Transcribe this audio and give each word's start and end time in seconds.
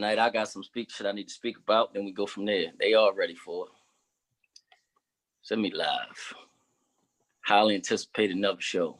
tonight. 0.00 0.18
I 0.18 0.30
got 0.30 0.48
some 0.48 0.62
speak 0.62 0.90
shit 0.90 1.06
I 1.06 1.12
need 1.12 1.28
to 1.28 1.34
speak 1.34 1.58
about. 1.58 1.92
Then 1.92 2.06
we 2.06 2.12
go 2.12 2.24
from 2.24 2.46
there. 2.46 2.68
They 2.78 2.94
all 2.94 3.12
ready 3.12 3.34
for 3.34 3.66
it. 3.66 3.72
Send 5.42 5.60
me 5.60 5.70
live. 5.74 6.34
Highly 7.42 7.74
anticipated 7.74 8.36
another 8.36 8.60
show. 8.62 8.98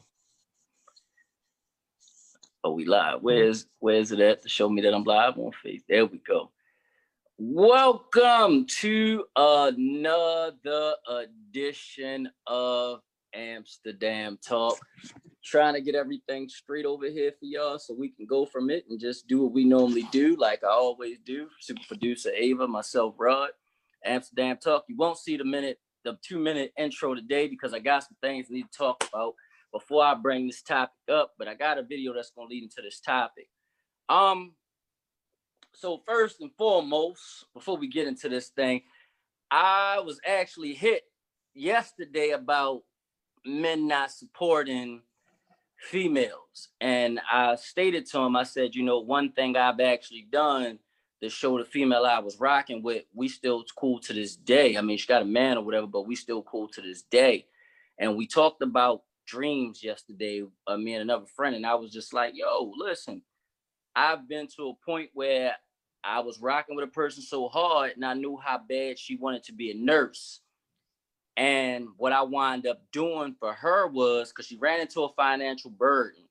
Oh, 2.63 2.73
we 2.73 2.85
live. 2.85 3.23
Where's 3.23 3.65
where's 3.79 4.11
it 4.11 4.19
at 4.19 4.43
to 4.43 4.49
show 4.49 4.69
me 4.69 4.83
that 4.83 4.93
I'm 4.93 5.03
live 5.03 5.39
on 5.39 5.51
Face? 5.63 5.81
There 5.89 6.05
we 6.05 6.19
go. 6.19 6.51
Welcome 7.39 8.67
to 8.81 9.25
another 9.35 10.93
edition 11.09 12.29
of 12.45 13.01
Amsterdam 13.33 14.37
Talk. 14.45 14.79
Trying 15.43 15.73
to 15.73 15.81
get 15.81 15.95
everything 15.95 16.47
straight 16.47 16.85
over 16.85 17.09
here 17.09 17.31
for 17.31 17.45
y'all 17.45 17.79
so 17.79 17.95
we 17.97 18.09
can 18.09 18.25
go 18.25 18.45
from 18.45 18.69
it 18.69 18.85
and 18.89 18.99
just 18.99 19.27
do 19.27 19.41
what 19.41 19.53
we 19.53 19.65
normally 19.65 20.07
do, 20.11 20.35
like 20.35 20.63
I 20.63 20.69
always 20.69 21.17
do. 21.25 21.47
Super 21.59 21.81
producer 21.87 22.29
Ava, 22.35 22.67
myself, 22.67 23.15
Rod, 23.17 23.49
Amsterdam 24.05 24.57
Talk. 24.63 24.85
You 24.87 24.97
won't 24.97 25.17
see 25.17 25.37
the 25.37 25.45
minute, 25.45 25.79
the 26.03 26.17
two 26.23 26.37
minute 26.37 26.73
intro 26.77 27.15
today 27.15 27.47
because 27.47 27.73
I 27.73 27.79
got 27.79 28.03
some 28.03 28.17
things 28.21 28.47
I 28.49 28.53
need 28.53 28.71
to 28.71 28.77
talk 28.77 29.03
about 29.11 29.33
before 29.73 30.03
I 30.03 30.13
bring 30.13 30.47
this 30.47 30.61
topic 30.61 30.93
up, 31.11 31.33
but 31.39 31.47
I 31.47 31.55
got 31.55 31.77
a 31.77 31.83
video 31.83 32.13
that's 32.13 32.31
gonna 32.31 32.49
lead 32.49 32.63
into 32.63 32.81
this 32.83 32.99
topic. 32.99 33.47
Um, 34.09 34.53
so 35.73 36.01
first 36.05 36.41
and 36.41 36.51
foremost, 36.57 37.45
before 37.53 37.77
we 37.77 37.87
get 37.87 38.07
into 38.07 38.29
this 38.29 38.49
thing, 38.49 38.81
I 39.49 40.01
was 40.05 40.19
actually 40.25 40.73
hit 40.73 41.03
yesterday 41.53 42.31
about 42.31 42.81
men 43.45 43.87
not 43.87 44.11
supporting 44.11 45.01
females. 45.77 46.69
And 46.79 47.19
I 47.31 47.55
stated 47.55 48.05
to 48.07 48.19
him, 48.19 48.35
I 48.35 48.43
said, 48.43 48.75
you 48.75 48.83
know, 48.83 48.99
one 48.99 49.31
thing 49.31 49.57
I've 49.57 49.79
actually 49.79 50.27
done 50.31 50.79
to 51.21 51.29
show 51.29 51.57
the 51.57 51.65
female 51.65 52.05
I 52.05 52.19
was 52.19 52.39
rocking 52.39 52.81
with, 52.81 53.03
we 53.13 53.27
still 53.27 53.63
cool 53.75 53.99
to 54.01 54.13
this 54.13 54.35
day. 54.35 54.77
I 54.77 54.81
mean, 54.81 54.97
she 54.97 55.07
got 55.07 55.21
a 55.21 55.25
man 55.25 55.57
or 55.57 55.63
whatever, 55.63 55.87
but 55.87 56.07
we 56.07 56.15
still 56.15 56.41
cool 56.43 56.67
to 56.69 56.81
this 56.81 57.03
day. 57.03 57.45
And 57.99 58.15
we 58.15 58.25
talked 58.25 58.61
about 58.61 59.03
dreams 59.27 59.83
yesterday, 59.83 60.43
uh, 60.65 60.77
me 60.77 60.93
and 60.93 61.03
another 61.03 61.27
friend, 61.27 61.55
and 61.55 61.65
I 61.65 61.75
was 61.75 61.91
just 61.91 62.13
like, 62.13 62.33
yo, 62.35 62.73
listen, 62.75 63.21
I've 63.95 64.27
been 64.27 64.47
to 64.55 64.69
a 64.69 64.85
point 64.85 65.11
where 65.13 65.55
I 66.03 66.19
was 66.21 66.39
rocking 66.39 66.75
with 66.75 66.85
a 66.85 66.91
person 66.91 67.21
so 67.21 67.47
hard 67.47 67.91
and 67.95 68.03
I 68.03 68.13
knew 68.13 68.37
how 68.43 68.59
bad 68.67 68.97
she 68.97 69.17
wanted 69.17 69.43
to 69.43 69.53
be 69.53 69.71
a 69.71 69.75
nurse. 69.75 70.40
And 71.41 71.87
what 71.97 72.13
I 72.13 72.21
wound 72.21 72.67
up 72.67 72.83
doing 72.91 73.35
for 73.39 73.51
her 73.51 73.87
was 73.87 74.29
because 74.29 74.45
she 74.45 74.57
ran 74.57 74.79
into 74.79 75.01
a 75.01 75.13
financial 75.13 75.71
burden. 75.71 76.21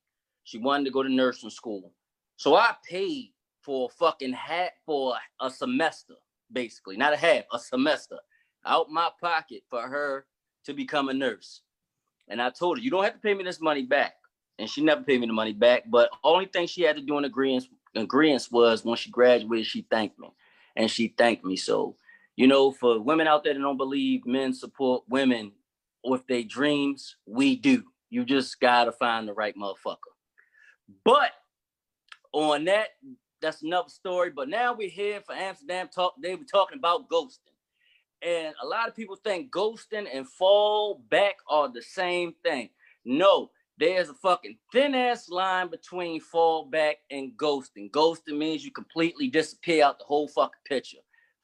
She 0.45 0.57
wanted 0.57 0.85
to 0.85 0.93
go 0.93 1.03
to 1.03 1.09
nursing 1.09 1.51
school. 1.51 1.91
So 2.37 2.55
I 2.55 2.77
paid 2.89 3.33
for 3.61 3.89
a 3.91 3.95
fucking 3.97 4.35
hat 4.35 4.75
for 4.87 5.17
a 5.41 5.51
semester, 5.51 6.15
basically, 6.53 6.97
not 6.97 7.13
a 7.13 7.17
half, 7.17 7.43
a 7.53 7.59
semester 7.59 8.21
out 8.65 8.89
my 8.89 9.09
pocket 9.21 9.65
for 9.69 9.83
her 9.83 10.27
to 10.67 10.75
become 10.75 11.09
a 11.09 11.13
nurse. 11.13 11.63
And 12.29 12.41
I 12.41 12.51
told 12.51 12.79
her, 12.79 12.85
you 12.85 12.93
don't 12.93 13.03
have 13.03 13.15
to 13.15 13.19
pay 13.19 13.35
me 13.35 13.43
this 13.43 13.61
money 13.61 13.83
back. 13.83 14.15
And 14.61 14.71
she 14.71 14.81
never 14.81 15.03
paid 15.03 15.21
me 15.21 15.27
the 15.27 15.33
money 15.33 15.55
back. 15.55 15.91
But 15.91 16.11
only 16.23 16.47
thing 16.47 16.69
she 16.69 16.83
had 16.83 16.95
to 16.95 17.03
do 17.03 17.19
in 17.19 17.25
agreement, 17.25 17.67
agreement 17.97 18.47
was 18.53 18.85
when 18.85 18.97
she 18.97 19.11
graduated, 19.11 19.67
she 19.67 19.89
thanked 19.91 20.21
me. 20.21 20.29
And 20.77 20.89
she 20.89 21.09
thanked 21.09 21.45
me. 21.45 21.57
So 21.57 21.97
you 22.37 22.47
know, 22.47 22.73
for 22.73 23.01
women 23.01 23.27
out 23.27 23.45
there 23.45 23.55
that 23.55 23.61
don't 23.61 23.77
believe 23.77 24.27
men 24.27 24.53
support 24.53 25.05
women 25.09 25.53
with 26.05 26.27
their 26.27 26.43
dreams, 26.43 27.17
we 27.27 27.57
do. 27.57 27.85
You 28.09 28.25
just 28.25 28.61
gotta 28.61 28.93
find 28.93 29.29
the 29.29 29.35
right 29.35 29.55
motherfucker. 29.57 29.97
But 31.05 31.31
on 32.33 32.65
that, 32.65 32.89
that's 33.41 33.63
another 33.63 33.89
story. 33.89 34.31
But 34.35 34.49
now 34.49 34.75
we're 34.75 34.89
here 34.89 35.21
for 35.25 35.35
Amsterdam 35.35 35.89
talk. 35.95 36.15
They 36.21 36.35
were 36.35 36.45
talking 36.45 36.79
about 36.79 37.09
ghosting. 37.09 37.55
And 38.23 38.55
a 38.63 38.67
lot 38.67 38.89
of 38.89 38.95
people 38.95 39.17
think 39.17 39.51
ghosting 39.51 40.07
and 40.13 40.29
fall 40.29 41.03
back 41.11 41.37
are 41.49 41.73
the 41.73 41.83
same 41.83 42.35
thing. 42.43 42.69
No, 43.05 43.51
there's 43.79 44.11
a 44.11 44.15
fucking 44.15 44.59
thin 44.73 44.95
ass 44.95 45.31
line 45.31 45.71
between 45.71 46.21
fall 46.21 46.67
back 46.67 46.97
and 47.11 47.33
ghosting. 47.39 47.91
Ghosting 47.91 48.37
means 48.37 48.65
you 48.65 48.71
completely 48.73 49.29
disappear 49.29 49.85
out 49.85 49.99
the 49.99 50.05
whole 50.05 50.29
fucking 50.29 50.61
picture. 50.67 50.99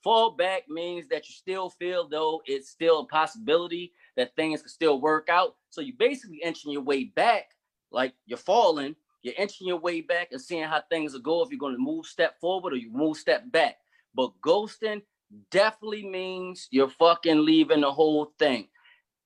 Fall 0.07 0.31
back 0.31 0.69
means 0.69 1.09
that 1.09 1.29
you 1.29 1.35
still 1.35 1.69
feel 1.69 2.07
though 2.07 2.41
it's 2.47 2.71
still 2.71 3.01
a 3.01 3.07
possibility 3.07 3.93
that 4.17 4.37
things 4.37 4.61
can 4.61 4.69
still 4.69 5.01
work 5.01 5.29
out. 5.29 5.57
So 5.71 5.81
you're 5.81 5.97
basically 5.99 6.41
inching 6.45 6.71
your 6.71 6.83
way 6.83 7.07
back, 7.07 7.47
like 7.91 8.15
you're 8.25 8.39
falling, 8.39 8.95
you're 9.23 9.35
inching 9.37 9.67
your 9.67 9.81
way 9.81 10.03
back 10.03 10.29
and 10.31 10.41
seeing 10.41 10.63
how 10.63 10.81
things 10.89 11.13
will 11.13 11.23
go 11.23 11.43
if 11.43 11.51
you're 11.51 11.59
going 11.59 11.75
to 11.75 11.83
move 11.83 12.07
step 12.07 12.39
forward 12.39 12.73
or 12.73 12.77
you 12.77 12.93
move 12.93 13.17
step 13.17 13.51
back. 13.51 13.79
But 14.15 14.31
ghosting 14.43 15.03
definitely 15.51 16.09
means 16.09 16.69
you're 16.71 16.89
fucking 16.89 17.45
leaving 17.45 17.81
the 17.81 17.91
whole 17.91 18.33
thing. 18.39 18.69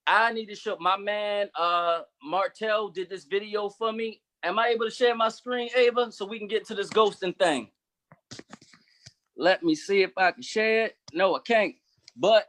I 0.07 0.33
need 0.33 0.47
to 0.47 0.55
show 0.55 0.79
my 0.81 0.97
man 0.97 1.51
uh 1.59 2.05
Martell 2.25 2.89
did 2.89 3.11
this 3.11 3.25
video 3.25 3.69
for 3.69 3.93
me. 3.93 4.23
Am 4.43 4.59
I 4.59 4.69
able 4.69 4.87
to 4.87 4.91
share 4.91 5.15
my 5.15 5.29
screen, 5.29 5.69
Ava, 5.77 6.11
so 6.11 6.25
we 6.25 6.39
can 6.39 6.49
get 6.49 6.67
to 6.69 6.75
this 6.75 6.89
ghosting 6.89 7.39
thing? 7.39 7.69
Let 9.41 9.63
me 9.63 9.75
see 9.75 10.03
if 10.03 10.11
I 10.19 10.33
can 10.33 10.43
share 10.43 10.85
it. 10.85 10.99
No, 11.15 11.35
I 11.35 11.39
can't. 11.41 11.75
But 12.15 12.49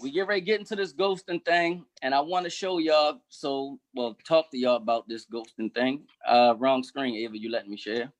we 0.00 0.10
get 0.10 0.26
ready 0.26 0.40
to 0.40 0.46
get 0.46 0.58
into 0.58 0.74
this 0.74 0.94
ghosting 0.94 1.44
thing, 1.44 1.84
and 2.00 2.14
I 2.14 2.20
want 2.20 2.44
to 2.44 2.50
show 2.50 2.78
y'all. 2.78 3.20
So, 3.28 3.78
well, 3.94 4.16
talk 4.26 4.50
to 4.52 4.58
y'all 4.58 4.76
about 4.76 5.06
this 5.08 5.26
ghosting 5.26 5.74
thing. 5.74 6.04
Uh, 6.26 6.54
wrong 6.56 6.82
screen, 6.84 7.14
Ava. 7.16 7.38
You 7.38 7.50
let 7.50 7.68
me 7.68 7.76
share. 7.76 8.10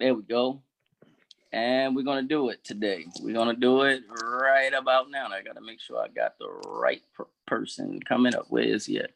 There 0.00 0.14
we 0.14 0.22
go. 0.22 0.60
And 1.52 1.94
we're 1.94 2.02
gonna 2.02 2.22
do 2.22 2.48
it 2.48 2.64
today. 2.64 3.06
We're 3.22 3.34
gonna 3.34 3.54
do 3.54 3.82
it 3.82 4.02
right 4.10 4.74
about 4.74 5.08
now. 5.08 5.28
I 5.28 5.40
gotta 5.42 5.60
make 5.60 5.80
sure 5.80 6.02
I 6.02 6.08
got 6.08 6.36
the 6.40 6.48
right 6.66 7.02
per 7.14 7.26
person 7.46 8.00
coming 8.00 8.34
up. 8.34 8.46
Where 8.48 8.64
is 8.64 8.86
he 8.86 8.98
at? 8.98 9.12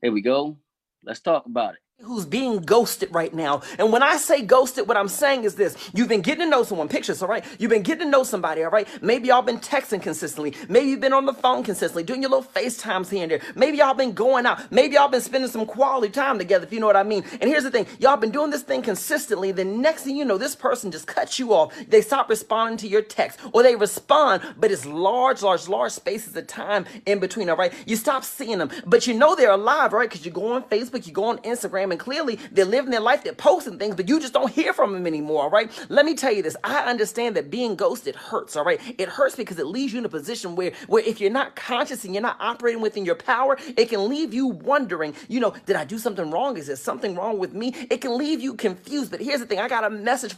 Here 0.00 0.12
we 0.12 0.22
go. 0.22 0.56
Let's 1.04 1.20
talk 1.20 1.44
about 1.44 1.74
it 1.74 1.81
who's 2.02 2.26
being 2.26 2.58
ghosted 2.60 3.08
right 3.14 3.32
now. 3.32 3.62
And 3.78 3.92
when 3.92 4.02
I 4.02 4.16
say 4.16 4.42
ghosted, 4.42 4.88
what 4.88 4.96
I'm 4.96 5.08
saying 5.08 5.44
is 5.44 5.54
this. 5.54 5.76
You've 5.94 6.08
been 6.08 6.20
getting 6.20 6.44
to 6.44 6.50
know 6.50 6.64
someone, 6.64 6.88
pictures, 6.88 7.22
all 7.22 7.28
right? 7.28 7.44
You've 7.58 7.70
been 7.70 7.82
getting 7.82 8.06
to 8.06 8.10
know 8.10 8.24
somebody, 8.24 8.64
all 8.64 8.70
right? 8.70 8.88
Maybe 9.02 9.28
y'all 9.28 9.42
been 9.42 9.58
texting 9.60 10.02
consistently. 10.02 10.54
Maybe 10.68 10.90
you've 10.90 11.00
been 11.00 11.12
on 11.12 11.26
the 11.26 11.32
phone 11.32 11.62
consistently, 11.62 12.02
doing 12.02 12.22
your 12.22 12.30
little 12.30 12.50
FaceTimes 12.50 13.08
here 13.10 13.22
and 13.22 13.30
there. 13.30 13.40
Maybe 13.54 13.78
y'all 13.78 13.94
been 13.94 14.12
going 14.12 14.46
out. 14.46 14.70
Maybe 14.72 14.94
y'all 14.94 15.08
been 15.08 15.20
spending 15.20 15.48
some 15.48 15.64
quality 15.64 16.12
time 16.12 16.38
together, 16.38 16.64
if 16.64 16.72
you 16.72 16.80
know 16.80 16.86
what 16.86 16.96
I 16.96 17.04
mean. 17.04 17.24
And 17.40 17.44
here's 17.48 17.62
the 17.62 17.70
thing. 17.70 17.86
Y'all 18.00 18.16
been 18.16 18.32
doing 18.32 18.50
this 18.50 18.62
thing 18.62 18.82
consistently. 18.82 19.52
The 19.52 19.64
next 19.64 20.02
thing 20.02 20.16
you 20.16 20.24
know, 20.24 20.38
this 20.38 20.56
person 20.56 20.90
just 20.90 21.06
cuts 21.06 21.38
you 21.38 21.54
off. 21.54 21.72
They 21.88 22.00
stop 22.00 22.28
responding 22.28 22.78
to 22.78 22.88
your 22.88 23.02
text 23.02 23.38
or 23.52 23.62
they 23.62 23.76
respond, 23.76 24.42
but 24.56 24.72
it's 24.72 24.84
large, 24.86 25.42
large, 25.42 25.68
large 25.68 25.92
spaces 25.92 26.36
of 26.36 26.46
time 26.48 26.84
in 27.06 27.20
between, 27.20 27.48
all 27.48 27.56
right? 27.56 27.72
You 27.86 27.94
stop 27.94 28.24
seeing 28.24 28.58
them, 28.58 28.70
but 28.86 29.06
you 29.06 29.14
know 29.14 29.36
they're 29.36 29.52
alive, 29.52 29.92
right? 29.92 30.08
Because 30.08 30.26
you 30.26 30.32
go 30.32 30.52
on 30.54 30.64
Facebook, 30.64 31.06
you 31.06 31.12
go 31.12 31.24
on 31.24 31.38
Instagram, 31.38 31.91
and 31.92 32.00
clearly 32.00 32.40
they're 32.50 32.64
living 32.64 32.90
their 32.90 33.00
life, 33.00 33.24
they're 33.24 33.34
posting 33.34 33.78
things, 33.78 33.94
but 33.94 34.08
you 34.08 34.20
just 34.20 34.34
don't 34.34 34.52
hear 34.52 34.72
from 34.72 34.92
them 34.92 35.06
anymore, 35.06 35.44
all 35.44 35.50
right? 35.50 35.70
Let 35.90 36.06
me 36.06 36.14
tell 36.16 36.32
you 36.32 36.42
this. 36.42 36.56
I 36.64 36.80
understand 36.90 37.36
that 37.36 37.50
being 37.50 37.76
ghosted 37.76 38.16
hurts, 38.16 38.56
all 38.56 38.64
right? 38.64 38.80
It 38.98 39.08
hurts 39.08 39.36
because 39.36 39.58
it 39.58 39.66
leaves 39.66 39.92
you 39.92 40.00
in 40.00 40.04
a 40.04 40.10
position 40.10 40.56
where, 40.56 40.72
where 40.88 41.04
if 41.04 41.20
you're 41.20 41.30
not 41.30 41.56
conscious 41.56 42.04
and 42.04 42.14
you're 42.14 42.22
not 42.22 42.38
operating 42.40 42.82
within 42.82 43.04
your 43.04 43.16
power, 43.16 43.58
it 43.76 43.90
can 43.90 44.08
leave 44.08 44.34
you 44.34 44.48
wondering, 44.48 45.14
you 45.28 45.40
know, 45.40 45.54
did 45.66 45.76
I 45.76 45.84
do 45.84 45.98
something 45.98 46.30
wrong? 46.30 46.56
Is 46.56 46.66
there 46.66 46.76
something 46.76 47.14
wrong 47.14 47.38
with 47.38 47.54
me? 47.54 47.74
It 47.90 48.00
can 48.00 48.18
leave 48.18 48.40
you 48.40 48.54
confused. 48.54 49.10
But 49.12 49.20
here's 49.20 49.40
the 49.40 49.46
thing 49.46 49.60
I 49.60 49.68
got 49.68 49.84
a 49.84 49.90
message. 49.90 50.34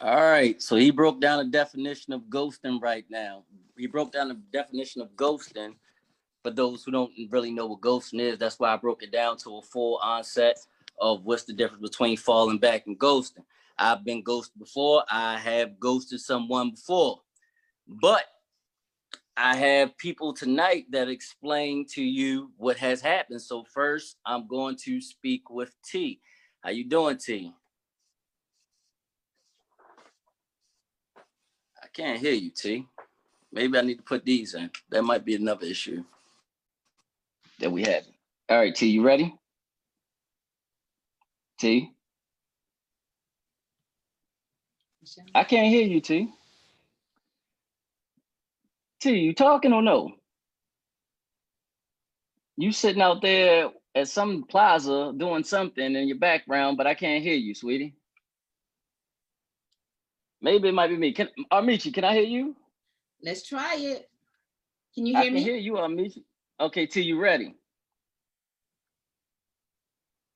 All 0.00 0.16
right. 0.20 0.60
So 0.62 0.76
he 0.76 0.90
broke 0.90 1.20
down 1.20 1.40
a 1.40 1.44
definition 1.44 2.12
of 2.12 2.22
ghosting 2.22 2.80
right 2.82 3.04
now. 3.10 3.44
He 3.78 3.86
broke 3.86 4.12
down 4.12 4.28
the 4.28 4.40
definition 4.52 5.02
of 5.02 5.10
ghosting 5.16 5.74
for 6.42 6.50
those 6.50 6.82
who 6.84 6.90
don't 6.90 7.12
really 7.30 7.50
know 7.50 7.66
what 7.66 7.80
ghosting 7.80 8.20
is, 8.20 8.38
that's 8.38 8.58
why 8.58 8.72
I 8.72 8.76
broke 8.76 9.02
it 9.02 9.12
down 9.12 9.36
to 9.38 9.58
a 9.58 9.62
full 9.62 9.98
onset 10.02 10.58
of 11.00 11.24
what's 11.24 11.44
the 11.44 11.52
difference 11.52 11.82
between 11.82 12.16
falling 12.16 12.58
back 12.58 12.86
and 12.86 12.98
ghosting. 12.98 13.44
I've 13.78 14.04
been 14.04 14.22
ghosted 14.22 14.58
before. 14.58 15.04
I 15.10 15.38
have 15.38 15.78
ghosted 15.78 16.20
someone 16.20 16.72
before, 16.72 17.20
but 17.86 18.24
I 19.36 19.56
have 19.56 19.96
people 19.96 20.34
tonight 20.34 20.86
that 20.90 21.08
explain 21.08 21.86
to 21.92 22.02
you 22.02 22.50
what 22.58 22.76
has 22.76 23.00
happened. 23.00 23.40
So 23.40 23.64
first, 23.72 24.16
I'm 24.26 24.46
going 24.46 24.76
to 24.84 25.00
speak 25.00 25.48
with 25.48 25.74
T. 25.82 26.20
How 26.60 26.70
you 26.70 26.84
doing, 26.84 27.16
T? 27.18 27.52
I 31.82 31.86
can't 31.92 32.20
hear 32.20 32.34
you, 32.34 32.50
T. 32.50 32.86
Maybe 33.52 33.78
I 33.78 33.82
need 33.82 33.96
to 33.96 34.02
put 34.02 34.24
these 34.24 34.54
in. 34.54 34.70
That 34.90 35.02
might 35.02 35.24
be 35.24 35.34
another 35.34 35.66
issue 35.66 36.04
that 37.62 37.72
we 37.72 37.84
have. 37.84 38.04
All 38.50 38.58
right, 38.58 38.74
T, 38.74 38.88
you 38.88 39.04
ready? 39.04 39.34
T. 41.60 41.92
I 45.34 45.44
can't 45.44 45.68
hear 45.68 45.86
you, 45.86 46.00
T. 46.00 46.28
T, 49.00 49.12
you 49.18 49.34
talking 49.34 49.72
or 49.72 49.82
no? 49.82 50.12
You 52.56 52.72
sitting 52.72 53.02
out 53.02 53.22
there 53.22 53.70
at 53.96 54.08
some 54.08 54.44
plaza 54.44 55.12
doing 55.16 55.44
something 55.44 55.96
in 55.96 56.08
your 56.08 56.18
background, 56.18 56.78
but 56.78 56.86
I 56.88 56.94
can't 56.94 57.24
hear 57.24 57.34
you, 57.36 57.54
sweetie. 57.54 57.94
Maybe 60.42 60.68
it 60.68 60.74
might 60.74 60.88
be 60.88 60.96
me. 60.98 61.12
Can 61.12 61.28
Armichi, 61.52 61.92
can 61.94 62.04
I 62.04 62.14
hear 62.14 62.24
you? 62.24 62.56
Let's 63.22 63.46
try 63.48 63.76
it. 63.78 64.10
Can 64.94 65.06
you 65.06 65.16
hear 65.16 65.24
me? 65.24 65.28
I 65.28 65.30
can 65.30 65.34
me? 65.34 65.42
hear 65.42 65.56
you, 65.56 65.74
Armichi. 65.74 66.24
Okay, 66.62 66.86
T, 66.86 67.00
you 67.00 67.20
ready? 67.20 67.56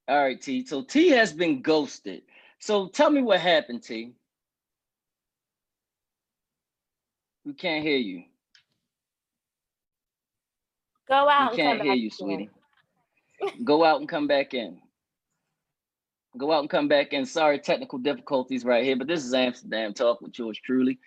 All 0.08 0.20
right, 0.20 0.40
T. 0.40 0.66
So 0.66 0.82
T 0.82 1.10
has 1.10 1.32
been 1.32 1.62
ghosted. 1.62 2.22
So 2.58 2.88
tell 2.88 3.10
me 3.10 3.22
what 3.22 3.38
happened, 3.38 3.84
T. 3.84 4.12
We 7.44 7.54
can't 7.54 7.84
hear 7.84 7.96
you. 7.96 8.24
Go 11.08 11.28
out 11.28 11.52
We 11.52 11.62
and 11.62 11.68
come 11.68 11.76
can't 11.78 11.82
hear 11.82 11.94
you, 11.94 12.10
sweetie. 12.10 12.50
Go 13.62 13.84
out 13.84 14.00
and 14.00 14.08
come 14.08 14.26
back 14.26 14.52
in. 14.52 14.80
Go 16.36 16.50
out 16.50 16.58
and 16.58 16.70
come 16.70 16.88
back 16.88 17.12
in. 17.12 17.24
Sorry, 17.24 17.60
technical 17.60 17.98
difficulties 18.00 18.64
right 18.64 18.82
here, 18.82 18.96
but 18.96 19.06
this 19.06 19.24
is 19.24 19.32
Amsterdam 19.32 19.94
Talk 19.94 20.20
with 20.20 20.36
yours 20.36 20.58
truly. 20.58 20.98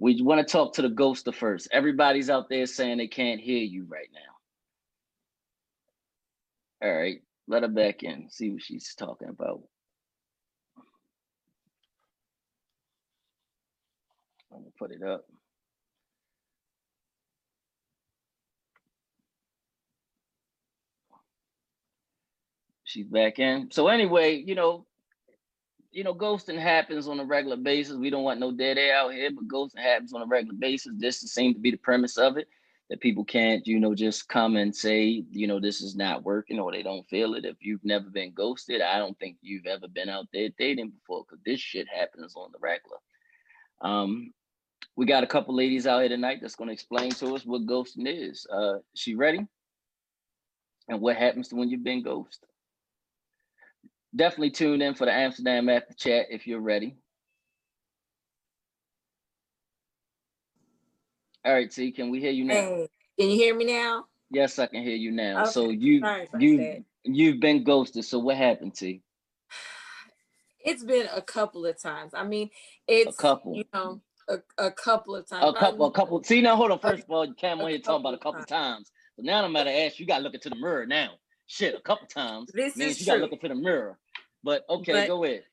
We 0.00 0.20
want 0.20 0.44
to 0.44 0.52
talk 0.52 0.74
to 0.74 0.82
the 0.82 0.88
ghoster 0.88 1.32
first. 1.32 1.68
Everybody's 1.70 2.28
out 2.28 2.48
there 2.48 2.66
saying 2.66 2.98
they 2.98 3.06
can't 3.06 3.40
hear 3.40 3.62
you 3.62 3.84
right 3.88 4.08
now. 4.12 4.33
All 6.84 6.92
right, 6.92 7.22
let 7.48 7.62
her 7.62 7.68
back 7.68 8.02
in. 8.02 8.28
See 8.28 8.50
what 8.50 8.60
she's 8.60 8.94
talking 8.94 9.28
about. 9.28 9.62
Let 14.50 14.60
me 14.60 14.68
put 14.78 14.90
it 14.92 15.02
up. 15.02 15.24
She's 22.84 23.06
back 23.06 23.38
in. 23.38 23.70
So 23.70 23.88
anyway, 23.88 24.34
you 24.46 24.54
know, 24.54 24.84
you 25.90 26.04
know, 26.04 26.14
ghosting 26.14 26.58
happens 26.58 27.08
on 27.08 27.18
a 27.18 27.24
regular 27.24 27.56
basis. 27.56 27.96
We 27.96 28.10
don't 28.10 28.24
want 28.24 28.40
no 28.40 28.52
dead 28.52 28.76
air 28.76 28.94
out 28.94 29.14
here, 29.14 29.30
but 29.30 29.48
ghosting 29.48 29.78
happens 29.78 30.12
on 30.12 30.20
a 30.20 30.26
regular 30.26 30.58
basis. 30.58 30.92
This 30.98 31.20
seems 31.20 31.54
to 31.54 31.60
be 31.60 31.70
the 31.70 31.78
premise 31.78 32.18
of 32.18 32.36
it 32.36 32.46
that 32.90 33.00
people 33.00 33.24
can't, 33.24 33.66
you 33.66 33.80
know, 33.80 33.94
just 33.94 34.28
come 34.28 34.56
and 34.56 34.74
say, 34.74 35.24
you 35.30 35.46
know, 35.46 35.58
this 35.58 35.80
is 35.80 35.96
not 35.96 36.22
working 36.22 36.58
or 36.60 36.70
they 36.70 36.82
don't 36.82 37.08
feel 37.08 37.34
it. 37.34 37.44
If 37.44 37.56
you've 37.60 37.84
never 37.84 38.10
been 38.10 38.32
ghosted, 38.32 38.82
I 38.82 38.98
don't 38.98 39.18
think 39.18 39.36
you've 39.40 39.66
ever 39.66 39.88
been 39.88 40.10
out 40.10 40.26
there 40.32 40.50
dating 40.58 40.90
before 40.90 41.24
because 41.24 41.42
this 41.44 41.60
shit 41.60 41.86
happens 41.88 42.34
on 42.36 42.50
the 42.52 42.58
regular. 42.60 42.98
Um, 43.80 44.32
we 44.96 45.06
got 45.06 45.24
a 45.24 45.28
couple 45.28 45.54
ladies 45.54 45.86
out 45.86 46.00
here 46.00 46.08
tonight 46.08 46.38
that's 46.40 46.56
going 46.56 46.68
to 46.68 46.74
explain 46.74 47.10
to 47.12 47.34
us 47.34 47.44
what 47.44 47.66
ghosting 47.66 48.06
is. 48.06 48.46
Uh, 48.52 48.74
she 48.94 49.14
ready? 49.14 49.46
And 50.88 51.00
what 51.00 51.16
happens 51.16 51.48
to 51.48 51.56
when 51.56 51.70
you've 51.70 51.82
been 51.82 52.02
ghosted? 52.02 52.48
Definitely 54.14 54.50
tune 54.50 54.82
in 54.82 54.94
for 54.94 55.06
the 55.06 55.12
Amsterdam 55.12 55.68
after 55.68 55.94
chat 55.94 56.26
if 56.30 56.46
you're 56.46 56.60
ready. 56.60 56.96
All 61.44 61.52
right, 61.52 61.70
T, 61.70 61.92
can 61.92 62.10
we 62.10 62.20
hear 62.20 62.32
you 62.32 62.44
now? 62.44 62.54
Hey, 62.54 62.88
can 63.18 63.30
you 63.30 63.36
hear 63.36 63.54
me 63.54 63.66
now? 63.66 64.06
Yes, 64.30 64.58
I 64.58 64.66
can 64.66 64.82
hear 64.82 64.96
you 64.96 65.12
now. 65.12 65.44
So 65.44 65.68
you 65.68 66.02
you 66.38 66.56
that. 66.56 66.84
you've 67.04 67.40
been 67.40 67.64
ghosted. 67.64 68.04
So 68.04 68.18
what 68.18 68.36
happened, 68.36 68.74
T? 68.74 69.02
It's 70.64 70.82
been 70.82 71.06
a 71.14 71.20
couple 71.20 71.66
of 71.66 71.80
times. 71.80 72.12
I 72.14 72.24
mean, 72.24 72.48
it's 72.88 73.18
a 73.18 73.20
couple. 73.20 73.54
you 73.54 73.64
know, 73.74 74.00
a, 74.28 74.38
a 74.56 74.70
couple 74.70 75.14
of 75.14 75.28
times. 75.28 75.44
A 75.44 75.58
couple, 75.58 75.86
a 75.86 75.90
couple. 75.90 76.22
See 76.24 76.40
now, 76.40 76.56
hold 76.56 76.70
on. 76.70 76.78
First 76.78 77.04
of 77.04 77.10
all, 77.10 77.26
you 77.26 77.34
came 77.34 77.60
on 77.60 77.68
here 77.68 77.78
talking 77.78 78.00
about 78.00 78.14
a 78.14 78.18
couple 78.18 78.40
couple 78.40 78.46
times. 78.46 78.90
But 79.16 79.26
now 79.26 79.44
I'm 79.44 79.50
about 79.50 79.64
to 79.64 79.70
ask 79.70 79.98
you. 79.98 80.04
You 80.04 80.06
got 80.08 80.18
to 80.18 80.24
look 80.24 80.34
into 80.34 80.48
the 80.48 80.56
mirror 80.56 80.86
now. 80.86 81.10
Shit, 81.46 81.74
a 81.74 81.80
couple 81.80 82.06
times 82.06 82.50
This 82.54 82.74
means 82.74 82.92
is 82.92 83.00
you 83.00 83.06
got 83.06 83.16
to 83.16 83.20
look 83.20 83.32
into 83.32 83.48
the 83.48 83.54
mirror. 83.54 83.98
But 84.42 84.64
okay, 84.70 84.92
But- 84.92 85.08
go 85.08 85.24
ahead. 85.24 85.44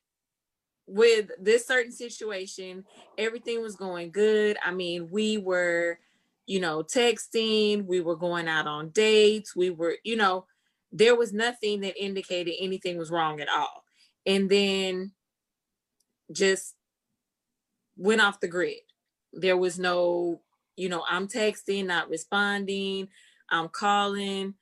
With 0.86 1.30
this 1.40 1.66
certain 1.66 1.92
situation, 1.92 2.84
everything 3.18 3.62
was 3.62 3.76
going 3.76 4.10
good. 4.10 4.56
I 4.64 4.72
mean, 4.72 5.08
we 5.10 5.38
were, 5.38 5.98
you 6.46 6.60
know, 6.60 6.82
texting, 6.82 7.86
we 7.86 8.00
were 8.00 8.16
going 8.16 8.48
out 8.48 8.66
on 8.66 8.90
dates, 8.90 9.54
we 9.54 9.70
were, 9.70 9.96
you 10.04 10.16
know, 10.16 10.46
there 10.90 11.16
was 11.16 11.32
nothing 11.32 11.80
that 11.80 12.02
indicated 12.02 12.54
anything 12.60 12.98
was 12.98 13.10
wrong 13.10 13.40
at 13.40 13.48
all. 13.48 13.84
And 14.26 14.48
then 14.50 15.12
just 16.30 16.74
went 17.96 18.20
off 18.20 18.40
the 18.40 18.48
grid. 18.48 18.80
There 19.32 19.56
was 19.56 19.78
no, 19.78 20.40
you 20.76 20.88
know, 20.88 21.04
I'm 21.08 21.28
texting, 21.28 21.86
not 21.86 22.10
responding, 22.10 23.08
I'm 23.50 23.68
calling, 23.68 24.54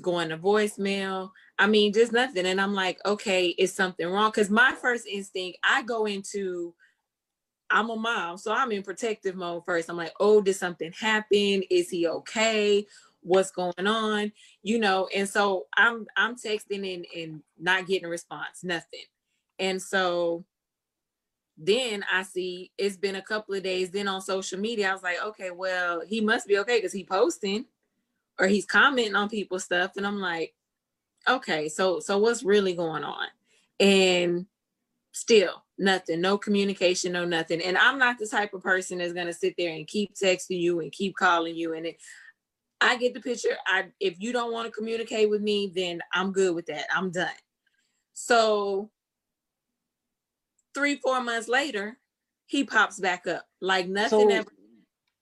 going 0.00 0.30
to 0.30 0.38
voicemail. 0.38 1.30
I 1.58 1.66
mean, 1.66 1.92
just 1.92 2.12
nothing. 2.12 2.46
And 2.46 2.60
I'm 2.60 2.74
like, 2.74 2.98
okay, 3.04 3.48
is 3.48 3.74
something 3.74 4.06
wrong? 4.06 4.30
Because 4.30 4.48
my 4.48 4.74
first 4.80 5.06
instinct, 5.06 5.58
I 5.64 5.82
go 5.82 6.06
into, 6.06 6.72
I'm 7.68 7.90
a 7.90 7.96
mom, 7.96 8.38
so 8.38 8.52
I'm 8.52 8.70
in 8.72 8.82
protective 8.82 9.34
mode 9.34 9.64
first. 9.66 9.90
I'm 9.90 9.96
like, 9.96 10.14
oh, 10.20 10.40
did 10.40 10.54
something 10.54 10.92
happen? 10.92 11.62
Is 11.70 11.90
he 11.90 12.06
okay? 12.06 12.86
What's 13.20 13.50
going 13.50 13.86
on? 13.86 14.32
You 14.62 14.78
know, 14.78 15.08
and 15.14 15.28
so 15.28 15.66
I'm 15.76 16.06
I'm 16.16 16.36
texting 16.36 16.94
and, 16.94 17.06
and 17.14 17.42
not 17.58 17.86
getting 17.86 18.06
a 18.06 18.08
response, 18.08 18.62
nothing. 18.62 19.04
And 19.58 19.82
so 19.82 20.44
then 21.58 22.04
I 22.10 22.22
see 22.22 22.70
it's 22.78 22.96
been 22.96 23.16
a 23.16 23.22
couple 23.22 23.54
of 23.56 23.64
days. 23.64 23.90
Then 23.90 24.06
on 24.06 24.20
social 24.20 24.60
media, 24.60 24.90
I 24.90 24.92
was 24.92 25.02
like, 25.02 25.22
okay, 25.22 25.50
well, 25.50 26.02
he 26.06 26.20
must 26.20 26.46
be 26.46 26.58
okay 26.58 26.78
because 26.78 26.92
he 26.92 27.04
posting 27.04 27.66
or 28.38 28.46
he's 28.46 28.64
commenting 28.64 29.16
on 29.16 29.28
people's 29.28 29.64
stuff. 29.64 29.96
And 29.96 30.06
I'm 30.06 30.20
like, 30.20 30.54
okay, 31.28 31.68
so 31.68 32.00
so 32.00 32.18
what's 32.18 32.42
really 32.42 32.74
going 32.74 33.04
on? 33.04 33.26
And 33.80 34.46
still 35.12 35.64
nothing, 35.78 36.20
no 36.20 36.38
communication, 36.38 37.12
no 37.12 37.24
nothing. 37.24 37.60
And 37.62 37.78
I'm 37.78 37.98
not 37.98 38.18
the 38.18 38.26
type 38.26 38.54
of 38.54 38.62
person 38.62 38.98
that's 38.98 39.12
gonna 39.12 39.32
sit 39.32 39.54
there 39.56 39.72
and 39.72 39.86
keep 39.86 40.14
texting 40.14 40.60
you 40.60 40.80
and 40.80 40.92
keep 40.92 41.16
calling 41.16 41.56
you. 41.56 41.74
And 41.74 41.86
it, 41.86 41.96
I 42.80 42.96
get 42.96 43.14
the 43.14 43.20
picture. 43.20 43.56
I 43.66 43.86
if 44.00 44.20
you 44.20 44.32
don't 44.32 44.52
want 44.52 44.66
to 44.66 44.72
communicate 44.72 45.30
with 45.30 45.42
me, 45.42 45.72
then 45.74 46.00
I'm 46.12 46.32
good 46.32 46.54
with 46.54 46.66
that. 46.66 46.86
I'm 46.94 47.10
done. 47.10 47.28
So 48.14 48.90
three, 50.74 50.96
four 50.96 51.20
months 51.20 51.48
later, 51.48 51.98
he 52.46 52.64
pops 52.64 52.98
back 52.98 53.26
up 53.26 53.46
like 53.60 53.88
nothing 53.88 54.30
So 54.30 54.30
ever. 54.30 54.50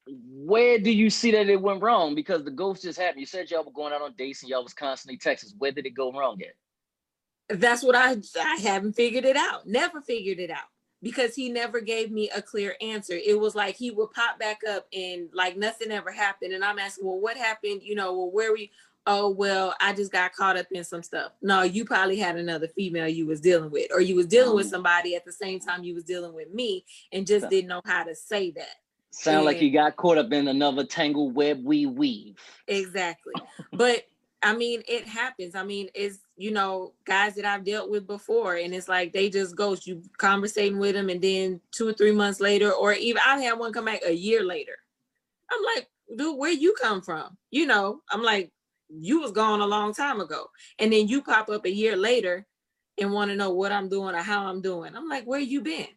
Where 0.09 0.79
do 0.79 0.91
you 0.91 1.11
see 1.11 1.33
that 1.33 1.49
it 1.49 1.61
went 1.61 1.83
wrong? 1.83 2.15
Because 2.15 2.45
the 2.45 2.51
ghost 2.51 2.83
just 2.83 2.99
happened. 2.99 3.21
You 3.21 3.27
said 3.27 3.51
y'all 3.51 3.65
were 3.65 3.73
going 3.73 3.93
out 3.93 4.03
on 4.03 4.15
dates 4.17 4.43
and 4.43 4.51
y'all 4.51 4.63
was 4.63 4.75
constantly 4.75 5.19
texting. 5.19 5.53
Where 5.59 5.73
did 5.73 5.87
it 5.87 5.91
go 5.91 6.13
wrong 6.13 6.41
at? 6.43 7.59
That's 7.61 7.83
what 7.83 7.95
I 7.95 8.17
I 8.41 8.57
haven't 8.57 8.95
figured 8.95 9.25
it 9.25 9.37
out. 9.37 9.67
Never 9.67 10.01
figured 10.01 10.39
it 10.39 10.51
out 10.51 10.69
because 11.03 11.35
he 11.35 11.49
never 11.49 11.81
gave 11.81 12.11
me 12.11 12.31
a 12.31 12.43
clear 12.43 12.75
answer. 12.81 13.15
It 13.15 13.39
was 13.39 13.55
like 13.55 13.77
he 13.77 13.91
would 13.91 14.11
pop 14.13 14.39
back 14.39 14.61
up 14.69 14.87
and 14.93 15.29
like 15.33 15.57
nothing 15.57 15.91
ever 15.93 16.11
happened. 16.11 16.53
And 16.53 16.65
I'm 16.65 16.79
asking, 16.79 17.07
well, 17.07 17.21
what 17.21 17.37
happened? 17.37 17.83
You 17.83 17.95
know, 17.95 18.13
well, 18.13 18.31
where 18.31 18.53
we? 18.53 18.71
Oh, 19.09 19.29
well, 19.31 19.73
I 19.81 19.93
just 19.93 20.11
got 20.11 20.33
caught 20.33 20.57
up 20.57 20.67
in 20.73 20.83
some 20.83 21.05
stuff. 21.05 21.31
No, 21.41 21.63
you 21.63 21.85
probably 21.85 22.17
had 22.17 22.37
another 22.37 22.67
female 22.67 23.07
you 23.07 23.25
was 23.25 23.41
dealing 23.41 23.71
with, 23.71 23.93
or 23.95 24.01
you 24.01 24.17
was 24.17 24.27
dealing 24.27 24.57
with 24.57 24.67
Mm. 24.67 24.71
somebody 24.71 25.15
at 25.15 25.25
the 25.25 25.31
same 25.31 25.61
time 25.61 25.85
you 25.85 25.95
was 25.95 26.03
dealing 26.03 26.35
with 26.35 26.53
me, 26.53 26.85
and 27.13 27.25
just 27.25 27.49
didn't 27.49 27.69
know 27.69 27.81
how 27.85 28.03
to 28.03 28.17
say 28.17 28.51
that. 28.53 28.75
Sound 29.19 29.47
like 29.47 29.63
you 29.63 29.71
got 29.71 29.97
caught 29.97 30.19
up 30.19 30.31
in 30.33 30.47
another 30.47 30.85
tangled 30.85 31.35
web 31.35 31.65
we 31.65 31.87
weave. 31.87 32.39
Exactly. 32.69 33.33
But 33.73 34.05
I 34.43 34.55
mean, 34.55 34.83
it 34.87 35.09
happens. 35.09 35.55
I 35.55 35.63
mean, 35.63 35.89
it's 35.95 36.19
you 36.37 36.51
know, 36.51 36.93
guys 37.07 37.35
that 37.37 37.47
I've 37.47 37.65
dealt 37.65 37.91
with 37.91 38.07
before, 38.07 38.57
and 38.57 38.75
it's 38.75 38.89
like 38.89 39.15
they 39.15 39.31
just 39.31 39.57
ghost 39.57 39.87
you 39.87 40.03
conversating 40.19 40.79
with 40.79 40.95
them, 40.95 41.09
and 41.09 41.21
then 41.21 41.61
two 41.73 41.89
or 41.89 41.95
three 41.95 42.13
months 42.13 42.41
later, 42.41 42.71
or 42.71 42.93
even 42.93 43.23
I 43.27 43.41
had 43.41 43.59
one 43.59 43.73
come 43.73 43.87
back 43.87 44.03
a 44.05 44.13
year 44.13 44.45
later. 44.45 44.77
I'm 45.51 45.63
like, 45.75 45.89
dude, 46.17 46.37
where 46.37 46.53
you 46.53 46.75
come 46.81 47.01
from? 47.01 47.39
You 47.51 47.67
know, 47.67 48.03
I'm 48.11 48.23
like, 48.23 48.53
you 48.91 49.21
was 49.21 49.33
gone 49.33 49.63
a 49.63 49.67
long 49.67 49.95
time 49.95 50.21
ago, 50.21 50.51
and 50.79 50.93
then 50.93 51.09
you 51.09 51.23
pop 51.23 51.49
up 51.49 51.65
a 51.65 51.73
year 51.73 51.97
later 51.97 52.47
and 52.99 53.13
want 53.13 53.31
to 53.31 53.37
know 53.37 53.51
what 53.51 53.73
I'm 53.73 53.89
doing 53.89 54.15
or 54.15 54.23
how 54.23 54.47
I'm 54.47 54.61
doing. 54.61 54.95
I'm 54.95 55.09
like, 55.09 55.25
where 55.25 55.41
you 55.41 55.63
been? 55.63 55.89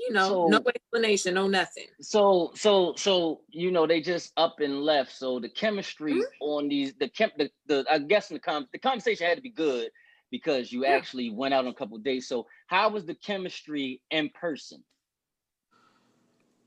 You 0.00 0.14
know, 0.14 0.40
no 0.44 0.60
explanation, 0.74 1.34
no 1.34 1.48
nothing. 1.48 1.88
So 2.00 2.52
so 2.54 2.94
so 2.96 3.42
you 3.50 3.70
know 3.70 3.86
they 3.86 4.00
just 4.00 4.32
up 4.36 4.60
and 4.60 4.82
left. 4.82 5.12
So 5.12 5.38
the 5.40 5.48
chemistry 5.50 6.14
Mm-hmm. 6.14 6.22
on 6.40 6.68
these 6.68 6.94
the 6.94 7.08
chem 7.08 7.30
the, 7.38 7.50
the 7.66 7.84
I 7.90 7.98
guess 7.98 8.28
the 8.28 8.38
com 8.40 8.68
the 8.72 8.78
conversation 8.78 9.26
had 9.26 9.36
to 9.36 9.42
be 9.42 9.50
good 9.50 9.90
because 10.30 10.72
you 10.72 10.84
Yeah. 10.84 10.96
actually 10.96 11.30
went 11.30 11.54
out 11.54 11.66
on 11.66 11.70
a 11.70 11.74
couple 11.74 11.98
days. 11.98 12.28
So 12.28 12.46
how 12.68 12.88
was 12.90 13.06
the 13.06 13.14
chemistry 13.14 14.02
in 14.10 14.30
person? 14.30 14.82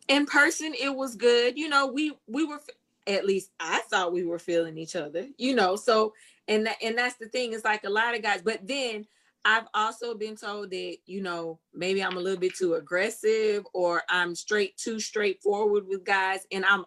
in 0.07 0.25
person 0.25 0.73
it 0.79 0.93
was 0.95 1.15
good 1.15 1.57
you 1.57 1.69
know 1.69 1.87
we 1.87 2.13
we 2.27 2.45
were 2.45 2.59
at 3.07 3.25
least 3.25 3.51
i 3.59 3.79
thought 3.89 4.13
we 4.13 4.23
were 4.25 4.39
feeling 4.39 4.77
each 4.77 4.95
other 4.95 5.27
you 5.37 5.55
know 5.55 5.75
so 5.75 6.13
and 6.47 6.65
that, 6.67 6.75
and 6.83 6.97
that's 6.97 7.15
the 7.15 7.27
thing 7.27 7.53
it's 7.53 7.63
like 7.65 7.83
a 7.85 7.89
lot 7.89 8.15
of 8.15 8.21
guys 8.21 8.41
but 8.41 8.59
then 8.67 9.05
i've 9.45 9.67
also 9.73 10.15
been 10.15 10.35
told 10.35 10.71
that 10.71 10.97
you 11.05 11.21
know 11.21 11.59
maybe 11.73 12.03
i'm 12.03 12.17
a 12.17 12.19
little 12.19 12.39
bit 12.39 12.55
too 12.55 12.75
aggressive 12.75 13.65
or 13.73 14.01
i'm 14.09 14.35
straight 14.35 14.75
too 14.77 14.99
straightforward 14.99 15.85
with 15.87 16.03
guys 16.03 16.41
and 16.51 16.65
i'm 16.65 16.85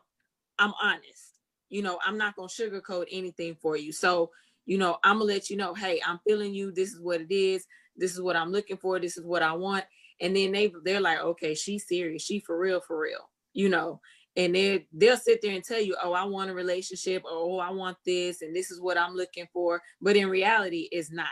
i'm 0.59 0.73
honest 0.83 1.39
you 1.69 1.83
know 1.83 1.99
i'm 2.07 2.17
not 2.19 2.35
gonna 2.37 2.49
sugarcoat 2.49 3.07
anything 3.11 3.57
for 3.61 3.77
you 3.77 3.93
so 3.93 4.31
you 4.67 4.79
know, 4.79 4.99
I'm 5.05 5.19
gonna 5.19 5.33
let 5.33 5.49
you 5.49 5.57
know, 5.57 5.73
hey, 5.73 6.01
I'm 6.05 6.19
feeling 6.27 6.53
you. 6.53 6.73
This 6.73 6.93
is 6.93 7.01
what 7.01 7.21
it 7.21 7.33
is. 7.33 7.65
This 7.97 8.13
is 8.13 8.21
what 8.21 8.37
I'm 8.37 8.51
looking 8.53 8.77
for. 8.77 8.99
This 8.99 9.17
is 9.17 9.25
what 9.25 9.43
I 9.43 9.53
want. 9.53 9.85
And 10.21 10.37
then 10.37 10.53
they 10.53 10.73
they're 10.85 11.01
like, 11.01 11.21
okay, 11.21 11.55
she's 11.55 11.87
serious. 11.87 12.23
She 12.23 12.41
for 12.41 12.59
real, 12.59 12.81
for 12.81 12.99
real. 12.99 13.31
You 13.55 13.69
know, 13.69 14.01
and 14.37 14.55
they 14.55 14.87
they'll 14.93 15.17
sit 15.17 15.41
there 15.41 15.55
and 15.55 15.65
tell 15.65 15.81
you, 15.81 15.97
oh, 16.03 16.13
I 16.13 16.25
want 16.25 16.51
a 16.51 16.55
relationship. 16.55 17.23
Or, 17.25 17.31
oh, 17.31 17.59
I 17.59 17.71
want 17.71 17.97
this, 18.05 18.43
and 18.43 18.55
this 18.55 18.71
is 18.71 18.81
what 18.81 18.99
I'm 18.99 19.15
looking 19.15 19.47
for. 19.53 19.81
But 20.03 20.17
in 20.17 20.29
reality, 20.29 20.89
it's 20.91 21.13
not. 21.13 21.29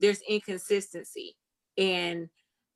There's 0.00 0.20
inconsistency, 0.28 1.36
and 1.76 2.28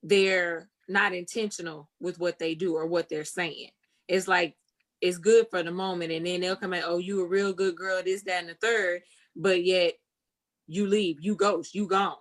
they're 0.02 0.68
not 0.88 1.14
intentional 1.14 1.90
with 2.00 2.18
what 2.18 2.38
they 2.38 2.54
do 2.54 2.74
or 2.74 2.86
what 2.86 3.08
they're 3.08 3.24
saying. 3.24 3.70
It's 4.08 4.28
like 4.28 4.56
it's 5.00 5.18
good 5.18 5.46
for 5.50 5.62
the 5.62 5.70
moment, 5.70 6.12
and 6.12 6.26
then 6.26 6.40
they'll 6.40 6.56
come 6.56 6.74
out, 6.74 6.84
oh, 6.86 6.98
you 6.98 7.22
a 7.22 7.28
real 7.28 7.52
good 7.52 7.76
girl, 7.76 8.02
this, 8.04 8.22
that, 8.24 8.40
and 8.40 8.48
the 8.48 8.54
third, 8.54 9.02
but 9.36 9.64
yet 9.64 9.94
you 10.66 10.86
leave, 10.86 11.18
you 11.20 11.34
ghost, 11.36 11.74
you 11.74 11.86
gone. 11.86 12.16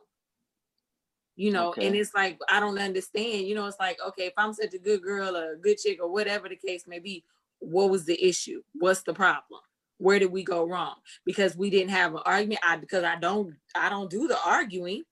You 1.36 1.52
know, 1.52 1.70
Okay. 1.70 1.88
and 1.88 1.96
it's 1.96 2.14
like 2.14 2.40
I 2.50 2.60
don't 2.60 2.78
understand. 2.78 3.48
You 3.48 3.56
know, 3.56 3.66
it's 3.66 3.80
like 3.80 3.98
okay, 4.10 4.28
if 4.28 4.34
I'm 4.38 4.54
such 4.54 4.74
a 4.74 4.80
good 4.80 5.02
girl 5.02 5.36
or 5.36 5.54
a 5.54 5.58
good 5.58 5.78
chick 5.78 6.00
or 6.02 6.12
whatever 6.12 6.48
the 6.48 6.56
case 6.56 6.84
may 6.88 7.00
be, 7.00 7.24
what 7.60 7.90
was 7.90 8.06
the 8.06 8.24
issue? 8.24 8.62
What's 8.74 9.02
the 9.02 9.14
problem? 9.14 9.62
Where 10.00 10.20
did 10.20 10.32
we 10.32 10.44
go 10.44 10.68
wrong? 10.68 10.96
Because 11.26 11.56
we 11.58 11.70
didn't 11.70 11.92
have 11.92 12.14
an 12.16 12.22
argument. 12.26 12.62
I 12.68 12.78
because 12.78 13.04
I 13.04 13.18
don't 13.18 13.56
I 13.76 13.90
don't 13.90 14.10
do 14.10 14.28
the 14.28 14.38
arguing. 14.46 15.04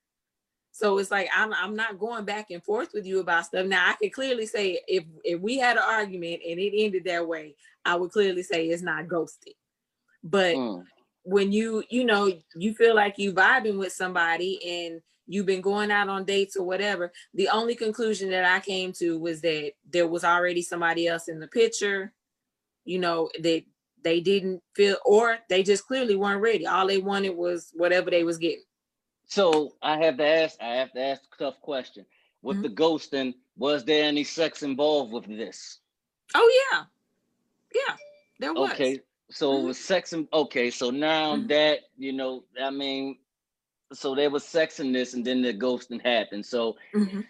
So 0.71 0.97
it's 0.99 1.11
like 1.11 1.29
I'm 1.35 1.53
I'm 1.53 1.75
not 1.75 1.99
going 1.99 2.25
back 2.25 2.51
and 2.51 2.63
forth 2.63 2.89
with 2.93 3.05
you 3.05 3.19
about 3.19 3.45
stuff. 3.45 3.65
Now 3.67 3.89
I 3.89 3.95
can 4.01 4.11
clearly 4.11 4.45
say 4.45 4.81
if 4.87 5.05
if 5.23 5.39
we 5.41 5.59
had 5.59 5.77
an 5.77 5.83
argument 5.85 6.41
and 6.47 6.59
it 6.59 6.73
ended 6.77 7.05
that 7.05 7.27
way, 7.27 7.55
I 7.85 7.95
would 7.95 8.11
clearly 8.11 8.43
say 8.43 8.67
it's 8.67 8.83
not 8.83 9.07
ghosting. 9.07 9.55
But 10.23 10.57
Mm. 10.57 10.85
when 11.23 11.51
you 11.51 11.83
you 11.89 12.05
know 12.05 12.31
you 12.55 12.73
feel 12.73 12.95
like 12.95 13.17
you 13.19 13.33
vibing 13.33 13.77
with 13.79 13.93
somebody 13.93 14.59
and 14.85 15.01
you've 15.27 15.45
been 15.45 15.61
going 15.61 15.91
out 15.91 16.09
on 16.09 16.25
dates 16.25 16.57
or 16.57 16.65
whatever, 16.65 17.11
the 17.33 17.49
only 17.49 17.75
conclusion 17.75 18.29
that 18.31 18.45
I 18.45 18.59
came 18.61 18.93
to 18.93 19.19
was 19.19 19.41
that 19.41 19.73
there 19.89 20.07
was 20.07 20.23
already 20.23 20.61
somebody 20.61 21.07
else 21.07 21.27
in 21.29 21.39
the 21.39 21.47
picture. 21.47 22.13
You 22.85 22.99
know 22.99 23.29
that 23.41 23.63
they 24.03 24.19
didn't 24.19 24.61
feel 24.75 24.97
or 25.05 25.37
they 25.49 25.63
just 25.63 25.85
clearly 25.87 26.15
weren't 26.15 26.41
ready. 26.41 26.65
All 26.65 26.87
they 26.87 26.97
wanted 26.97 27.35
was 27.35 27.71
whatever 27.73 28.09
they 28.09 28.23
was 28.23 28.37
getting. 28.37 28.63
So 29.27 29.75
I 29.81 29.97
have 30.03 30.17
to 30.17 30.25
ask. 30.25 30.61
I 30.61 30.75
have 30.75 30.91
to 30.93 31.01
ask 31.01 31.21
a 31.33 31.43
tough 31.43 31.61
question. 31.61 32.05
With 32.41 32.57
Mhm. 32.57 32.61
the 32.63 32.69
ghosting, 32.69 33.33
was 33.55 33.85
there 33.85 34.03
any 34.03 34.23
sex 34.23 34.63
involved 34.63 35.13
with 35.13 35.25
this? 35.25 35.79
Oh 36.35 36.61
yeah, 36.71 36.83
yeah, 37.73 37.95
there 38.39 38.53
was. 38.53 38.71
Okay, 38.71 38.99
so 39.29 39.57
it 39.57 39.61
Mhm. 39.61 39.65
was 39.65 39.77
sex 39.77 40.13
and 40.13 40.27
okay, 40.33 40.69
so 40.71 40.89
now 40.89 41.35
Mhm. 41.35 41.47
that 41.49 41.79
you 41.97 42.13
know, 42.13 42.43
I 42.59 42.71
mean, 42.71 43.19
so 43.93 44.15
there 44.15 44.29
was 44.29 44.43
sex 44.43 44.79
in 44.79 44.91
this, 44.91 45.13
and 45.13 45.23
then 45.25 45.41
the 45.41 45.53
ghosting 45.53 46.01
happened. 46.01 46.45
So 46.45 46.77
Mhm. 46.93 47.25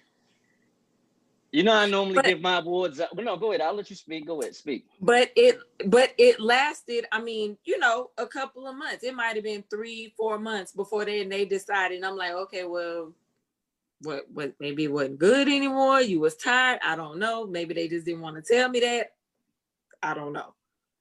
You 1.51 1.63
know, 1.63 1.73
I 1.73 1.85
normally 1.87 2.15
But- 2.15 2.25
give 2.25 2.41
my 2.41 2.59
awards. 2.59 2.99
Well, 3.13 3.25
no, 3.25 3.35
go 3.37 3.51
ahead. 3.51 3.61
I'll 3.61 3.73
let 3.73 3.89
you 3.89 3.95
speak. 3.95 4.25
Go 4.25 4.41
ahead, 4.41 4.55
speak. 4.55 4.85
But 5.01 5.31
it, 5.35 5.59
but 5.87 6.13
it 6.17 6.39
lasted. 6.39 7.05
I 7.11 7.21
mean, 7.21 7.57
you 7.65 7.77
know, 7.77 8.11
a 8.17 8.25
couple 8.25 8.67
of 8.67 8.75
months. 8.75 9.03
It 9.03 9.13
might 9.15 9.35
have 9.35 9.43
been 9.43 9.63
three, 9.69 10.13
four 10.17 10.39
months 10.39 10.71
before 10.71 11.05
then 11.05 11.29
they 11.29 11.45
decided. 11.45 11.97
And 11.97 12.05
I'm 12.05 12.15
like, 12.15 12.31
okay, 12.33 12.63
well, 12.63 13.13
what, 14.03 14.25
what? 14.33 14.53
Maybe 14.59 14.85
it 14.85 14.91
wasn't 14.91 15.19
good 15.19 15.47
anymore. 15.47 16.01
You 16.01 16.19
was 16.21 16.35
tired. 16.35 16.79
I 16.83 16.95
don't 16.95 17.19
know. 17.19 17.45
Maybe 17.45 17.73
they 17.73 17.87
just 17.87 18.05
didn't 18.05 18.21
want 18.21 18.37
to 18.43 18.53
tell 18.53 18.69
me 18.69 18.79
that. 18.79 19.13
I 20.01 20.13
don't 20.13 20.33
know. 20.33 20.53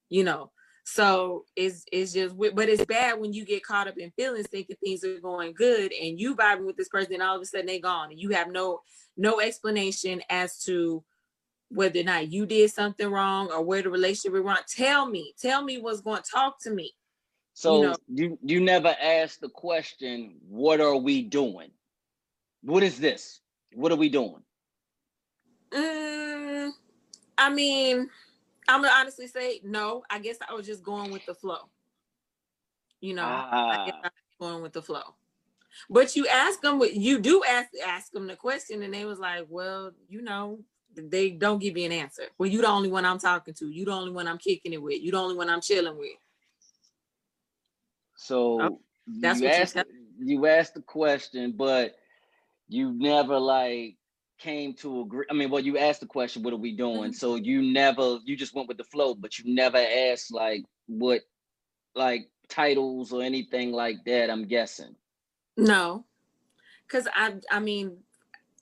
You 0.08 0.24
know. 0.24 0.50
So 0.84 1.44
it's 1.56 1.84
it's 1.92 2.12
just, 2.12 2.36
but 2.36 2.68
it's 2.68 2.84
bad 2.84 3.20
when 3.20 3.32
you 3.32 3.44
get 3.44 3.64
caught 3.64 3.88
up 3.88 3.98
in 3.98 4.10
feelings, 4.12 4.46
thinking 4.48 4.76
things 4.82 5.04
are 5.04 5.20
going 5.20 5.52
good, 5.52 5.92
and 5.92 6.18
you 6.18 6.34
vibing 6.34 6.66
with 6.66 6.76
this 6.76 6.88
person, 6.88 7.14
and 7.14 7.22
all 7.22 7.36
of 7.36 7.42
a 7.42 7.44
sudden 7.44 7.66
they 7.66 7.78
gone, 7.78 8.10
and 8.10 8.20
you 8.20 8.30
have 8.30 8.50
no 8.50 8.80
no 9.16 9.40
explanation 9.40 10.22
as 10.30 10.62
to 10.64 11.04
whether 11.68 12.00
or 12.00 12.04
not 12.04 12.32
you 12.32 12.46
did 12.46 12.70
something 12.70 13.08
wrong 13.08 13.50
or 13.52 13.62
where 13.62 13.82
the 13.82 13.90
relationship 13.90 14.32
went 14.32 14.44
wrong. 14.46 14.56
Tell 14.68 15.06
me, 15.06 15.34
tell 15.40 15.62
me 15.62 15.78
what's 15.78 16.00
going. 16.00 16.22
To 16.22 16.30
talk 16.30 16.60
to 16.62 16.70
me. 16.70 16.92
So 17.54 17.82
know- 17.82 17.96
you 18.08 18.38
you 18.42 18.60
never 18.60 18.96
asked 19.00 19.40
the 19.40 19.50
question, 19.50 20.40
"What 20.48 20.80
are 20.80 20.96
we 20.96 21.22
doing? 21.22 21.70
What 22.62 22.82
is 22.82 22.98
this? 22.98 23.40
What 23.74 23.92
are 23.92 23.96
we 23.96 24.08
doing?" 24.08 24.42
Mm, 25.70 26.72
I 27.38 27.50
mean, 27.50 28.10
I'm 28.68 28.82
gonna 28.82 28.94
honestly 28.94 29.26
say 29.26 29.60
no. 29.64 30.02
I 30.10 30.18
guess 30.18 30.36
I 30.48 30.54
was 30.54 30.66
just 30.66 30.82
going 30.82 31.10
with 31.10 31.24
the 31.26 31.34
flow. 31.34 31.68
You 33.00 33.14
know, 33.14 33.22
I 33.24 33.76
guess 33.86 33.94
Ah, 34.02 34.08
I 34.08 34.08
was 34.08 34.50
going 34.50 34.62
with 34.62 34.72
the 34.72 34.82
flow. 34.82 35.14
But 35.88 36.16
you 36.16 36.26
ask 36.26 36.60
them 36.60 36.78
what 36.78 36.94
you 36.94 37.18
do 37.18 37.42
ask 37.44 37.68
ask 37.84 38.12
them 38.12 38.26
the 38.26 38.36
question, 38.36 38.82
and 38.82 38.92
they 38.92 39.04
was 39.04 39.18
like, 39.18 39.46
"Well, 39.48 39.92
you 40.08 40.20
know, 40.22 40.60
they 40.94 41.30
don't 41.30 41.60
give 41.60 41.76
you 41.76 41.86
an 41.86 41.92
answer. 41.92 42.24
Well, 42.38 42.48
you 42.48 42.60
the 42.60 42.68
only 42.68 42.90
one 42.90 43.04
I'm 43.06 43.18
talking 43.18 43.54
to. 43.54 43.68
You 43.68 43.84
the 43.86 43.92
only 43.92 44.12
one 44.12 44.26
I'm 44.28 44.38
kicking 44.38 44.72
it 44.72 44.82
with. 44.82 45.00
You 45.00 45.12
the 45.12 45.18
only 45.18 45.36
one 45.36 45.48
I'm 45.48 45.60
chilling 45.60 45.96
with. 45.98 46.16
so 48.16 48.60
Oh, 48.60 48.80
that's 49.06 49.40
you 49.40 49.46
what 49.46 49.54
you 49.56 49.62
asked 49.62 49.74
tell- 49.74 49.84
you 50.18 50.46
asked 50.46 50.74
the 50.74 50.82
question, 50.82 51.52
but 51.52 51.96
you 52.68 52.92
never 52.92 53.38
like 53.38 53.96
came 54.40 54.74
to 54.74 55.02
agree. 55.02 55.26
I 55.30 55.34
mean, 55.34 55.50
well, 55.50 55.62
you 55.62 55.78
asked 55.78 56.00
the 56.00 56.06
question, 56.06 56.42
"What 56.42 56.54
are 56.54 56.58
we 56.58 56.72
doing?" 56.72 57.12
Mhm. 57.12 57.14
So 57.14 57.36
you 57.36 57.62
never 57.62 58.18
you 58.24 58.36
just 58.36 58.54
went 58.54 58.68
with 58.68 58.78
the 58.78 58.84
flow, 58.84 59.14
but 59.14 59.38
you 59.38 59.54
never 59.54 59.78
asked 59.78 60.32
like 60.32 60.64
what 60.86 61.22
like 61.94 62.30
titles 62.48 63.12
or 63.12 63.22
anything 63.22 63.72
like 63.72 64.04
that. 64.06 64.30
I'm 64.30 64.46
guessing. 64.46 64.96
No, 65.56 66.04
because 66.86 67.06
I, 67.14 67.34
I 67.50 67.60
mean, 67.60 67.98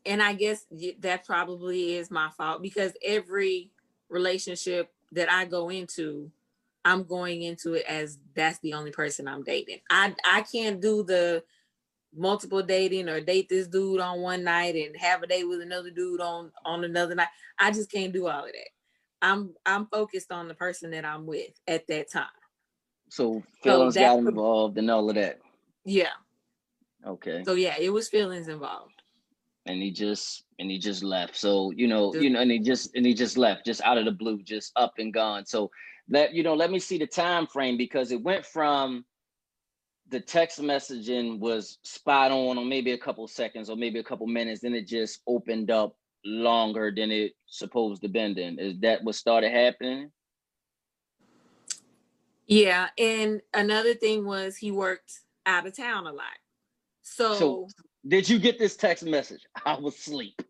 and 0.04 0.23
I 0.23 0.35
guess 0.35 0.66
that 1.00 1.25
probably 1.25 1.94
is 1.97 2.11
my 2.11 2.30
fault 2.37 2.62
because 2.62 2.92
every 3.04 3.70
relationship 4.08 4.90
that 5.12 5.30
I 5.30 5.44
go 5.44 5.68
into, 5.68 6.30
I'm 6.85 7.04
going 7.04 7.42
into 7.42 7.75
it 7.75 7.85
as 7.88 8.18
that's 8.35 8.58
the 8.61 8.75
only 8.75 8.90
person 8.90 9.28
I'm 9.28 9.42
dating. 9.42 9.80
I, 9.90 10.14
I 10.25 10.42
can't 10.42 10.80
do 10.80 11.02
the 11.02 11.44
multiple 12.14 12.62
dating 12.62 13.08
or 13.08 13.20
date 13.20 13.48
this 13.48 13.68
dude 13.68 14.00
on 14.00 14.20
one 14.20 14.44
night 14.44 14.74
and 14.74 14.96
have 14.96 15.22
a 15.22 15.26
date 15.26 15.44
with 15.44 15.60
another 15.60 15.90
dude 15.90 16.20
on 16.20 16.50
on 16.64 16.84
another 16.84 17.14
night. 17.14 17.28
I 17.58 17.70
just 17.70 17.90
can't 17.90 18.12
do 18.12 18.28
all 18.28 18.44
of 18.44 18.52
that. 18.52 18.68
I'm 19.20 19.54
I'm 19.66 19.86
focused 19.86 20.32
on 20.32 20.48
the 20.48 20.54
person 20.54 20.90
that 20.92 21.04
I'm 21.04 21.26
with 21.26 21.50
at 21.66 21.86
that 21.88 22.10
time. 22.10 22.26
So 23.10 23.42
feelings 23.62 23.94
got 23.94 24.16
that's 24.16 24.28
involved 24.28 24.78
and 24.78 24.90
all 24.90 25.08
of 25.08 25.16
that. 25.16 25.38
Yeah. 25.84 26.10
Okay. 27.06 27.42
So 27.44 27.54
yeah, 27.54 27.76
it 27.78 27.92
was 27.92 28.08
feelings 28.08 28.48
involved. 28.48 28.92
and 29.66 29.82
he 29.82 29.90
just 29.90 30.44
and 30.58 30.70
he 30.70 30.78
just 30.78 31.02
left. 31.02 31.36
So 31.36 31.70
you 31.76 31.86
know, 31.86 32.14
you 32.14 32.30
know, 32.30 32.40
and 32.40 32.50
he 32.50 32.58
just 32.58 32.94
and 32.96 33.06
he 33.06 33.14
just 33.14 33.36
left, 33.36 33.64
just 33.66 33.82
out 33.82 33.98
of 33.98 34.04
the 34.04 34.12
blue, 34.12 34.42
just 34.42 34.72
up 34.76 34.94
and 34.98 35.12
gone. 35.12 35.46
So 35.46 35.70
let 36.08 36.34
you 36.34 36.42
know, 36.42 36.54
let 36.54 36.70
me 36.70 36.78
see 36.78 36.98
the 36.98 37.06
time 37.06 37.46
frame 37.46 37.76
because 37.76 38.10
it 38.12 38.22
went 38.22 38.44
from 38.46 39.04
the 40.10 40.20
text 40.20 40.60
messaging 40.60 41.38
was 41.38 41.78
spot 41.84 42.30
on, 42.30 42.56
or 42.58 42.64
maybe 42.64 42.92
a 42.92 42.98
couple 42.98 43.26
seconds, 43.28 43.68
or 43.68 43.76
maybe 43.76 43.98
a 43.98 44.04
couple 44.04 44.26
minutes, 44.26 44.62
then 44.62 44.74
it 44.74 44.86
just 44.86 45.20
opened 45.26 45.70
up 45.70 45.96
longer 46.24 46.92
than 46.94 47.10
it 47.10 47.32
supposed 47.46 48.02
to 48.02 48.08
been. 48.08 48.34
Then 48.34 48.58
is 48.58 48.78
that 48.80 49.04
what 49.04 49.14
started 49.14 49.50
happening? 49.52 50.10
Yeah, 52.46 52.88
and 52.96 53.42
another 53.52 53.94
thing 53.94 54.24
was 54.24 54.56
he 54.56 54.70
worked 54.70 55.12
out 55.44 55.66
of 55.66 55.76
town 55.76 56.06
a 56.06 56.12
lot. 56.12 56.24
So, 57.02 57.34
So- 57.34 57.68
Did 58.06 58.28
you 58.28 58.38
get 58.38 58.58
this 58.58 58.76
text 58.76 59.04
message? 59.04 59.42
I 59.66 59.78
was 59.78 59.94
asleep. 59.94 60.40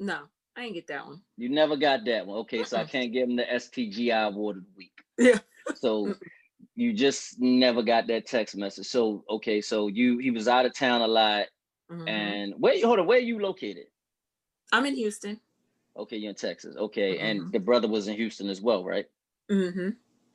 no, 0.00 0.22
I 0.56 0.62
didn't 0.62 0.74
get 0.74 0.86
that 0.88 1.06
one. 1.06 1.20
You 1.36 1.48
never 1.50 1.76
got 1.76 2.04
that 2.06 2.26
one. 2.26 2.38
Okay, 2.38 2.64
so 2.64 2.76
I 2.78 2.84
can't 2.84 3.12
give 3.12 3.28
him 3.28 3.36
the 3.36 3.44
STGI 3.44 4.28
award 4.28 4.56
of 4.58 4.64
the 4.64 4.70
week. 4.76 4.92
Yeah. 5.18 5.38
So. 5.76 6.14
You 6.74 6.92
just 6.92 7.40
never 7.40 7.82
got 7.82 8.06
that 8.08 8.26
text 8.26 8.56
message. 8.56 8.86
So 8.86 9.24
okay, 9.30 9.60
so 9.60 9.88
you 9.88 10.18
he 10.18 10.30
was 10.30 10.48
out 10.48 10.66
of 10.66 10.74
town 10.74 11.00
a 11.02 11.06
lot. 11.06 11.46
Mhm. 11.90 12.08
And 12.08 12.54
where 12.58 12.84
hold 12.84 12.98
on, 12.98 13.06
where 13.06 13.18
you 13.18 13.38
located? 13.38 13.86
I'm 14.72 14.86
in 14.86 14.94
Houston. 14.96 15.40
Okay, 15.96 16.16
you're 16.16 16.30
in 16.30 16.34
Texas. 16.36 16.76
Okay, 16.76 17.18
and 17.18 17.40
Mhm. 17.40 17.52
the 17.52 17.60
brother 17.60 17.86
was 17.86 18.08
in 18.08 18.16
Houston 18.16 18.48
as 18.48 18.60
well, 18.60 18.84
right? 18.84 19.06
Mm-hmm. 19.50 19.90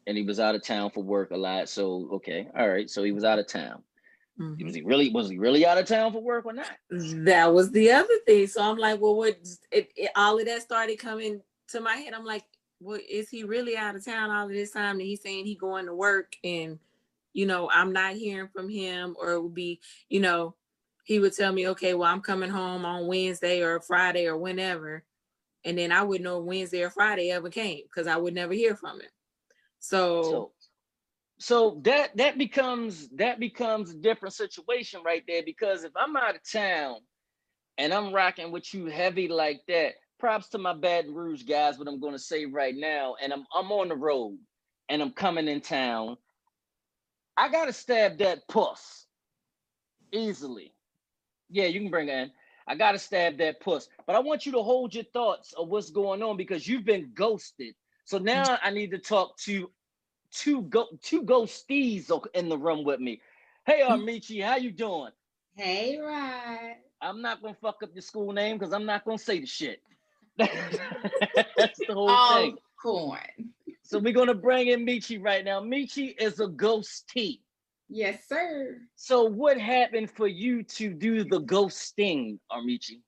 And 0.07 0.17
he 0.17 0.23
was 0.23 0.39
out 0.39 0.55
of 0.55 0.63
town 0.63 0.91
for 0.91 1.03
work 1.03 1.31
a 1.31 1.37
lot. 1.37 1.67
So 1.69 2.09
okay, 2.13 2.47
all 2.57 2.69
right. 2.69 2.89
So 2.89 3.03
he 3.03 3.11
was 3.11 3.23
out 3.23 3.39
of 3.39 3.47
town. 3.47 3.83
Mm-hmm. 4.39 4.65
Was 4.65 4.75
he 4.75 4.81
really 4.81 5.09
was 5.09 5.29
he 5.29 5.37
really 5.37 5.65
out 5.65 5.77
of 5.77 5.85
town 5.85 6.13
for 6.13 6.21
work 6.21 6.45
or 6.45 6.53
not? 6.53 6.71
That 6.89 7.53
was 7.53 7.71
the 7.71 7.91
other 7.91 8.17
thing. 8.25 8.47
So 8.47 8.61
I'm 8.63 8.77
like, 8.77 9.01
well, 9.01 9.15
what? 9.15 9.37
It, 9.71 9.91
it, 9.97 10.11
all 10.15 10.39
of 10.39 10.45
that 10.45 10.61
started 10.61 10.97
coming 10.97 11.41
to 11.69 11.81
my 11.81 11.95
head. 11.95 12.13
I'm 12.13 12.23
like, 12.23 12.45
well, 12.79 12.99
is 13.09 13.29
he 13.29 13.43
really 13.43 13.75
out 13.75 13.95
of 13.95 14.05
town 14.05 14.31
all 14.31 14.45
of 14.45 14.51
this 14.51 14.71
time? 14.71 14.99
And 14.99 15.07
he's 15.07 15.21
saying 15.21 15.45
he 15.45 15.55
going 15.55 15.85
to 15.85 15.93
work, 15.93 16.33
and 16.43 16.79
you 17.33 17.45
know, 17.45 17.69
I'm 17.71 17.93
not 17.93 18.13
hearing 18.13 18.49
from 18.49 18.69
him, 18.69 19.15
or 19.19 19.33
it 19.33 19.41
would 19.41 19.53
be, 19.53 19.79
you 20.09 20.19
know, 20.19 20.55
he 21.03 21.19
would 21.19 21.33
tell 21.33 21.51
me, 21.51 21.69
okay, 21.69 21.93
well, 21.93 22.11
I'm 22.11 22.21
coming 22.21 22.49
home 22.49 22.85
on 22.85 23.07
Wednesday 23.07 23.61
or 23.61 23.79
Friday 23.81 24.27
or 24.27 24.37
whenever, 24.37 25.03
and 25.63 25.77
then 25.77 25.91
I 25.91 26.03
wouldn't 26.03 26.23
know 26.23 26.39
Wednesday 26.39 26.83
or 26.83 26.89
Friday 26.89 27.31
ever 27.31 27.49
came 27.49 27.83
because 27.83 28.07
I 28.07 28.17
would 28.17 28.33
never 28.33 28.53
hear 28.53 28.75
from 28.75 29.01
him. 29.01 29.09
So, 29.79 30.23
So 30.23 30.51
so 31.39 31.79
that 31.83 32.15
that 32.17 32.37
becomes 32.37 33.09
that 33.15 33.39
becomes 33.39 33.91
a 33.91 33.97
different 33.97 34.35
situation 34.35 35.01
right 35.05 35.23
there 35.25 35.41
because 35.43 35.85
if 35.85 35.91
I'm 35.95 36.15
out 36.17 36.35
of 36.35 36.41
town 36.49 36.97
and 37.77 37.93
I'm 37.93 38.13
rocking 38.13 38.51
with 38.51 38.73
you 38.73 38.87
heavy 38.87 39.29
like 39.29 39.61
that, 39.69 39.93
props 40.19 40.49
to 40.49 40.57
my 40.57 40.73
Baton 40.73 41.13
Rouge 41.13 41.43
guys, 41.43 41.79
what 41.79 41.87
I'm 41.87 41.99
gonna 41.99 42.19
say 42.19 42.45
right 42.45 42.75
now, 42.75 43.15
and 43.21 43.33
I'm 43.33 43.45
I'm 43.53 43.71
on 43.71 43.87
the 43.87 43.95
road 43.95 44.37
and 44.89 45.01
I'm 45.01 45.11
coming 45.11 45.47
in 45.47 45.61
town, 45.61 46.17
I 47.37 47.49
gotta 47.49 47.73
stab 47.73 48.17
that 48.17 48.47
puss 48.47 49.05
easily. 50.11 50.73
Yeah, 51.49 51.65
you 51.65 51.79
can 51.79 51.89
bring 51.89 52.09
it 52.09 52.13
in. 52.13 52.31
I 52.67 52.75
gotta 52.75 52.99
stab 52.99 53.37
that 53.37 53.61
puss, 53.61 53.87
but 54.05 54.15
I 54.15 54.19
want 54.19 54.45
you 54.45 54.51
to 54.51 54.61
hold 54.61 54.93
your 54.93 55.05
thoughts 55.05 55.53
of 55.53 55.69
what's 55.69 55.89
going 55.89 56.21
on 56.21 56.37
because 56.37 56.67
you've 56.67 56.85
been 56.85 57.11
ghosted. 57.15 57.73
So 58.05 58.17
now 58.17 58.57
I 58.61 58.69
need 58.71 58.91
to 58.91 58.99
talk 58.99 59.37
to 59.39 59.71
two 60.31 60.63
go 60.63 60.87
two 61.01 61.23
ghosties 61.23 62.11
in 62.33 62.49
the 62.49 62.57
room 62.57 62.83
with 62.83 62.99
me. 62.99 63.21
Hey 63.65 63.81
mm. 63.81 63.89
Armichi, 63.89 64.43
how 64.43 64.57
you 64.57 64.71
doing? 64.71 65.11
Hey, 65.55 65.97
Rod. 65.97 66.75
I'm 67.01 67.21
not 67.21 67.41
gonna 67.41 67.55
fuck 67.61 67.81
up 67.83 67.89
your 67.93 68.01
school 68.01 68.33
name 68.33 68.57
because 68.57 68.73
I'm 68.73 68.85
not 68.85 69.05
gonna 69.05 69.17
say 69.17 69.39
the 69.39 69.45
shit. 69.45 69.81
That's 70.39 71.83
the 71.87 71.93
whole 71.93 72.09
Oh, 72.09 72.33
thing. 72.33 72.57
corn. 72.81 73.53
So 73.83 73.99
we're 73.99 74.13
gonna 74.13 74.33
bring 74.33 74.67
in 74.67 74.85
Michi 74.85 75.21
right 75.21 75.43
now. 75.43 75.61
Michi 75.61 76.15
is 76.19 76.39
a 76.39 76.47
ghostee. 76.47 77.41
Yes, 77.89 78.27
sir. 78.27 78.77
So 78.95 79.23
what 79.23 79.59
happened 79.59 80.11
for 80.11 80.27
you 80.27 80.63
to 80.63 80.93
do 80.93 81.23
the 81.23 81.39
ghost 81.39 81.97
ghosting, 81.97 82.39
Armichi? 82.51 83.01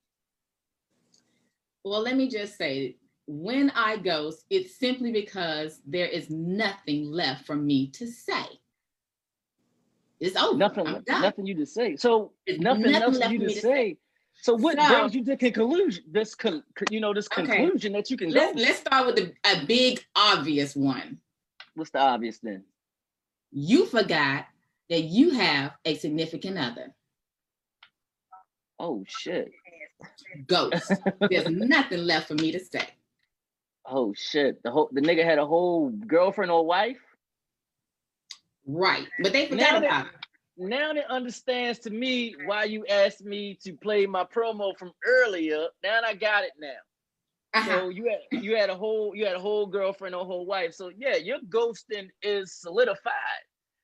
Well, 1.84 2.02
let 2.02 2.16
me 2.16 2.28
just 2.28 2.56
say, 2.56 2.96
when 3.26 3.70
I 3.70 3.96
ghost, 3.96 4.44
it's 4.50 4.76
simply 4.76 5.12
because 5.12 5.80
there 5.86 6.06
is 6.06 6.30
nothing 6.30 7.10
left 7.10 7.46
for 7.46 7.56
me 7.56 7.90
to 7.92 8.06
say. 8.06 8.44
It's 10.20 10.36
over. 10.36 10.56
Nothing, 10.58 11.02
nothing 11.08 11.46
you 11.46 11.54
to 11.56 11.66
say. 11.66 11.96
So 11.96 12.32
There's 12.46 12.60
nothing, 12.60 12.92
nothing 12.92 13.02
else 13.02 13.18
for 13.18 13.32
you 13.32 13.38
to 13.38 13.46
me 13.46 13.54
to 13.54 13.60
say. 13.60 13.96
So 14.42 14.54
what 14.56 14.76
So- 14.76 14.88
brings 14.88 15.14
you 15.14 15.24
to 15.26 15.36
conclusion? 15.36 16.02
This 16.10 16.34
con, 16.34 16.64
you 16.90 16.98
know, 17.00 17.14
this 17.14 17.28
Okay. 17.30 17.46
conclusion 17.46 17.92
that 17.92 18.10
you 18.10 18.16
can 18.16 18.30
Let's, 18.30 18.54
go. 18.56 18.60
let's 18.60 18.78
start 18.80 19.06
with 19.06 19.16
the, 19.16 19.32
a 19.44 19.64
big, 19.66 20.04
obvious 20.16 20.74
one. 20.74 21.20
What's 21.74 21.90
the 21.90 22.00
obvious 22.00 22.38
then? 22.40 22.64
You 23.52 23.86
forgot 23.86 24.46
that 24.90 25.02
you 25.02 25.30
have 25.30 25.72
a 25.84 25.94
significant 25.94 26.58
other. 26.58 26.92
Oh 28.80 29.04
shit. 29.06 29.52
Ghost. 30.48 30.90
There's 31.30 31.48
nothing 31.48 32.00
left 32.00 32.26
for 32.26 32.34
me 32.34 32.50
to 32.50 32.58
say. 32.58 32.88
Oh 33.86 34.12
shit. 34.12 34.60
The 34.64 34.72
whole 34.72 34.88
the 34.90 35.00
nigga 35.02 35.24
had 35.24 35.38
a 35.38 35.46
whole 35.46 35.90
girlfriend 35.90 36.50
or 36.50 36.66
wife. 36.66 36.98
Right. 38.66 39.06
But 39.22 39.32
they 39.32 39.42
Now 39.48 39.48
forgot 39.50 39.70
that- 39.70 39.84
about 39.84 40.06
it. 40.06 40.12
Now 40.56 40.92
it 40.92 41.04
understands 41.08 41.78
to 41.80 41.90
me 41.90 42.34
why 42.44 42.64
you 42.64 42.84
asked 42.86 43.24
me 43.24 43.58
to 43.64 43.72
play 43.72 44.06
my 44.06 44.24
promo 44.24 44.76
from 44.76 44.92
earlier. 45.04 45.66
Now 45.82 46.00
I 46.04 46.14
got 46.14 46.44
it 46.44 46.52
now. 46.58 46.68
Uh-huh. 47.54 47.80
So 47.80 47.88
you 47.88 48.10
had 48.10 48.42
you 48.42 48.56
had 48.56 48.70
a 48.70 48.74
whole 48.74 49.14
you 49.14 49.26
had 49.26 49.36
a 49.36 49.40
whole 49.40 49.66
girlfriend 49.66 50.14
or 50.14 50.24
whole 50.24 50.46
wife. 50.46 50.74
So 50.74 50.90
yeah, 50.96 51.16
your 51.16 51.38
ghosting 51.48 52.08
is 52.22 52.54
solidified. 52.54 53.12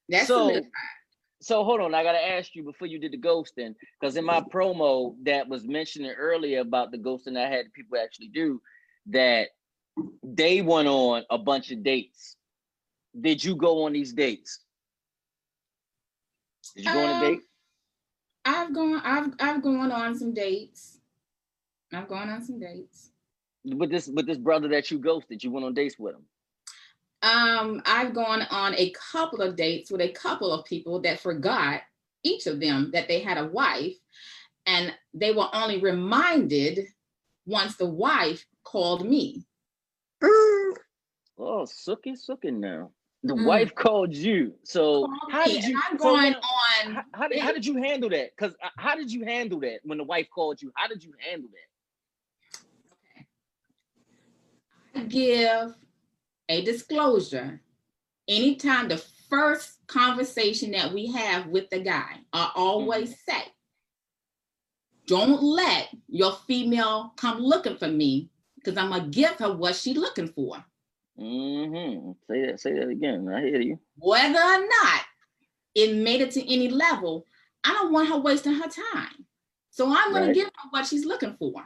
That's 0.08 0.26
so- 0.26 0.48
solidified. 0.48 0.70
So 1.40 1.62
hold 1.62 1.80
on, 1.80 1.94
I 1.94 2.02
gotta 2.02 2.26
ask 2.26 2.56
you 2.56 2.64
before 2.64 2.88
you 2.88 2.98
did 2.98 3.12
the 3.12 3.18
ghosting, 3.18 3.74
because 4.00 4.16
in 4.16 4.24
my 4.24 4.40
promo 4.40 5.14
that 5.22 5.48
was 5.48 5.64
mentioning 5.64 6.10
earlier 6.10 6.60
about 6.60 6.90
the 6.90 6.98
ghosting 6.98 7.38
I 7.38 7.48
had 7.48 7.72
people 7.72 7.96
actually 7.96 8.28
do, 8.28 8.60
that 9.06 9.48
they 10.24 10.62
went 10.62 10.88
on 10.88 11.22
a 11.30 11.38
bunch 11.38 11.70
of 11.70 11.84
dates. 11.84 12.36
Did 13.18 13.44
you 13.44 13.54
go 13.54 13.84
on 13.84 13.92
these 13.92 14.12
dates? 14.12 14.64
Did 16.74 16.84
you 16.84 16.92
go 16.92 17.04
on 17.04 17.08
a 17.08 17.12
Um, 17.14 17.20
date? 17.20 17.40
I've 18.44 18.74
gone 18.74 19.00
I've 19.04 19.34
I've 19.40 19.62
gone 19.62 19.92
on 19.92 20.18
some 20.18 20.32
dates. 20.34 20.98
I've 21.92 22.08
gone 22.08 22.28
on 22.28 22.42
some 22.42 22.58
dates. 22.60 23.10
with 23.64 23.90
this 23.90 24.08
with 24.08 24.26
this 24.26 24.38
brother 24.38 24.68
that 24.68 24.90
you 24.90 24.98
ghosted? 24.98 25.42
You 25.42 25.50
went 25.50 25.66
on 25.66 25.74
dates 25.74 25.98
with 25.98 26.14
him. 26.14 26.24
Um, 27.20 27.82
I've 27.84 28.14
gone 28.14 28.42
on 28.50 28.74
a 28.76 28.90
couple 29.12 29.42
of 29.42 29.56
dates 29.56 29.90
with 29.90 30.00
a 30.00 30.12
couple 30.12 30.52
of 30.52 30.64
people 30.64 31.00
that 31.00 31.18
forgot 31.20 31.82
each 32.22 32.46
of 32.46 32.60
them 32.60 32.90
that 32.92 33.08
they 33.08 33.20
had 33.20 33.38
a 33.38 33.46
wife, 33.46 33.96
and 34.66 34.94
they 35.12 35.32
were 35.32 35.48
only 35.52 35.80
reminded 35.80 36.86
once 37.46 37.76
the 37.76 37.86
wife 37.88 38.46
called 38.62 39.08
me. 39.08 39.44
Oh, 40.22 41.64
sookie, 41.66 42.16
sookie 42.18 42.52
now. 42.52 42.90
The 43.24 43.34
Mm. 43.34 43.46
wife 43.46 43.74
called 43.74 44.14
you. 44.14 44.54
So 44.62 45.06
Called 45.06 45.32
how 45.32 45.44
did 45.44 45.64
you? 45.64 45.80
I'm 45.90 45.98
so 45.98 46.04
going 46.04 46.32
now- 46.32 46.40
on. 46.86 46.94
how, 46.94 47.04
how 47.14 47.28
did, 47.28 47.40
how 47.40 47.52
did 47.52 47.66
you 47.66 47.76
handle 47.76 48.08
that? 48.10 48.30
Because 48.36 48.54
how 48.76 48.94
did 48.94 49.10
you 49.12 49.24
handle 49.24 49.58
that 49.60 49.80
when 49.82 49.98
the 49.98 50.04
wife 50.04 50.28
called 50.30 50.62
you? 50.62 50.70
How 50.76 50.86
did 50.86 51.02
you 51.02 51.12
handle 51.18 51.48
that? 54.94 55.00
I 55.00 55.04
give 55.04 55.74
a 56.48 56.64
disclosure 56.64 57.60
anytime 58.28 58.88
the 58.88 58.98
first 59.28 59.78
conversation 59.88 60.70
that 60.72 60.92
we 60.92 61.06
have 61.12 61.46
with 61.48 61.68
the 61.70 61.80
guy. 61.80 62.20
I 62.32 62.50
always 62.54 63.16
say, 63.28 63.42
don't 65.06 65.42
let 65.42 65.88
your 66.08 66.32
female 66.46 67.12
come 67.16 67.38
looking 67.40 67.76
for 67.76 67.88
me 67.88 68.30
because 68.56 68.76
I'm 68.76 68.90
gonna 68.90 69.08
give 69.08 69.36
her 69.38 69.52
what 69.56 69.74
she's 69.76 69.96
looking 69.96 70.28
for. 70.28 70.64
Mm-hmm. 71.18 72.12
Say 72.30 72.46
that. 72.46 72.60
Say 72.60 72.72
that 72.74 72.88
again. 72.88 73.28
I 73.28 73.40
hear 73.40 73.60
you. 73.60 73.78
Whether 73.96 74.38
or 74.38 74.60
not 74.60 75.02
it 75.74 75.96
made 75.96 76.20
it 76.20 76.30
to 76.32 76.52
any 76.52 76.68
level, 76.68 77.24
I 77.64 77.72
don't 77.72 77.92
want 77.92 78.08
her 78.08 78.18
wasting 78.18 78.54
her 78.54 78.68
time. 78.68 79.26
So 79.70 79.86
I'm 79.88 80.12
gonna 80.12 80.34
give 80.34 80.46
her 80.46 80.68
what 80.70 80.86
she's 80.86 81.04
looking 81.04 81.36
for. 81.38 81.64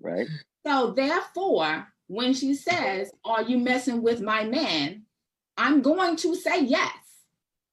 Right. 0.00 0.26
So 0.66 0.92
therefore, 0.92 1.88
when 2.08 2.34
she 2.34 2.54
says, 2.54 3.10
Are 3.24 3.42
you 3.42 3.58
messing 3.58 4.02
with 4.02 4.20
my 4.20 4.44
man? 4.44 5.02
I'm 5.56 5.82
going 5.82 6.16
to 6.16 6.34
say 6.34 6.64
yes. 6.64 6.92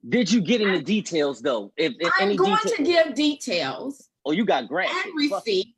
Did 0.08 0.32
you 0.32 0.42
get 0.42 0.62
into 0.62 0.82
details 0.82 1.42
though? 1.42 1.72
If, 1.78 1.94
if 2.00 2.12
I'm 2.20 2.36
going 2.36 2.58
detail, 2.64 2.78
to 2.78 2.84
give 2.84 3.16
details 3.16 4.10
oh, 4.26 4.32
you 4.32 4.46
got 4.46 4.68
graphic. 4.68 5.06
and 5.06 5.16
receipts. 5.16 5.70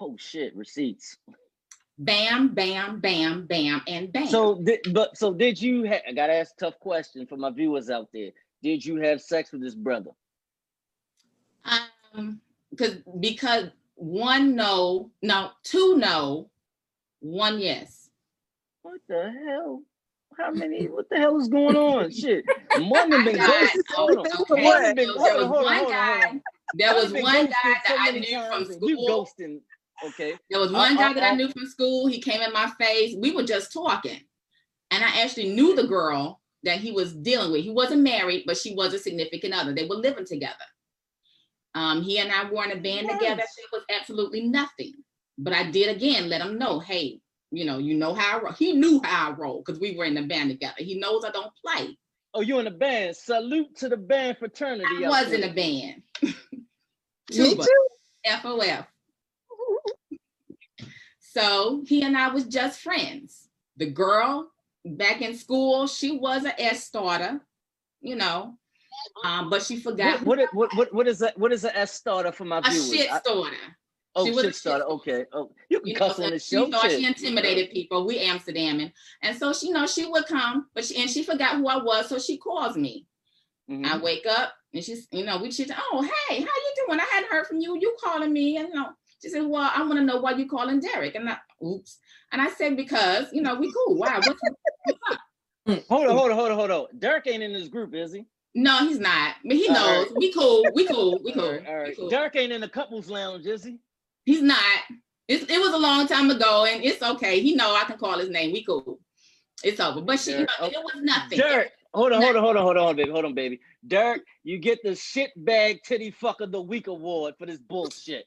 Oh 0.00 0.16
shit, 0.18 0.54
receipts. 0.56 1.16
Bam, 2.04 2.48
bam, 2.48 2.98
bam, 2.98 3.46
bam, 3.46 3.80
and 3.86 4.12
bam. 4.12 4.26
So, 4.26 4.56
did, 4.56 4.80
but 4.92 5.16
so 5.16 5.32
did 5.32 5.60
you? 5.60 5.86
Ha- 5.86 6.02
I 6.08 6.12
gotta 6.12 6.32
ask 6.34 6.52
a 6.56 6.64
tough 6.64 6.80
question 6.80 7.26
for 7.26 7.36
my 7.36 7.50
viewers 7.50 7.90
out 7.90 8.08
there. 8.12 8.30
Did 8.62 8.84
you 8.84 8.96
have 8.96 9.20
sex 9.20 9.52
with 9.52 9.62
this 9.62 9.74
brother? 9.76 10.10
um, 12.14 12.40
because 12.70 12.96
because 13.20 13.68
one 13.94 14.56
no, 14.56 15.10
no, 15.22 15.50
two 15.62 15.96
no, 15.96 16.50
one 17.20 17.60
yes. 17.60 18.10
What 18.82 19.00
the 19.08 19.32
hell? 19.46 19.82
How 20.36 20.50
many? 20.50 20.86
What 20.88 21.08
the 21.08 21.18
hell 21.18 21.38
is 21.40 21.48
going 21.48 21.76
on? 21.76 22.10
Shit, 22.20 22.44
Morgan 22.80 23.24
been 23.24 23.36
ghosted. 23.36 23.84
Hold 23.94 24.18
on. 24.18 24.26
okay, 24.50 24.62
Morgan 24.62 24.94
been. 24.96 25.06
there 25.06 25.16
Hold 25.18 25.36
was 25.36 25.44
on. 25.44 25.48
Hold 25.48 25.66
on. 25.66 25.82
one 25.84 25.90
guy. 25.92 26.40
There 26.74 26.94
was 26.94 27.12
one 27.12 27.46
guy 27.46 27.50
that 27.86 27.96
I 28.00 28.10
knew 28.12 28.40
from 28.40 28.72
and 28.72 28.82
You 28.82 28.96
school. 28.96 29.26
ghosting? 29.40 29.60
Okay. 30.04 30.36
There 30.50 30.60
was 30.60 30.70
Uh, 30.70 30.74
one 30.74 30.96
guy 30.96 31.10
uh, 31.10 31.14
that 31.14 31.22
I 31.22 31.30
uh. 31.30 31.34
knew 31.34 31.48
from 31.48 31.66
school. 31.66 32.06
He 32.06 32.20
came 32.20 32.40
in 32.40 32.52
my 32.52 32.70
face. 32.80 33.14
We 33.18 33.32
were 33.32 33.44
just 33.44 33.72
talking. 33.72 34.20
And 34.90 35.02
I 35.04 35.22
actually 35.22 35.50
knew 35.54 35.74
the 35.74 35.86
girl 35.86 36.40
that 36.64 36.78
he 36.78 36.92
was 36.92 37.14
dealing 37.14 37.52
with. 37.52 37.62
He 37.62 37.70
wasn't 37.70 38.02
married, 38.02 38.44
but 38.46 38.56
she 38.56 38.74
was 38.74 38.94
a 38.94 38.98
significant 38.98 39.54
other. 39.54 39.72
They 39.74 39.86
were 39.86 39.96
living 39.96 40.26
together. 40.26 40.54
Um, 41.74 42.02
he 42.02 42.18
and 42.18 42.30
I 42.30 42.44
were 42.50 42.64
in 42.64 42.72
a 42.72 42.80
band 42.80 43.08
together. 43.08 43.36
Nice. 43.36 43.56
It 43.58 43.70
was 43.72 43.82
absolutely 43.90 44.42
nothing. 44.42 44.92
But 45.38 45.54
I 45.54 45.70
did 45.70 45.94
again 45.96 46.28
let 46.28 46.42
him 46.42 46.58
know, 46.58 46.78
hey, 46.80 47.20
you 47.50 47.64
know, 47.64 47.78
you 47.78 47.94
know 47.94 48.14
how 48.14 48.38
I 48.38 48.42
roll. 48.42 48.52
He 48.52 48.72
knew 48.74 49.00
how 49.02 49.30
I 49.30 49.32
roll 49.32 49.62
because 49.64 49.80
we 49.80 49.96
were 49.96 50.04
in 50.04 50.14
the 50.14 50.22
band 50.22 50.50
together. 50.50 50.74
He 50.78 50.98
knows 50.98 51.24
I 51.24 51.30
don't 51.30 51.50
play. 51.64 51.98
Oh, 52.34 52.40
you 52.42 52.58
in 52.58 52.64
the 52.66 52.70
band? 52.70 53.16
Salute 53.16 53.76
to 53.76 53.88
the 53.88 53.96
band 53.96 54.38
fraternity. 54.38 54.84
I 55.04 55.04
out 55.06 55.10
was 55.10 55.32
in 55.32 55.40
there. 55.42 55.50
a 55.50 55.54
band. 55.54 56.02
Me 56.22 56.34
Tuba, 57.30 57.64
FOF. 58.26 58.86
So 61.32 61.82
he 61.86 62.02
and 62.02 62.16
I 62.16 62.28
was 62.28 62.44
just 62.44 62.80
friends. 62.80 63.48
The 63.76 63.86
girl 63.90 64.50
back 64.84 65.22
in 65.22 65.34
school, 65.36 65.86
she 65.86 66.18
was 66.18 66.44
an 66.44 66.52
S 66.58 66.84
starter, 66.84 67.40
you 68.00 68.16
know, 68.16 68.58
um, 69.24 69.48
but 69.48 69.62
she 69.62 69.76
forgot 69.76 70.22
What, 70.22 70.38
what, 70.52 70.74
what, 70.76 70.92
what, 70.94 71.08
is 71.08 71.20
that? 71.20 71.38
What 71.38 71.52
is 71.52 71.64
a 71.64 71.76
S 71.76 71.92
starter 71.94 72.32
for 72.32 72.44
my 72.44 72.58
a 72.58 72.62
viewers? 72.62 72.92
shit 72.92 73.10
I- 73.10 73.18
starter. 73.20 73.56
oh, 74.14 74.26
she 74.26 74.30
was 74.32 74.38
a 74.40 74.46
shit 74.48 74.54
shit 74.54 74.60
starter. 74.60 74.84
Okay. 74.84 75.24
Oh, 75.32 75.50
you 75.70 75.80
can 75.80 75.88
You 75.88 75.94
know, 75.94 75.98
cuss 76.00 76.18
on 76.18 76.24
and 76.26 76.34
the 76.34 76.38
she 76.38 76.56
show. 76.56 76.70
thought 76.70 76.82
shit. 76.90 77.00
she 77.00 77.06
intimidated 77.06 77.70
people. 77.70 78.06
We 78.06 78.18
Amsterdamming, 78.18 78.92
and 79.22 79.36
so 79.38 79.54
she, 79.54 79.68
you 79.68 79.72
know, 79.72 79.86
she 79.86 80.04
would 80.04 80.26
come, 80.26 80.66
but 80.74 80.84
she 80.84 81.00
and 81.00 81.08
she 81.08 81.22
forgot 81.22 81.56
who 81.56 81.66
I 81.68 81.76
was, 81.82 82.08
so 82.10 82.18
she 82.18 82.36
calls 82.36 82.76
me. 82.76 83.06
Mhm. 83.70 83.86
I 83.86 83.96
wake 83.98 84.26
up 84.28 84.52
and 84.74 84.84
she's, 84.84 85.06
you 85.12 85.24
know, 85.24 85.38
we 85.38 85.50
she 85.50 85.64
said, 85.64 85.76
oh 85.92 86.02
hey, 86.28 86.40
how 86.40 86.44
you 86.44 86.86
doing? 86.86 87.00
I 87.00 87.04
hadn't 87.04 87.30
heard 87.32 87.46
from 87.46 87.60
you. 87.60 87.78
You 87.80 87.96
calling 88.02 88.32
me? 88.32 88.58
And 88.58 88.68
you 88.68 88.74
know, 88.74 88.88
she 89.22 89.28
said, 89.28 89.46
well, 89.46 89.70
I 89.74 89.80
want 89.82 89.94
to 89.94 90.04
know 90.04 90.20
why 90.20 90.32
you 90.32 90.48
calling 90.48 90.80
Derek. 90.80 91.14
And 91.14 91.28
I, 91.28 91.38
oops. 91.64 91.98
And 92.32 92.42
I 92.42 92.50
said, 92.50 92.76
because 92.76 93.26
you 93.32 93.40
know 93.40 93.54
we 93.54 93.72
cool. 93.72 93.96
Why? 93.96 94.16
What's, 94.18 94.40
up? 95.10 95.18
Hmm, 95.66 95.74
hold 95.88 96.08
on, 96.08 96.16
hold 96.16 96.30
on, 96.32 96.36
hold 96.36 96.50
on, 96.50 96.58
hold 96.58 96.70
on. 96.72 96.86
Derek 96.98 97.28
ain't 97.28 97.42
in 97.42 97.52
this 97.52 97.68
group, 97.68 97.94
is 97.94 98.12
he? 98.12 98.26
No, 98.54 98.86
he's 98.86 98.98
not. 98.98 99.36
But 99.44 99.56
he 99.56 99.68
knows. 99.68 100.08
right. 100.08 100.16
We 100.16 100.32
cool. 100.32 100.64
We 100.74 100.86
cool. 100.86 101.20
We 101.24 101.32
cool. 101.32 101.52
right, 101.52 101.66
all 101.66 101.84
We 101.84 101.94
cool. 101.94 102.10
Dirk 102.10 102.36
ain't 102.36 102.52
in 102.52 102.60
the 102.60 102.68
couples 102.68 103.08
lounge, 103.08 103.46
is 103.46 103.64
he? 103.64 103.78
He's 104.24 104.42
not. 104.42 104.58
It's, 105.28 105.44
it 105.50 105.58
was 105.58 105.72
a 105.72 105.78
long 105.78 106.06
time 106.06 106.30
ago, 106.30 106.66
and 106.68 106.84
it's 106.84 107.02
okay. 107.02 107.40
He 107.40 107.54
know 107.54 107.74
I 107.74 107.84
can 107.84 107.96
call 107.96 108.18
his 108.18 108.28
name. 108.28 108.52
We 108.52 108.64
cool. 108.64 108.98
It's 109.64 109.80
over. 109.80 110.00
But 110.00 110.20
she, 110.20 110.32
Dirk, 110.32 110.50
it 110.62 110.74
oh, 110.76 110.80
was 110.82 110.96
nothing. 111.02 111.38
Derek, 111.38 111.72
hold 111.94 112.12
on, 112.12 112.22
hold 112.22 112.36
on, 112.36 112.42
hold 112.42 112.56
on, 112.56 112.62
hold 112.62 112.76
on, 112.76 112.96
baby, 112.96 113.10
hold 113.10 113.24
on, 113.24 113.34
baby. 113.34 113.60
Derek, 113.86 114.22
you 114.42 114.58
get 114.58 114.80
the 114.82 114.94
shit 114.94 115.30
bag 115.36 115.80
titty 115.84 116.10
fuck 116.10 116.40
of 116.40 116.52
the 116.52 116.60
week 116.60 116.88
award 116.88 117.34
for 117.38 117.46
this 117.46 117.60
bullshit. 117.60 118.26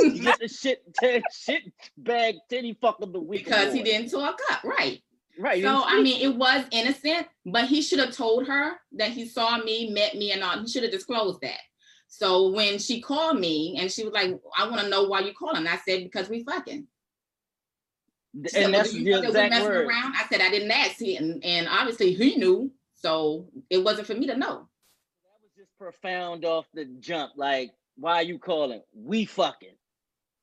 You 0.00 0.22
get 0.22 0.38
the 0.38 0.48
shit 0.48 0.82
t- 1.00 1.22
shit 1.32 1.62
bag 1.96 2.36
titty 2.48 2.76
fuck 2.80 3.00
of 3.00 3.12
the 3.12 3.20
week 3.20 3.44
because 3.44 3.72
he 3.72 3.82
didn't 3.82 4.10
talk 4.10 4.38
up, 4.50 4.64
right? 4.64 5.02
Right. 5.38 5.62
So 5.62 5.82
I 5.84 6.00
mean, 6.00 6.20
it 6.22 6.34
was 6.34 6.64
innocent, 6.70 7.26
but 7.44 7.66
he 7.66 7.82
should 7.82 7.98
have 7.98 8.12
told 8.12 8.46
her 8.46 8.72
that 8.92 9.10
he 9.10 9.26
saw 9.26 9.58
me, 9.58 9.90
met 9.90 10.16
me, 10.16 10.32
and 10.32 10.42
all. 10.42 10.60
He 10.60 10.68
should 10.68 10.82
have 10.82 10.92
disclosed 10.92 11.40
that. 11.42 11.60
So 12.08 12.48
when 12.50 12.78
she 12.78 13.00
called 13.00 13.38
me 13.38 13.76
and 13.78 13.90
she 13.90 14.04
was 14.04 14.12
like, 14.14 14.38
"I 14.56 14.68
want 14.68 14.80
to 14.80 14.88
know 14.88 15.04
why 15.04 15.20
you 15.20 15.34
calling," 15.34 15.66
I 15.66 15.76
said, 15.76 16.04
"Because 16.04 16.28
we 16.28 16.44
fucking." 16.44 16.86
Said, 18.46 18.64
and 18.64 18.72
"Well, 18.72 18.82
that's 18.82 18.92
do 18.92 19.04
the 19.04 19.32
that 19.32 19.46
exact 19.46 19.64
word. 19.64 19.86
around?" 19.86 20.14
I 20.16 20.26
said, 20.30 20.40
"I 20.40 20.50
didn't 20.50 20.70
ask 20.70 21.00
him, 21.00 21.22
and, 21.22 21.44
and 21.44 21.68
obviously 21.68 22.14
he 22.14 22.36
knew, 22.36 22.72
so 22.94 23.48
it 23.68 23.78
wasn't 23.78 24.06
for 24.06 24.14
me 24.14 24.26
to 24.28 24.36
know." 24.36 24.68
That 25.22 25.42
was 25.42 25.50
just 25.56 25.76
profound 25.78 26.44
off 26.44 26.66
the 26.72 26.86
jump. 27.00 27.32
Like, 27.36 27.72
why 27.96 28.16
are 28.16 28.22
you 28.22 28.38
calling? 28.38 28.82
We 28.94 29.24
fucking. 29.24 29.76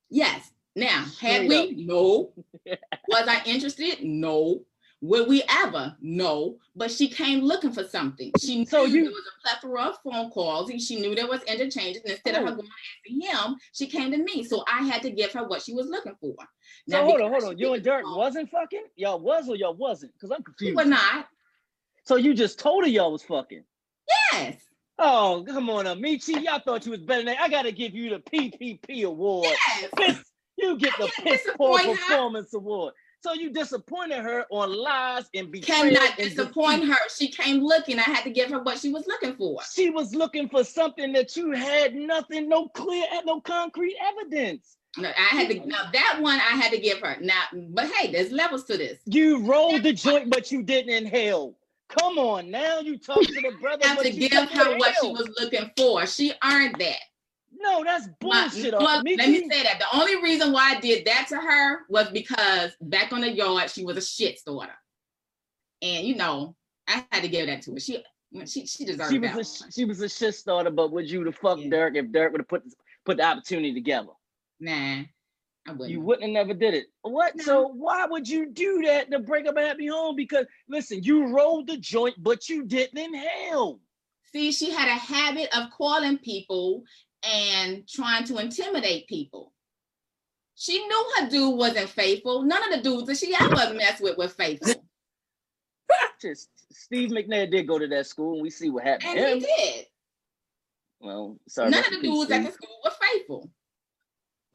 Yes. 0.09 0.51
Now, 0.75 1.05
had 1.21 1.45
Straight 1.45 1.75
we? 1.77 1.85
No. 1.85 2.33
Was 3.07 3.27
I 3.27 3.41
interested? 3.45 4.03
No. 4.03 4.61
Would 5.01 5.27
we 5.27 5.43
ever? 5.49 5.95
No. 6.01 6.57
But 6.75 6.89
she 6.89 7.09
came 7.09 7.41
looking 7.41 7.71
for 7.73 7.83
something. 7.83 8.31
She 8.39 8.59
knew 8.59 8.65
So 8.65 8.85
you- 8.85 9.03
there 9.03 9.11
was 9.11 9.23
a 9.27 9.41
plethora 9.47 9.81
of 9.89 9.97
phone 10.03 10.31
calls. 10.31 10.69
and 10.69 10.81
She 10.81 10.99
knew 10.99 11.13
there 11.13 11.27
was 11.27 11.43
interchanges. 11.43 12.01
And 12.03 12.11
instead 12.13 12.35
of 12.35 12.43
her 12.43 12.53
Oh. 12.53 12.55
going 12.55 12.69
after 13.27 13.47
him, 13.49 13.57
she 13.73 13.87
came 13.87 14.11
to 14.11 14.17
me. 14.17 14.43
So 14.45 14.63
I 14.67 14.83
had 14.87 15.01
to 15.03 15.11
give 15.11 15.31
her 15.33 15.45
what 15.47 15.61
she 15.61 15.73
was 15.73 15.87
looking 15.87 16.15
for. 16.21 16.35
So 16.39 16.97
Now, 16.97 17.03
hold 17.03 17.21
on, 17.21 17.31
hold 17.31 17.43
on. 17.43 17.57
You 17.57 17.73
and 17.73 17.83
Dirk 17.83 18.05
wasn't 18.05 18.49
fucking? 18.49 18.85
Y'all 18.95 19.19
was 19.19 19.49
or 19.49 19.55
y'all 19.57 19.75
wasn't? 19.75 20.13
Because 20.13 20.31
I'm 20.31 20.39
We 20.39 20.43
confused. 20.45 20.77
were 20.77 20.85
not. 20.85 21.27
So 22.05 22.15
you 22.15 22.33
just 22.33 22.57
told 22.59 22.83
her 22.85 22.89
y'all 22.89 23.11
was 23.11 23.23
fucking. 23.23 23.63
Yes. 24.31 24.55
Oh, 25.05 25.43
come 25.45 25.69
on, 25.69 25.85
Amici. 25.85 26.33
Y'all 26.33 26.61
thought 26.65 26.85
you 26.85 26.91
was 26.91 27.01
better 27.01 27.23
than 27.23 27.35
that. 27.35 27.41
I 27.41 27.49
gotta 27.49 27.73
give 27.73 27.93
you 27.93 28.09
the 28.09 28.19
PPP 28.19 29.03
award. 29.03 29.49
Yes. 29.81 29.89
Piss, 29.97 30.23
you 30.57 30.77
get 30.77 30.93
the 30.97 31.11
piss 31.21 31.45
poor 31.57 31.77
her. 31.79 31.93
performance 31.93 32.53
award. 32.53 32.93
So 33.19 33.33
you 33.33 33.51
disappointed 33.51 34.19
her 34.19 34.45
on 34.49 34.73
lies 34.73 35.25
and 35.33 35.51
betrayal. 35.51 35.93
Cannot 35.93 36.17
disappoint 36.17 36.81
deceit. 36.81 36.93
her. 36.93 37.09
She 37.17 37.27
came 37.29 37.61
looking. 37.61 37.99
I 37.99 38.03
had 38.03 38.23
to 38.23 38.29
give 38.29 38.49
her 38.49 38.63
what 38.63 38.79
she 38.79 38.91
was 38.91 39.05
looking 39.07 39.35
for. 39.35 39.59
She 39.73 39.89
was 39.89 40.15
looking 40.15 40.47
for 40.47 40.63
something 40.63 41.11
that 41.13 41.35
you 41.35 41.51
had 41.51 41.95
nothing, 41.95 42.47
no 42.47 42.69
clear, 42.69 43.05
no 43.25 43.41
concrete 43.41 43.97
evidence. 44.01 44.77
No, 44.97 45.09
I 45.09 45.35
had 45.35 45.49
to 45.49 45.67
now 45.67 45.89
that 45.91 46.19
one 46.21 46.35
I 46.35 46.55
had 46.55 46.71
to 46.71 46.77
give 46.79 46.99
her. 46.99 47.17
Now, 47.19 47.43
but 47.53 47.89
hey, 47.91 48.11
there's 48.11 48.31
levels 48.31 48.65
to 48.65 48.77
this. 48.77 48.99
You 49.05 49.39
rolled 49.39 49.83
the 49.83 49.93
joint, 49.93 50.29
but 50.29 50.51
you 50.51 50.61
didn't 50.61 50.93
inhale. 50.93 51.55
Come 51.99 52.17
on, 52.17 52.49
now 52.51 52.79
you 52.79 52.97
talk 52.97 53.21
to 53.21 53.31
the 53.33 53.51
brother. 53.61 53.87
Have 53.87 54.01
to 54.01 54.11
give 54.11 54.31
her 54.51 54.77
what 54.77 54.95
she 55.01 55.07
was 55.11 55.29
looking 55.39 55.69
for. 55.77 56.05
She 56.05 56.33
earned 56.43 56.75
that. 56.79 56.97
No, 57.55 57.83
that's 57.83 58.07
My- 58.21 58.47
bullshit. 58.49 58.73
well, 58.73 58.99
Amici. 58.99 59.17
let 59.17 59.29
me 59.29 59.47
say 59.49 59.63
that 59.63 59.79
the 59.79 59.97
only 59.97 60.21
reason 60.21 60.51
why 60.51 60.75
I 60.75 60.79
did 60.79 61.05
that 61.05 61.27
to 61.29 61.37
her 61.37 61.81
was 61.89 62.09
because 62.09 62.71
back 62.81 63.13
on 63.13 63.21
the 63.21 63.29
yard 63.31 63.69
she 63.69 63.85
was 63.85 63.95
a 63.97 64.01
shit 64.01 64.39
starter, 64.39 64.73
and 65.81 66.05
you 66.05 66.15
know 66.15 66.55
I 66.87 67.05
had 67.11 67.21
to 67.23 67.27
give 67.29 67.47
that 67.47 67.61
to 67.63 67.73
her. 67.73 67.79
She 67.79 68.03
she 68.45 68.65
she 68.65 68.83
deserved 68.85 69.11
she 69.11 69.19
that. 69.19 69.35
was 69.35 69.61
a 69.61 69.63
one. 69.65 69.71
she 69.71 69.85
was 69.85 70.01
a 70.01 70.09
shit 70.09 70.33
starter, 70.35 70.71
but 70.71 70.91
would 70.91 71.09
you 71.09 71.23
the 71.23 71.31
fuck 71.31 71.59
Yeah. 71.59 71.69
Dirk 71.69 71.95
if 71.95 72.11
Dirk 72.11 72.31
would 72.31 72.41
have 72.41 72.47
put 72.49 72.63
put 73.05 73.17
the 73.17 73.23
opportunity 73.23 73.73
together? 73.73 74.09
Nah, 74.59 75.03
wouldn't. 75.71 75.89
You 75.89 76.01
wouldn't 76.01 76.23
have 76.35 76.47
never 76.47 76.53
did 76.57 76.73
it. 76.73 76.87
What? 77.01 77.35
No. 77.35 77.43
So 77.43 77.67
why 77.67 78.05
would 78.05 78.27
you 78.27 78.49
do 78.49 78.81
that 78.85 79.09
to 79.11 79.19
break 79.19 79.47
up 79.47 79.57
a 79.57 79.61
happy 79.61 79.87
home? 79.87 80.15
Because 80.15 80.45
listen, 80.67 81.03
you 81.03 81.27
rolled 81.27 81.67
the 81.67 81.77
joint, 81.77 82.15
but 82.17 82.49
you 82.49 82.65
didn't 82.65 82.97
inhale. 82.97 83.79
See, 84.33 84.51
she 84.51 84.71
had 84.71 84.87
a 84.87 84.99
habit 84.99 85.55
of 85.55 85.69
calling 85.71 86.17
people 86.17 86.83
and 87.23 87.87
trying 87.87 88.25
to 88.25 88.39
intimidate 88.39 89.07
people. 89.07 89.53
She 90.55 90.85
knew 90.85 91.05
her 91.17 91.29
dude 91.29 91.57
wasn't 91.57 91.89
faithful. 91.89 92.43
None 92.43 92.63
of 92.73 92.77
the 92.77 92.89
dudes 92.89 93.07
that 93.07 93.17
she 93.17 93.35
ever 93.39 93.73
messed 93.73 94.03
with 94.03 94.17
were 94.17 94.27
faithful, 94.27 94.83
Just 96.21 96.49
Steve 96.71 97.11
McNair 97.11 97.49
did 97.49 97.67
go 97.67 97.79
to 97.79 97.87
that 97.87 98.07
school, 98.07 98.33
and 98.33 98.41
we 98.41 98.49
see 98.49 98.69
what 98.69 98.83
happened. 98.83 99.17
and 99.17 99.41
he 99.41 99.47
did. 99.57 99.85
Well, 100.99 101.37
sorry. 101.47 101.69
None 101.69 101.83
of 101.85 101.91
the 101.91 102.01
dudes 102.01 102.31
at 102.31 102.45
the 102.45 102.51
school 102.51 102.79
were 102.83 102.91
faithful. 103.11 103.49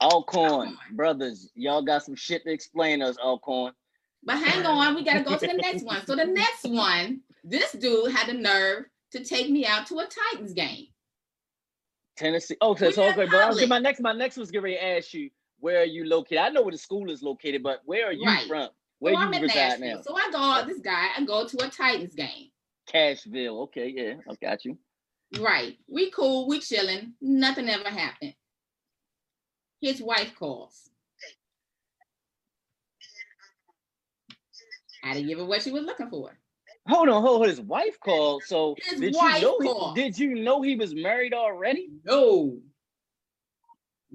Alcorn, 0.01 0.77
brothers, 0.93 1.51
y'all 1.55 1.83
got 1.83 2.05
some 2.05 2.15
shit 2.15 2.45
to 2.45 2.53
explain 2.53 3.03
us, 3.03 3.17
Alcorn. 3.19 3.73
But 4.23 4.39
hang 4.39 4.65
on, 4.65 4.95
we 4.95 5.05
gotta 5.05 5.23
go 5.23 5.37
to 5.37 5.47
the 5.47 5.55
next 5.55 5.85
one. 5.85 6.05
So 6.07 6.15
the 6.15 6.25
next 6.25 6.65
one, 6.65 7.21
this 7.45 7.73
dude 7.73 8.13
had 8.13 8.29
the 8.29 8.35
nerve 8.35 8.85
to 9.13 9.25
take 9.25 9.51
me 9.51 9.67
out 9.67 9.87
to 9.87 9.99
a 9.99 10.07
Titans 10.07 10.53
game. 10.53 10.87
Tennessee. 12.17 12.57
Oh, 12.61 12.75
we 12.75 12.93
so 12.93 13.09
okay, 13.11 13.27
but 13.31 13.49
was 13.49 13.67
my 13.69 13.79
next 13.79 14.01
my 14.01 14.13
next 14.13 14.37
was 14.37 14.51
getting 14.51 14.65
ready 14.65 14.77
to 14.77 14.97
ask 14.97 15.15
you 15.15 15.31
where 15.61 15.81
are 15.81 15.85
you 15.85 16.05
located? 16.05 16.39
I 16.39 16.49
know 16.51 16.63
where 16.63 16.73
the 16.73 16.79
school 16.79 17.11
is 17.11 17.23
located, 17.23 17.63
but 17.63 17.81
where 17.85 18.07
are 18.07 18.13
you 18.13 18.27
Right. 18.27 18.47
from? 18.47 18.69
Where 19.01 19.15
so 19.15 19.21
you 19.21 19.27
I'm 19.27 19.43
reside 19.43 19.81
now? 19.81 20.01
So 20.03 20.17
I 20.17 20.31
go, 20.31 20.67
this 20.67 20.81
guy, 20.81 21.09
I 21.17 21.25
go 21.25 21.47
to 21.47 21.67
a 21.67 21.69
Titans 21.69 22.15
game. 22.15 22.51
Cashville. 22.93 23.63
Okay, 23.65 23.93
yeah, 23.95 24.15
I 24.29 24.35
got 24.41 24.65
you. 24.65 24.79
Right. 25.39 25.77
We 25.89 26.11
cool, 26.11 26.49
we 26.49 26.59
chilling. 26.59 27.15
Nothing 27.21 27.69
ever 27.69 27.89
happened. 27.89 28.35
His 29.81 30.03
wife 30.03 30.33
calls. 30.39 30.91
I 35.05 35.15
didn't 35.15 35.29
give 35.29 35.39
her 35.39 35.45
what 35.45 35.63
she 35.63 35.71
was 35.71 35.85
looking 35.85 36.11
for. 36.11 36.37
Hold 36.89 37.09
on, 37.09 37.23
hold 37.23 37.43
on. 37.43 37.49
His 37.49 37.61
wife 37.61 37.99
called. 38.01 38.43
So 38.45 38.75
His 38.91 39.01
did 39.01 39.15
you 39.15 39.41
know? 39.41 39.59
he- 39.95 40.03
did 40.03 40.19
you 40.19 40.35
know 40.35 40.63
he 40.63 40.75
was 40.77 40.95
married 40.95 41.35
already? 41.35 41.89
No. 42.05 42.59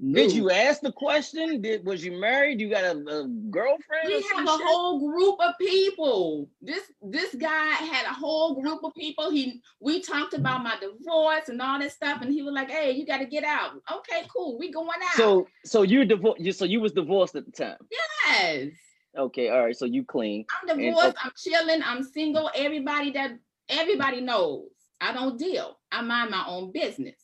Did 0.02 0.32
you 0.32 0.50
ask 0.50 0.82
the 0.82 0.92
question? 0.92 1.62
Did 1.62 1.86
was 1.86 2.04
you 2.04 2.14
married? 2.20 2.60
You 2.60 2.70
got 2.70 2.84
a, 2.84 2.92
a 2.98 3.28
girlfriend? 3.52 4.08
We 4.08 4.14
have 4.34 4.44
a 4.44 4.52
shit? 4.52 4.62
whole 4.66 5.00
group 5.12 5.36
of 5.40 5.54
people. 5.60 6.50
This 6.62 6.92
this 7.04 7.36
guy 7.36 7.66
had 7.76 8.08
a 8.08 8.14
whole 8.14 8.60
group 8.60 8.84
of 8.84 8.94
people. 8.96 9.30
He 9.30 9.62
we 9.80 10.02
talked 10.02 10.34
about 10.34 10.64
my 10.64 10.76
divorce 10.82 11.50
and 11.50 11.62
all 11.62 11.78
this 11.80 11.94
stuff, 11.94 12.22
and 12.22 12.34
he 12.34 12.42
was 12.42 12.54
like, 12.54 12.72
"Hey, 12.72 12.92
you 12.92 13.06
got 13.06 13.20
to 13.20 13.26
get 13.26 13.44
out." 13.44 13.74
Okay, 13.92 14.24
cool. 14.36 14.58
We 14.58 14.72
going 14.72 14.88
out. 15.04 15.16
So 15.16 15.48
so 15.64 15.84
you 15.84 16.06
divorced. 16.06 16.42
You, 16.42 16.52
so 16.54 16.66
you 16.66 16.82
was 16.82 16.92
divorced 16.94 17.36
at 17.36 17.46
the 17.46 17.52
time. 17.52 17.78
yes, 17.92 18.72
Okay, 19.16 19.50
all 19.50 19.64
right. 19.64 19.76
So 19.76 19.86
you 19.86 20.04
clean. 20.04 20.46
I'm 20.64 20.70
And- 20.70 20.80
divorced. 20.80 21.18
Oh 21.18 21.22
I'm 21.24 21.32
chilling. 21.38 21.84
I'm 21.84 22.04
single. 22.04 22.50
Everybody 22.56 23.12
that 23.12 23.38
everybody 23.70 24.22
knows. 24.22 24.70
I 25.00 25.14
don't 25.14 25.38
deal. 25.38 25.78
I 25.92 26.02
mind 26.02 26.32
my 26.32 26.46
own 26.48 26.72
business. 26.72 27.16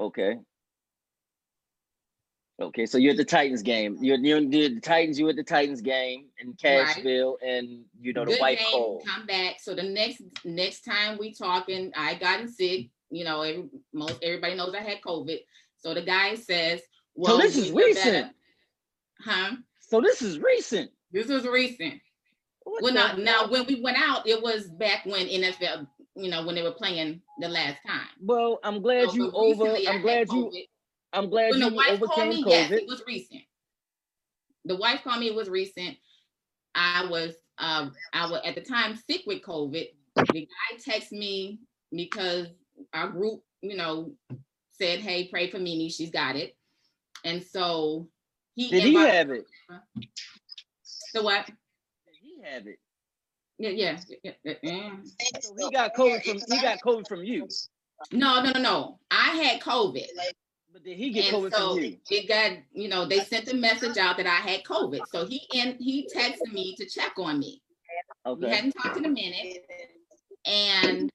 Okay. 0.00 0.38
Okay, 2.58 2.86
so 2.86 2.96
you're 2.96 3.10
at 3.10 3.18
the 3.18 3.24
Titans 3.24 3.62
game. 3.62 3.98
You're, 4.00 4.16
you're 4.16 4.40
the 4.40 4.80
Titans. 4.80 5.18
You 5.18 5.28
at 5.28 5.36
the 5.36 5.42
Titans 5.42 5.82
game 5.82 6.26
in 6.40 6.48
Right. 6.64 6.86
Cashville, 6.86 7.36
and 7.46 7.84
you 8.00 8.14
know 8.14 8.24
the 8.24 8.30
Good 8.32 8.40
game, 8.40 8.58
called. 8.70 9.02
Come 9.06 9.26
back. 9.26 9.60
So 9.60 9.74
the 9.74 9.82
next 9.82 10.22
next 10.44 10.80
time 10.82 11.18
we 11.18 11.34
talking, 11.34 11.92
I 11.94 12.14
gotten 12.14 12.48
sick. 12.48 12.88
You 13.10 13.24
know, 13.24 13.42
every, 13.42 13.64
most 13.92 14.18
everybody 14.22 14.54
knows 14.54 14.74
I 14.74 14.80
had 14.80 15.02
COVID. 15.02 15.38
So 15.78 15.92
the 15.92 16.00
guy 16.02 16.34
says, 16.34 16.80
"Well, 17.14 17.36
this 17.38 17.56
is 17.58 17.72
recent. 17.72 18.04
better- 18.04 18.30
Huh? 19.20 19.56
So 19.80 20.00
this 20.00 20.22
is 20.22 20.38
recent. 20.38 20.90
This 21.12 21.28
was 21.28 21.46
recent. 21.46 22.00
What 22.64 22.82
Well, 22.82 22.92
now, 22.92 23.14
now 23.16 23.48
when 23.48 23.64
we 23.66 23.80
went 23.80 23.96
out, 23.98 24.26
it 24.26 24.42
was 24.42 24.66
back 24.68 25.06
when 25.06 25.26
NFL, 25.28 25.86
you 26.16 26.28
know, 26.30 26.44
when 26.44 26.54
they 26.54 26.62
were 26.62 26.72
playing 26.72 27.22
the 27.38 27.48
last 27.48 27.78
time. 27.86 28.08
Well, 28.20 28.58
I'm 28.64 28.82
glad 28.82 29.10
So, 29.10 29.14
you 29.14 29.30
over. 29.32 29.76
I'm 29.88 30.02
glad 30.02 30.28
you. 30.32 30.46
COVID. 30.46 30.68
I'm 31.12 31.30
glad 31.30 31.50
When 31.50 31.60
you 31.60 31.70
the 31.70 31.76
wife 31.76 32.00
called 32.00 32.28
me, 32.28 32.42
COVID. 32.44 32.50
yes, 32.50 32.70
it 32.72 32.86
was 32.86 33.02
recent. 33.06 33.42
The 34.64 34.76
wife 34.76 35.02
called 35.04 35.20
me, 35.20 35.28
it 35.28 35.34
was 35.34 35.48
recent. 35.48 35.96
I 36.74 37.06
was 37.08 37.34
um 37.58 37.92
I 38.12 38.28
was 38.30 38.40
at 38.44 38.54
the 38.54 38.60
time 38.60 38.96
sick 39.08 39.22
with 39.26 39.42
COVID. 39.42 39.86
The 40.32 40.46
guy 40.48 40.76
texted 40.78 41.12
me 41.12 41.60
because 41.90 42.48
our 42.92 43.08
group, 43.08 43.42
you 43.62 43.76
know, 43.76 44.12
said, 44.72 45.00
Hey, 45.00 45.28
pray 45.28 45.50
for 45.50 45.58
Mimi, 45.58 45.88
she's 45.88 46.10
got 46.10 46.36
it. 46.36 46.56
And 47.24 47.42
so 47.42 48.08
he 48.54 48.70
Did 48.70 48.82
he 48.84 48.94
have 48.94 49.30
it? 49.30 49.46
the 51.14 51.22
what? 51.22 51.46
Did 51.46 51.54
he 52.20 52.40
have 52.44 52.66
it? 52.66 52.78
Yeah, 53.58 53.70
yeah. 53.70 53.98
yeah, 54.22 54.32
yeah, 54.44 54.54
yeah. 54.62 54.90
So 55.40 55.54
he 55.58 55.70
got 55.70 55.94
COVID 55.94 56.22
from. 56.24 56.38
He 56.54 56.60
got 56.60 56.78
COVID 56.84 57.08
from 57.08 57.24
you. 57.24 57.48
No, 58.12 58.42
no, 58.42 58.52
no, 58.52 58.60
no. 58.60 58.98
I 59.10 59.30
had 59.42 59.60
COVID. 59.62 60.04
But 60.76 60.84
did 60.84 60.98
he 60.98 61.08
get 61.08 61.32
and 61.32 61.42
COVID 61.42 61.54
so 61.54 61.74
from 61.74 61.84
you? 61.84 61.96
it 62.10 62.28
got, 62.28 62.52
you 62.74 62.88
know, 62.88 63.06
they 63.06 63.20
sent 63.20 63.50
a 63.50 63.56
message 63.56 63.96
out 63.96 64.18
that 64.18 64.26
I 64.26 64.46
had 64.46 64.62
COVID. 64.62 65.00
So 65.10 65.24
he 65.24 65.40
and 65.54 65.74
he 65.80 66.06
texted 66.14 66.52
me 66.52 66.76
to 66.76 66.84
check 66.84 67.12
on 67.16 67.38
me. 67.38 67.62
Okay. 68.26 68.44
We 68.44 68.52
hadn't 68.52 68.72
talked 68.72 68.98
in 68.98 69.06
a 69.06 69.08
minute. 69.08 69.64
And 70.44 71.10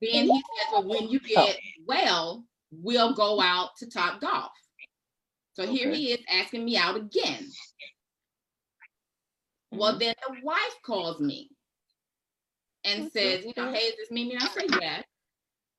then 0.00 0.30
he 0.30 0.30
said, 0.30 0.72
well, 0.72 0.88
when 0.88 1.10
you 1.10 1.20
oh. 1.22 1.44
get 1.44 1.58
well, 1.86 2.42
we'll 2.70 3.12
go 3.12 3.38
out 3.38 3.76
to 3.80 3.90
Top 3.90 4.22
Golf. 4.22 4.50
So 5.52 5.66
here 5.66 5.92
he 5.92 6.12
is 6.12 6.20
asking 6.32 6.64
me 6.64 6.78
out 6.78 6.96
again. 6.96 7.46
Well, 9.72 9.90
mm-hmm. 9.90 9.98
then 9.98 10.14
the 10.26 10.36
wife 10.42 10.76
calls 10.82 11.20
me 11.20 11.50
and 12.82 13.12
says, 13.12 13.44
you 13.44 13.52
know, 13.58 13.70
hey, 13.74 13.80
is 13.80 13.96
this 13.98 14.10
Mimi? 14.10 14.36
And 14.36 14.42
I 14.42 14.46
say, 14.46 14.66
yes. 14.80 15.04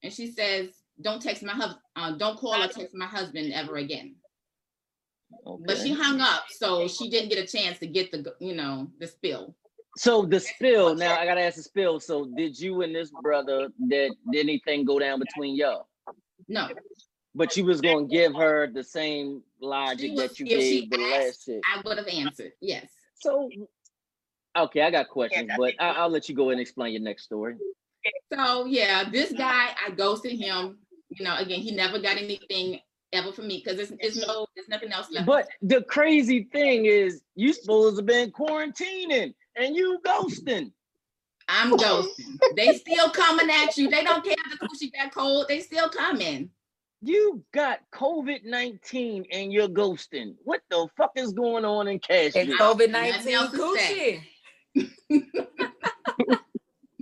And 0.04 0.14
she 0.14 0.32
says, 0.32 0.70
don't 1.04 1.22
text 1.22 1.44
my 1.44 1.54
husband, 1.54 1.80
uh, 1.96 2.12
don't 2.12 2.38
call 2.38 2.62
or 2.62 2.68
text 2.68 2.96
my 2.96 3.06
husband 3.06 3.54
ever 3.54 3.78
again. 3.78 4.16
But 5.66 5.78
she 5.78 5.94
hung 5.94 6.22
up, 6.22 6.46
so 6.50 6.88
she 6.88 7.10
didn't 7.10 7.30
get 7.30 7.44
a 7.44 7.48
chance 7.48 7.80
to 7.80 7.88
get 7.88 8.12
the, 8.12 8.34
you 8.40 8.56
know, 8.56 8.88
the 9.00 9.08
spill. 9.08 9.56
So 9.98 10.26
the 10.26 10.40
spill. 10.40 10.96
Now 10.96 11.20
I 11.20 11.26
gotta 11.26 11.42
ask 11.42 11.58
the 11.58 11.64
spill. 11.64 12.00
So 12.00 12.26
did 12.36 12.60
you 12.60 12.82
and 12.82 12.96
this 12.96 13.12
brother 13.22 13.70
did, 13.88 14.14
did 14.32 14.40
anything 14.40 14.86
go 14.86 15.00
down 15.00 15.20
between 15.20 15.56
y'all? 15.56 15.88
No, 16.48 16.70
But 17.36 17.56
you 17.58 17.66
was 17.66 17.82
gonna 17.82 18.06
give 18.06 18.36
her 18.36 18.68
the 18.68 18.84
same 18.84 19.44
logic 19.62 20.12
was- 20.12 20.30
that 20.30 20.40
you 20.40 20.46
gave 20.46 20.90
the 20.90 20.98
asked, 20.98 21.12
last 21.12 21.46
chick. 21.46 21.62
I 21.74 21.82
would 21.86 21.98
have 21.98 22.08
answered, 22.08 22.54
yes. 22.62 22.88
So 23.16 23.50
okay, 24.58 24.82
I 24.82 24.92
got 24.92 25.10
questions, 25.10 25.50
but 25.58 25.74
I, 25.80 25.90
I'll 25.90 26.10
let 26.10 26.30
you 26.30 26.36
go 26.36 26.50
and 26.50 26.60
explain 26.60 26.94
your 26.94 27.02
next 27.02 27.24
story. 27.24 27.56
So 28.34 28.66
yeah, 28.66 29.10
this 29.10 29.32
guy, 29.32 29.70
I 29.86 29.92
ghosted 29.92 30.38
him. 30.38 30.80
You 31.18 31.26
know, 31.26 31.38
again, 31.38 31.60
he 31.60 31.72
never 31.76 32.00
got 32.00 32.18
anything 32.18 32.80
ever 33.12 33.32
from 33.32 33.48
me 33.48 33.62
because 33.64 33.78
there's, 33.78 33.94
there's 34.02 34.28
no, 34.28 34.48
there's 34.56 34.68
nothing 34.70 34.92
else 34.92 35.12
left. 35.12 35.28
But 35.28 35.48
the 35.62 35.84
crazy 35.84 36.50
thing 36.52 36.86
is, 36.86 37.22
you 37.36 37.54
supposed 37.54 37.96
to 37.96 38.02
have 38.02 38.06
been 38.06 38.32
quarantining 38.32 39.34
and 39.56 39.76
you 39.76 40.00
ghosting. 40.06 40.72
I'm 41.48 41.78
ghosting. 41.78 42.40
they 42.56 42.78
still 42.78 43.10
coming 43.10 43.50
at 43.50 43.78
you. 43.78 43.90
They 43.90 44.04
don't 44.04 44.24
care 44.24 44.36
if 44.52 44.60
the 44.60 44.68
coochie 44.68 44.92
got 44.94 45.14
cold. 45.14 45.46
They 45.48 45.60
still 45.60 45.90
coming. 45.90 46.50
You 47.02 47.44
got 47.54 47.80
COVID 47.94 48.46
nineteen 48.46 49.26
and 49.30 49.52
you're 49.52 49.68
ghosting. 49.68 50.36
What 50.46 50.62
the 50.70 50.88
fuck 50.96 51.12
is 51.18 51.34
going 51.34 51.66
on 51.66 51.88
in 51.88 51.94
And 51.94 52.02
Cashville? 52.02 52.56
COVID 52.58 52.92
Nothing 52.92 53.34
19 53.34 53.34
else 53.34 53.52
coochie. 53.52 54.22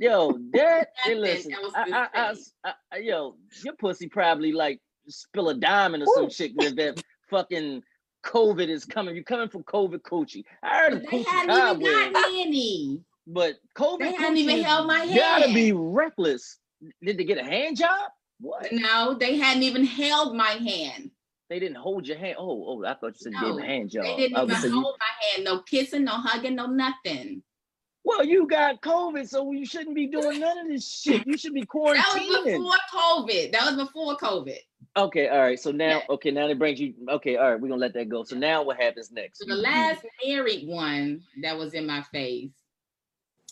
Yo, 0.02 0.36
that 0.52 0.88
hey, 1.04 1.14
Nothing 1.14 1.22
listen, 1.22 1.54
else 1.54 1.74
I, 1.76 1.82
I, 1.92 2.08
I. 2.22 2.34
I- 2.66 2.74
I- 2.92 2.98
yo, 2.98 3.36
your 3.64 3.76
pussy 3.76 4.08
probably 4.10 4.52
like 4.52 4.80
spill 5.08 5.50
a 5.50 5.54
diamond 5.54 6.02
or 6.04 6.08
some 6.16 6.30
shit 6.30 6.54
if 6.58 6.76
that 6.76 7.04
fucking 7.30 7.84
COVID 8.26 8.68
is 8.68 8.84
coming. 8.84 9.16
You 9.16 9.24
coming 9.24 9.48
from 9.48 9.64
COVID 9.64 10.02
coochie. 10.02 10.44
I 10.64 10.78
heard 10.80 10.94
of 10.94 11.02
They 11.02 11.08
coochie 11.08 11.26
hadn't 11.28 11.52
even 11.52 11.62
cobweb, 11.68 12.14
gotten 12.14 12.36
any. 12.40 13.00
but 13.28 13.56
COVID 13.78 14.00
They 14.00 14.14
hadn't 14.14 14.38
even 14.38 14.58
coochie 14.58 14.64
held 14.64 14.88
my 14.88 15.00
hand. 15.02 15.16
gotta 15.16 15.54
be 15.54 15.72
reckless. 15.72 16.58
Did 17.04 17.18
they 17.20 17.24
get 17.24 17.38
a 17.38 17.44
hand 17.44 17.78
job? 17.78 18.10
What? 18.40 18.72
No, 18.72 19.14
they 19.14 19.38
hadn't 19.38 19.62
even 19.62 19.86
held 19.86 20.36
my 20.36 20.50
hand. 20.50 21.12
They 21.48 21.60
didn't 21.60 21.78
hold 21.78 22.08
your 22.08 22.18
hand. 22.18 22.38
Oh, 22.40 22.66
oh, 22.68 22.86
I 22.86 22.96
thought 22.96 23.14
you 23.20 23.20
said 23.20 23.34
you 23.34 23.42
gave 23.42 23.56
No, 23.56 23.60
a 23.60 23.66
hand 23.66 23.92
job. 23.92 24.04
They 24.04 24.16
didn't 24.16 24.42
even 24.44 24.56
saying 24.56 24.74
you- 24.74 24.82
hold 24.82 24.96
my 25.00 25.28
hand. 25.28 25.44
No 25.44 25.60
kissing, 25.62 26.06
no 26.06 26.14
hugging, 26.14 26.56
no 26.56 26.66
nothing. 26.66 27.44
Well, 28.04 28.26
you 28.26 28.48
got 28.48 28.82
COVID, 28.82 29.28
so 29.28 29.52
you 29.52 29.66
shouldn't 29.66 29.96
be 29.96 30.08
doing 30.08 30.40
none 30.40 30.58
of 30.58 30.68
this 30.68 30.88
shit. 30.90 31.26
You 31.26 31.38
should 31.38 31.54
be 31.54 31.66
That 31.98 32.16
was 32.16 32.44
before 32.44 32.74
COVID. 32.94 33.52
That 33.52 33.66
was 33.66 33.76
before 33.76 34.18
COVID. 34.18 34.58
Okay, 34.98 35.30
all 35.30 35.40
right. 35.40 35.60
So 35.60 35.72
now, 35.72 36.02
okay, 36.10 36.32
now 36.32 36.48
that 36.48 36.60
brings 36.60 36.80
you. 36.80 36.94
Okay, 37.10 37.38
all 37.38 37.52
right, 37.52 37.62
we're 37.62 37.70
gonna 37.70 37.80
let 37.80 37.94
that 37.94 38.10
go. 38.10 38.24
So 38.24 38.36
now, 38.36 38.64
what 38.64 38.78
happens 38.78 39.12
next? 39.12 39.40
So 39.40 39.46
the 39.46 39.56
last 39.56 40.06
married 40.26 40.68
one 40.68 41.22
that 41.44 41.58
was 41.58 41.74
in 41.74 41.86
my 41.86 42.02
face, 42.12 42.52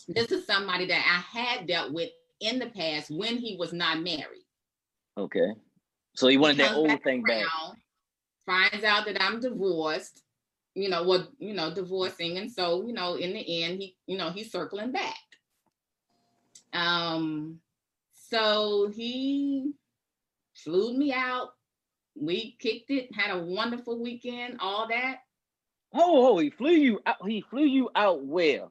this 0.08 0.32
is 0.32 0.46
somebody 0.46 0.86
that 0.86 1.04
I 1.06 1.38
had 1.38 1.66
dealt 1.66 1.92
with 1.92 2.10
in 2.40 2.58
the 2.58 2.66
past 2.66 3.10
when 3.10 3.38
he 3.38 3.56
was 3.56 3.72
not 3.72 4.02
married. 4.02 4.44
Okay. 5.16 5.52
So 6.14 6.28
he 6.28 6.36
wanted 6.36 6.56
He 6.56 6.62
that 6.62 6.74
old 6.74 6.88
back 6.88 7.04
thing 7.04 7.22
back. 7.22 7.46
Finds 8.44 8.84
out 8.84 9.06
that 9.06 9.22
I'm 9.22 9.40
divorced, 9.40 10.22
you 10.80 10.88
know, 10.88 11.02
what 11.02 11.28
you 11.38 11.54
know, 11.54 11.72
divorcing, 11.72 12.38
and 12.38 12.50
so 12.50 12.84
you 12.86 12.92
know, 12.92 13.14
in 13.14 13.32
the 13.32 13.62
end, 13.64 13.80
he, 13.80 13.96
you 14.06 14.16
know, 14.16 14.30
he's 14.30 14.50
circling 14.50 14.92
back. 14.92 15.16
Um, 16.72 17.60
so 18.12 18.90
he 18.94 19.72
flew 20.54 20.96
me 20.96 21.12
out. 21.12 21.54
We 22.14 22.56
kicked 22.58 22.90
it, 22.90 23.14
had 23.14 23.36
a 23.36 23.42
wonderful 23.42 24.00
weekend, 24.00 24.58
all 24.60 24.88
that. 24.88 25.20
Oh, 25.92 26.28
oh, 26.28 26.38
he 26.38 26.50
flew 26.50 26.70
you 26.70 27.00
out. 27.06 27.16
He 27.26 27.40
flew 27.40 27.64
you 27.64 27.90
out 27.94 28.24
where? 28.24 28.68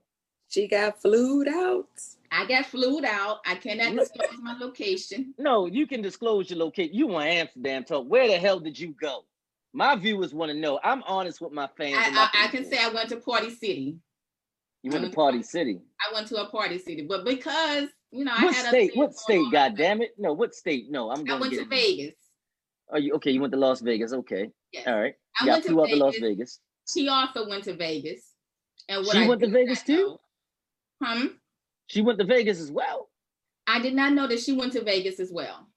She 0.50 0.68
got 0.68 1.00
flued 1.02 1.48
out. 1.48 1.88
I 2.32 2.46
got 2.48 2.66
flued 2.66 3.06
out. 3.06 3.40
I 3.46 3.56
cannot 3.56 3.96
disclose 3.96 4.40
my 4.42 4.58
location. 4.58 5.34
No, 5.38 5.68
you 5.68 5.86
can 5.86 6.02
disclose 6.02 6.50
your 6.50 6.60
location. 6.60 6.96
You 6.96 7.08
want 7.08 7.28
Amsterdam 7.28 7.84
talk. 7.84 8.08
Where 8.08 8.28
the 8.28 8.38
hell 8.38 8.60
did 8.60 8.80
you 8.80 8.96
go? 9.00 9.26
My 9.74 9.96
viewers 9.96 10.34
want 10.34 10.52
to 10.52 10.58
know. 10.58 10.80
I'm 10.84 11.04
honest 11.04 11.42
with 11.42 11.52
my 11.54 11.68
fans. 11.78 11.96
and 12.06 12.16
my 12.16 12.30
I, 12.34 12.42
I, 12.42 12.46
I 12.46 12.48
can 12.48 12.66
say 12.66 12.78
I 12.84 12.90
went 12.90 13.10
to 13.10 13.18
Party 13.18 13.50
City. 13.52 13.98
you 14.84 14.92
went 14.92 15.04
I'm- 15.04 15.12
to 15.12 15.16
Party 15.16 15.44
City. 15.44 15.80
I 16.10 16.14
went 16.14 16.28
to 16.30 16.38
a 16.42 16.50
Party 16.50 16.80
City, 16.80 17.06
but 17.08 17.24
because 17.26 17.90
you 18.12 18.26
know 18.26 18.32
I 18.36 18.46
What 18.46 18.56
had 18.56 18.62
other 18.62 18.70
state? 18.70 18.88
things 18.94 18.98
What 18.98 19.14
state? 19.16 19.38
on, 19.46 19.52
God 19.52 19.78
damn 19.78 20.02
it! 20.02 20.12
No, 20.18 20.34
what 20.34 20.56
state? 20.56 20.90
No, 20.90 21.12
I'm 21.12 21.22
I 21.22 21.24
going 21.24 21.42
went 21.42 21.54
to 21.54 21.60
to 21.60 21.66
get 21.66 21.78
it. 21.78 21.98
Vegas. 21.98 22.16
Are 22.92 23.00
you 23.00 23.14
okay? 23.16 23.32
You 23.32 23.42
went 23.42 23.54
to 23.54 23.60
Las 23.60 23.82
Vegas. 23.82 24.12
Okay, 24.14 24.50
Yes. 24.74 24.88
all 24.88 25.00
right. 25.00 25.14
I 25.40 25.46
Got 25.46 25.52
went 25.52 25.64
to 25.66 25.70
flew 25.72 25.82
out 25.84 25.90
to 25.90 25.96
Las 25.98 26.14
Vegas. 26.16 26.28
Vegas. 26.30 26.60
She 26.92 27.08
also 27.08 27.48
went 27.48 27.64
to 27.66 27.76
Vegas. 27.76 28.34
And 28.88 29.06
what 29.06 29.16
She 29.16 29.24
I 29.24 29.28
went 29.28 29.42
to 29.42 29.50
Vegas 29.50 29.84
too? 29.84 30.18
know- 31.02 31.08
Hmm? 31.08 31.26
She 31.88 32.02
went 32.02 32.18
to 32.20 32.26
Vegas 32.26 32.60
as 32.60 32.72
well. 32.72 33.10
I 33.68 33.80
did 33.80 33.94
not 33.94 34.14
know 34.14 34.26
that 34.28 34.40
she 34.40 34.54
went 34.54 34.74
to 34.74 34.84
Vegas 34.84 35.20
as 35.20 35.32
well. 35.32 35.68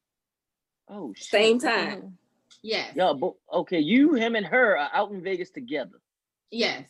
Oh. 0.88 1.12
Same 1.18 1.58
what 1.58 1.62
time. 1.64 2.18
Yes. 2.62 2.94
Y'all, 2.96 3.14
bo- 3.14 3.36
okay, 3.52 3.80
you, 3.80 4.14
him, 4.14 4.36
and 4.36 4.46
her 4.46 4.76
are 4.78 4.88
out 4.92 5.10
in 5.10 5.22
Vegas 5.22 5.50
together. 5.50 6.00
Yes. 6.50 6.84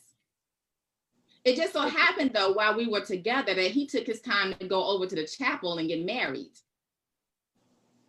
It 1.45 1.57
just 1.57 1.73
so 1.73 1.81
happened 1.81 2.33
though, 2.35 2.53
while 2.53 2.77
we 2.77 2.87
were 2.87 3.01
together, 3.05 3.55
that 3.55 3.71
he 3.71 3.87
took 3.87 4.07
his 4.07 4.21
time 4.21 4.55
to 4.61 4.69
go 4.69 4.85
over 4.85 5.07
to 5.07 5.15
the 5.17 5.27
chapel 5.27 5.79
and 5.79 5.89
get 5.89 6.05
married. 6.05 6.53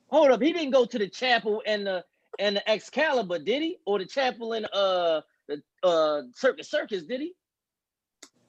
Hold 0.08 0.32
up, 0.32 0.41
he 0.41 0.54
didn't 0.54 0.71
go 0.71 0.86
to 0.86 0.99
the 0.99 1.08
chapel 1.08 1.63
and 1.65 1.88
the 1.88 2.06
and 2.39 2.56
the 2.58 2.69
Excalibur, 2.69 3.39
did 3.39 3.62
he? 3.62 3.78
Or 3.86 3.97
the 3.99 4.06
chapel 4.06 4.54
in 4.54 4.65
uh 4.65 5.21
the 5.47 5.62
uh 5.84 6.23
Circus 6.36 6.69
Circus, 6.69 7.04
did 7.04 7.21
he? 7.21 7.34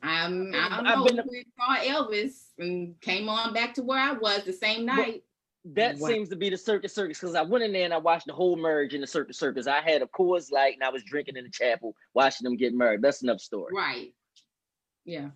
Um, 0.03 0.53
I 0.55 0.69
don't 0.77 0.87
I've 0.87 0.99
know. 0.99 1.05
been 1.05 1.17
to- 1.17 1.25
We 1.31 1.47
saw 1.57 1.77
Elvis 1.77 2.49
and 2.59 3.01
came 3.01 3.29
on 3.31 3.55
back 3.55 3.73
to 3.75 3.83
where 3.83 3.99
I 3.99 4.13
was 4.13 4.45
the 4.45 4.53
same 4.53 4.85
But- 4.87 4.97
night. 4.97 5.25
That 5.67 5.97
Wow. 5.97 6.09
seems 6.09 6.29
to 6.29 6.37
be 6.37 6.51
the 6.51 6.59
Circus 6.59 6.95
Circus 6.95 7.19
because 7.19 7.35
I 7.35 7.43
went 7.43 7.65
in 7.65 7.73
there 7.73 7.85
and 7.85 7.95
I 7.95 7.99
watched 7.99 8.27
the 8.27 8.35
whole 8.35 8.57
merge 8.57 8.93
in 8.93 9.01
the 9.01 9.07
Circus 9.07 9.39
Circus. 9.39 9.67
I 9.67 9.81
had 9.81 10.03
a 10.03 10.07
Coors 10.07 10.53
Light 10.53 10.75
and 10.75 10.83
I 10.85 10.91
was 10.91 11.03
drinking 11.05 11.37
in 11.37 11.45
the 11.45 11.51
chapel, 11.51 11.95
watching 12.13 12.45
them 12.45 12.57
get 12.57 12.75
married. 12.75 13.01
That's 13.01 13.23
enough 13.23 13.41
story. 13.41 13.73
Right. 13.75 14.13
Yeah. 15.07 15.31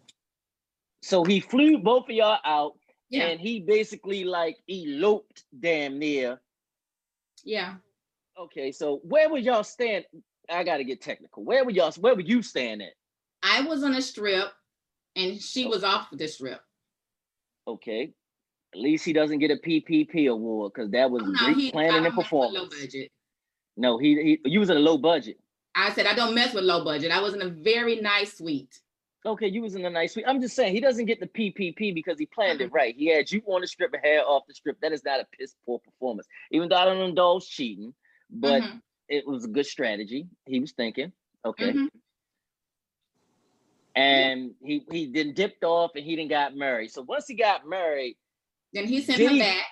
So 1.02 1.24
he 1.24 1.40
flew 1.40 1.78
both 1.78 2.04
of 2.04 2.10
y'all 2.10 2.38
out, 2.44 2.78
Yeah. 3.08 3.26
and 3.28 3.40
he 3.40 3.60
basically 3.60 4.24
like 4.24 4.58
eloped 4.68 5.44
damn 5.58 5.98
near. 5.98 6.40
yeah. 7.44 7.76
Okay, 8.36 8.70
so 8.70 8.98
where 9.02 9.28
would 9.28 9.42
y'all 9.44 9.64
stand? 9.64 10.04
I 10.48 10.62
got 10.62 10.76
to 10.76 10.84
get 10.84 11.00
technical. 11.00 11.42
Where 11.42 11.64
would 11.64 11.74
y'all? 11.74 11.90
Where 11.98 12.14
would 12.14 12.28
you 12.28 12.40
stand 12.42 12.82
at? 12.82 12.92
I 13.42 13.62
was 13.62 13.82
on 13.82 13.94
a 13.94 14.02
strip 14.02 14.52
and 15.16 15.40
she 15.40 15.64
oh. 15.64 15.68
was 15.70 15.82
off 15.82 16.06
the 16.12 16.28
strip. 16.28 16.60
Okay, 17.66 18.12
at 18.74 18.80
least 18.80 19.04
he 19.04 19.12
doesn't 19.12 19.38
get 19.38 19.50
a 19.50 19.56
PPP 19.56 20.30
award 20.30 20.72
because 20.74 20.90
that 20.90 21.10
was 21.10 21.22
no, 21.22 21.36
great 21.36 21.72
planning 21.72 22.04
and 22.04 22.14
performance. 22.14 22.74
budget. 22.80 23.10
No, 23.76 23.98
he, 23.98 24.38
he 24.44 24.50
you 24.50 24.60
was 24.60 24.70
at 24.70 24.76
a 24.76 24.80
low 24.80 24.98
budget. 24.98 25.38
I 25.74 25.92
said 25.92 26.06
I 26.06 26.14
don't 26.14 26.34
mess 26.34 26.52
with 26.54 26.64
low 26.64 26.84
budget. 26.84 27.10
I 27.12 27.20
was 27.20 27.34
in 27.34 27.42
a 27.42 27.48
very 27.48 28.00
nice 28.00 28.36
suite. 28.38 28.80
Okay, 29.24 29.48
you 29.48 29.62
was 29.62 29.74
in 29.74 29.84
a 29.84 29.90
nice 29.90 30.14
suite. 30.14 30.24
I'm 30.28 30.40
just 30.40 30.54
saying 30.56 30.74
he 30.74 30.80
doesn't 30.80 31.06
get 31.06 31.20
the 31.20 31.26
PPP 31.26 31.94
because 31.94 32.18
he 32.18 32.26
planned 32.26 32.60
Mm-hmm. 32.60 32.68
it 32.68 32.72
right. 32.72 32.94
He 32.96 33.06
had 33.06 33.30
you 33.30 33.42
on 33.46 33.60
the 33.62 33.66
strip 33.66 33.94
hair 34.02 34.22
off 34.26 34.44
the 34.46 34.54
strip. 34.54 34.80
That 34.80 34.92
is 34.92 35.04
not 35.04 35.20
a 35.20 35.26
piss 35.38 35.54
poor 35.66 35.78
performance. 35.80 36.26
Even 36.50 36.68
though 36.68 36.76
I 36.76 36.84
don't 36.84 36.98
indulge 37.08 37.48
cheating, 37.48 37.94
but 38.30 38.62
Mhm, 38.62 38.80
it 39.08 39.26
was 39.26 39.44
a 39.44 39.48
good 39.48 39.66
strategy. 39.66 40.28
He 40.46 40.60
was 40.60 40.72
thinking. 40.72 41.12
Okay. 41.44 41.72
mhm. 41.72 41.88
And 43.94 44.54
he 44.62 44.84
he 44.90 45.10
then 45.12 45.34
dipped 45.34 45.64
off 45.64 45.92
and 45.96 46.04
he 46.04 46.14
didn't 46.16 46.30
got 46.30 46.54
married. 46.56 46.90
So 46.92 47.02
once 47.02 47.26
he 47.26 47.34
got 47.34 47.66
married, 47.68 48.16
Then 48.72 48.86
he 48.86 49.00
sent 49.00 49.18
Did 49.18 49.28
her 49.28 49.32
he- 49.34 49.40
back 49.40 49.66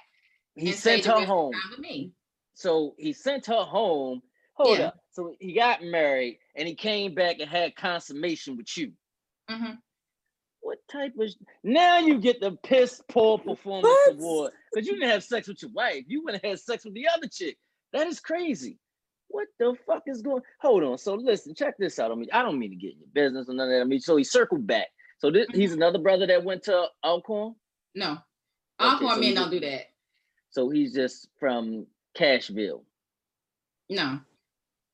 he 0.56 0.72
sent 0.72 1.04
her 1.04 1.12
rest 1.12 1.22
of 1.22 1.28
the 1.28 1.34
home. 1.34 1.52
with 1.70 1.78
me. 1.80 2.12
So 2.54 2.94
he 2.98 3.12
sent 3.12 3.46
her 3.46 3.62
home. 3.64 4.22
Hold 4.54 4.78
Yeah. 4.78 4.86
up. 4.86 5.00
So 5.12 5.34
he 5.38 5.52
got 5.52 5.82
married 5.82 6.38
and 6.54 6.66
he 6.66 6.74
came 6.74 7.14
back 7.14 7.38
and 7.40 7.48
had 7.50 7.76
consummation 7.76 8.56
with 8.56 8.74
you. 8.76 8.92
Mhm. 9.50 9.78
What 10.60 10.78
type 10.88 11.12
of 11.18 11.30
now 11.62 11.98
you 11.98 12.18
get 12.18 12.40
the 12.40 12.52
piss 12.62 13.02
poor 13.08 13.38
performance 13.38 13.84
What? 14.06 14.12
award 14.14 14.52
because 14.72 14.86
you 14.86 14.94
didn't 14.94 15.10
have 15.10 15.22
sex 15.24 15.46
with 15.46 15.60
your 15.62 15.70
wife. 15.72 16.04
You 16.08 16.24
went 16.24 16.40
and 16.42 16.50
had 16.52 16.58
sex 16.60 16.84
with 16.84 16.94
the 16.94 17.06
other 17.08 17.28
chick. 17.28 17.58
That 17.92 18.06
is 18.06 18.18
crazy. 18.18 18.78
What 19.28 19.48
the 19.58 19.76
fuck 19.86 20.04
is 20.06 20.22
going? 20.22 20.42
Hold 20.60 20.84
on. 20.84 20.98
So 20.98 21.14
listen, 21.14 21.54
check 21.54 21.76
this 21.78 21.98
out. 21.98 22.10
I 22.10 22.14
mean, 22.14 22.28
I 22.32 22.42
don't 22.42 22.58
mean 22.58 22.70
to 22.70 22.76
get 22.76 22.92
in 22.94 23.00
your 23.00 23.08
business 23.12 23.48
or 23.48 23.54
none 23.54 23.68
of 23.68 23.74
that. 23.74 23.80
I 23.82 23.84
mean, 23.84 24.00
so 24.00 24.16
he 24.16 24.24
circled 24.24 24.66
back. 24.66 24.88
So 25.18 25.30
this, 25.30 25.46
he's 25.52 25.72
Mhm. 25.72 25.76
another 25.76 25.98
brother 25.98 26.26
that 26.26 26.44
went 26.44 26.62
to 26.64 26.88
Alcorn. 27.04 27.54
No, 27.94 28.18
All 28.78 28.96
Okay, 28.96 29.08
so 29.08 29.20
men 29.20 29.34
don't 29.34 29.50
do 29.50 29.60
that. 29.60 29.90
So 30.50 30.68
he's 30.70 30.94
just 30.94 31.28
from 31.38 31.86
Cashville. 32.16 32.82
No. 33.90 34.20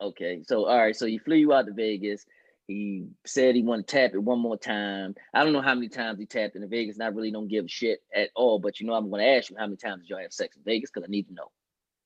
Okay, 0.00 0.42
so 0.46 0.64
all 0.66 0.78
right, 0.78 0.96
so 0.96 1.06
he 1.06 1.18
flew 1.18 1.36
you 1.36 1.52
out 1.52 1.66
to 1.66 1.72
Vegas. 1.72 2.26
He 2.68 3.06
said 3.24 3.54
he 3.54 3.62
wanted 3.62 3.86
to 3.86 3.92
tap 3.96 4.14
it 4.14 4.18
one 4.18 4.38
more 4.38 4.56
time. 4.56 5.14
I 5.34 5.44
don't 5.44 5.52
know 5.52 5.60
how 5.60 5.74
many 5.74 5.88
times 5.88 6.18
he 6.18 6.26
tapped 6.26 6.56
in 6.56 6.68
Vegas, 6.68 6.96
and 6.96 7.04
I 7.04 7.08
really 7.08 7.30
don't 7.30 7.48
give 7.48 7.64
a 7.66 7.68
shit 7.68 8.02
at 8.14 8.30
all. 8.34 8.58
But 8.58 8.80
you 8.80 8.86
know, 8.86 8.94
I'm 8.94 9.10
going 9.10 9.22
to 9.22 9.28
ask 9.28 9.50
you 9.50 9.56
how 9.58 9.66
many 9.66 9.76
times 9.76 10.02
did 10.02 10.10
y'all 10.10 10.20
have 10.20 10.32
sex 10.32 10.56
in 10.56 10.62
Vegas 10.64 10.90
because 10.90 11.06
I 11.06 11.10
need 11.10 11.28
to 11.28 11.34
know. 11.34 11.50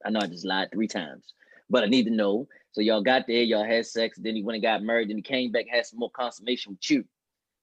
I 0.04 0.10
know 0.10 0.20
I 0.20 0.26
just 0.26 0.44
lied 0.44 0.68
three 0.72 0.88
times, 0.88 1.34
but 1.70 1.84
I 1.84 1.86
need 1.86 2.04
to 2.04 2.10
know. 2.10 2.48
So 2.72 2.80
y'all 2.80 3.02
got 3.02 3.26
there, 3.26 3.42
y'all 3.42 3.64
had 3.64 3.86
sex, 3.86 4.18
then 4.18 4.36
he 4.36 4.42
went 4.42 4.56
and 4.56 4.62
got 4.62 4.82
married, 4.82 5.08
then 5.08 5.16
he 5.16 5.22
came 5.22 5.50
back, 5.50 5.66
had 5.68 5.86
some 5.86 5.98
more 5.98 6.10
consummation 6.10 6.72
with 6.72 6.90
you, 6.90 7.04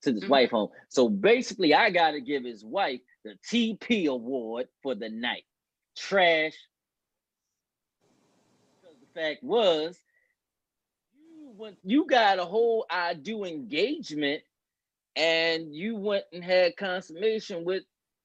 took 0.01 0.15
his 0.15 0.23
Mhm. 0.23 0.29
wife 0.29 0.49
home. 0.51 0.69
So 0.89 1.07
basically, 1.07 1.73
I 1.75 1.91
got 1.91 2.11
to 2.11 2.21
give 2.21 2.43
his 2.43 2.65
wife 2.65 3.01
the 3.23 3.37
TP 3.49 4.07
award 4.07 4.67
for 4.81 4.95
the 4.95 5.09
night. 5.09 5.43
Trash. 5.95 6.53
Because 8.81 8.97
the 8.99 9.19
fact 9.19 9.43
was, 9.43 9.99
you 11.15 11.51
went, 11.55 11.77
you 11.83 12.05
got 12.05 12.39
a 12.39 12.45
whole 12.45 12.85
I 12.89 13.13
do 13.13 13.43
engagement, 13.45 14.41
and 15.15 15.73
you 15.73 15.95
went 15.95 16.25
and 16.33 16.43
had 16.43 16.75
consummation 16.77 17.63
with 17.63 17.83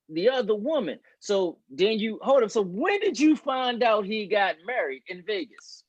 the 0.08 0.30
other 0.30 0.54
woman. 0.54 0.98
So 1.20 1.58
then 1.70 1.98
you 1.98 2.18
hold 2.22 2.42
up. 2.42 2.50
So 2.50 2.62
when 2.62 3.00
did 3.00 3.18
you 3.18 3.37
find 3.37 3.82
out 3.82 4.06
he 4.06 4.26
got 4.26 4.56
married 4.66 5.02
in 5.08 5.22
Vegas? 5.22 5.84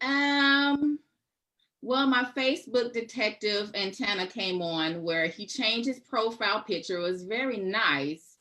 Um, 0.00 0.98
well, 1.86 2.06
my 2.08 2.24
Facebook 2.36 2.92
detective 2.92 3.70
antenna 3.74 4.26
came 4.26 4.60
on 4.60 5.04
where 5.04 5.28
he 5.28 5.46
changed 5.46 5.86
his 5.86 6.00
profile 6.00 6.60
picture. 6.62 6.98
It 6.98 7.02
was 7.02 7.22
very 7.22 7.58
nice. 7.58 8.38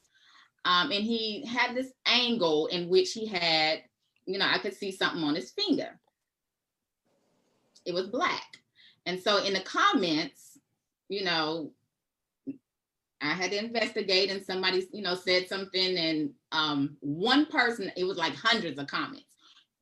Um, 0.66 0.92
and 0.92 1.04
he 1.04 1.46
had 1.46 1.76
this 1.76 1.92
angle 2.08 2.66
in 2.68 2.90
which 2.90 3.14
he 3.14 3.28
had, 3.28 3.84
you 4.26 4.40
know, 4.40 4.48
I 4.50 4.58
could 4.58 4.74
see 4.74 4.92
something 4.92 5.24
on 5.24 5.36
his 5.36 5.52
finger. 5.52 6.00
It 7.86 7.94
was 7.94 8.08
black. 8.08 8.58
And 9.06 9.22
so 9.22 9.44
in 9.44 9.54
the 9.54 9.60
comments, 9.60 10.58
you 11.08 11.24
know, 11.24 11.72
I 13.22 13.34
had 13.34 13.52
to 13.52 13.60
investigate 13.60 14.32
and 14.32 14.44
somebody, 14.44 14.88
you 14.92 15.04
know, 15.04 15.14
said 15.14 15.48
something 15.48 15.98
and 15.98 16.32
um 16.52 16.98
one 17.02 17.46
person, 17.46 17.92
it 17.96 18.06
was 18.06 18.18
like 18.18 18.34
hundreds 18.34 18.80
of 18.80 18.88
comments 18.88 19.36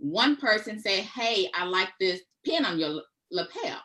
one 0.03 0.35
person 0.35 0.79
said, 0.79 1.03
Hey, 1.03 1.49
I 1.55 1.63
like 1.63 1.89
this 1.99 2.21
pin 2.45 2.65
on 2.65 2.77
your 2.77 3.01
lapel. 3.33 3.79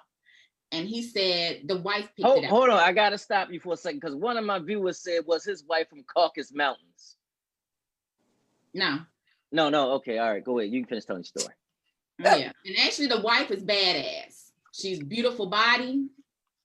And 0.71 0.87
he 0.87 1.03
said 1.03 1.63
the 1.67 1.79
wife 1.79 2.09
picked 2.15 2.27
Hold, 2.27 2.39
it 2.39 2.45
up. 2.45 2.51
hold 2.51 2.69
on, 2.69 2.79
I 2.79 2.93
gotta 2.93 3.17
stop 3.19 3.51
you 3.51 3.59
for 3.59 3.73
a 3.73 3.77
second 3.77 4.01
because 4.01 4.15
one 4.15 4.37
of 4.37 4.45
my 4.45 4.59
viewers 4.59 4.99
said 5.01 5.21
was 5.27 5.43
his 5.45 5.65
wife 5.65 5.89
from 5.89 6.05
Caucasus 6.05 6.53
Mountains. 6.55 7.17
No. 8.75 8.99
No, 9.51 9.71
no, 9.71 9.93
okay, 9.93 10.19
all 10.19 10.31
right, 10.31 10.45
go 10.45 10.59
ahead. 10.59 10.71
You 10.71 10.81
can 10.83 10.89
finish 10.91 11.05
telling 11.07 11.23
your 11.23 11.43
story. 11.43 11.55
Yeah. 12.19 12.53
And 12.67 12.77
actually 12.85 13.07
the 13.07 13.23
wife 13.23 13.51
is 13.51 13.65
badass. 13.65 14.51
She's 14.75 15.03
beautiful 15.03 15.47
body, 15.49 16.09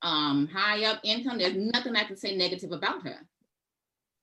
um, 0.01 0.47
high 0.47 0.83
up 0.83 0.99
income. 1.05 1.37
There's 1.37 1.55
nothing 1.55 1.95
I 1.95 2.03
can 2.03 2.17
say 2.17 2.35
negative 2.35 2.73
about 2.73 3.03
her. 3.03 3.25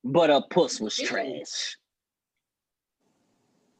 But 0.05 0.29
her 0.29 0.43
puss 0.51 0.79
was 0.79 0.99
Yeah. 0.99 1.07
trash. 1.07 1.77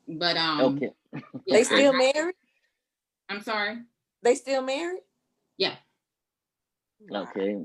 But 0.09 0.37
um 0.39 0.61
Okay. 0.77 0.91
yeah, 1.13 1.21
They 1.57 1.65
still 1.65 1.93
I- 1.95 2.13
married? 2.15 2.35
I'm 3.29 3.43
sorry. 3.43 3.79
They 4.23 4.35
still 4.35 4.63
married? 4.63 5.01
Yeah. 5.59 5.75
Okay. 7.13 7.57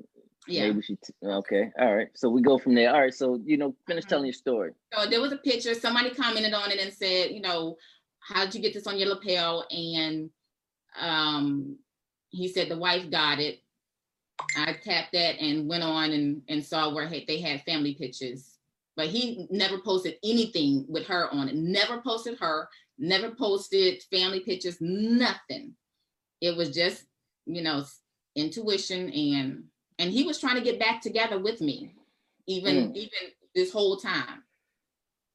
Yeah. 0.47 0.67
Maybe 0.67 0.81
she. 0.81 0.95
T- 0.95 1.13
okay. 1.23 1.71
All 1.79 1.95
right. 1.95 2.07
So 2.15 2.29
we 2.29 2.41
go 2.41 2.57
from 2.57 2.75
there. 2.75 2.93
All 2.93 3.01
right. 3.01 3.13
So 3.13 3.41
you 3.45 3.57
know, 3.57 3.75
finish 3.87 4.05
Mhm. 4.05 4.09
telling 4.09 4.25
your 4.27 4.33
story. 4.33 4.71
So 4.93 5.07
there 5.09 5.21
was 5.21 5.31
a 5.31 5.37
picture. 5.37 5.73
Somebody 5.73 6.11
commented 6.11 6.53
on 6.53 6.71
it 6.71 6.79
and 6.79 6.93
said, 6.93 7.31
you 7.31 7.41
know, 7.41 7.77
how 8.19 8.45
did 8.45 8.55
you 8.55 8.61
get 8.61 8.73
this 8.73 8.87
on 8.87 8.97
your 8.97 9.09
lapel? 9.09 9.65
And 9.71 10.29
um, 10.99 11.77
he 12.29 12.47
said 12.47 12.69
the 12.69 12.77
wife 12.77 13.09
got 13.09 13.39
it. 13.39 13.61
I 14.55 14.73
tapped 14.73 15.13
that 15.13 15.39
and 15.39 15.67
went 15.67 15.83
on 15.83 16.11
and, 16.11 16.41
and 16.49 16.63
saw 16.63 16.93
where 16.93 17.07
he- 17.07 17.25
they 17.25 17.39
had 17.39 17.63
family 17.63 17.95
pictures. 17.95 18.57
But 18.95 19.07
he 19.07 19.47
never 19.49 19.79
posted 19.79 20.17
anything 20.23 20.85
with 20.87 21.05
her 21.07 21.29
on 21.33 21.49
it. 21.49 21.55
Never 21.55 22.01
posted 22.01 22.37
her. 22.39 22.69
Never 22.97 23.31
posted 23.31 24.01
family 24.03 24.39
pictures. 24.41 24.77
Nothing. 24.79 25.75
It 26.45 26.55
was 26.55 26.69
just, 26.69 27.05
you 27.45 27.61
know, 27.61 27.85
intuition 28.35 29.09
and 29.11 29.65
and 29.99 30.11
he 30.11 30.23
was 30.23 30.39
trying 30.39 30.55
to 30.55 30.61
get 30.63 30.79
back 30.79 31.01
together 31.01 31.39
with 31.39 31.61
me, 31.61 31.95
even 32.47 32.75
Mm. 32.75 32.95
even 32.95 33.19
this 33.55 33.71
whole 33.71 33.97
time. 33.97 34.43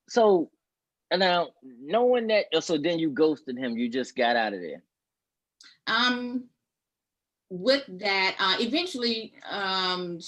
So 0.08 0.50
and 1.10 1.20
now 1.20 1.50
knowing 1.62 2.28
that, 2.28 2.46
uh, 2.54 2.60
so 2.60 2.78
then 2.78 2.98
you 2.98 3.10
ghosted 3.10 3.58
him. 3.58 3.76
You 3.76 3.88
just 3.88 4.14
got 4.16 4.36
out 4.36 4.52
of 4.54 4.60
there. 4.60 4.82
um 5.86 6.44
with 7.48 7.84
that 7.98 8.36
uh 8.38 8.56
eventually 8.60 9.34
um 9.50 10.18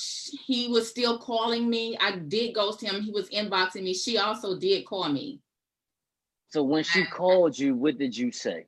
he 0.47 0.66
was 0.68 0.88
still 0.88 1.18
calling 1.18 1.71
me 1.71 1.97
i 2.01 2.16
did 2.16 2.53
ghost 2.55 2.81
him 2.81 3.01
he 3.01 3.12
was 3.12 3.29
inboxing 3.31 3.85
me 3.85 3.95
she 3.95 4.18
also 4.18 4.59
did 4.59 4.85
call 4.85 5.09
me 5.09 5.40
So 6.49 6.62
when 6.62 6.85
she 6.85 7.05
called 7.07 7.59
you, 7.59 7.75
what 7.75 7.99
did 7.99 8.16
you 8.16 8.31
say? 8.31 8.66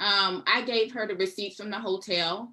Um 0.00 0.42
i 0.46 0.62
gave 0.62 0.92
her 0.92 1.06
the 1.06 1.14
receipts 1.16 1.56
from 1.56 1.70
the 1.70 1.78
hotel 1.78 2.52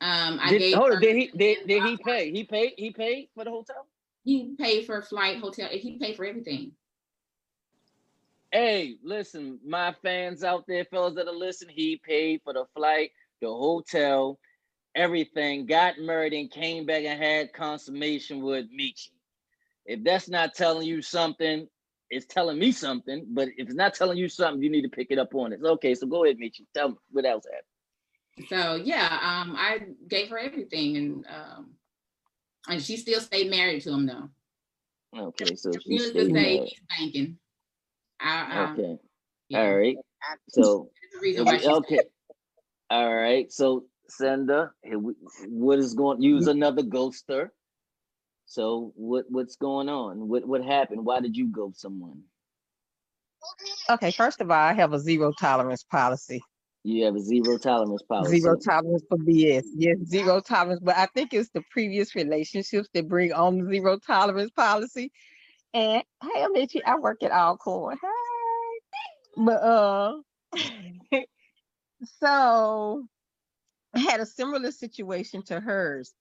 um 0.00 0.38
i 0.40 0.50
Did, 0.50 0.58
gave 0.58 0.76
hold 0.76 0.92
on. 0.92 1.00
Did 1.00 1.16
he? 1.16 1.26
Did, 1.36 1.66
did 1.66 1.82
he 1.82 1.96
pay? 1.96 2.30
He 2.30 2.44
paid. 2.44 2.72
He 2.76 2.90
paid 2.92 3.28
for 3.34 3.44
the 3.44 3.50
hotel. 3.50 3.86
he 4.24 4.54
paid 4.58 4.86
for 4.86 5.02
flight 5.02 5.38
hotel 5.38 5.68
he 5.70 5.98
paid 5.98 6.16
for 6.16 6.24
everything 6.24 6.72
Hey, 8.54 8.96
listen, 9.02 9.58
my 9.66 9.94
fans 10.02 10.44
out 10.44 10.66
there, 10.68 10.84
fellas 10.84 11.14
that 11.14 11.26
are 11.26 11.32
listening, 11.34 11.74
he 11.74 11.96
paid 11.96 12.42
for 12.44 12.52
the 12.52 12.66
flight, 12.76 13.10
the 13.40 13.46
hotel, 13.48 14.38
everything, 14.94 15.64
got 15.64 15.98
married 15.98 16.34
and 16.34 16.50
came 16.50 16.84
back 16.84 17.04
and 17.04 17.18
had 17.22 17.54
consummation 17.54 18.42
with 18.42 18.66
Michi. 18.70 19.08
If 19.86 20.04
that's 20.04 20.28
not 20.28 20.52
telling 20.54 20.86
you 20.86 21.00
something, 21.00 21.66
it's 22.12 22.26
telling 22.26 22.58
me 22.58 22.70
something. 22.72 23.26
But 23.28 23.48
if 23.56 23.66
it's 23.68 23.74
not 23.74 23.94
telling 23.94 24.18
you 24.18 24.28
something, 24.28 24.62
you 24.62 24.70
need 24.70 24.82
to 24.82 24.88
pick 24.88 25.08
it 25.10 25.18
up 25.18 25.34
on 25.34 25.52
it. 25.52 25.60
Okay, 25.64 25.94
so 25.94 26.06
go 26.06 26.24
ahead, 26.24 26.38
Michi. 26.38 26.66
Tell 26.74 26.90
me 26.90 26.96
what 27.10 27.24
else 27.24 27.44
happened. 27.50 28.48
so 28.48 28.74
yeah 28.84 29.18
um 29.22 29.54
i 29.58 29.80
gave 30.08 30.30
her 30.30 30.38
everything 30.38 30.96
and 30.96 31.26
um 31.26 31.70
and 32.68 32.82
she 32.82 32.96
still 32.96 33.20
stayed 33.20 33.50
married 33.50 33.82
to 33.82 33.90
him 33.92 34.06
though 34.06 34.28
Okay, 35.14 35.54
so 35.54 35.70
she 35.72 35.90
needless 35.90 36.10
to 36.12 36.20
stayed 36.20 36.32
say 36.32 36.32
married. 36.32 36.60
he's 36.70 36.80
banking 36.98 37.38
I, 38.20 38.46
I, 38.50 38.72
Okay, 38.72 38.96
yeah. 39.48 39.60
all 39.62 39.76
right. 39.76 39.96
So 40.48 40.90
That's 41.02 41.12
the 41.14 41.20
reason 41.20 41.44
why 41.44 41.58
she's 41.58 41.66
okay, 41.68 42.00
all 42.88 43.14
right. 43.14 43.52
So 43.52 43.84
Senda, 44.08 44.70
what 45.48 45.78
is 45.78 45.94
going? 45.94 46.22
Use 46.22 46.46
another 46.46 46.82
ghoster. 46.82 47.50
So 48.52 48.92
what 48.96 49.24
what's 49.30 49.56
going 49.56 49.88
on? 49.88 50.28
What 50.28 50.46
what 50.46 50.62
happened? 50.62 51.06
Why 51.06 51.20
did 51.20 51.34
you 51.34 51.46
ghost 51.46 51.80
someone? 51.80 52.20
Okay, 53.88 54.10
first 54.10 54.42
of 54.42 54.50
all, 54.50 54.56
I 54.58 54.74
have 54.74 54.92
a 54.92 54.98
zero 54.98 55.32
tolerance 55.40 55.84
policy. 55.84 56.42
You 56.84 57.06
have 57.06 57.16
a 57.16 57.20
zero 57.20 57.56
tolerance 57.56 58.02
policy. 58.02 58.40
Zero 58.40 58.58
tolerance 58.58 59.04
for 59.08 59.16
BS. 59.16 59.62
Yes, 59.74 59.96
zero 60.04 60.42
tolerance. 60.42 60.82
But 60.84 60.98
I 60.98 61.06
think 61.14 61.32
it's 61.32 61.48
the 61.54 61.62
previous 61.70 62.14
relationships 62.14 62.90
that 62.92 63.08
bring 63.08 63.32
on 63.32 63.56
the 63.56 63.70
zero 63.70 63.98
tolerance 63.98 64.50
policy. 64.50 65.10
And 65.72 66.04
hey, 66.22 66.44
Amici, 66.44 66.84
I 66.84 66.96
work 66.96 67.22
at 67.22 67.32
Alcorn. 67.32 67.96
Hey. 68.02 69.42
But 69.42 69.62
uh 69.62 70.16
so 72.20 73.06
I 73.94 73.98
had 73.98 74.20
a 74.20 74.26
similar 74.26 74.72
situation 74.72 75.42
to 75.44 75.58
hers. 75.58 76.12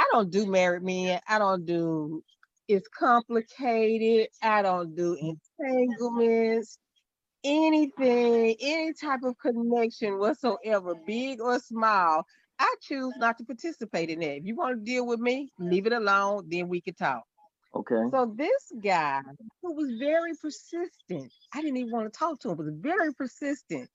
I 0.00 0.06
don't 0.12 0.30
do 0.30 0.46
married 0.46 0.82
men. 0.82 1.20
I 1.28 1.38
don't 1.38 1.66
do 1.66 2.24
it's 2.68 2.88
complicated. 2.88 4.28
I 4.42 4.62
don't 4.62 4.94
do 4.94 5.16
mm. 5.16 5.36
entanglements 5.60 6.78
anything, 7.44 8.56
any 8.60 8.92
type 8.92 9.20
of 9.22 9.38
connection 9.38 10.18
whatsoever, 10.18 10.94
big 11.06 11.40
or 11.40 11.58
small, 11.58 12.24
I 12.58 12.74
choose 12.82 13.14
not 13.16 13.38
to 13.38 13.44
participate 13.44 14.10
in 14.10 14.20
that. 14.20 14.36
If 14.36 14.44
you 14.44 14.56
want 14.56 14.78
to 14.78 14.84
deal 14.84 15.06
with 15.06 15.20
me, 15.20 15.50
leave 15.58 15.86
it 15.86 15.92
alone, 15.92 16.46
then 16.48 16.68
we 16.68 16.80
can 16.80 16.94
talk. 16.94 17.22
Okay. 17.74 18.02
So 18.10 18.34
this 18.36 18.72
guy 18.82 19.20
who 19.62 19.74
was 19.74 19.90
very 19.98 20.32
persistent, 20.40 21.32
I 21.54 21.62
didn't 21.62 21.78
even 21.78 21.92
want 21.92 22.12
to 22.12 22.18
talk 22.18 22.40
to 22.40 22.50
him, 22.50 22.58
was 22.58 22.72
very 22.80 23.14
persistent, 23.14 23.88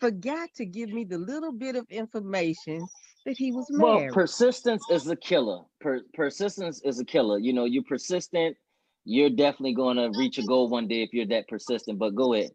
forgot 0.00 0.48
to 0.56 0.64
give 0.64 0.90
me 0.90 1.04
the 1.04 1.18
little 1.18 1.52
bit 1.52 1.76
of 1.76 1.84
information 1.90 2.86
that 3.26 3.36
he 3.36 3.52
was 3.52 3.66
Well, 3.70 4.08
persistence 4.12 4.82
is 4.90 5.08
a 5.08 5.16
killer. 5.16 5.62
Per- 5.80 6.04
persistence 6.14 6.80
is 6.84 7.00
a 7.00 7.04
killer. 7.04 7.38
You 7.38 7.52
know, 7.52 7.64
you're 7.64 7.84
persistent. 7.84 8.56
You're 9.04 9.30
definitely 9.30 9.74
going 9.74 9.96
to 9.96 10.10
reach 10.18 10.38
a 10.38 10.42
goal 10.42 10.68
one 10.68 10.88
day 10.88 11.02
if 11.02 11.12
you're 11.12 11.26
that 11.26 11.48
persistent. 11.48 11.98
But 11.98 12.14
go 12.14 12.34
ahead. 12.34 12.50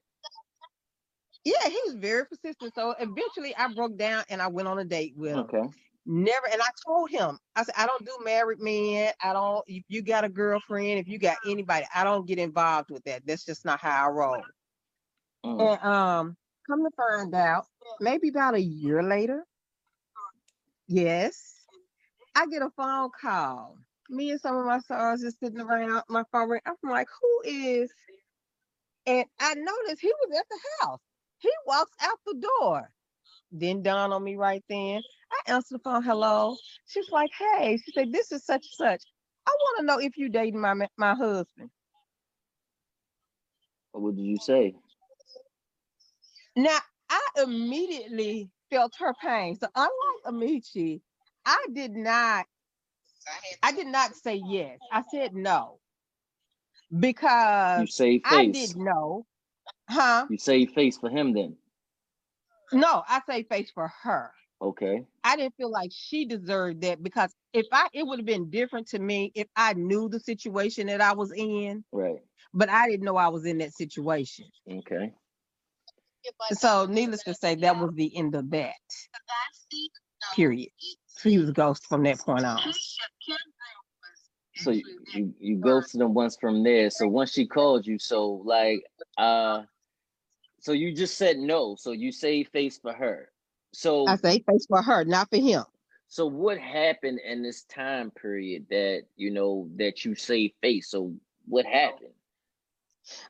yeah, 1.44 1.68
he 1.68 1.80
was 1.86 1.96
very 1.96 2.26
persistent. 2.26 2.74
So 2.76 2.96
eventually 3.00 3.56
I 3.56 3.74
broke 3.74 3.98
down 3.98 4.24
and 4.30 4.42
I 4.42 4.48
went 4.48 4.68
on 4.68 4.80
a 4.80 4.86
date 4.86 5.14
with 5.16 5.32
him. 5.32 5.40
Okay. 5.40 5.64
Never. 6.06 6.48
And 6.52 6.62
I 6.62 6.68
told 6.86 7.10
him, 7.10 7.40
I 7.56 7.64
said, 7.64 7.76
I 7.78 7.86
don't 7.86 8.06
do 8.06 8.12
married 8.24 8.60
men. 8.60 9.14
I 9.22 9.34
don't, 9.34 9.64
if 9.68 9.84
you 9.88 10.02
got 10.02 10.26
a 10.26 10.30
girlfriend, 10.30 11.00
if 11.00 11.08
you 11.08 11.18
got 11.18 11.38
anybody, 11.48 11.86
I 11.96 12.04
don't 12.04 12.28
get 12.28 12.40
involved 12.40 12.92
with 12.92 13.04
that. 13.06 13.26
That's 13.26 13.46
just 13.46 13.64
not 13.66 13.80
how 13.80 14.08
I 14.08 14.10
roll. 14.10 14.42
Mm. 15.46 15.62
And 15.62 15.84
um, 15.84 16.38
come 16.68 16.84
to 16.84 16.90
find 16.96 17.34
out, 17.34 17.66
maybe 18.00 18.30
about 18.30 18.56
a 18.56 18.62
year 18.62 19.02
later, 19.02 19.46
yes, 20.94 21.56
I 22.36 22.46
get 22.48 22.62
a 22.62 22.70
phone 22.76 23.10
call. 23.20 23.78
Me 24.10 24.32
and 24.32 24.42
some 24.42 24.56
of 24.58 24.66
my 24.66 24.80
sons 24.80 25.22
just 25.22 25.40
sitting 25.40 25.60
around 25.60 26.04
my 26.10 26.24
phone. 26.32 26.50
ring. 26.50 26.62
I'm 26.66 26.76
like, 26.90 27.08
who 27.22 27.50
is? 27.50 27.92
And 29.08 29.26
I 29.40 29.54
noticed 29.56 30.02
he 30.02 30.08
was 30.08 30.38
at 30.38 30.46
the 30.50 30.60
house. 30.82 31.00
He 31.40 31.50
walks 31.66 31.92
out 32.02 32.20
the 32.26 32.36
door. 32.60 32.90
Then 33.52 33.82
dawned 33.84 34.14
on 34.14 34.24
me 34.24 34.36
right 34.36 34.64
then. 34.70 35.02
I 35.32 35.54
answered 35.54 35.76
the 35.76 35.80
phone. 35.80 36.04
Hello. 36.04 36.56
She's 36.88 37.10
like, 37.12 37.32
hey. 37.38 37.78
She 37.84 37.92
said, 37.92 38.12
this 38.12 38.32
is 38.32 38.46
such 38.46 38.66
and 38.66 38.90
such. 38.90 39.04
I 39.48 39.52
want 39.52 39.80
to 39.80 39.86
know 39.86 40.00
if 40.00 40.18
you 40.18 40.30
dating 40.30 40.62
my 40.62 40.74
my 40.98 41.16
husband. 41.16 41.70
What 43.92 44.16
did 44.16 44.26
you 44.26 44.38
say? 44.38 44.76
Now 46.56 46.78
I 47.10 47.22
immediately 47.44 48.50
felt 48.74 48.94
her 49.00 49.14
pain. 49.22 49.56
So 49.56 49.68
unlike 49.76 49.92
Amici, 50.26 51.02
I 51.46 51.66
did 51.74 51.92
not 51.96 52.46
I 53.62 53.72
did 53.72 53.88
not 53.88 54.16
say 54.16 54.36
yes. 54.36 54.80
I 54.92 55.04
said 55.12 55.34
no. 55.36 55.80
You 56.92 57.00
Because 57.00 57.88
save 57.88 58.22
Uh, 58.26 58.30
I 58.30 58.46
face. 58.46 58.70
did 58.70 58.78
know. 58.78 59.26
Huh? 59.90 60.26
You 60.30 60.38
save 60.38 60.72
face 60.72 60.98
for 60.98 61.10
him 61.10 61.34
then. 61.34 61.58
No, 62.74 63.04
I 63.08 63.22
say 63.30 63.44
face 63.44 63.72
for 63.72 63.88
her. 64.04 64.32
Okay. 64.62 65.06
I 65.24 65.36
didn't 65.38 65.56
feel 65.56 65.72
like 65.72 65.92
she 65.94 66.26
deserved 66.26 66.82
that 66.82 67.02
because 67.04 67.34
if 67.54 67.66
I 67.72 67.88
it 67.94 68.06
would 68.06 68.20
have 68.20 68.26
been 68.26 68.50
different 68.50 68.88
to 68.90 69.00
me 69.00 69.32
if 69.36 69.48
I 69.56 69.74
knew 69.74 70.10
the 70.10 70.20
situation 70.20 70.88
that 70.88 71.02
I 71.02 71.14
was 71.14 71.32
in, 71.32 71.86
Right. 71.92 72.22
but 72.54 72.70
I 72.70 72.90
didn't 72.90 73.06
know 73.06 73.18
I 73.18 73.30
was 73.30 73.46
in 73.46 73.60
that 73.60 73.74
situation. 73.74 74.46
Okay. 74.70 75.14
So 76.54 76.86
needless 76.86 77.24
to 77.24 77.34
say, 77.34 77.56
that 77.56 77.78
was 77.78 77.92
the 77.96 78.16
end 78.18 78.36
of 78.36 78.50
that. 78.52 78.74
Period. 80.36 80.70
So 81.08 81.30
he 81.30 81.38
was 81.40 81.50
a 81.50 81.54
ghost 81.54 81.86
from 81.88 82.04
that 82.04 82.20
point 82.20 82.46
on. 82.46 82.60
So 84.56 84.72
you, 84.72 84.84
you 85.14 85.34
you 85.40 85.56
ghosted 85.58 86.02
him 86.02 86.14
once 86.14 86.38
from 86.40 86.64
there. 86.64 86.90
So 86.90 87.08
once 87.08 87.32
she 87.32 87.48
called 87.48 87.86
you, 87.88 87.98
so 88.00 88.42
like 88.46 88.84
uh 89.18 89.64
so 90.60 90.72
you 90.74 90.94
just 90.96 91.18
said 91.18 91.38
no. 91.38 91.76
So 91.76 91.92
you 91.92 92.12
saved 92.12 92.52
face 92.52 92.78
for 92.78 92.94
her. 92.94 93.30
So 93.74 94.08
I 94.08 94.16
say 94.18 94.44
face 94.48 94.66
for 94.68 94.82
her, 94.82 95.04
not 95.06 95.30
for 95.30 95.38
him. 95.38 95.64
so 96.08 96.28
what 96.28 96.58
happened 96.58 97.20
in 97.26 97.42
this 97.44 97.64
time 97.64 98.12
period 98.12 98.68
that 98.70 99.04
you 99.16 99.32
know 99.32 99.70
that 99.78 100.06
you 100.06 100.16
saved 100.16 100.54
face? 100.62 100.90
So 100.90 101.14
what 101.48 101.66
happened? 101.66 102.14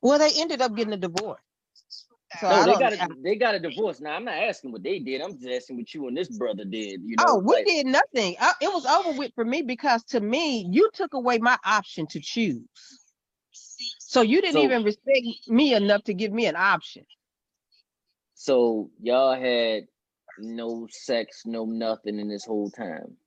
Well, 0.02 0.20
they 0.20 0.32
ended 0.36 0.62
up 0.62 0.76
getting 0.76 0.94
a 0.94 0.98
divorce. 0.98 1.42
So 2.40 2.50
no, 2.50 2.66
they 2.66 2.74
got 2.74 2.94
I- 2.94 3.06
a 3.06 3.08
they 3.24 3.36
got 3.36 3.56
a 3.56 3.60
divorce. 3.60 4.00
Now 4.02 4.16
I'm 4.16 4.26
not 4.26 4.36
asking 4.36 4.72
what 4.72 4.84
they 4.84 5.00
did. 5.00 5.22
I'm 5.22 5.34
just 5.38 5.48
asking 5.48 5.78
what 5.78 5.94
you 5.94 6.08
and 6.08 6.18
this 6.18 6.30
brother 6.30 6.66
did. 6.66 7.02
You 7.06 7.16
know, 7.18 7.24
oh, 7.28 7.38
we 7.40 7.56
like- 7.56 7.66
did 7.66 7.86
nothing. 7.88 8.36
Uh, 8.40 8.54
it 8.62 8.72
was 8.74 8.86
over 8.86 9.18
with 9.18 9.32
for 9.36 9.46
me 9.46 9.62
because 9.62 10.04
to 10.06 10.20
me, 10.20 10.68
you 10.70 10.90
took 10.94 11.14
away 11.14 11.38
my 11.38 11.58
option 11.66 12.08
to 12.08 12.20
choose. 12.20 12.64
So 14.00 14.22
you 14.22 14.42
didn't 14.42 14.54
So- 14.56 14.64
even 14.64 14.84
respect 14.84 15.26
me 15.48 15.74
enough 15.74 16.04
to 16.06 16.14
give 16.14 16.32
me 16.32 16.46
an 16.46 16.56
option. 16.56 17.06
So 18.36 18.90
y'all 19.02 19.36
had 19.36 19.84
no 20.40 20.88
sex, 20.90 21.44
no 21.46 21.66
nothing 21.66 22.20
in 22.20 22.28
this 22.28 22.46
whole 22.46 22.70
time. 22.72 23.18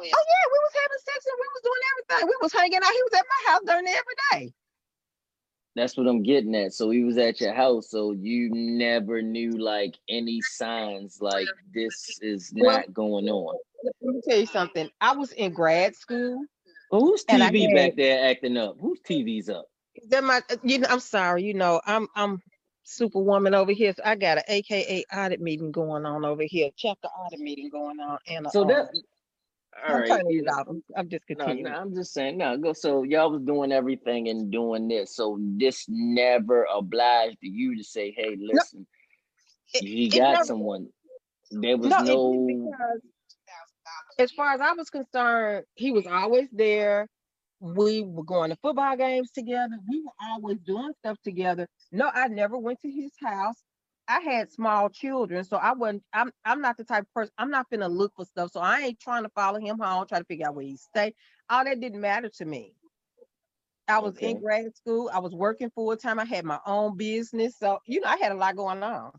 Oh 0.00 0.04
yeah, 0.04 0.12
we 0.52 0.58
was 0.62 0.72
having 0.82 0.98
sex 1.04 1.26
and 1.26 1.38
we 1.40 1.48
was 1.52 1.62
doing 1.64 1.82
everything. 1.92 2.28
We 2.28 2.36
was 2.40 2.52
hanging 2.52 2.78
out. 2.78 2.92
He 2.92 3.02
was 3.02 3.14
at 3.14 3.24
my 3.26 3.52
house 3.52 3.60
during 3.66 3.86
every 3.88 4.14
day. 4.32 4.52
That's 5.78 5.96
what 5.96 6.08
I'm 6.08 6.24
getting 6.24 6.56
at. 6.56 6.74
So 6.74 6.90
he 6.90 7.04
was 7.04 7.18
at 7.18 7.40
your 7.40 7.54
house, 7.54 7.90
so 7.90 8.10
you 8.10 8.50
never 8.50 9.22
knew 9.22 9.52
like 9.52 9.94
any 10.08 10.40
signs 10.42 11.18
like 11.20 11.46
this 11.72 12.18
is 12.20 12.52
not 12.52 12.92
going 12.92 13.28
on. 13.28 13.56
Let 13.84 14.14
me 14.14 14.20
tell 14.28 14.38
you 14.38 14.46
something. 14.46 14.90
I 15.00 15.12
was 15.14 15.30
in 15.30 15.52
grad 15.52 15.94
school. 15.94 16.44
Well, 16.90 17.14
I 17.28 17.36
TV 17.36 17.66
had- 17.66 17.74
back 17.76 17.96
there 17.96 18.28
acting 18.28 18.56
up? 18.56 18.76
Whose 18.80 19.00
TV's 19.02 19.48
up? 19.48 19.66
That 20.08 20.24
my, 20.24 20.42
you 20.64 20.78
know, 20.80 20.88
I'm 20.90 21.00
sorry. 21.00 21.44
You 21.44 21.54
know, 21.54 21.80
I'm 21.86 22.08
I'm 22.16 22.42
superwoman 22.82 23.54
over 23.54 23.70
here. 23.70 23.92
So 23.92 24.02
I 24.04 24.16
got 24.16 24.38
an 24.38 24.44
AKA 24.48 25.04
audit 25.14 25.40
meeting 25.40 25.70
going 25.70 26.06
on 26.06 26.24
over 26.24 26.42
here, 26.42 26.70
chapter 26.76 27.06
audit 27.06 27.38
meeting 27.38 27.68
going 27.68 28.00
on, 28.00 28.18
and 28.26 28.48
So 28.50 28.62
um, 28.62 28.68
that 28.68 28.90
all 29.86 29.94
I'm 29.94 30.00
right. 30.00 30.08
turning 30.08 30.30
you 30.30 30.40
it 30.40 30.44
know, 30.46 30.52
off. 30.52 30.66
I'm, 30.68 30.82
I'm 30.96 31.08
just 31.08 31.26
continuing. 31.26 31.64
no, 31.64 31.70
I'm 31.70 31.94
just 31.94 32.12
saying, 32.12 32.38
no, 32.38 32.56
go. 32.56 32.72
So 32.72 33.02
y'all 33.02 33.30
was 33.30 33.42
doing 33.42 33.72
everything 33.72 34.28
and 34.28 34.50
doing 34.50 34.88
this. 34.88 35.14
So 35.14 35.38
this 35.40 35.84
never 35.88 36.66
obliged 36.74 37.38
you 37.40 37.76
to 37.76 37.84
say, 37.84 38.12
"Hey, 38.16 38.36
listen, 38.40 38.86
It- 39.74 39.84
he 39.84 40.06
it 40.06 40.18
got 40.18 40.32
never- 40.32 40.44
someone." 40.44 40.88
There 41.50 41.76
was 41.78 41.88
no, 41.90 41.98
it 42.00 42.04
no. 42.06 42.46
because 42.46 43.00
as 44.18 44.32
far 44.32 44.52
as 44.52 44.60
I 44.60 44.72
was 44.72 44.90
concerned, 44.90 45.64
he 45.74 45.90
was 45.92 46.06
always 46.06 46.48
there. 46.52 47.08
We 47.60 48.02
were 48.02 48.22
going 48.24 48.50
to 48.50 48.56
football 48.56 48.96
games 48.96 49.30
together. 49.32 49.78
We 49.88 50.02
were 50.02 50.12
always 50.30 50.58
doing 50.66 50.92
stuff 50.98 51.16
together. 51.24 51.66
No, 51.90 52.10
I 52.12 52.28
never 52.28 52.56
went 52.58 52.80
to 52.82 52.90
his 52.90 53.12
house. 53.22 53.56
I 54.08 54.20
had 54.20 54.50
small 54.50 54.88
children, 54.88 55.44
so 55.44 55.58
I 55.58 55.72
wasn't. 55.74 56.02
I'm. 56.12 56.32
I'm 56.44 56.60
not 56.62 56.76
the 56.78 56.84
type 56.84 57.04
of 57.04 57.14
person. 57.14 57.32
I'm 57.38 57.50
not 57.50 57.70
gonna 57.70 57.88
look 57.88 58.14
for 58.16 58.24
stuff. 58.24 58.52
So 58.52 58.60
I 58.60 58.80
ain't 58.80 59.00
trying 59.00 59.24
to 59.24 59.28
follow 59.30 59.60
him 59.60 59.78
home, 59.78 60.06
try 60.06 60.18
to 60.18 60.24
figure 60.24 60.48
out 60.48 60.54
where 60.54 60.64
he 60.64 60.76
stay. 60.76 61.14
All 61.50 61.64
that 61.64 61.80
didn't 61.80 62.00
matter 62.00 62.30
to 62.38 62.44
me. 62.44 62.74
I 63.88 64.00
was 64.00 64.16
in 64.18 64.36
Okay. 64.36 64.40
grad 64.40 64.74
school. 64.76 65.10
I 65.12 65.18
was 65.18 65.34
working 65.34 65.70
full 65.70 65.96
time. 65.96 66.18
I 66.18 66.24
had 66.24 66.44
my 66.44 66.60
own 66.66 66.96
business, 66.96 67.56
so 67.58 67.80
you 67.86 68.00
know 68.00 68.08
I 68.08 68.16
had 68.16 68.32
a 68.32 68.36
lot 68.36 68.56
going 68.56 68.82
on. 68.82 69.12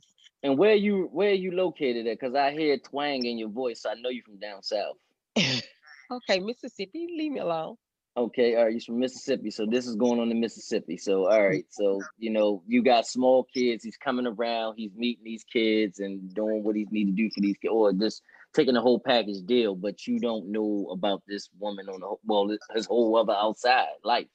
And 0.44 0.58
where 0.58 0.76
you 0.76 1.10
where 1.12 1.34
you 1.34 1.52
located 1.52 2.08
at? 2.08 2.20
Because 2.20 2.36
I 2.36 2.52
hear 2.52 2.78
twang 2.78 3.26
in 3.26 3.38
your 3.38 3.50
voice. 3.50 3.82
So 3.82 3.92
I 3.92 3.96
know 3.96 4.10
you 4.10 4.24
from 4.24 4.38
down 4.40 4.64
south. 4.64 4.98
Okay, 6.12 6.40
Mississippi, 6.40 7.08
leave 7.18 7.32
me 7.34 7.40
alone. 7.40 7.76
Okay, 8.18 8.56
all 8.56 8.66
right, 8.66 8.74
you're 8.74 8.82
from 8.82 9.00
Mississippi, 9.00 9.50
so 9.52 9.66
this 9.66 9.88
is 9.88 9.96
going 9.96 10.20
on 10.20 10.32
in 10.32 10.40
Mississippi. 10.40 10.98
So, 10.98 11.30
all 11.30 11.48
right, 11.48 11.64
so 11.70 12.02
you 12.18 12.32
know, 12.32 12.64
you 12.68 12.84
got 12.84 13.08
small 13.08 13.46
kids. 13.54 13.84
He's 13.84 13.98
coming 13.98 14.28
around. 14.28 14.76
He's 14.78 14.94
meeting 14.96 15.24
these 15.24 15.44
kids 15.44 16.00
and 16.00 16.34
doing 16.34 16.64
what 16.64 16.76
he 16.76 16.86
need 16.92 17.06
to 17.06 17.12
do 17.12 17.30
for 17.34 17.40
these 17.40 17.56
kids, 17.62 17.72
or 17.72 17.94
just 17.94 18.22
taking 18.54 18.74
the 18.74 18.82
whole 18.82 19.00
package 19.00 19.46
deal. 19.46 19.76
But 19.76 20.06
you 20.06 20.20
don't 20.20 20.52
know 20.52 20.88
about 20.92 21.22
this 21.28 21.50
woman 21.60 21.88
on 21.88 22.02
the 22.02 22.16
well, 22.26 22.50
his 22.74 22.88
whole 22.88 23.16
other 23.16 23.34
outside 23.34 23.88
life. 24.04 24.28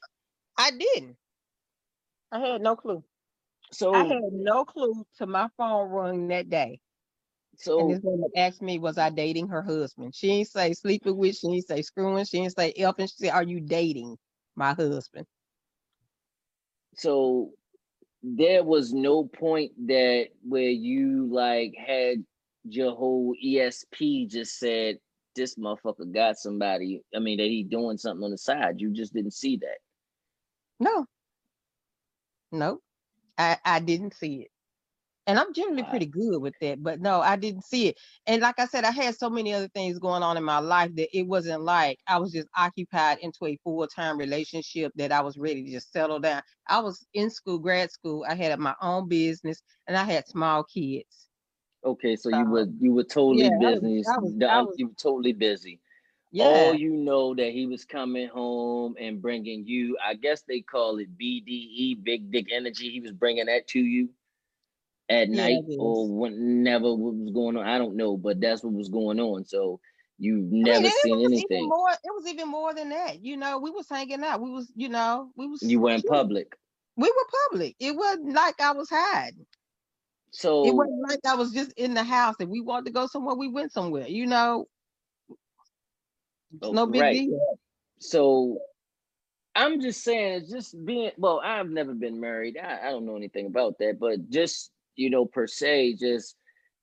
I 0.57 0.71
didn't. 0.71 1.17
I 2.33 2.39
had 2.39 2.63
no 2.63 2.77
clue. 2.77 3.05
So, 3.73 3.93
I 3.93 4.05
had 4.05 4.33
no 4.33 4.65
clue 4.65 5.05
to 5.19 5.27
my 5.27 5.49
phone 5.59 5.91
rung 5.91 6.29
that 6.29 6.49
day. 6.49 6.81
And 7.55 7.61
so 7.61 7.89
this 7.89 8.01
woman 8.03 8.31
asked 8.37 8.63
me, 8.63 8.79
was 8.79 8.99
I 8.99 9.11
dating 9.11 9.49
her 9.49 9.63
husband? 9.63 10.15
She 10.15 10.29
didn't 10.29 10.49
say 10.49 10.73
sleeping 10.73 11.17
with, 11.17 11.37
she 11.37 11.49
didn't 11.49 11.69
say 11.69 11.83
screwing, 11.83 12.25
she 12.25 12.39
didn't 12.41 12.57
say 12.57 12.73
elfing. 12.75 13.09
She 13.09 13.27
said, 13.27 13.35
Are 13.35 13.43
you 13.45 13.61
dating 13.61 14.17
my 14.57 14.75
husband? 14.75 15.27
so 16.97 17.51
there 18.23 18.63
was 18.65 18.93
no 18.93 19.25
point 19.25 19.73
that 19.87 20.29
where 20.43 20.71
you 20.71 21.29
like 21.31 21.75
had 21.77 22.25
your 22.65 22.95
whole 22.95 23.35
ESP 23.45 24.31
just 24.31 24.59
said 24.59 24.99
this 25.37 25.57
motherfucker 25.57 26.13
got 26.13 26.39
somebody. 26.39 27.03
I 27.15 27.19
mean 27.19 27.39
that 27.39 27.49
he 27.49 27.63
doing 27.63 27.99
something 27.99 28.25
on 28.25 28.31
the 28.31 28.39
side. 28.39 28.81
You 28.81 28.93
just 28.93 29.13
didn't 29.13 29.35
see 29.35 29.57
that. 29.59 29.79
No. 30.81 31.07
No. 32.53 32.81
I, 33.37 33.59
I 33.65 33.81
didn't 33.81 34.15
see 34.15 34.43
it. 34.43 34.51
And 35.27 35.39
I'm 35.39 35.55
generally 35.55 35.83
Wow. 35.83 35.91
pretty 35.91 36.07
good 36.07 36.39
with 36.43 36.55
that, 36.61 36.83
but 36.83 37.01
no, 37.01 37.21
I 37.23 37.37
didn't 37.37 37.65
see 37.65 37.89
it. 37.89 37.99
And 38.27 38.43
like 38.43 38.59
I 38.59 38.67
said, 38.67 38.85
I 38.85 38.91
had 38.91 39.17
so 39.17 39.31
many 39.31 39.55
other 39.55 39.69
things 39.69 39.99
going 39.99 40.23
on 40.23 40.37
in 40.37 40.45
my 40.45 40.59
life 40.59 40.95
that 40.97 41.17
it 41.17 41.23
wasn't 41.23 41.63
like 41.63 41.99
I 42.07 42.19
was 42.19 42.33
just 42.33 42.49
occupied 42.57 43.19
into 43.21 43.47
a 43.47 43.57
full-time 43.65 44.19
relationship 44.19 44.93
that 44.97 45.13
I 45.13 45.23
was 45.23 45.39
ready 45.39 45.65
to 45.65 45.71
just 45.71 45.93
settle 45.93 46.19
down. 46.19 46.43
I 46.69 46.81
was 46.81 47.07
in 47.15 47.31
school, 47.31 47.59
grad 47.59 47.91
school. 47.91 48.25
I 48.29 48.35
had 48.35 48.59
my 48.59 48.75
own 48.83 49.09
business 49.09 49.63
and 49.87 49.97
I 49.97 50.05
had 50.05 50.29
small 50.29 50.63
kids. 50.65 51.29
Okay, 51.85 52.17
so 52.17 52.29
you 52.29 52.45
were 52.45 52.67
you 52.81 52.93
were 52.93 53.05
totally 53.05 53.45
yeah, 53.45 53.59
busy. 53.61 54.03
I 54.07 54.19
was- 54.19 54.35
I 54.43 54.63
was- 54.63 54.75
you 54.79 54.89
were 54.89 54.95
totally 54.95 55.33
busy. 55.33 55.81
Yeah. 56.33 56.45
All 56.47 56.75
you 56.75 56.91
know 56.91 57.35
that 57.35 57.53
he 57.53 57.67
was 57.67 57.85
coming 57.85 58.29
home 58.29 58.97
and 58.99 59.23
bringing 59.23 59.67
you. 59.67 59.97
I 60.05 60.15
guess 60.15 60.43
they 60.43 60.61
call 60.61 60.99
it 60.99 61.17
BDE, 61.17 61.95
big 62.03 62.31
dick 62.31 62.49
energy. 62.51 62.91
He 62.91 63.01
was 63.01 63.13
bringing 63.13 63.47
that 63.47 63.69
to 63.69 63.81
you 63.81 64.09
at 65.09 65.29
Yeah, 65.31 65.45
night 65.45 65.65
or 65.79 66.09
whenever 66.09 66.95
what 66.95 67.15
was 67.15 67.31
going 67.33 67.57
on. 67.57 67.67
I 67.67 67.79
don't 67.79 67.97
know, 67.97 68.17
but 68.17 68.41
that's 68.41 68.63
what 68.63 68.73
was 68.73 68.89
going 68.89 69.21
on. 69.21 69.45
So 69.45 69.81
you 70.19 70.37
I 70.37 70.39
mean, 70.41 70.65
never 70.65 70.77
and 70.77 70.87
it 70.87 70.93
seen 71.03 71.21
was 71.21 71.33
anything. 71.33 71.59
Even 71.59 71.69
more, 71.69 71.91
it 71.91 72.15
was 72.15 72.27
even 72.27 72.49
more 72.49 72.75
than 72.75 72.89
that. 72.91 73.23
You 73.23 73.37
know, 73.37 73.59
we 73.59 73.71
was 73.71 73.89
hanging 73.89 74.23
out. 74.23 74.41
We 74.41 74.51
was, 74.51 74.71
you 74.75 74.89
know, 74.89 75.31
we 75.37 75.47
was. 75.47 75.63
You 75.63 75.81
were 75.81 75.91
in 75.91 76.03
public. 76.03 76.57
We 76.97 77.09
were 77.09 77.39
public. 77.51 77.77
It 77.81 77.97
wasn't 77.97 78.35
like 78.35 78.61
I 78.61 78.73
was 78.73 78.89
hiding. 78.91 79.47
So 80.31 80.65
It 80.65 80.75
wasn't 80.75 81.09
like 81.09 81.21
I 81.27 81.35
was 81.35 81.53
just 81.53 81.73
in 81.73 81.95
the 81.95 82.05
house. 82.05 82.37
If 82.41 82.49
we 82.49 82.61
wanted 82.61 82.87
to 82.87 82.93
go 82.93 83.07
somewhere, 83.07 83.35
we 83.35 83.49
went 83.49 83.73
somewhere. 83.73 84.07
You 84.07 84.27
know, 84.27 84.67
no 86.61 86.83
oh, 86.83 86.87
big 86.87 87.01
right. 87.01 87.17
deal. 87.17 87.59
So 87.99 88.59
I'm 89.55 89.81
just 89.81 90.03
saying, 90.03 90.47
just 90.51 90.83
being 90.85 91.13
well, 91.17 91.41
I've 91.43 91.71
never 91.71 91.95
been 91.95 92.21
married. 92.21 92.57
I, 92.59 92.89
I 92.89 92.91
don't 92.91 93.07
know 93.07 93.17
anything 93.17 93.47
about 93.47 93.79
that, 93.79 93.99
but 94.01 94.29
just 94.31 94.71
you 94.97 95.11
know, 95.11 95.25
per 95.25 95.47
se, 95.47 95.95
just 95.95 96.37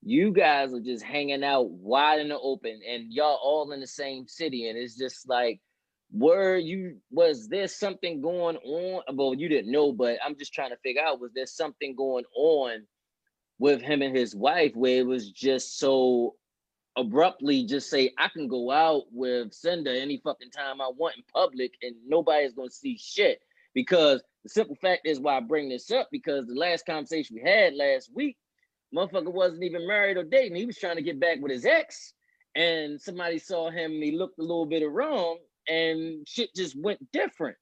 you 0.04 0.32
guys 0.32 0.74
are 0.74 0.82
just 0.82 1.04
hanging 1.04 1.44
out 1.44 1.70
wide 1.70 2.20
in 2.20 2.30
the 2.30 2.40
open 2.40 2.80
and 2.88 3.12
y'all 3.12 3.40
all 3.42 3.72
in 3.72 3.80
the 3.80 3.88
same 3.88 4.28
city, 4.28 4.70
and 4.70 4.78
it's 4.78 4.98
just 4.98 5.28
like 5.28 5.60
were 6.12 6.58
you 6.58 6.98
was 7.10 7.48
there 7.48 7.68
something 7.68 8.22
going 8.22 8.58
on? 8.58 9.02
Well, 9.16 9.34
you 9.34 9.48
didn't 9.48 9.72
know, 9.72 9.92
but 9.94 10.18
I'm 10.26 10.38
just 10.38 10.54
trying 10.54 10.72
to 10.72 10.78
figure 10.78 11.02
out 11.02 11.22
was 11.22 11.32
there 11.34 11.46
something 11.46 11.96
going 11.96 12.26
on 12.36 12.86
with 13.60 13.82
him 13.82 14.02
and 14.02 14.16
his 14.16 14.36
wife 14.36 14.76
where 14.76 14.98
it 15.00 15.06
was 15.06 15.32
just 15.32 15.80
so 15.80 16.36
abruptly 16.98 17.64
just 17.64 17.90
say 17.90 18.12
I 18.18 18.28
can 18.28 18.48
go 18.48 18.72
out 18.72 19.04
with 19.12 19.54
Cinder 19.54 19.92
any 19.92 20.20
fucking 20.24 20.52
time 20.52 20.82
I 20.82 20.90
want 20.98 21.16
in 21.16 21.24
public 21.34 21.72
and 21.82 21.96
nobody's 22.06 22.54
gonna 22.54 22.70
see 22.70 22.98
shit. 22.98 23.40
Because 23.74 24.22
the 24.44 24.50
simple 24.50 24.76
fact 24.76 25.02
is 25.06 25.20
why 25.20 25.38
I 25.38 25.40
bring 25.40 25.70
this 25.70 25.92
up 25.92 26.10
because 26.12 26.48
the 26.48 26.56
last 26.56 26.86
conversation 26.86 27.36
we 27.36 27.50
had 27.50 27.76
last 27.76 28.10
week, 28.14 28.38
motherfucker 28.96 29.32
wasn't 29.32 29.64
even 29.64 29.88
married 29.88 30.18
or 30.18 30.24
dating. 30.24 30.56
He 30.56 30.66
was 30.66 30.78
trying 30.78 30.96
to 30.96 31.02
get 31.02 31.20
back 31.20 31.40
with 31.40 31.52
his 31.52 31.66
ex, 31.66 32.14
and 32.56 33.00
somebody 33.00 33.38
saw 33.38 33.70
him. 33.70 33.92
and 33.92 34.04
He 34.04 34.12
looked 34.12 34.40
a 34.40 34.44
little 34.44 34.66
bit 34.66 34.90
wrong, 34.90 35.38
and 35.68 36.28
shit 36.28 36.54
just 36.56 36.76
went 36.80 37.00
different. 37.12 37.58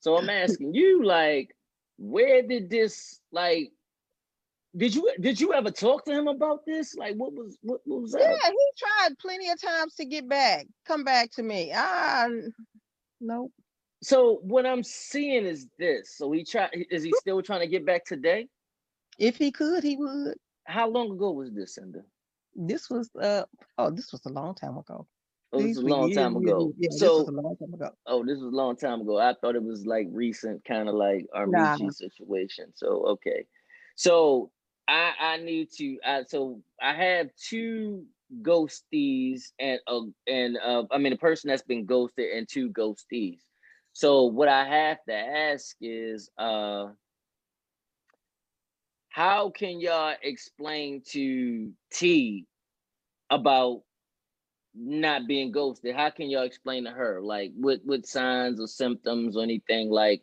So 0.00 0.16
I'm 0.16 0.28
asking 0.44 0.74
you, 0.74 1.04
like, 1.04 1.54
where 1.98 2.42
did 2.42 2.68
this 2.68 3.20
like? 3.30 3.72
Did 4.74 4.94
you 4.94 5.12
did 5.20 5.38
you 5.38 5.52
ever 5.52 5.70
talk 5.70 6.04
to 6.06 6.12
him 6.12 6.28
about 6.28 6.64
this? 6.66 6.94
Like, 6.94 7.14
what 7.16 7.32
was 7.32 7.58
what, 7.62 7.80
what 7.84 8.02
was 8.02 8.12
that? 8.12 8.20
Yeah, 8.22 8.50
he 8.50 8.70
tried 8.78 9.18
plenty 9.18 9.50
of 9.50 9.60
times 9.60 9.94
to 9.96 10.06
get 10.06 10.28
back, 10.28 10.66
come 10.86 11.04
back 11.04 11.30
to 11.32 11.42
me. 11.42 11.72
Ah, 11.74 12.26
nope. 13.20 13.52
So 14.02 14.40
what 14.42 14.66
I'm 14.66 14.82
seeing 14.82 15.46
is 15.46 15.68
this. 15.78 16.16
So 16.16 16.32
he 16.32 16.44
try 16.44 16.68
is 16.72 17.02
he 17.04 17.12
still 17.12 17.40
trying 17.40 17.60
to 17.60 17.68
get 17.68 17.86
back 17.86 18.04
today? 18.04 18.48
If 19.18 19.36
he 19.36 19.52
could, 19.52 19.84
he 19.84 19.96
would. 19.96 20.34
How 20.64 20.88
long 20.88 21.12
ago 21.12 21.30
was 21.32 21.52
this, 21.52 21.76
Cinder? 21.76 22.04
This 22.54 22.90
was 22.90 23.10
uh 23.20 23.44
oh, 23.78 23.90
this 23.90 24.12
was 24.12 24.24
a 24.26 24.30
long 24.30 24.54
time 24.54 24.76
ago. 24.76 25.06
Oh, 25.52 25.62
this 25.62 25.76
was 25.76 25.84
a 25.84 25.88
long 25.88 26.08
years 26.08 26.16
time 26.16 26.36
ago. 26.36 26.72
Yeah, 26.78 26.88
this 26.90 27.00
so 27.00 27.18
was 27.18 27.28
a 27.28 27.32
long 27.32 27.56
time 27.56 27.74
ago. 27.74 27.90
oh, 28.06 28.24
this 28.24 28.38
was 28.38 28.52
a 28.52 28.56
long 28.56 28.76
time 28.76 29.00
ago. 29.02 29.18
I 29.18 29.34
thought 29.40 29.54
it 29.54 29.62
was 29.62 29.86
like 29.86 30.08
recent, 30.10 30.64
kind 30.64 30.88
of 30.88 30.94
like 30.94 31.26
our 31.34 31.46
Nah. 31.46 31.76
situation. 31.90 32.72
So 32.74 33.04
okay. 33.06 33.46
So 33.96 34.50
I 34.88 35.12
I 35.20 35.36
need 35.38 35.70
to 35.78 35.98
I 36.04 36.24
so 36.24 36.60
I 36.80 36.92
have 36.94 37.28
two 37.36 38.04
ghosties 38.40 39.52
and 39.58 39.78
uh 39.86 40.00
and 40.26 40.56
uh 40.56 40.84
I 40.90 40.98
mean 40.98 41.12
a 41.12 41.18
person 41.18 41.48
that's 41.48 41.62
been 41.62 41.84
ghosted 41.84 42.32
and 42.32 42.48
two 42.48 42.70
ghosties. 42.70 43.40
So 43.92 44.24
what 44.24 44.48
I 44.48 44.64
have 44.64 44.98
to 45.08 45.14
ask 45.14 45.76
is 45.80 46.30
uh 46.38 46.88
how 49.10 49.50
can 49.50 49.78
y'all 49.80 50.14
explain 50.22 51.02
to 51.10 51.70
T 51.92 52.46
about 53.28 53.82
not 54.74 55.26
being 55.26 55.52
ghosted? 55.52 55.94
How 55.94 56.08
can 56.08 56.30
y'all 56.30 56.44
explain 56.44 56.84
to 56.84 56.90
her? 56.90 57.20
Like 57.20 57.52
what 57.54 57.80
what 57.84 58.06
signs 58.06 58.60
or 58.60 58.66
symptoms 58.66 59.36
or 59.36 59.42
anything 59.42 59.90
like 59.90 60.22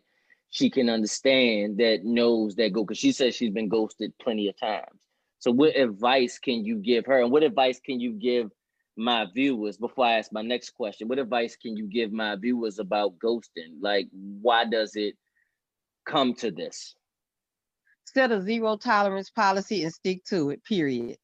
she 0.49 0.72
can 0.72 0.89
understand 0.89 1.78
that 1.78 2.03
knows 2.03 2.55
that 2.55 2.74
go 2.74 2.84
because 2.84 2.97
she 2.97 3.11
says 3.11 3.36
she's 3.36 3.53
been 3.53 3.70
ghosted 3.70 4.13
plenty 4.20 4.47
of 4.47 4.59
times. 4.59 4.99
So 5.38 5.51
what 5.51 5.76
advice 5.76 6.39
can 6.39 6.65
you 6.65 6.78
give 6.78 7.05
her? 7.05 7.22
And 7.22 7.32
what 7.32 7.43
advice 7.43 7.80
can 7.80 7.99
you 7.99 8.13
give 8.13 8.49
my 9.00 9.26
viewers 9.34 9.78
before 9.78 10.06
I 10.06 10.20
ask 10.20 10.32
my 10.34 10.43
next 10.43 10.72
question? 10.72 11.08
What 11.08 11.20
advice 11.20 11.56
can 11.56 11.78
you 11.78 11.88
give 11.88 12.12
my 12.14 12.36
viewers 12.36 12.80
about 12.80 13.18
ghosting? 13.20 13.78
Like 13.82 14.10
why 14.12 14.66
does 14.66 14.95
it 14.95 15.16
come 16.06 16.34
to 16.36 16.52
this? 16.52 16.95
Set 18.06 18.32
a 18.32 18.41
zero 18.41 18.76
tolerance 18.78 19.30
policy 19.30 19.84
and 19.86 19.93
stick 19.93 20.26
to 20.26 20.50
it. 20.50 20.64
Period. 20.66 21.18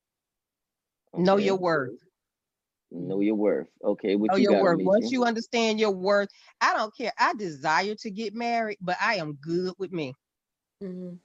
Know 1.18 1.38
your 1.38 1.58
worth. 1.58 1.94
Know 2.92 3.20
your 3.20 3.36
worth. 3.36 3.70
Okay, 3.84 4.16
what 4.16 4.32
Know 4.32 4.38
you 4.38 4.44
your 4.44 4.54
got, 4.54 4.62
worth. 4.62 4.80
Once 4.84 5.12
you 5.12 5.24
understand 5.26 5.80
your 5.80 5.92
worth, 5.92 6.30
I 6.62 6.74
don't 6.74 6.96
care. 6.96 7.12
I 7.20 7.34
desire 7.36 7.96
to 8.00 8.12
get 8.12 8.34
married, 8.34 8.78
but 8.82 8.98
I 9.02 9.16
am 9.16 9.34
good 9.42 9.74
with 9.78 9.92
me. 9.92 10.14
Mhm. 10.82 11.20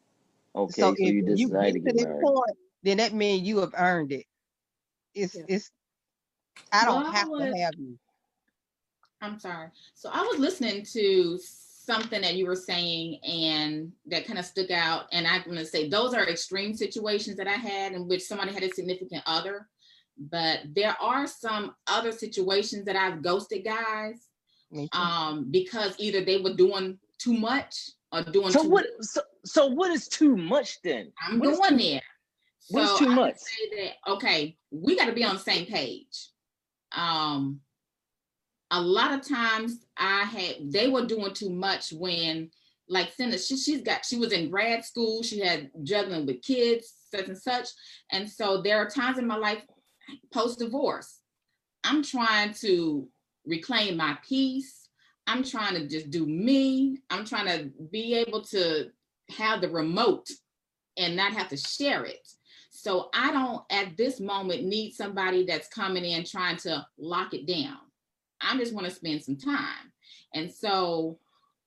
Okay, 0.55 0.73
so 0.73 0.95
so, 0.97 0.97
if 0.97 1.15
you 1.15 1.23
you 1.27 1.51
get 1.51 1.73
to 1.75 1.81
to 1.81 1.81
get 1.81 1.97
this 1.97 2.07
married. 2.07 2.21
point, 2.23 2.57
then 2.83 2.99
that 2.99 3.13
means 3.13 3.47
you 3.47 3.59
have 3.59 3.75
earned 3.77 4.13
it. 4.13 4.27
It's 5.15 5.35
Yeah. 5.35 5.45
it's. 5.49 5.71
I 6.73 6.85
don't 6.85 7.03
Well, 7.03 7.13
I 7.13 7.17
have 7.17 7.29
to 7.29 7.59
have 7.59 7.75
you. 7.79 7.99
I'm 9.21 9.39
sorry. 9.39 9.69
So 9.95 10.11
I 10.13 10.23
was 10.23 10.39
listening 10.39 10.85
to 10.93 11.39
something 11.43 12.23
that 12.23 12.37
you 12.37 12.47
were 12.47 12.57
saying 12.57 13.19
and 13.25 13.93
that 14.07 14.25
kind 14.27 14.39
of 14.39 14.45
stuck 14.45 14.71
out. 14.71 15.05
And 15.13 15.27
I'm 15.27 15.43
going 15.45 15.57
to 15.59 15.67
say 15.67 15.89
those 15.89 16.15
are 16.15 16.27
extreme 16.29 16.75
situations 16.75 17.37
that 17.37 17.47
I 17.49 17.53
had 17.55 17.93
in 17.93 18.09
which 18.09 18.23
somebody 18.23 18.53
had 18.53 18.63
a 18.63 18.71
significant 18.73 19.23
other. 19.27 19.69
But 20.19 20.61
there 20.75 20.97
are 21.01 21.27
some 21.27 21.75
other 21.87 22.13
situations 22.13 22.85
that 22.87 22.97
I've 22.97 23.23
ghosted 23.23 23.65
guys 23.65 24.29
um, 24.93 25.47
because 25.51 25.95
either 25.99 26.25
they 26.25 26.39
were 26.39 26.55
doing 26.55 26.99
too 27.19 27.35
much 27.35 27.91
or 28.13 28.23
doing 28.23 28.51
So 28.53 28.63
too 28.63 28.69
what 28.71 28.87
so, 29.01 29.21
so 29.45 29.67
what 29.67 29.91
is 29.91 30.09
too 30.09 30.37
much 30.37 30.81
then? 30.83 31.11
I'm 31.27 31.39
What 31.41 31.57
going 31.59 31.79
too- 31.79 31.85
there. 31.85 32.03
what 32.71 32.83
is 32.85 32.99
too 32.99 33.09
I 33.09 33.15
much? 33.15 33.37
Say 33.39 33.85
that, 34.07 34.13
okay, 34.13 34.57
we 34.71 34.97
got 34.97 35.07
to 35.07 35.13
be 35.13 35.25
on 35.25 35.35
the 35.37 35.41
same 35.43 35.67
page. 35.67 36.29
Um, 36.97 37.61
a 38.71 38.81
lot 38.81 39.13
of 39.13 39.29
times 39.29 39.85
I 39.97 40.25
had 40.25 40.73
they 40.73 40.89
were 40.89 41.07
doing 41.07 41.35
too 41.35 41.51
much 41.51 41.93
when, 41.93 42.51
like, 42.89 43.13
Cinda, 43.13 43.39
she, 43.39 43.57
she's 43.57 43.83
got 43.83 44.05
she 44.05 44.17
was 44.17 44.33
in 44.33 44.51
grad 44.51 44.85
school, 44.85 45.23
she 45.23 45.41
had 45.41 45.71
juggling 45.83 46.27
with 46.27 46.43
kids, 46.43 46.93
such 47.11 47.29
and 47.29 47.39
such, 47.39 47.69
and 48.13 48.29
so 48.29 48.63
there 48.63 48.79
are 48.79 48.89
times 48.89 49.19
in 49.19 49.27
my 49.27 49.37
life 49.37 49.63
post 50.33 50.59
divorce, 50.59 51.19
I'm 51.85 52.03
trying 52.03 52.55
to 52.55 53.09
reclaim 53.47 53.97
my 53.97 54.19
peace. 54.27 54.89
I'm 55.27 55.45
trying 55.45 55.75
to 55.75 55.87
just 55.87 56.11
do 56.11 56.27
me. 56.27 56.99
I'm 57.09 57.25
trying 57.25 57.47
to 57.47 57.71
be 57.91 58.15
able 58.15 58.43
to 58.47 58.91
have 59.37 59.61
the 59.61 59.69
remote 59.69 60.29
and 60.97 61.17
not 61.17 61.33
have 61.33 61.49
to 61.49 61.57
share 61.57 62.05
it. 62.05 62.27
So 62.83 63.11
I 63.13 63.31
don't 63.31 63.63
at 63.71 63.97
this 63.99 64.21
moment 64.21 64.65
need 64.65 64.93
somebody 64.95 65.45
that's 65.45 65.69
coming 65.69 66.05
in 66.05 66.25
trying 66.25 66.57
to 66.59 66.87
lock 66.99 67.35
it 67.35 67.47
down. 67.47 67.77
I 68.41 68.57
just 68.57 68.73
want 68.73 68.87
to 68.87 68.93
spend 68.93 69.23
some 69.23 69.37
time. 69.37 69.93
And 70.35 70.51
so 70.51 71.19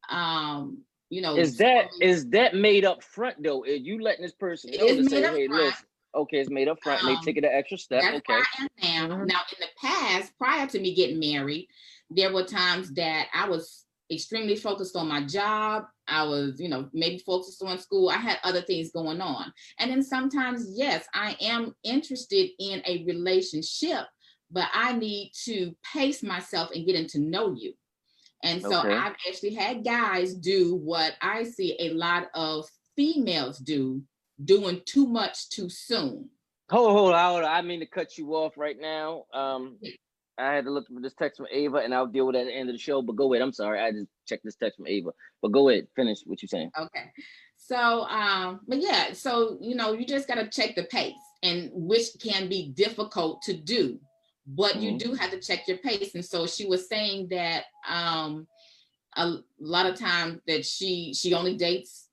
um, 0.10 0.80
you 1.10 1.22
know, 1.22 1.38
Is 1.38 1.58
that 1.58 1.90
so- 1.92 1.98
is 2.02 2.30
that 2.32 2.56
made 2.56 2.84
up 2.86 3.04
front 3.04 3.44
though? 3.44 3.64
Is 3.64 3.82
you 3.82 4.02
letting 4.02 4.24
this 4.24 4.34
person 4.34 4.72
know 4.72 4.88
to 4.88 5.04
say, 5.08 5.22
hey, 5.22 5.48
front. 5.48 5.64
listen, 5.64 5.86
okay, 6.16 6.38
it's 6.40 6.50
made 6.50 6.68
up 6.68 6.82
front, 6.82 7.02
and 7.02 7.10
they 7.10 7.14
Um, 7.16 7.22
take 7.24 7.38
it 7.38 7.44
an 7.44 7.52
extra 7.54 7.78
step. 7.78 8.02
That's 8.02 8.18
Okay. 8.18 8.34
where 8.34 8.44
I 8.58 8.88
am 8.88 9.10
now. 9.10 9.16
Mhm. 9.18 9.28
Now, 9.28 9.42
in 9.52 9.60
the 9.60 9.68
past, 9.80 10.36
prior 10.40 10.66
to 10.68 10.80
me 10.80 10.96
getting 10.96 11.20
married, 11.20 11.68
there 12.10 12.34
were 12.34 12.44
times 12.44 12.92
that 12.94 13.28
I 13.34 13.48
was 13.48 13.83
extremely 14.14 14.56
focused 14.56 14.96
on 14.96 15.08
my 15.08 15.26
job. 15.26 15.84
I 16.08 16.24
was, 16.24 16.60
you 16.60 16.70
know, 16.70 16.90
maybe 16.94 17.20
focused 17.20 17.64
on 17.64 17.80
school. 17.80 18.10
I 18.10 18.18
had 18.18 18.40
other 18.44 18.62
things 18.62 18.92
going 18.92 19.22
on. 19.22 19.54
And 19.80 19.90
then 19.92 20.04
sometimes, 20.04 20.68
yes, 20.76 21.06
I 21.14 21.36
am 21.42 21.76
interested 21.84 22.50
in 22.60 22.82
a 22.86 23.04
relationship, 23.06 24.06
but 24.52 24.68
I 24.74 24.94
need 24.94 25.32
to 25.46 25.76
pace 25.94 26.24
myself 26.24 26.72
and 26.74 26.86
get 26.86 26.96
into 26.96 27.20
know 27.20 27.54
you. 27.54 27.74
And 28.44 28.62
so 28.62 28.80
Okay. 28.80 28.94
I've 28.94 29.16
actually 29.28 29.54
had 29.54 29.86
guys 29.86 30.34
do 30.34 30.76
what 30.76 31.14
I 31.22 31.44
see 31.44 31.78
a 31.80 31.94
lot 31.94 32.28
of 32.34 32.68
females 32.96 33.58
do, 33.60 34.02
doing 34.44 34.82
too 34.86 35.08
much 35.08 35.50
too 35.50 35.70
soon. 35.70 36.30
Hold, 36.70 36.92
hold, 36.92 37.14
hold. 37.16 37.44
I 37.44 37.62
mean 37.62 37.80
to 37.80 37.86
cut 37.86 38.18
you 38.18 38.36
off 38.36 38.58
right 38.58 38.80
now. 38.80 39.26
Um, 39.34 39.78
I 40.38 40.54
had 40.56 40.66
to 40.66 40.72
look 40.72 40.88
for 40.88 41.00
this 41.00 41.14
text 41.14 41.38
from 41.38 41.48
Ava, 41.52 41.78
and 41.78 41.94
I'll 41.94 42.08
deal 42.08 42.26
with 42.26 42.36
it 42.36 42.40
at 42.42 42.46
the 42.48 42.54
end 42.56 42.70
of 42.70 42.74
the 42.76 42.80
show. 42.80 43.02
But 43.02 43.16
go 43.16 43.34
ahead. 43.34 43.44
I'm 43.44 43.54
sorry, 43.54 43.80
I 43.80 43.92
just 43.92 44.08
checked 44.28 44.44
this 44.44 44.56
text 44.56 44.78
from 44.78 44.88
Ava. 44.88 45.12
But 45.42 45.52
go 45.52 45.70
ahead, 45.70 45.88
finish 45.96 46.20
what 46.26 46.42
you're 46.42 46.48
saying. 46.48 46.72
Okay. 46.80 47.12
So, 47.58 48.04
um, 48.06 48.62
but 48.68 48.80
yeah, 48.82 49.14
so 49.14 49.58
you 49.62 49.76
know, 49.76 49.94
you 49.94 50.06
just 50.06 50.28
gotta 50.28 50.48
check 50.48 50.76
the 50.76 50.84
pace, 50.86 51.14
and 51.44 51.70
which 51.74 52.08
can 52.22 52.50
be 52.50 52.70
difficult 52.70 53.42
to 53.44 53.54
do, 53.54 54.00
but 54.48 54.82
you 54.82 54.94
Mhm. 54.94 55.00
do 55.00 55.14
have 55.14 55.32
to 55.32 55.40
check 55.40 55.68
your 55.68 55.78
pace. 55.78 56.16
And 56.16 56.26
so 56.26 56.46
she 56.48 56.66
was 56.66 56.88
saying 56.90 57.30
that 57.30 57.66
um, 57.88 58.48
a 59.16 59.38
lot 59.60 59.86
of 59.86 59.96
times 59.98 60.42
that 60.48 60.66
she 60.66 61.14
she 61.14 61.34
only 61.34 61.56
dates 61.56 62.10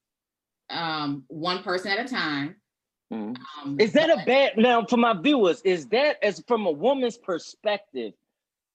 um, 0.68 1.25
one 1.29 1.62
person 1.64 1.91
at 1.91 2.05
a 2.05 2.09
time. 2.09 2.60
Um, 3.11 3.35
Is 3.79 3.93
that 3.93 4.09
a 4.11 4.23
bad 4.25 4.57
now 4.57 4.85
for 4.85 4.97
my 4.97 5.15
viewers? 5.15 5.61
Is 5.63 5.87
that 5.89 6.23
as 6.23 6.43
from 6.47 6.67
a 6.67 6.71
woman's 6.71 7.19
perspective? 7.19 8.13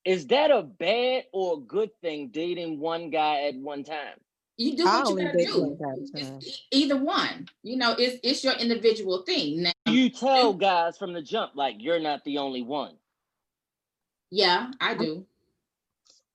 Is 0.03 0.27
that 0.27 0.51
a 0.51 0.61
bad 0.63 1.23
or 1.31 1.55
a 1.57 1.61
good 1.61 1.89
thing 2.01 2.27
dating 2.29 2.79
one 2.79 3.09
guy 3.09 3.43
at 3.47 3.55
one 3.55 3.83
time? 3.83 4.17
You 4.57 4.75
do 4.77 4.85
I 4.87 4.99
what 5.03 5.09
you 5.09 5.25
gotta 5.25 5.45
do. 5.45 5.61
one 5.63 5.77
guy 5.77 5.89
at 5.91 5.97
a 6.21 6.25
time. 6.29 6.37
It's 6.41 6.61
either 6.71 6.97
one. 6.97 7.47
You 7.63 7.77
know, 7.77 7.95
it's 7.97 8.19
it's 8.23 8.43
your 8.43 8.53
individual 8.53 9.23
thing. 9.23 9.63
Now, 9.63 9.71
You 9.87 10.09
tell 10.09 10.53
guys 10.53 10.97
from 10.97 11.13
the 11.13 11.21
jump 11.21 11.53
like 11.55 11.75
you're 11.79 11.99
not 11.99 12.23
the 12.25 12.37
only 12.37 12.61
one. 12.61 12.95
yeah, 14.31 14.71
I 14.81 14.95
do. 14.95 15.25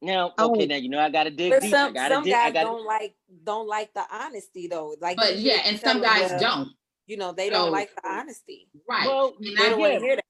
Now, 0.02 0.32
Oh. 0.38 0.52
okay, 0.52 0.66
now 0.66 0.76
you 0.76 0.88
know 0.88 0.98
I 0.98 1.10
gotta 1.10 1.30
dig 1.30 1.50
But 1.52 1.60
deep. 1.62 1.74
I 1.74 1.76
some 1.76 1.92
gotta 1.92 2.14
some 2.14 2.24
dig. 2.24 2.32
I 2.32 2.44
guys 2.50 2.52
gotta. 2.54 2.66
don't 2.66 2.86
like 2.86 3.14
don't 3.44 3.68
like 3.68 3.92
the 3.92 4.04
honesty 4.10 4.66
though. 4.68 4.94
Like 5.00 5.16
But 5.18 5.36
yeah, 5.38 5.60
and 5.66 5.78
some 5.78 6.00
guys 6.00 6.30
the- 6.30 6.38
don't. 6.38 6.68
You 7.10 7.16
know, 7.16 7.32
they 7.32 7.48
So- 7.48 7.54
don't 7.54 7.72
like 7.72 7.92
the 7.96 8.08
honesty. 8.08 8.68
Right. 8.88 9.04
Well, 9.04 9.34
And 9.36 9.56
They 9.58 9.64
I 9.64 9.68
don't 9.70 9.80
want 9.80 9.94
to 9.94 9.98
hear 9.98 10.14
that. 10.14 10.24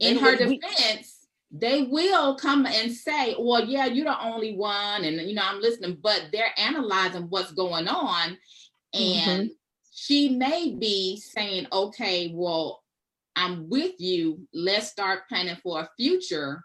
In 0.00 0.14
don't 0.14 0.24
her 0.24 0.32
wanna- 0.32 0.48
we- 0.48 0.58
defense, 0.58 1.28
they 1.52 1.82
will 1.82 2.34
come 2.34 2.66
and 2.66 2.92
say, 2.92 3.36
"Well, 3.38 3.64
yeah, 3.64 3.86
you're 3.86 4.04
the 4.04 4.20
only 4.20 4.56
one," 4.56 5.04
and 5.04 5.16
you 5.28 5.34
know 5.34 5.42
I'm 5.44 5.60
listening, 5.60 5.94
but 6.02 6.30
they're 6.32 6.52
analyzing 6.58 7.30
what's 7.30 7.52
going 7.52 7.86
on, 7.86 8.36
and 8.92 9.50
mm-hmm. 9.50 9.52
she 9.92 10.30
may 10.30 10.72
be 10.72 11.18
saying, 11.20 11.68
"Okay, 11.72 12.32
well, 12.34 12.82
I'm 13.36 13.68
with 13.68 14.00
you. 14.00 14.48
Let's 14.52 14.88
start 14.88 15.28
planning 15.28 15.56
for 15.62 15.80
a 15.82 15.90
future," 15.96 16.64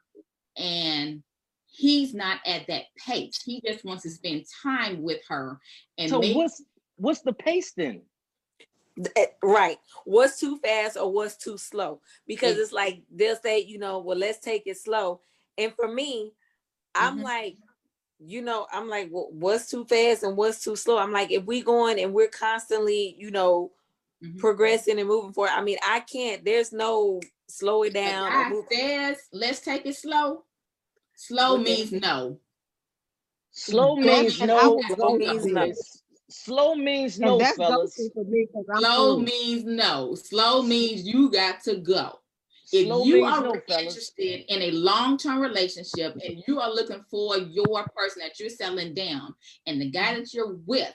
and 0.58 1.24
he's 1.68 2.16
not 2.16 2.40
at 2.46 2.66
that 2.68 2.86
pace. 2.98 3.40
He 3.44 3.62
just 3.62 3.86
wants 3.86 4.02
to 4.04 4.10
spend 4.10 4.46
time 4.64 5.04
with 5.04 5.22
her, 5.28 5.60
and 6.00 6.10
So 6.10 6.20
maybe 6.20 6.34
what's 6.34 6.60
what's 6.96 7.22
the 7.22 7.34
pace 7.34 7.72
then? 7.74 8.02
Eh, 9.16 9.26
Right. 9.42 9.78
What's 10.06 10.40
too 10.40 10.58
fast 10.60 10.98
or 10.98 11.12
what's 11.12 11.36
too 11.36 11.58
slow? 11.58 12.02
Because 12.28 12.52
Ex- 12.54 12.60
it's 12.62 12.72
like 12.74 13.02
they'll 13.12 13.36
say, 13.36 13.60
you 13.60 13.80
know, 13.80 14.00
well, 14.00 14.18
let's 14.18 14.40
take 14.40 14.64
it 14.68 14.78
slow. 14.78 15.22
And 15.58 15.74
for 15.76 15.88
me, 15.88 16.34
I'm 16.96 17.20
Mhm. 17.20 17.24
like, 17.24 17.58
you 18.20 18.42
know, 18.42 18.68
I'm 18.72 18.88
like, 18.88 19.10
well, 19.12 19.30
what's 19.32 19.70
too 19.70 19.86
fast 19.86 20.24
and 20.24 20.38
what's 20.38 20.64
too 20.64 20.76
slow? 20.76 20.98
I'm 20.98 21.12
like, 21.12 21.32
if 21.32 21.44
we 21.46 21.62
going 21.62 22.00
and 22.00 22.14
we're 22.14 22.28
constantly, 22.28 23.16
you 23.18 23.32
know, 23.32 23.72
Mhm. 24.22 24.40
progressing 24.40 25.00
and 25.00 25.08
moving 25.08 25.34
forward. 25.34 25.52
I 25.52 25.62
mean, 25.62 25.78
I 25.86 26.00
can't, 26.02 26.46
there's 26.46 26.72
no 26.72 27.20
slow 27.48 27.84
it 27.84 27.94
down. 27.94 28.32
or 28.32 28.50
move- 28.50 28.66
says, 28.72 29.28
"Let's 29.32 29.60
take 29.60 29.86
it 29.86 29.96
slow." 29.96 30.46
Slow 31.16 31.56
What 31.56 31.64
means 31.64 31.90
that- 31.92 32.02
no. 32.02 32.40
Slow 33.52 33.96
means 33.96 34.40
no. 34.40 34.82
Slow 34.96 35.18
means 35.18 35.46
no. 35.46 35.72
It. 36.34 36.46
Slow 36.46 36.76
means 36.76 37.20
no, 37.20 37.38
that's 37.38 37.58
fellas. 37.58 37.96
for 38.14 38.24
me 38.26 38.48
because 38.48 38.66
I'm 38.74 38.82
Slow 38.82 39.16
through. 39.18 39.26
means 39.26 39.64
no. 39.66 40.16
Slow 40.16 40.62
means 40.62 41.04
you 41.08 41.32
got 41.32 41.62
to 41.64 41.78
go. 41.78 42.20
If 42.72 42.88
Slow 42.88 43.04
you 43.06 43.24
are 43.24 43.42
no, 43.42 43.48
really 43.52 43.62
fellas. 43.68 43.84
interested 43.86 44.46
in 44.54 44.62
a 44.64 44.72
long-term 44.72 45.40
relationship 45.42 46.16
and 46.24 46.44
you 46.48 46.60
are 46.60 46.72
looking 46.72 47.04
for 47.12 47.38
your 47.38 47.88
person 47.96 48.22
that 48.22 48.40
you're 48.40 48.50
settling 48.50 48.94
down, 48.94 49.36
and 49.68 49.80
the 49.80 49.90
guy 49.92 50.16
that 50.16 50.34
you're 50.34 50.56
with 50.66 50.94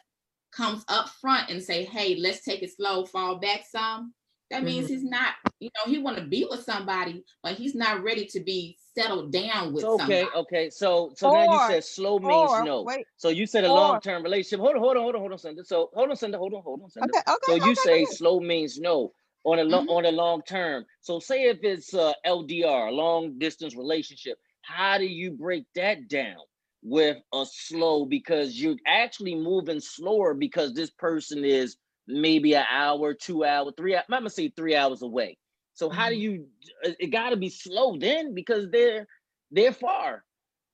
comes 0.50 0.84
up 0.88 1.08
front 1.20 1.50
and 1.50 1.62
say, 1.62 1.84
"Hey, 1.84 2.16
let's 2.16 2.42
take 2.44 2.62
it 2.62 2.74
slow, 2.74 3.04
fall 3.04 3.36
back 3.36 3.64
some," 3.70 4.14
that 4.50 4.64
means 4.64 4.86
Mm-hmm. 4.86 4.94
he's 4.94 5.04
not. 5.04 5.34
You 5.60 5.70
know, 5.76 5.92
he 5.92 5.98
want 5.98 6.16
to 6.18 6.24
be 6.24 6.46
with 6.50 6.62
somebody, 6.64 7.24
but 7.42 7.54
he's 7.54 7.74
not 7.74 8.02
ready 8.02 8.26
to 8.26 8.40
be 8.40 8.76
settled 8.98 9.32
down 9.32 9.72
with 9.72 9.84
Okay, 9.84 9.92
somebody. 9.92 10.30
okay. 10.34 10.70
So 10.70 11.12
so 11.16 11.28
now 11.30 11.44
you 11.44 11.58
said 11.58 11.84
slow 11.84 12.18
means 12.18 12.58
Or 12.58 12.60
no. 12.60 12.88
wait, 12.88 13.06
So 13.16 13.30
you 13.30 13.46
said 13.46 13.64
a 13.64 13.68
long 13.68 14.00
term 14.00 14.22
relationship. 14.24 14.60
Hold 14.60 14.76
on, 14.76 14.82
hold 14.82 14.96
on, 14.96 15.02
hold 15.04 15.14
on, 15.16 15.20
hold 15.22 15.32
on, 15.32 15.38
Cinder. 15.38 15.64
So 15.64 15.90
hold 15.94 16.10
on, 16.10 16.16
Cinder. 16.16 16.38
Hold 16.38 16.54
on, 16.54 16.62
hold 16.62 16.82
on, 16.82 16.90
Cinder. 16.90 17.14
okay, 17.14 17.20
okay. 17.28 17.34
So 17.42 17.56
you 17.56 17.74
okay, 17.74 17.82
say 17.84 18.04
okay. 18.04 18.16
slow 18.16 18.40
means 18.40 18.78
no 18.80 19.12
on 19.44 19.60
a 19.60 19.64
lo- 19.64 19.84
Mhm. 19.84 19.88
on 19.88 20.04
a 20.06 20.12
long 20.12 20.42
term. 20.42 20.86
So 21.00 21.20
say 21.20 21.44
if 21.44 21.58
it's 21.62 21.94
uh, 21.94 22.14
LDR, 22.26 22.88
a 22.88 22.92
long 22.92 23.38
distance 23.38 23.76
relationship, 23.76 24.38
how 24.62 24.98
do 24.98 25.06
you 25.06 25.32
break 25.32 25.66
that 25.76 26.08
down 26.08 26.38
with 26.82 27.18
a 27.34 27.46
slow? 27.50 28.04
Because 28.06 28.60
you're 28.60 28.76
actually 28.86 29.36
moving 29.36 29.80
slower 29.80 30.34
because 30.34 30.74
this 30.74 30.90
person 30.90 31.44
is 31.44 31.76
maybe 32.08 32.54
an 32.54 32.66
hour, 32.70 33.14
two 33.14 33.44
hour, 33.44 33.72
three. 33.76 33.96
I'm 33.96 34.02
gonna 34.10 34.30
say 34.30 34.50
three 34.50 34.76
hours 34.76 35.02
away. 35.02 35.38
So 35.78 35.88
how 35.88 36.08
do 36.08 36.16
Mhm. 36.16 36.20
you? 36.20 36.46
uh, 36.84 36.90
It 36.98 37.06
got 37.08 37.30
to 37.30 37.36
be 37.36 37.48
slow 37.48 37.96
then 37.96 38.34
because 38.34 38.68
they're 38.70 39.06
they're 39.52 39.72
far. 39.72 40.24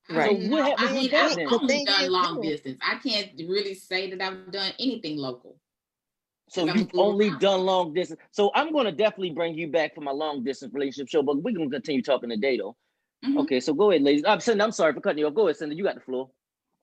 Right. 0.09 0.25
So 0.25 0.45
I, 0.45 0.49
what 0.49 0.57
know, 0.59 0.63
happens 0.69 0.89
I 0.89 0.93
with 0.93 1.01
mean, 1.01 1.11
that 1.11 1.31
I've 1.31 1.37
then? 1.37 1.47
The 1.49 1.59
only 1.61 1.85
done 1.85 2.03
is, 2.03 2.09
long 2.09 2.35
too- 2.35 2.49
distance. 2.49 2.79
I 2.81 2.95
can't 2.95 3.31
really 3.37 3.75
say 3.75 4.09
that 4.11 4.21
I've 4.21 4.51
done 4.51 4.71
anything 4.79 5.17
local. 5.17 5.59
So 6.49 6.67
I'm 6.67 6.77
you've 6.77 6.91
only 6.95 7.29
around. 7.29 7.39
done 7.39 7.61
long 7.65 7.93
distance. 7.93 8.19
So 8.31 8.51
I'm 8.55 8.71
gonna 8.73 8.91
definitely 8.91 9.31
bring 9.31 9.53
you 9.55 9.67
back 9.67 9.93
for 9.93 10.01
my 10.01 10.11
long 10.11 10.43
distance 10.43 10.73
relationship 10.73 11.07
show, 11.09 11.21
but 11.21 11.37
we're 11.43 11.55
gonna 11.55 11.69
continue 11.69 12.01
talking 12.01 12.29
today 12.29 12.57
though. 12.57 12.75
Mhm. 13.23 13.37
Okay, 13.41 13.59
so 13.59 13.73
go 13.73 13.91
ahead, 13.91 14.01
ladies. 14.01 14.23
I'm 14.25 14.39
Cindy, 14.39 14.63
I'm 14.63 14.71
sorry 14.71 14.93
for 14.93 15.01
cutting 15.01 15.19
you 15.19 15.27
off. 15.27 15.33
Go 15.35 15.47
ahead, 15.47 15.57
Cindy. 15.57 15.75
You 15.75 15.83
got 15.83 15.95
the 15.95 16.01
floor. 16.01 16.31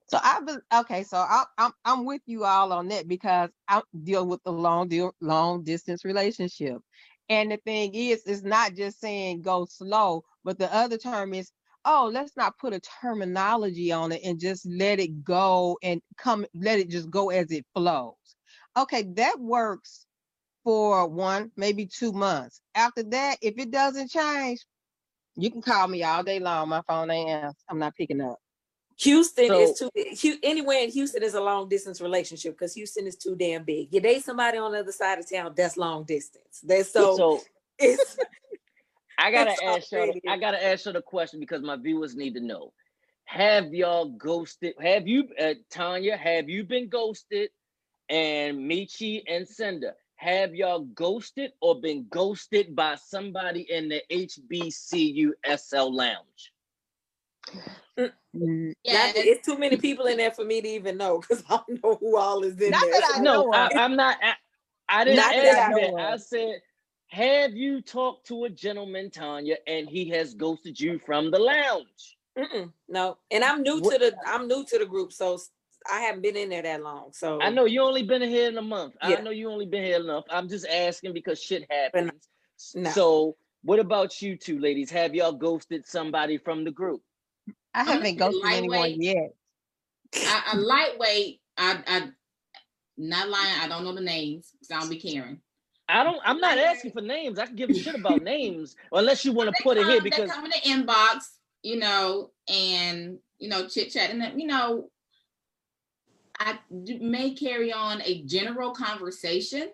So 0.07 0.19
I 0.21 0.41
be, 0.41 0.53
okay, 0.81 1.03
so 1.03 1.17
I, 1.17 1.45
I'm 1.57 1.71
I'm 1.85 2.05
with 2.05 2.21
you 2.25 2.43
all 2.43 2.73
on 2.73 2.87
that 2.89 3.07
because 3.07 3.49
I 3.69 3.81
deal 4.03 4.25
with 4.27 4.43
the 4.43 4.51
long 4.51 4.87
deal 4.89 5.13
long 5.21 5.63
distance 5.63 6.03
relationship, 6.03 6.77
and 7.29 7.51
the 7.51 7.57
thing 7.57 7.93
is, 7.95 8.23
it's 8.25 8.43
not 8.43 8.75
just 8.75 8.99
saying 9.01 9.41
go 9.43 9.65
slow, 9.69 10.23
but 10.43 10.59
the 10.59 10.73
other 10.73 10.97
term 10.97 11.33
is 11.33 11.51
oh 11.85 12.09
let's 12.13 12.37
not 12.37 12.57
put 12.59 12.73
a 12.73 12.81
terminology 13.01 13.91
on 13.91 14.11
it 14.11 14.21
and 14.25 14.39
just 14.39 14.67
let 14.67 14.99
it 14.99 15.23
go 15.23 15.77
and 15.83 16.01
come 16.17 16.45
let 16.55 16.79
it 16.79 16.89
just 16.89 17.09
go 17.09 17.29
as 17.31 17.51
it 17.51 17.65
flows. 17.75 18.15
Okay, 18.77 19.03
that 19.15 19.39
works 19.39 20.05
for 20.65 21.07
one 21.09 21.51
maybe 21.57 21.87
two 21.87 22.13
months. 22.13 22.61
After 22.75 23.03
that, 23.03 23.37
if 23.43 23.55
it 23.59 23.71
doesn't 23.71 24.11
change, 24.11 24.61
you 25.37 25.51
can 25.51 25.61
call 25.63 25.87
me 25.87 26.03
all 26.03 26.23
day 26.23 26.39
long. 26.39 26.69
My 26.69 26.83
phone 26.87 27.11
ain't. 27.11 27.55
I'm 27.69 27.79
not 27.79 27.95
picking 27.95 28.21
up. 28.21 28.37
Houston 28.97 29.53
is 29.53 29.79
too 29.79 30.37
anywhere 30.43 30.83
in 30.83 30.89
Houston 30.91 31.23
is 31.23 31.33
a 31.33 31.41
long 31.41 31.67
distance 31.67 32.01
relationship 32.01 32.53
because 32.53 32.73
Houston 32.73 33.07
is 33.07 33.15
too 33.15 33.35
damn 33.35 33.63
big. 33.63 33.87
You 33.91 33.99
date 33.99 34.23
somebody 34.23 34.57
on 34.57 34.71
the 34.71 34.79
other 34.79 34.91
side 34.91 35.19
of 35.19 35.29
town, 35.29 35.53
that's 35.55 35.77
long 35.77 36.03
distance. 36.03 36.61
That's 36.63 36.91
so, 36.91 37.17
So 37.17 37.41
it's 37.79 38.17
I 39.17 39.31
gotta 39.31 39.55
ask 39.63 39.91
you. 39.91 40.13
I 40.27 40.37
gotta 40.37 40.63
ask 40.63 40.85
you 40.85 40.91
the 40.91 41.01
question 41.01 41.39
because 41.39 41.61
my 41.61 41.75
viewers 41.75 42.15
need 42.15 42.33
to 42.35 42.39
know. 42.39 42.73
Have 43.25 43.73
y'all 43.73 44.09
ghosted? 44.09 44.75
Have 44.81 45.07
you, 45.07 45.29
uh, 45.39 45.53
Tanya? 45.69 46.17
Have 46.17 46.49
you 46.49 46.63
been 46.63 46.89
ghosted? 46.89 47.49
And 48.09 48.69
Michi 48.69 49.23
and 49.27 49.47
Cinder, 49.47 49.95
have 50.15 50.53
y'all 50.53 50.81
ghosted 50.93 51.51
or 51.61 51.79
been 51.79 52.05
ghosted 52.09 52.75
by 52.75 52.95
somebody 52.95 53.61
in 53.69 53.89
the 53.89 54.01
HBCU 54.11 55.31
SL 55.57 55.95
lounge? 55.95 56.52
Mm, 58.35 58.73
Yeah, 58.83 58.93
not, 59.07 59.15
it's 59.15 59.45
too 59.45 59.57
many 59.57 59.77
people 59.77 60.05
in 60.07 60.17
there 60.17 60.31
for 60.31 60.43
me 60.45 60.61
to 60.61 60.67
even 60.67 60.97
know 60.97 61.19
because 61.19 61.43
I 61.49 61.59
don't 61.67 61.83
know 61.83 61.95
who 61.95 62.17
all 62.17 62.43
is 62.43 62.59
in 62.61 62.71
Not 62.71 62.81
there. 62.81 62.93
that 62.93 63.15
I 63.17 63.21
No, 63.21 63.43
know 63.43 63.53
I, 63.53 63.71
I'm 63.75 63.95
not. 63.95 64.17
I, 64.21 64.33
I 64.89 65.05
didn't 65.05 65.17
Not 65.17 65.35
ask 65.35 65.57
I 65.57 65.69
that. 65.69 65.71
know 65.71 65.97
I 65.97 66.17
said, 66.17 66.61
have 67.09 67.53
you 67.53 67.81
talked 67.81 68.27
to 68.27 68.45
a 68.45 68.49
gentleman, 68.49 69.11
Tanya, 69.11 69.57
and 69.67 69.87
he 69.87 70.09
has 70.09 70.33
ghosted 70.33 70.79
you 70.79 70.99
from 70.99 71.31
the 71.31 71.39
lounge? 71.39 72.17
Mm-mm, 72.37 72.71
no, 72.89 73.17
and 73.31 73.43
I'm 73.43 73.61
new 73.61 73.79
What- 73.79 73.93
to 73.93 73.99
the 73.99 74.17
I'm 74.27 74.47
new 74.47 74.65
to 74.65 74.79
the 74.79 74.85
group, 74.85 75.13
so 75.13 75.39
I 75.91 75.99
haven't 76.01 76.21
been 76.23 76.35
in 76.35 76.49
there 76.49 76.63
that 76.63 76.81
long. 76.81 77.11
So 77.13 77.41
I 77.41 77.49
know 77.51 77.65
you 77.65 77.81
only 77.81 78.03
been 78.03 78.21
here 78.23 78.49
in 78.49 78.57
a 78.57 78.61
month. 78.61 78.95
I 79.01 79.21
know 79.21 79.29
you 79.31 79.51
only 79.51 79.65
been 79.67 79.83
here 79.83 79.99
enough. 79.99 80.25
I'm 80.29 80.49
just 80.49 80.65
asking 80.67 81.13
because 81.13 81.41
shit 81.41 81.65
happens. 81.69 82.11
no. 82.73 82.89
So, 82.91 83.35
what 83.63 83.79
about 83.79 84.21
you 84.21 84.35
two 84.37 84.59
ladies? 84.59 84.89
Have 84.91 85.13
y'all 85.13 85.33
ghosted 85.33 85.85
somebody 85.85 86.37
from 86.37 86.63
the 86.63 86.71
group? 86.71 87.01
I 87.73 87.83
haven't 87.83 88.03
say 88.05 88.13
ghosted 88.15 88.43
anyone 88.45 88.79
lightweight. 88.79 89.01
yet. 89.01 89.33
I, 90.15 90.51
a 90.53 90.57
lightweight. 90.57 91.41
I, 91.57 91.83
I, 91.87 92.09
not 92.97 93.29
lying. 93.29 93.59
I 93.61 93.67
don't 93.67 93.83
know 93.83 93.93
the 93.95 94.01
names, 94.01 94.51
so 94.61 94.75
I'll 94.75 94.89
be 94.89 94.99
caring. 94.99 95.39
I 95.89 96.03
don't. 96.03 96.19
I'm 96.23 96.39
not 96.39 96.57
asking 96.57 96.91
for 96.91 97.01
names. 97.01 97.37
I 97.39 97.45
can 97.47 97.55
give 97.55 97.69
a 97.69 97.73
shit 97.73 97.95
about 97.95 98.21
names, 98.23 98.75
unless 98.91 99.25
you 99.25 99.33
want 99.33 99.55
to 99.55 99.63
put 99.63 99.77
it 99.77 99.85
here 99.85 100.01
because 100.01 100.29
they 100.29 100.33
come 100.35 100.45
in 100.45 100.51
the 100.51 100.69
inbox, 100.69 101.25
you 101.61 101.77
know, 101.77 102.31
and 102.47 103.17
you 103.39 103.49
know, 103.49 103.67
chit 103.67 103.91
chat, 103.91 104.09
and 104.09 104.21
then, 104.21 104.39
you 104.39 104.47
know, 104.47 104.89
I 106.39 106.57
d- 106.83 106.99
may 106.99 107.31
carry 107.33 107.73
on 107.73 108.01
a 108.03 108.23
general 108.23 108.71
conversation, 108.71 109.69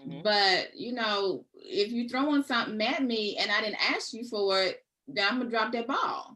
Mhm. 0.00 0.22
but 0.22 0.76
you 0.76 0.92
know, 0.92 1.44
if 1.54 1.90
you 1.90 2.08
throwing 2.08 2.42
something 2.44 2.80
at 2.80 3.02
me 3.02 3.36
and 3.38 3.50
I 3.50 3.60
didn't 3.62 3.90
ask 3.90 4.12
you 4.12 4.24
for 4.24 4.62
it, 4.62 4.84
then 5.08 5.26
I'm 5.28 5.38
gonna 5.38 5.50
drop 5.50 5.72
that 5.72 5.88
ball. 5.88 6.35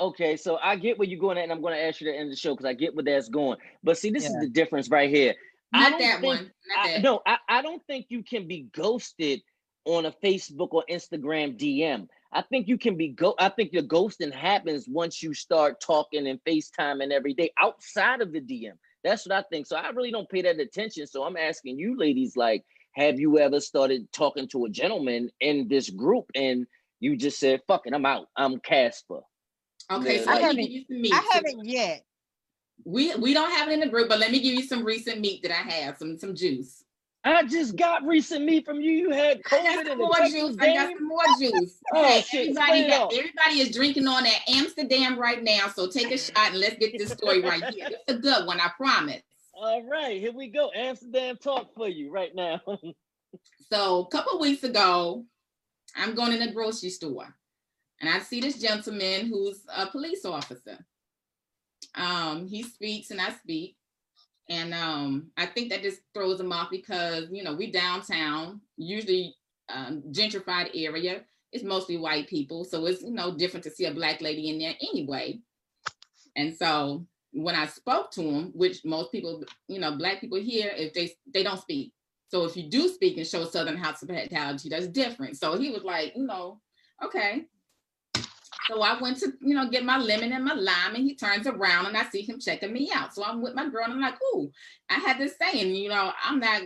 Okay, 0.00 0.36
so 0.36 0.58
I 0.62 0.76
get 0.76 0.98
where 0.98 1.06
you're 1.06 1.20
going 1.20 1.36
at, 1.36 1.44
and 1.44 1.52
I'm 1.52 1.60
going 1.60 1.74
to 1.74 1.82
ask 1.84 2.00
you 2.00 2.10
to 2.10 2.16
end 2.16 2.32
the 2.32 2.36
show 2.36 2.54
because 2.54 2.64
I 2.64 2.72
get 2.72 2.94
where 2.94 3.04
that's 3.04 3.28
going. 3.28 3.58
But 3.84 3.98
see, 3.98 4.10
this 4.10 4.24
is 4.24 4.34
the 4.40 4.48
difference 4.48 4.88
right 4.88 5.10
here. 5.10 5.34
I 5.74 5.82
Not 5.82 5.90
don't 5.90 6.00
that 6.00 6.20
think- 6.20 6.24
one. 6.24 6.50
Not 6.74 6.86
I, 6.86 6.92
that. 6.92 7.02
no, 7.02 7.20
I, 7.26 7.36
I 7.48 7.62
don't 7.62 7.82
think 7.86 8.06
you 8.08 8.22
can 8.22 8.48
be 8.48 8.68
ghosted 8.74 9.42
on 9.84 10.06
a 10.06 10.12
Facebook 10.24 10.68
or 10.72 10.84
Instagram 10.90 11.58
DM. 11.58 12.08
I 12.32 12.42
think 12.42 12.66
you 12.66 12.78
can 12.78 12.96
be 12.96 13.08
go. 13.08 13.34
I 13.38 13.50
think 13.50 13.72
the 13.72 13.82
ghosting 13.82 14.32
happens 14.32 14.86
once 14.88 15.22
you 15.22 15.34
start 15.34 15.80
talking 15.80 16.26
and 16.28 16.40
FaceTime 16.44 17.02
and 17.02 17.12
every 17.12 17.34
day 17.34 17.50
outside 17.58 18.20
of 18.22 18.32
the 18.32 18.40
DM. 18.40 18.72
That's 19.04 19.26
what 19.26 19.36
I 19.36 19.42
think. 19.50 19.66
So 19.66 19.76
I 19.76 19.88
really 19.90 20.10
don't 20.12 20.28
pay 20.28 20.42
that 20.42 20.58
attention. 20.60 21.06
So 21.06 21.24
I'm 21.24 21.36
asking 21.36 21.78
you, 21.78 21.96
ladies, 21.98 22.36
like, 22.36 22.64
have 22.94 23.18
you 23.20 23.38
ever 23.38 23.60
started 23.60 24.10
talking 24.12 24.48
to 24.48 24.64
a 24.64 24.70
gentleman 24.70 25.30
in 25.40 25.68
this 25.68 25.90
group 25.90 26.26
and 26.34 26.66
you 27.00 27.16
just 27.16 27.38
said, 27.40 27.60
"Fucking, 27.66 27.94
I'm 27.94 28.06
out. 28.06 28.28
I'm 28.36 28.60
Casper." 28.60 29.20
Okay, 29.90 30.18
Yeah. 30.18 30.24
so 30.24 30.30
I 30.30 30.34
let 30.34 30.40
me 30.40 30.42
haven't- 30.42 30.56
give 30.62 30.70
you 30.70 30.84
some 30.88 31.00
meat. 31.00 31.12
I 31.14 31.30
haven't 31.32 31.64
yet. 31.64 32.04
we 32.84 33.14
we 33.16 33.34
don't 33.34 33.50
have 33.50 33.68
it 33.68 33.72
in 33.72 33.80
the 33.80 33.88
group, 33.88 34.08
but 34.08 34.18
let 34.20 34.30
me 34.30 34.40
give 34.40 34.54
you 34.54 34.62
some 34.62 34.84
recent 34.84 35.20
meat 35.20 35.42
that 35.42 35.50
I 35.52 35.62
have, 35.70 35.96
some 35.98 36.18
some 36.18 36.34
juice. 36.34 36.84
I 37.22 37.42
just 37.42 37.76
got 37.76 38.02
recent 38.06 38.46
meat 38.46 38.64
from 38.64 38.80
you. 38.80 38.92
You 38.92 39.10
had 39.10 39.42
I 39.52 39.62
got 39.62 39.62
COVID 39.62 39.82
some 39.82 39.88
and 39.90 39.98
more 39.98 40.08
the 40.14 40.20
Texas 40.20 40.40
juice. 40.40 40.56
I 40.58 40.66
got 40.74 40.92
some 40.96 41.06
more 41.08 41.24
juice. 41.38 41.78
Oh, 41.94 42.02
Hey, 42.04 42.22
shit, 42.22 42.40
everybody, 42.56 42.86
got, 42.88 43.12
everybody 43.12 43.60
is 43.60 43.70
drinking 43.76 44.06
on 44.08 44.22
that 44.22 44.40
Amsterdam 44.48 45.18
right 45.18 45.42
now. 45.42 45.68
So 45.68 45.86
take 45.90 46.10
a 46.10 46.16
shot 46.26 46.52
and 46.52 46.58
let's 46.60 46.76
get 46.76 46.96
this 46.96 47.10
story 47.10 47.42
right 47.42 47.62
here. 47.74 47.88
It's 47.90 48.04
a 48.08 48.16
good 48.18 48.46
one, 48.46 48.58
I 48.58 48.70
promise. 48.76 49.20
All 49.52 49.82
right, 49.86 50.18
here 50.18 50.32
we 50.32 50.48
go. 50.48 50.70
Amsterdam 50.74 51.36
talk 51.36 51.74
for 51.74 51.88
you 51.88 52.10
right 52.10 52.34
now. 52.34 52.60
So 53.70 54.00
a 54.00 54.08
couple 54.08 54.40
weeks 54.40 54.64
ago, 54.64 55.24
I'm 55.94 56.16
going 56.16 56.32
in 56.32 56.42
a 56.42 56.52
grocery 56.52 56.90
store 56.90 57.32
and 58.00 58.08
I 58.08 58.18
see 58.20 58.40
this 58.40 58.58
gentleman 58.58 59.26
who's 59.26 59.60
a 59.74 59.86
police 59.86 60.24
officer. 60.24 60.78
Um, 61.94 62.46
he 62.46 62.62
speaks 62.62 63.10
and 63.10 63.20
I 63.20 63.30
speak. 63.32 63.76
And 64.48 64.74
um, 64.74 65.30
I 65.36 65.46
think 65.46 65.70
that 65.70 65.82
just 65.82 66.00
throws 66.12 66.40
him 66.40 66.52
off 66.52 66.70
because, 66.70 67.26
you 67.30 67.44
know, 67.44 67.54
we 67.54 67.70
downtown, 67.70 68.60
usually 68.76 69.36
um, 69.72 70.02
gentrified 70.10 70.70
area. 70.74 71.22
It's 71.52 71.62
mostly 71.62 71.96
white 71.98 72.28
people. 72.28 72.64
So 72.64 72.86
it's, 72.86 73.02
you 73.02 73.12
know, 73.12 73.36
different 73.36 73.64
to 73.64 73.70
see 73.70 73.84
a 73.84 73.94
black 73.94 74.20
lady 74.20 74.48
in 74.48 74.58
there 74.58 74.74
anyway. 74.90 75.40
And 76.36 76.56
so 76.56 77.06
when 77.32 77.54
I 77.54 77.66
spoke 77.66 78.10
to 78.12 78.22
him, 78.22 78.50
which 78.54 78.84
most 78.84 79.12
people, 79.12 79.44
you 79.68 79.78
know, 79.78 79.96
black 79.96 80.20
people 80.20 80.38
here, 80.38 80.72
if 80.74 80.94
they 80.94 81.12
they 81.32 81.42
don't 81.42 81.60
speak. 81.60 81.92
So 82.28 82.44
if 82.44 82.56
you 82.56 82.68
do 82.68 82.88
speak 82.88 83.16
and 83.18 83.26
show 83.26 83.44
Southern 83.44 83.76
hospitality, 83.76 84.68
that's 84.68 84.86
different. 84.88 85.36
So 85.36 85.58
he 85.58 85.70
was 85.70 85.82
like, 85.82 86.14
you 86.16 86.26
know, 86.26 86.60
okay. 87.04 87.46
So 88.68 88.82
I 88.82 89.00
went 89.00 89.18
to, 89.18 89.32
you 89.40 89.54
know, 89.54 89.68
get 89.68 89.84
my 89.84 89.98
lemon 89.98 90.32
and 90.32 90.44
my 90.44 90.54
lime, 90.54 90.94
and 90.94 91.04
he 91.04 91.14
turns 91.14 91.46
around 91.46 91.86
and 91.86 91.96
I 91.96 92.04
see 92.04 92.22
him 92.22 92.38
checking 92.38 92.72
me 92.72 92.90
out. 92.94 93.14
So 93.14 93.24
I'm 93.24 93.40
with 93.40 93.54
my 93.54 93.68
girl, 93.68 93.84
and 93.84 93.94
I'm 93.94 94.00
like, 94.00 94.18
ooh, 94.34 94.50
I 94.88 94.94
had 94.94 95.18
this 95.18 95.34
saying, 95.40 95.74
you 95.74 95.88
know, 95.88 96.12
I'm 96.24 96.40
not, 96.40 96.62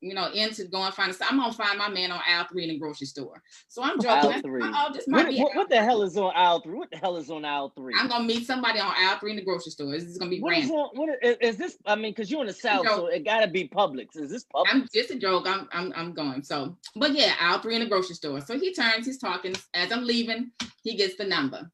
you 0.00 0.14
know, 0.14 0.30
into 0.32 0.64
going 0.64 0.92
find. 0.92 1.14
I'm 1.22 1.38
gonna 1.38 1.52
find 1.52 1.78
my 1.78 1.88
man 1.88 2.10
on 2.10 2.20
aisle 2.26 2.46
three 2.50 2.64
in 2.64 2.70
the 2.70 2.78
grocery 2.78 3.06
store. 3.06 3.42
So 3.68 3.82
I'm 3.82 4.00
joking. 4.00 4.32
Aisle 4.32 4.40
three. 4.40 4.62
Oh, 4.64 4.90
this 4.92 5.06
might 5.06 5.24
What, 5.26 5.30
be. 5.30 5.40
what, 5.40 5.56
what 5.56 5.68
the 5.68 5.82
hell 5.82 6.02
is 6.02 6.16
on 6.16 6.32
aisle 6.34 6.60
three? 6.60 6.76
What 6.76 6.90
the 6.90 6.96
hell 6.96 7.16
is 7.16 7.30
on 7.30 7.44
aisle 7.44 7.72
three? 7.76 7.94
I'm 7.98 8.08
gonna 8.08 8.24
meet 8.24 8.46
somebody 8.46 8.80
on 8.80 8.92
aisle 8.96 9.18
three 9.18 9.30
in 9.32 9.36
the 9.36 9.44
grocery 9.44 9.72
store. 9.72 9.92
This 9.92 10.04
is 10.04 10.16
gonna 10.18 10.30
be 10.30 10.40
What 10.40 10.54
is 10.54 10.70
random. 10.70 10.76
on? 10.76 10.88
What 10.94 11.10
is, 11.22 11.36
is 11.40 11.56
this? 11.56 11.76
I 11.86 11.96
mean, 11.96 12.12
because 12.12 12.30
you're 12.30 12.40
in 12.40 12.46
the 12.46 12.52
south, 12.52 12.86
so 12.86 13.06
it 13.08 13.24
gotta 13.24 13.48
be 13.48 13.68
Publix. 13.68 14.16
Is 14.16 14.30
this 14.30 14.44
Publix? 14.54 14.64
I'm 14.70 14.88
just 14.92 15.10
a 15.10 15.18
joke. 15.18 15.46
I'm 15.46 15.68
I'm 15.72 15.92
I'm 15.94 16.12
going. 16.14 16.42
So, 16.42 16.76
but 16.96 17.12
yeah, 17.12 17.34
aisle 17.40 17.60
three 17.60 17.74
in 17.74 17.82
the 17.82 17.88
grocery 17.88 18.14
store. 18.14 18.40
So 18.40 18.58
he 18.58 18.72
turns, 18.72 19.06
he's 19.06 19.18
talking. 19.18 19.54
As 19.74 19.92
I'm 19.92 20.04
leaving, 20.04 20.50
he 20.82 20.96
gets 20.96 21.16
the 21.16 21.24
number. 21.24 21.70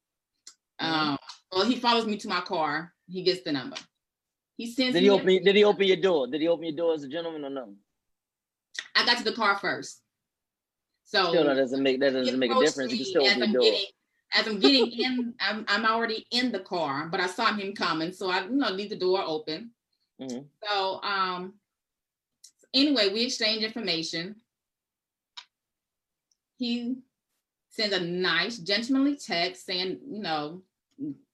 Mm-hmm. 0.81 0.93
Um, 0.93 1.19
well, 1.53 1.65
he 1.65 1.77
follows 1.77 2.07
me 2.07 2.17
to 2.19 2.29
my 2.29 2.41
car. 2.41 2.93
He 3.09 3.23
gets 3.23 3.43
the 3.43 3.53
number. 3.53 3.77
He 4.57 4.67
sends 4.73 4.95
Did 4.95 5.03
he 5.03 5.11
open? 5.11 5.27
Did 5.27 5.55
he 5.55 5.65
open 5.65 5.87
your 5.87 5.97
door? 5.99 6.27
Did 6.27 6.41
he 6.41 6.49
open 6.49 6.65
your 6.65 6.77
door 6.77 6.95
as 6.95 7.05
a 7.05 7.09
gentleman 7.09 7.45
or 7.45 7.51
no? 7.51 7.75
I 8.95 9.05
got 9.07 9.19
to 9.19 9.25
the 9.25 9.33
car 9.33 9.59
first. 9.59 10.03
So 11.05 11.29
Still, 11.29 11.45
that 11.45 11.55
doesn't 11.55 11.83
make 11.83 12.01
that 12.01 12.13
doesn't 12.13 12.39
make 12.39 12.51
a 12.51 12.59
difference. 12.59 12.93
You 12.93 12.99
can 12.99 13.07
still 13.07 13.27
as 13.27 13.41
I'm 13.41 13.53
door. 13.53 13.63
getting 13.63 13.87
as 14.35 14.47
I'm 14.47 14.59
getting 14.59 14.91
in. 14.93 15.35
I'm 15.41 15.65
I'm 15.69 15.85
already 15.87 16.27
in 16.33 16.51
the 16.53 16.61
car, 16.61 17.09
but 17.11 17.21
I 17.21 17.27
saw 17.27 17.55
him 17.55 17.75
coming, 17.75 18.13
so 18.13 18.29
I 18.31 18.45
you 18.45 18.51
know 18.57 18.71
leave 18.71 18.91
the 18.91 18.97
door 18.99 19.23
open. 19.25 19.71
Mhm. 20.21 20.47
So 20.65 21.01
um 21.03 21.55
anyway, 22.75 23.13
we 23.13 23.25
exchange 23.25 23.63
information. 23.63 24.37
He 26.59 26.97
sends 27.69 27.95
a 27.95 28.01
nice 28.01 28.59
gentlemanly 28.59 29.17
text 29.17 29.67
saying, 29.67 30.01
you 30.11 30.21
know, 30.21 30.63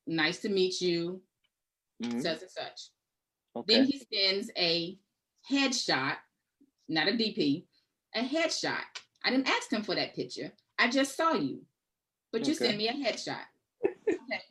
nice 0.07 0.40
to 0.40 0.49
meet 0.49 0.80
you, 0.80 1.22
Mhm. 2.03 2.20
such 2.20 2.43
and 2.43 2.51
such. 2.51 2.90
Okay. 3.55 3.74
Then 3.74 3.84
he 3.86 3.99
sends 4.12 4.51
a 4.57 4.99
headshot, 5.49 6.16
not 6.93 7.09
a 7.09 7.12
DP, 7.12 7.64
a 8.14 8.20
headshot. 8.20 8.84
I 9.24 9.30
didn't 9.30 9.49
ask 9.49 9.72
him 9.72 9.82
for 9.82 9.95
that 9.95 10.14
picture. 10.14 10.53
I 10.78 10.90
just 10.90 11.16
saw 11.16 11.32
you, 11.32 11.62
but 12.32 12.47
you 12.47 12.53
Okay. 12.55 12.64
sent 12.66 12.76
me 12.78 12.88
a 12.88 12.93
headshot. 12.93 13.45
Okay. 14.09 14.43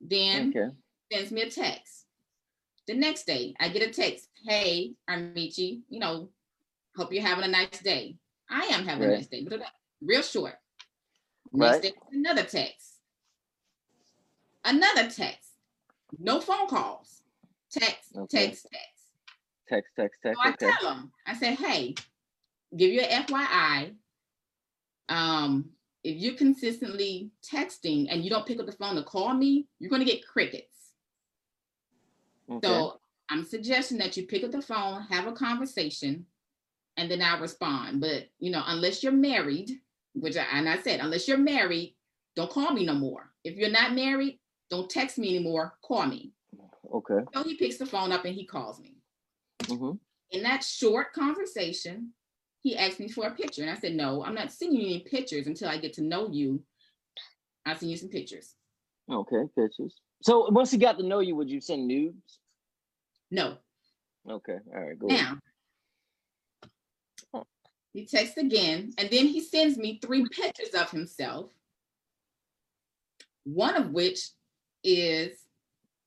Then 0.00 0.48
Okay. 0.50 0.68
sends 1.12 1.32
me 1.32 1.42
a 1.42 1.50
text. 1.50 2.06
The 2.86 2.94
next 2.94 3.24
day, 3.26 3.54
I 3.58 3.68
get 3.68 3.88
a 3.88 3.90
text. 3.92 4.28
Hey, 4.46 4.94
Armici, 5.08 5.80
you 5.88 6.00
know, 6.00 6.28
hope 6.96 7.12
you're 7.12 7.22
having 7.22 7.44
a 7.44 7.48
nice 7.48 7.78
day. 7.82 8.16
I 8.50 8.66
am 8.66 8.84
having 8.84 9.08
a 9.08 9.12
nice 9.12 9.26
day, 9.28 9.46
but 9.48 9.60
real 10.02 10.22
short. 10.22 10.54
Right. 11.52 11.80
Day, 11.80 11.92
another 12.12 12.42
text. 12.42 13.00
Another 14.64 15.08
text. 15.10 15.50
No 16.18 16.40
phone 16.40 16.66
calls. 16.68 17.22
Text, 17.70 18.16
Okay. 18.16 18.48
text, 18.48 18.66
text. 18.70 18.93
Text, 19.68 19.92
text, 19.96 20.20
So 20.22 20.28
text. 20.28 20.40
I 20.44 20.50
Okay. 20.50 20.72
tell 20.80 20.94
him, 20.94 21.12
I 21.26 21.34
said, 21.34 21.54
hey, 21.54 21.94
give 22.76 22.90
you 22.92 23.00
a 23.00 23.08
FYI. 23.08 23.94
Um, 25.08 25.70
if 26.02 26.16
you're 26.16 26.34
consistently 26.34 27.30
texting 27.42 28.08
and 28.10 28.22
you 28.22 28.30
don't 28.30 28.46
pick 28.46 28.60
up 28.60 28.66
the 28.66 28.72
phone 28.72 28.96
to 28.96 29.02
call 29.02 29.32
me, 29.34 29.66
you're 29.78 29.90
gonna 29.90 30.04
get 30.04 30.26
crickets. 30.26 30.92
Okay. 32.50 32.66
So 32.66 33.00
I'm 33.30 33.44
suggesting 33.44 33.98
that 33.98 34.16
you 34.16 34.26
pick 34.26 34.44
up 34.44 34.50
the 34.50 34.60
phone, 34.60 35.02
have 35.10 35.26
a 35.26 35.32
conversation, 35.32 36.26
and 36.96 37.10
then 37.10 37.22
I'll 37.22 37.40
respond. 37.40 38.00
But 38.00 38.28
you 38.38 38.50
know, 38.50 38.62
unless 38.66 39.02
you're 39.02 39.12
married, 39.12 39.70
which 40.14 40.36
I, 40.36 40.44
and 40.52 40.68
I 40.68 40.78
said, 40.78 41.00
unless 41.00 41.26
you're 41.26 41.38
married, 41.38 41.96
don't 42.36 42.50
call 42.50 42.72
me 42.72 42.84
no 42.84 42.94
more. 42.94 43.30
If 43.44 43.56
you're 43.56 43.70
not 43.70 43.94
married, 43.94 44.40
don't 44.70 44.90
text 44.90 45.18
me 45.18 45.34
anymore. 45.36 45.74
Call 45.82 46.06
me. 46.06 46.32
Okay. 46.92 47.24
So 47.34 47.42
he 47.44 47.56
picks 47.56 47.78
the 47.78 47.86
phone 47.86 48.12
up 48.12 48.24
and 48.24 48.34
he 48.34 48.44
calls 48.44 48.78
me. 48.78 48.96
Hmm 49.66 49.92
In 50.30 50.42
that 50.42 50.64
short 50.64 51.12
conversation, 51.12 52.12
he 52.62 52.76
asked 52.76 52.98
me 53.00 53.08
for 53.08 53.26
a 53.26 53.34
picture, 53.34 53.62
and 53.62 53.70
I 53.70 53.76
said, 53.76 53.94
no, 53.94 54.24
I'm 54.24 54.34
not 54.34 54.50
sending 54.50 54.80
you 54.80 54.86
any 54.86 55.00
pictures 55.00 55.46
until 55.46 55.68
I 55.68 55.76
get 55.76 55.92
to 55.94 56.02
know 56.02 56.28
you. 56.30 56.62
I'll 57.66 57.76
send 57.76 57.90
you 57.90 57.96
some 57.96 58.08
pictures. 58.08 58.54
Okay. 59.10 59.42
Pictures. 59.56 59.94
So 60.22 60.50
once 60.50 60.70
he 60.70 60.78
got 60.78 60.98
to 60.98 61.06
know 61.06 61.20
you, 61.20 61.36
would 61.36 61.50
you 61.50 61.60
send 61.60 61.86
nudes? 61.86 62.38
No. 63.30 63.58
Okay. 64.28 64.58
All 64.74 64.80
right. 64.80 64.98
Go. 64.98 65.08
ahead. 65.08 65.38
Now, 67.32 67.44
he 67.92 68.06
texts 68.06 68.38
again, 68.38 68.92
and 68.98 69.08
then 69.08 69.26
he 69.26 69.40
sends 69.40 69.78
me 69.78 70.00
three 70.02 70.26
pictures 70.28 70.74
of 70.74 70.90
himself. 70.90 71.50
One 73.44 73.76
of 73.76 73.90
which 73.90 74.30
is 74.82 75.38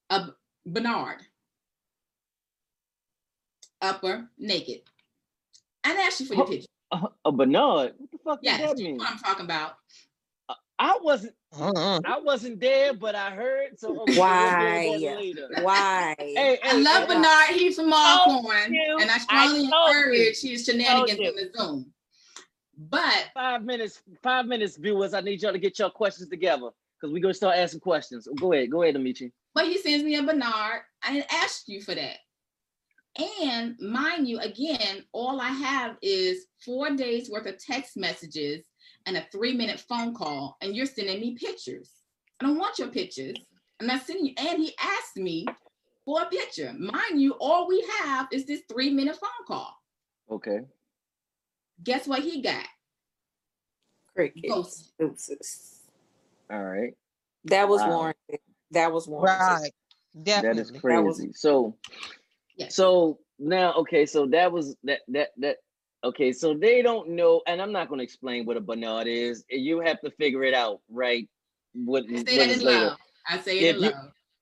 a 0.10 0.30
Bernard, 0.66 1.22
upper 3.82 4.28
naked. 4.38 4.82
I 5.84 5.94
asked 5.94 6.20
you 6.20 6.26
for 6.26 6.34
your 6.36 6.44
Oh, 6.44 6.48
picture. 6.50 6.68
Uh, 6.92 7.08
a 7.26 7.32
Bernard. 7.32 7.94
What 7.98 8.12
the 8.12 8.18
fuck 8.24 8.40
Yes, 8.42 8.60
does 8.62 8.70
that 8.72 8.78
you 8.78 8.84
know 8.86 8.90
mean? 8.92 8.98
what 9.00 9.12
I'm 9.12 9.18
talking 9.20 9.46
about. 9.46 9.76
I 10.80 10.98
wasn't. 11.02 11.34
Uh-uh. 11.60 12.02
I 12.06 12.20
wasn't 12.20 12.60
there, 12.60 12.94
but 12.94 13.16
I 13.16 13.32
heard. 13.32 13.80
So 13.80 14.00
okay, 14.02 14.14
we'll 14.14 14.20
Why? 14.20 14.84
deal 14.84 14.92
with 14.92 15.02
that 15.02 15.18
later. 15.18 15.48
Why? 15.64 16.16
Hey, 16.20 16.60
I 16.64 16.68
hey, 16.68 16.82
love 16.84 17.02
hey, 17.08 17.16
Bernard. 17.16 17.50
He's 17.50 17.76
from 17.78 17.92
Alcorn, 17.92 18.74
you. 18.74 18.98
and 19.02 19.10
I 19.10 19.16
I 19.16 19.18
strongly 19.18 19.70
told 19.70 19.94
you. 19.96 19.98
encourage 19.98 20.42
his 20.42 20.66
shenanigans 20.66 21.20
you. 21.20 21.28
on 21.30 21.36
the 21.36 21.52
Zoom. 21.58 21.94
But 22.78 23.30
Five 23.34 23.64
minutes. 23.64 24.02
Five 24.22 24.46
minutes, 24.46 24.78
viewers. 24.78 25.14
I 25.16 25.22
need 25.22 25.42
y'all 25.42 25.52
to 25.52 25.58
get 25.60 25.80
your 25.80 25.90
questions 25.90 26.30
together 26.30 26.70
because 27.02 27.12
we're 27.12 27.22
gonna 27.24 27.34
start 27.34 27.58
asking 27.58 27.80
questions. 27.80 28.28
Go 28.40 28.54
ahead. 28.54 28.70
Go 28.70 28.84
ahead, 28.84 28.96
Amici. 28.96 29.32
but 29.56 29.66
he 29.66 29.80
sends 29.80 30.04
me 30.04 30.16
a 30.16 30.22
Bernard. 30.24 30.82
I 31.04 31.14
didn't 31.14 31.34
ask 31.34 31.68
you 31.68 31.82
for 31.82 31.96
that. 31.96 32.18
And 33.20 33.76
mind 33.80 34.28
you, 34.28 34.40
again, 34.40 35.04
all 35.12 35.42
I 35.42 35.50
have 35.50 35.98
is 36.02 36.46
four 36.64 36.92
days 36.96 37.30
worth 37.30 37.48
of 37.48 37.58
text 37.58 37.98
messages 37.98 38.66
and 39.06 39.18
a 39.18 39.26
three 39.32 39.54
minute 39.54 39.80
phone 39.80 40.14
call, 40.14 40.58
and 40.62 40.76
you're 40.76 40.86
sending 40.86 41.20
me 41.20 41.36
pictures. 41.36 41.92
I 42.40 42.46
don't 42.46 42.60
want 42.60 42.78
your 42.78 42.90
pictures. 42.90 43.38
I'm 43.80 43.88
not 43.88 44.06
sending 44.06 44.26
you. 44.28 44.34
And 44.38 44.60
he 44.60 44.74
asked 44.80 45.18
me 45.18 45.46
for 46.06 46.22
a 46.22 46.26
picture. 46.26 46.74
Mind 46.78 47.22
you, 47.22 47.34
all 47.40 47.68
we 47.68 47.84
have 48.04 48.28
is 48.32 48.46
this 48.46 48.62
three 48.72 48.92
minute 48.92 49.16
phone 49.18 49.46
call. 49.48 49.74
Okay. 50.30 50.60
Guess 51.84 52.08
what 52.08 52.22
he 52.22 52.42
got? 52.42 52.66
Crickets. 54.16 54.48
Ghost. 54.48 54.94
Deuces. 55.00 55.82
All 56.52 56.64
right. 56.64 56.94
That 57.46 57.68
was 57.70 57.82
Wow. 57.82 57.90
warranted. 57.90 58.40
That 58.72 58.92
was 58.92 59.08
warranted. 59.08 59.48
Right. 59.48 59.72
Definitely. 60.24 60.64
That 60.64 60.76
is 60.76 60.82
crazy. 60.82 60.96
That 60.96 61.04
was- 61.04 61.40
so 61.40 61.76
Yes. 62.58 62.76
so 62.76 63.20
now 63.40 63.74
okay, 63.76 64.06
so 64.06 64.26
that 64.28 64.52
was 64.52 64.76
that 64.84 65.02
that 65.10 65.30
that 65.38 65.58
okay, 66.04 66.32
so 66.34 66.54
they 66.54 66.82
don't 66.82 67.10
know, 67.10 67.42
and 67.48 67.62
I'm 67.62 67.72
not 67.72 67.90
gonna 67.90 68.04
explain 68.04 68.46
what 68.46 68.58
a 68.58 68.62
Bernard 68.62 69.08
is. 69.08 69.46
You 69.50 69.80
have 69.82 70.02
to 70.02 70.12
figure 70.12 70.44
it 70.44 70.54
out, 70.54 70.82
right? 70.90 71.28
What, 71.74 72.06
I 72.10 72.24
say 72.26 72.38
that 72.38 72.50
is 72.50 72.64
later. 72.64 72.86
love. 72.88 72.98
I 73.30 73.40
say 73.40 73.60
it 73.60 73.76
If 73.76 73.82
you- 73.82 73.92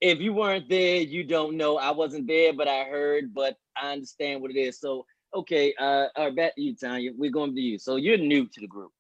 if 0.02 0.20
you 0.20 0.34
weren't 0.34 0.70
there, 0.70 0.98
you 1.02 1.24
don't 1.24 1.56
know. 1.58 1.78
I 1.78 1.92
wasn't 1.92 2.28
there, 2.28 2.54
but 2.54 2.68
I 2.68 2.84
heard, 2.84 3.34
but 3.34 3.58
I 3.76 3.94
understand 3.94 4.42
what 4.42 4.52
it 4.52 4.58
is. 4.58 4.80
So, 4.80 5.06
okay, 5.34 5.74
uh, 5.80 6.08
all 6.16 6.26
right, 6.26 6.36
back 6.36 6.56
to 6.56 6.62
you, 6.62 6.76
Tanya. 6.76 7.12
We're 7.16 7.32
going 7.32 7.56
to 7.56 7.62
you. 7.62 7.80
So 7.80 7.96
you're 7.96 8.18
new 8.18 8.46
to 8.46 8.60
the 8.62 8.68
group. 8.68 8.92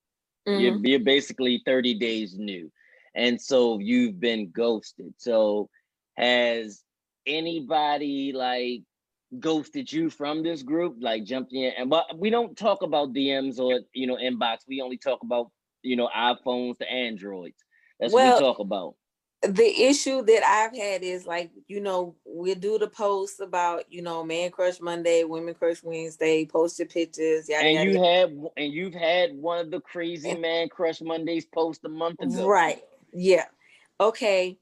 You're, 0.46 0.72
Mhm. 0.72 0.88
you're 0.88 1.00
basically 1.02 1.62
30 1.66 1.94
days 1.96 2.36
new. 2.38 2.72
And 3.14 3.40
so 3.40 3.78
you've 3.80 4.20
been 4.20 4.50
ghosted. 4.52 5.14
So 5.18 5.70
has 6.16 6.84
anybody 7.28 8.32
like 8.34 8.82
ghosted 9.40 9.92
you 9.92 10.10
from 10.10 10.44
this 10.44 10.64
group, 10.64 10.96
like 11.00 11.24
jumped 11.24 11.54
in, 11.54 11.72
and 11.78 11.90
but 11.90 12.06
we 12.18 12.30
don't 12.30 12.58
talk 12.58 12.82
about 12.82 13.14
DMs 13.14 13.60
or 13.60 13.82
you 13.94 14.08
know 14.08 14.16
inbox. 14.18 14.60
We 14.68 14.82
only 14.82 14.98
talk 14.98 15.24
about 15.24 15.52
you 15.84 15.96
know 15.96 16.10
iPhones 16.16 16.78
to 16.80 16.92
Androids. 16.92 17.64
That's 18.00 18.12
what 18.14 18.24
Well, 18.24 18.36
we 18.36 18.40
talk 18.42 18.60
about. 18.60 18.96
the 19.44 19.84
issue 19.84 20.22
that 20.24 20.44
I've 20.44 20.76
had 20.76 21.04
is 21.04 21.26
like, 21.28 21.52
you 21.68 21.80
know, 21.80 22.16
we 22.26 22.56
do 22.56 22.78
the 22.80 22.88
posts 22.88 23.40
about, 23.40 23.84
you 23.90 24.02
know, 24.02 24.24
man 24.24 24.50
crush 24.52 24.82
Monday, 24.82 25.24
women 25.24 25.54
crush 25.54 25.84
Wednesday, 25.84 26.46
posted 26.46 26.90
pictures, 26.90 27.48
yada 27.48 27.64
And 27.64 27.92
you 27.92 28.02
had 28.04 28.30
and 28.58 28.74
you've 28.74 28.94
had 28.96 29.36
one 29.36 29.60
of 29.60 29.70
the 29.72 29.80
crazy 29.82 30.32
And- 30.32 30.42
man 30.42 30.68
crush 30.70 31.00
Mondays 31.02 31.46
post 31.46 31.82
a 31.86 31.90
month 31.90 32.20
ago. 32.22 32.48
Right. 32.48 32.84
Yeah. 33.14 33.46
Okay. 34.00 34.58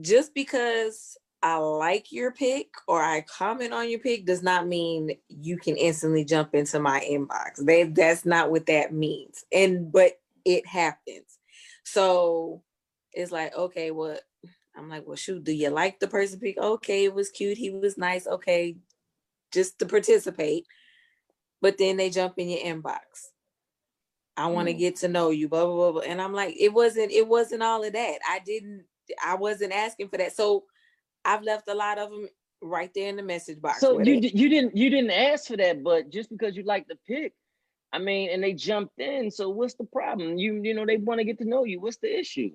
Just 0.00 0.32
because 0.34 1.16
I 1.44 1.58
like 1.58 2.10
your 2.10 2.32
pick 2.32 2.68
or 2.88 3.02
I 3.02 3.20
comment 3.20 3.74
on 3.74 3.90
your 3.90 4.00
pick 4.00 4.24
does 4.24 4.42
not 4.42 4.66
mean 4.66 5.10
you 5.28 5.58
can 5.58 5.76
instantly 5.76 6.24
jump 6.24 6.54
into 6.54 6.80
my 6.80 7.00
inbox. 7.00 7.62
They 7.62 7.82
that's 7.84 8.24
not 8.24 8.50
what 8.50 8.64
that 8.66 8.94
means. 8.94 9.44
And 9.52 9.92
but 9.92 10.14
it 10.46 10.66
happens. 10.66 11.38
So 11.84 12.62
it's 13.12 13.30
like, 13.30 13.54
okay, 13.54 13.90
well, 13.90 14.18
I'm 14.74 14.88
like, 14.88 15.06
well, 15.06 15.16
shoot, 15.16 15.44
do 15.44 15.52
you 15.52 15.68
like 15.68 16.00
the 16.00 16.08
person 16.08 16.40
pick? 16.40 16.56
Okay, 16.56 17.04
it 17.04 17.14
was 17.14 17.28
cute, 17.28 17.58
he 17.58 17.68
was 17.68 17.98
nice. 17.98 18.26
Okay, 18.26 18.78
just 19.52 19.78
to 19.80 19.86
participate. 19.86 20.66
But 21.60 21.76
then 21.76 21.98
they 21.98 22.08
jump 22.08 22.38
in 22.38 22.48
your 22.48 22.64
inbox. 22.64 23.28
I 24.36 24.46
want 24.46 24.68
to 24.68 24.74
Mm. 24.74 24.78
get 24.78 24.96
to 24.96 25.08
know 25.08 25.28
you, 25.28 25.50
blah, 25.50 25.66
blah, 25.66 25.74
blah, 25.74 25.92
blah. 25.92 26.00
And 26.10 26.22
I'm 26.22 26.32
like, 26.32 26.56
it 26.58 26.72
wasn't, 26.72 27.12
it 27.12 27.28
wasn't 27.28 27.62
all 27.62 27.84
of 27.84 27.92
that. 27.92 28.18
I 28.26 28.40
didn't, 28.40 28.84
I 29.24 29.34
wasn't 29.34 29.74
asking 29.74 30.08
for 30.08 30.16
that. 30.16 30.34
So 30.34 30.64
I've 31.24 31.42
left 31.42 31.68
a 31.68 31.74
lot 31.74 31.98
of 31.98 32.10
them 32.10 32.28
right 32.62 32.92
there 32.94 33.08
in 33.08 33.16
the 33.16 33.22
message 33.22 33.60
box. 33.60 33.80
So 33.80 33.98
you 34.00 34.20
they- 34.20 34.28
you 34.28 34.48
didn't 34.48 34.76
you 34.76 34.90
didn't 34.90 35.10
ask 35.12 35.48
for 35.48 35.56
that, 35.58 35.82
but 35.82 36.10
just 36.10 36.30
because 36.30 36.56
you 36.56 36.64
like 36.64 36.88
the 36.88 36.96
pick, 37.06 37.34
I 37.92 37.98
mean, 37.98 38.30
and 38.30 38.42
they 38.42 38.54
jumped 38.54 38.98
in. 39.00 39.30
So 39.30 39.50
what's 39.50 39.74
the 39.74 39.84
problem? 39.84 40.38
You 40.38 40.60
you 40.62 40.74
know 40.74 40.86
they 40.86 40.96
want 40.98 41.20
to 41.20 41.24
get 41.24 41.38
to 41.38 41.44
know 41.44 41.64
you. 41.64 41.80
What's 41.80 41.98
the 41.98 42.18
issue? 42.18 42.52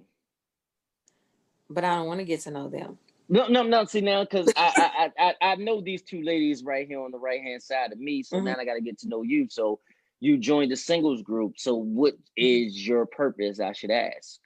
but 1.69 1.83
I 1.83 1.95
don't 1.95 2.07
want 2.07 2.19
to 2.19 2.25
get 2.25 2.41
to 2.41 2.51
know 2.51 2.69
them. 2.69 2.97
No, 3.29 3.47
no, 3.47 3.63
no. 3.63 3.85
See 3.85 4.01
now, 4.01 4.23
because 4.23 4.49
I, 4.55 5.11
I 5.19 5.29
I 5.29 5.35
I 5.53 5.55
know 5.55 5.81
these 5.81 6.01
two 6.03 6.21
ladies 6.23 6.63
right 6.63 6.87
here 6.87 7.01
on 7.01 7.11
the 7.11 7.19
right 7.19 7.41
hand 7.41 7.63
side 7.63 7.91
of 7.91 7.99
me. 7.99 8.23
So 8.23 8.39
Mhm. 8.39 8.43
now 8.45 8.57
I 8.57 8.65
got 8.65 8.75
to 8.75 8.81
get 8.81 8.99
to 8.99 9.07
know 9.09 9.23
you. 9.23 9.47
So 9.49 9.79
you 10.19 10.37
joined 10.37 10.71
the 10.71 10.77
singles 10.77 11.21
group. 11.23 11.57
So 11.59 11.75
what 11.75 12.15
Mm-hmm. 12.39 12.69
your 12.71 13.05
purpose? 13.07 13.59
I 13.59 13.73
should 13.73 13.91
ask. 13.91 14.39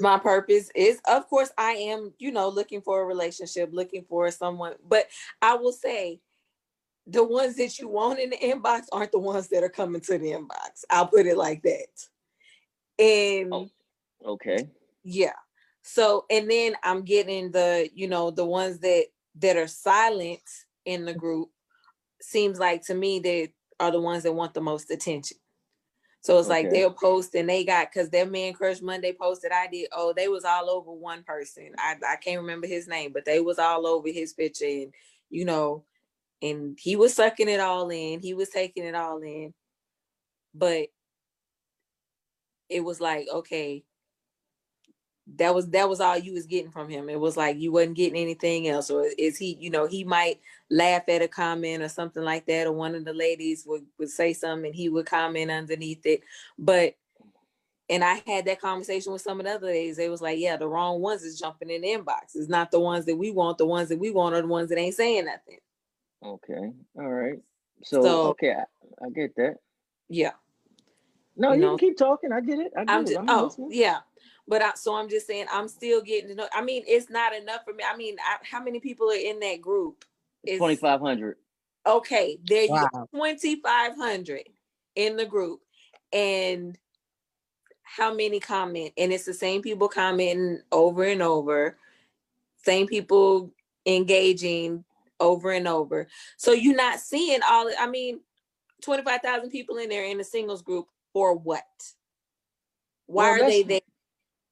My 0.00 0.18
purpose 0.18 0.70
is 0.74 1.00
of 1.08 1.28
course 1.28 1.50
i 1.58 1.72
am 1.72 2.12
you 2.18 2.30
know 2.30 2.48
looking 2.48 2.80
for 2.80 3.02
a 3.02 3.04
relationship 3.04 3.68
looking 3.72 4.04
for 4.08 4.30
someone 4.30 4.74
but 4.88 5.06
i 5.42 5.54
will 5.54 5.72
say 5.72 6.20
the 7.06 7.24
ones 7.24 7.56
that 7.56 7.78
you 7.78 7.88
want 7.88 8.20
in 8.20 8.30
the 8.30 8.36
inbox 8.36 8.82
aren't 8.92 9.10
the 9.10 9.18
ones 9.18 9.48
that 9.48 9.64
are 9.64 9.68
coming 9.68 10.00
to 10.00 10.18
the 10.18 10.30
inbox 10.30 10.84
i'll 10.90 11.06
put 11.06 11.26
it 11.26 11.36
like 11.36 11.62
that 11.62 11.88
and 12.98 13.52
Oh. 13.52 13.68
Okay. 14.24 14.68
yeah 15.02 15.32
so 15.82 16.26
and 16.30 16.50
then 16.50 16.74
i'm 16.84 17.02
getting 17.02 17.50
the 17.50 17.88
you 17.94 18.06
know 18.06 18.30
the 18.30 18.44
ones 18.44 18.78
that 18.80 19.06
that 19.36 19.56
are 19.56 19.66
silent 19.66 20.42
in 20.84 21.04
the 21.04 21.14
group 21.14 21.48
seems 22.20 22.58
like 22.58 22.82
to 22.84 22.94
me 22.94 23.18
they 23.18 23.52
are 23.80 23.90
the 23.90 24.00
ones 24.00 24.22
that 24.22 24.32
want 24.32 24.52
the 24.52 24.60
most 24.60 24.90
attention 24.90 25.38
so 26.22 26.38
it's 26.38 26.48
like 26.48 26.66
Okay. 26.66 26.80
they'll 26.80 26.92
post 26.92 27.34
and 27.34 27.48
they 27.48 27.64
got 27.64 27.90
because 27.92 28.10
their 28.10 28.26
man 28.26 28.52
crush 28.52 28.80
monday 28.80 29.12
posted 29.12 29.52
i 29.52 29.66
did 29.66 29.88
oh 29.92 30.12
they 30.14 30.28
was 30.28 30.44
all 30.44 30.70
over 30.70 30.92
one 30.92 31.22
person 31.22 31.72
i 31.78 31.96
i 32.08 32.16
can't 32.16 32.40
remember 32.40 32.66
his 32.66 32.88
name 32.88 33.12
but 33.12 33.24
they 33.24 33.40
was 33.40 33.58
all 33.58 33.86
over 33.86 34.08
his 34.08 34.32
picture 34.32 34.64
and 34.66 34.92
you 35.30 35.44
know 35.44 35.84
and 36.42 36.78
he 36.80 36.96
was 36.96 37.14
sucking 37.14 37.48
it 37.48 37.60
all 37.60 37.90
in 37.90 38.20
he 38.20 38.34
was 38.34 38.48
taking 38.50 38.84
it 38.84 38.94
all 38.94 39.18
in 39.22 39.52
but 40.54 40.88
it 42.68 42.80
was 42.84 43.00
like 43.00 43.26
okay 43.32 43.84
that 45.36 45.54
was 45.54 45.68
that 45.70 45.88
was 45.88 46.00
all 46.00 46.16
you 46.18 46.32
was 46.32 46.46
getting 46.46 46.70
from 46.70 46.88
him. 46.88 47.08
It 47.08 47.20
was 47.20 47.36
like 47.36 47.58
you 47.60 47.72
wasn't 47.72 47.96
getting 47.96 48.20
anything 48.20 48.68
else, 48.68 48.90
or 48.90 49.06
is 49.18 49.36
he? 49.38 49.56
You 49.60 49.70
know, 49.70 49.86
he 49.86 50.04
might 50.04 50.40
laugh 50.70 51.08
at 51.08 51.22
a 51.22 51.28
comment 51.28 51.82
or 51.82 51.88
something 51.88 52.22
like 52.24 52.46
that, 52.46 52.66
or 52.66 52.72
one 52.72 52.94
of 52.94 53.04
the 53.04 53.12
ladies 53.12 53.64
would 53.66 53.86
would 53.98 54.10
say 54.10 54.32
something 54.32 54.66
and 54.66 54.74
he 54.74 54.88
would 54.88 55.06
comment 55.06 55.50
underneath 55.50 56.04
it. 56.06 56.22
But 56.58 56.96
and 57.88 58.04
I 58.04 58.22
had 58.26 58.46
that 58.46 58.60
conversation 58.60 59.12
with 59.12 59.22
some 59.22 59.40
of 59.40 59.46
the 59.46 59.52
other 59.52 59.66
ladies. 59.68 59.96
They 59.96 60.08
was 60.08 60.22
like, 60.22 60.38
"Yeah, 60.38 60.56
the 60.56 60.68
wrong 60.68 61.00
ones 61.00 61.22
is 61.22 61.38
jumping 61.38 61.70
in 61.70 61.82
the 61.82 61.88
inbox. 61.88 62.34
It's 62.36 62.48
not 62.48 62.70
the 62.70 62.80
ones 62.80 63.06
that 63.06 63.16
we 63.16 63.30
want. 63.30 63.58
The 63.58 63.66
ones 63.66 63.88
that 63.90 63.98
we 63.98 64.10
want 64.10 64.34
are 64.34 64.42
the 64.42 64.48
ones 64.48 64.70
that 64.70 64.78
ain't 64.78 64.94
saying 64.94 65.26
nothing." 65.26 65.58
Okay. 66.24 66.72
All 66.98 67.08
right. 67.10 67.38
So, 67.84 68.02
So- 68.02 68.28
okay, 68.30 68.52
I, 68.52 69.04
I 69.06 69.10
get 69.10 69.34
that. 69.36 69.56
Yeah. 70.08 70.32
No, 71.36 71.50
You 71.50 71.56
you, 71.56 71.60
know, 71.62 71.68
can 71.78 71.88
keep 71.88 71.96
talking. 71.98 72.32
I 72.32 72.40
get 72.40 72.58
it. 72.58 72.72
I 72.76 72.84
get 72.84 72.90
I'm 72.94 73.02
it. 73.02 73.06
just 73.06 73.18
I'm 73.18 73.26
oh 73.28 73.44
listening. 73.44 73.68
yeah, 73.72 74.00
but 74.50 74.62
I, 74.62 74.72
so 74.74 74.96
I'm 74.96 75.08
just 75.08 75.28
saying 75.28 75.46
I'm 75.50 75.68
still 75.68 76.02
getting 76.02 76.30
to 76.30 76.34
know. 76.34 76.48
I 76.52 76.60
mean, 76.60 76.82
it's 76.86 77.08
not 77.08 77.32
enough 77.32 77.60
for 77.64 77.72
me. 77.72 77.84
I 77.88 77.96
mean, 77.96 78.16
I, 78.18 78.36
how 78.42 78.60
many 78.60 78.80
people 78.80 79.08
are 79.08 79.14
in 79.14 79.38
that 79.40 79.60
group? 79.62 80.04
Twenty 80.58 80.74
five 80.74 81.00
hundred. 81.00 81.36
Okay, 81.86 82.36
there 82.44 82.64
you 82.64 82.68
Wow. 82.68 83.08
twenty 83.14 83.60
five 83.60 83.94
hundred 83.94 84.42
in 84.96 85.16
the 85.16 85.24
group, 85.24 85.60
and 86.12 86.76
how 87.82 88.12
many 88.12 88.40
comment? 88.40 88.92
And 88.98 89.12
it's 89.12 89.24
the 89.24 89.32
same 89.32 89.62
people 89.62 89.88
commenting 89.88 90.60
over 90.72 91.04
and 91.04 91.22
over, 91.22 91.78
same 92.64 92.88
people 92.88 93.52
engaging 93.86 94.84
over 95.20 95.52
and 95.52 95.68
over. 95.68 96.08
So 96.38 96.50
you're 96.50 96.74
not 96.74 96.98
seeing 96.98 97.38
all. 97.48 97.70
I 97.78 97.86
mean, 97.86 98.20
twenty 98.82 99.04
five 99.04 99.20
thousand 99.20 99.50
people 99.50 99.76
in 99.76 99.88
there 99.88 100.06
in 100.06 100.18
the 100.18 100.24
singles 100.24 100.62
group 100.62 100.88
for 101.12 101.36
what? 101.36 101.62
Why 103.06 103.30
Well, 103.30 103.42
are 103.44 103.48
they 103.48 103.62
there? 103.62 103.80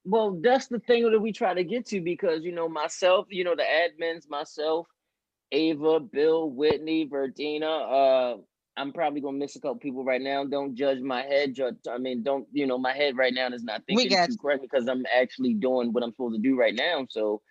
Well, 0.05 0.39
that's 0.41 0.67
the 0.67 0.79
thing 0.79 1.09
that 1.09 1.19
we 1.19 1.31
try 1.31 1.53
to 1.53 1.63
get 1.63 1.87
to 1.87 2.01
because 2.01 2.43
you 2.43 2.51
know 2.51 2.69
myself, 2.69 3.27
you 3.29 3.43
know 3.43 3.55
the 3.55 3.63
admins, 3.63 4.29
myself, 4.29 4.87
Ava, 5.51 5.99
Bill, 5.99 6.49
Whitney, 6.49 7.07
Verdina. 7.07 8.35
Uh, 8.35 8.37
I'm 8.77 8.93
probably 8.93 9.19
gonna 9.21 9.37
miss 9.37 9.55
a 9.55 9.59
couple 9.59 9.75
people 9.75 10.05
right 10.05 10.21
now. 10.21 10.45
Don't 10.45 10.75
judge 10.75 10.99
my 10.99 11.23
head. 11.23 11.53
Judge, 11.53 11.75
I 11.91 11.97
mean, 11.97 12.23
don't 12.23 12.47
you 12.53 12.65
know 12.65 12.77
my 12.77 12.93
head 12.93 13.17
right 13.17 13.33
now 13.33 13.47
is 13.49 13.63
not 13.63 13.83
We 13.89 13.95
thinking 13.95 14.17
got 14.17 14.29
too 14.29 14.37
correct 14.37 14.61
because 14.61 14.87
I'm 14.87 15.05
actually 15.13 15.53
doing 15.53 15.91
what 15.91 16.03
I'm 16.03 16.11
supposed 16.11 16.35
to 16.35 16.41
do 16.41 16.57
right 16.57 16.75
now. 16.75 17.05
So 17.09 17.41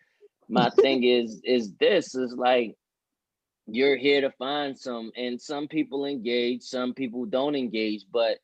my 0.48 0.70
thing 0.80 1.04
is 1.04 1.40
is 1.44 1.74
this 1.78 2.14
is 2.14 2.32
like 2.34 2.76
you're 3.66 3.98
here 3.98 4.22
to 4.22 4.30
find 4.32 4.78
some, 4.78 5.12
and 5.16 5.40
some 5.40 5.68
people 5.68 6.06
engage, 6.06 6.62
some 6.62 6.94
people 6.94 7.26
don't 7.26 7.54
engage, 7.54 8.06
but 8.10 8.38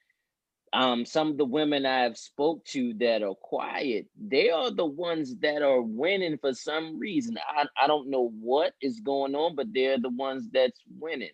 um 0.74 1.06
some 1.06 1.30
of 1.30 1.38
the 1.38 1.44
women 1.44 1.86
I've 1.86 2.18
spoke 2.18 2.64
to 2.66 2.94
that 2.94 3.22
are 3.22 3.34
quiet, 3.34 4.06
they 4.20 4.50
are 4.50 4.70
the 4.70 4.84
ones 4.84 5.36
that 5.40 5.62
are 5.62 5.80
winning 5.80 6.38
for 6.38 6.52
some 6.52 6.98
reason. 6.98 7.38
I, 7.48 7.66
I 7.80 7.86
don't 7.86 8.10
know 8.10 8.30
what 8.40 8.74
is 8.82 9.00
going 9.00 9.34
on, 9.34 9.54
but 9.54 9.72
they're 9.72 9.98
the 9.98 10.10
ones 10.10 10.48
that's 10.52 10.80
winning. 10.98 11.30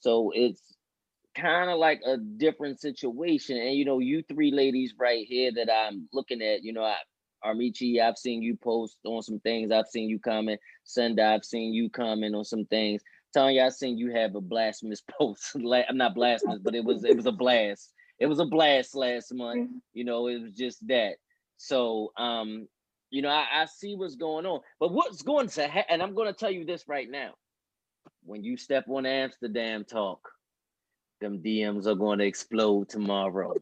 So 0.00 0.30
it's 0.34 0.62
kind 1.34 1.70
of 1.70 1.78
like 1.78 2.00
a 2.06 2.16
different 2.16 2.80
situation. 2.80 3.56
And 3.56 3.74
you 3.74 3.84
know, 3.84 3.98
you 3.98 4.22
three 4.22 4.52
ladies 4.52 4.94
right 4.98 5.26
here 5.26 5.50
that 5.56 5.72
I'm 5.72 6.08
looking 6.12 6.42
at, 6.42 6.62
you 6.62 6.72
know, 6.72 6.84
I 6.84 6.96
Armichi, 7.44 8.00
I've 8.00 8.18
seen 8.18 8.42
you 8.42 8.56
post 8.56 8.98
on 9.04 9.22
some 9.22 9.40
things. 9.40 9.70
I've 9.70 9.86
seen 9.86 10.08
you 10.08 10.18
comment. 10.18 10.60
Senda, 10.84 11.24
I've 11.24 11.44
seen 11.44 11.72
you 11.72 11.88
comment 11.88 12.34
on 12.34 12.44
some 12.44 12.64
things. 12.66 13.02
Tanya, 13.32 13.64
I've 13.64 13.74
seen 13.74 13.98
you 13.98 14.10
have 14.12 14.34
a 14.34 14.40
blasphemous 14.40 15.02
post. 15.18 15.54
I'm 15.54 15.96
not 15.96 16.14
blasphemous, 16.14 16.60
but 16.62 16.74
it 16.74 16.84
was 16.84 17.04
it 17.04 17.16
was 17.16 17.26
a 17.26 17.32
blast. 17.32 17.92
It 18.18 18.26
was 18.26 18.40
a 18.40 18.44
blast 18.44 18.94
last 18.94 19.32
month. 19.32 19.70
You 19.92 20.04
know, 20.04 20.26
it 20.26 20.42
was 20.42 20.52
just 20.52 20.86
that. 20.88 21.16
So 21.56 22.12
um, 22.16 22.68
you 23.10 23.22
know, 23.22 23.30
I, 23.30 23.46
I 23.52 23.64
see 23.66 23.94
what's 23.94 24.16
going 24.16 24.46
on. 24.46 24.60
But 24.80 24.92
what's 24.92 25.22
going 25.22 25.48
to 25.48 25.66
happen, 25.66 25.86
and 25.90 26.02
I'm 26.02 26.14
gonna 26.14 26.32
tell 26.32 26.50
you 26.50 26.64
this 26.64 26.84
right 26.88 27.10
now. 27.10 27.34
When 28.24 28.42
you 28.42 28.56
step 28.56 28.84
on 28.88 29.06
Amsterdam 29.06 29.84
talk, 29.84 30.28
them 31.20 31.42
DMs 31.42 31.86
are 31.86 31.94
going 31.94 32.18
to 32.18 32.26
explode 32.26 32.88
tomorrow. 32.88 33.54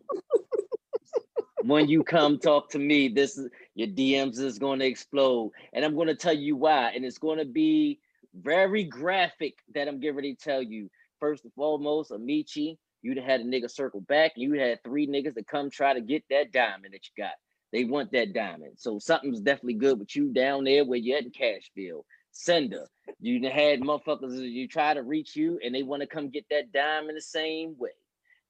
when 1.63 1.89
you 1.89 2.03
come 2.03 2.39
talk 2.39 2.71
to 2.71 2.79
me, 2.79 3.09
this 3.09 3.39
is 3.39 3.49
your 3.75 3.89
DMs 3.89 4.39
is 4.39 4.59
going 4.59 4.79
to 4.81 4.87
explode, 4.87 5.53
and 5.73 5.85
I'm 5.85 5.95
going 5.95 6.09
to 6.09 6.15
tell 6.15 6.37
you 6.37 6.57
why, 6.57 6.91
and 6.95 7.05
it's 7.05 7.19
going 7.19 7.39
to 7.39 7.45
be 7.45 8.01
very 8.35 8.85
graphic 8.85 9.55
that 9.75 9.89
I'm 9.89 10.01
getting 10.01 10.17
ready 10.17 10.35
to 10.35 10.43
tell 10.43 10.63
you. 10.63 10.91
First 11.19 11.45
and 11.45 11.53
foremost, 11.55 12.11
Amici, 12.11 12.79
you'd 13.07 13.19
have 13.19 13.27
had 13.27 13.41
a 13.41 13.45
nigga 13.45 13.71
circle 13.71 14.01
back, 14.01 14.33
and 14.35 14.43
you 14.43 14.55
had 14.55 14.83
three 14.83 15.07
niggas 15.07 15.35
that 15.35 15.47
come 15.47 15.71
try 15.71 15.95
to 15.95 16.01
get 16.01 16.25
that 16.29 16.51
diamond 16.51 16.93
that 16.93 17.07
you 17.07 17.23
got. 17.23 17.35
They 17.73 17.85
want 17.85 18.11
that 18.13 18.33
diamond, 18.33 18.73
so 18.79 18.99
something's 18.99 19.41
definitely 19.41 19.75
good 19.75 19.99
with 19.99 20.17
you 20.17 20.33
down 20.33 20.65
there 20.65 20.85
where 20.85 20.99
you're 20.99 21.19
at 21.19 21.25
in 21.25 21.31
Cashville. 21.31 22.05
Sender, 22.33 22.87
you 23.21 23.49
had 23.49 23.81
motherfuckers 23.81 24.39
you 24.39 24.67
try 24.67 24.93
to 24.93 25.03
reach 25.03 25.37
you, 25.37 25.61
and 25.65 25.75
they 25.75 25.85
want 25.85 26.03
to 26.03 26.09
come 26.09 26.31
get 26.31 26.47
that 26.51 26.73
diamond 26.73 27.17
the 27.17 27.23
same 27.23 27.77
way. 27.79 27.91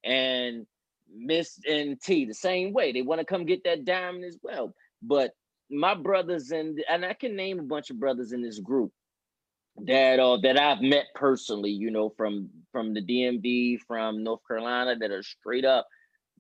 And 0.02 0.66
Miss 1.14 1.60
and 1.68 2.00
T 2.00 2.24
the 2.24 2.34
same 2.34 2.72
way. 2.72 2.92
They 2.92 3.02
want 3.02 3.20
to 3.20 3.26
come 3.26 3.44
get 3.44 3.64
that 3.64 3.84
diamond 3.84 4.24
as 4.24 4.38
well. 4.42 4.74
But 5.02 5.32
my 5.70 5.94
brothers 5.94 6.50
and 6.50 6.82
and 6.88 7.04
I 7.04 7.12
can 7.12 7.36
name 7.36 7.58
a 7.60 7.64
bunch 7.64 7.90
of 7.90 8.00
brothers 8.00 8.32
in 8.32 8.42
this 8.42 8.58
group. 8.58 8.92
That 9.84 10.18
uh 10.18 10.38
that 10.42 10.58
I've 10.58 10.80
met 10.80 11.06
personally, 11.14 11.70
you 11.70 11.90
know, 11.90 12.10
from 12.16 12.50
from 12.72 12.94
the 12.94 13.02
DMV, 13.02 13.80
from 13.86 14.22
North 14.22 14.40
Carolina, 14.46 14.96
that 14.98 15.10
are 15.10 15.22
straight 15.22 15.64
up 15.64 15.86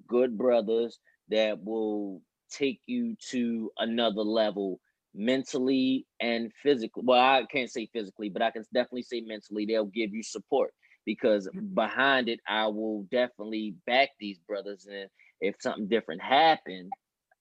good 0.06 0.36
brothers 0.36 0.98
that 1.28 1.62
will 1.64 2.22
take 2.50 2.80
you 2.86 3.16
to 3.30 3.70
another 3.78 4.22
level 4.22 4.80
mentally 5.14 6.06
and 6.20 6.52
physically. 6.62 7.02
Well, 7.06 7.20
I 7.20 7.44
can't 7.50 7.70
say 7.70 7.88
physically, 7.92 8.28
but 8.28 8.42
I 8.42 8.50
can 8.50 8.64
definitely 8.72 9.02
say 9.02 9.20
mentally. 9.22 9.66
They'll 9.66 9.86
give 9.86 10.14
you 10.14 10.22
support 10.22 10.72
because 11.04 11.48
behind 11.74 12.28
it, 12.28 12.40
I 12.48 12.66
will 12.66 13.04
definitely 13.10 13.74
back 13.86 14.10
these 14.20 14.38
brothers. 14.38 14.86
And 14.90 15.08
if 15.40 15.56
something 15.60 15.88
different 15.88 16.22
happened, 16.22 16.92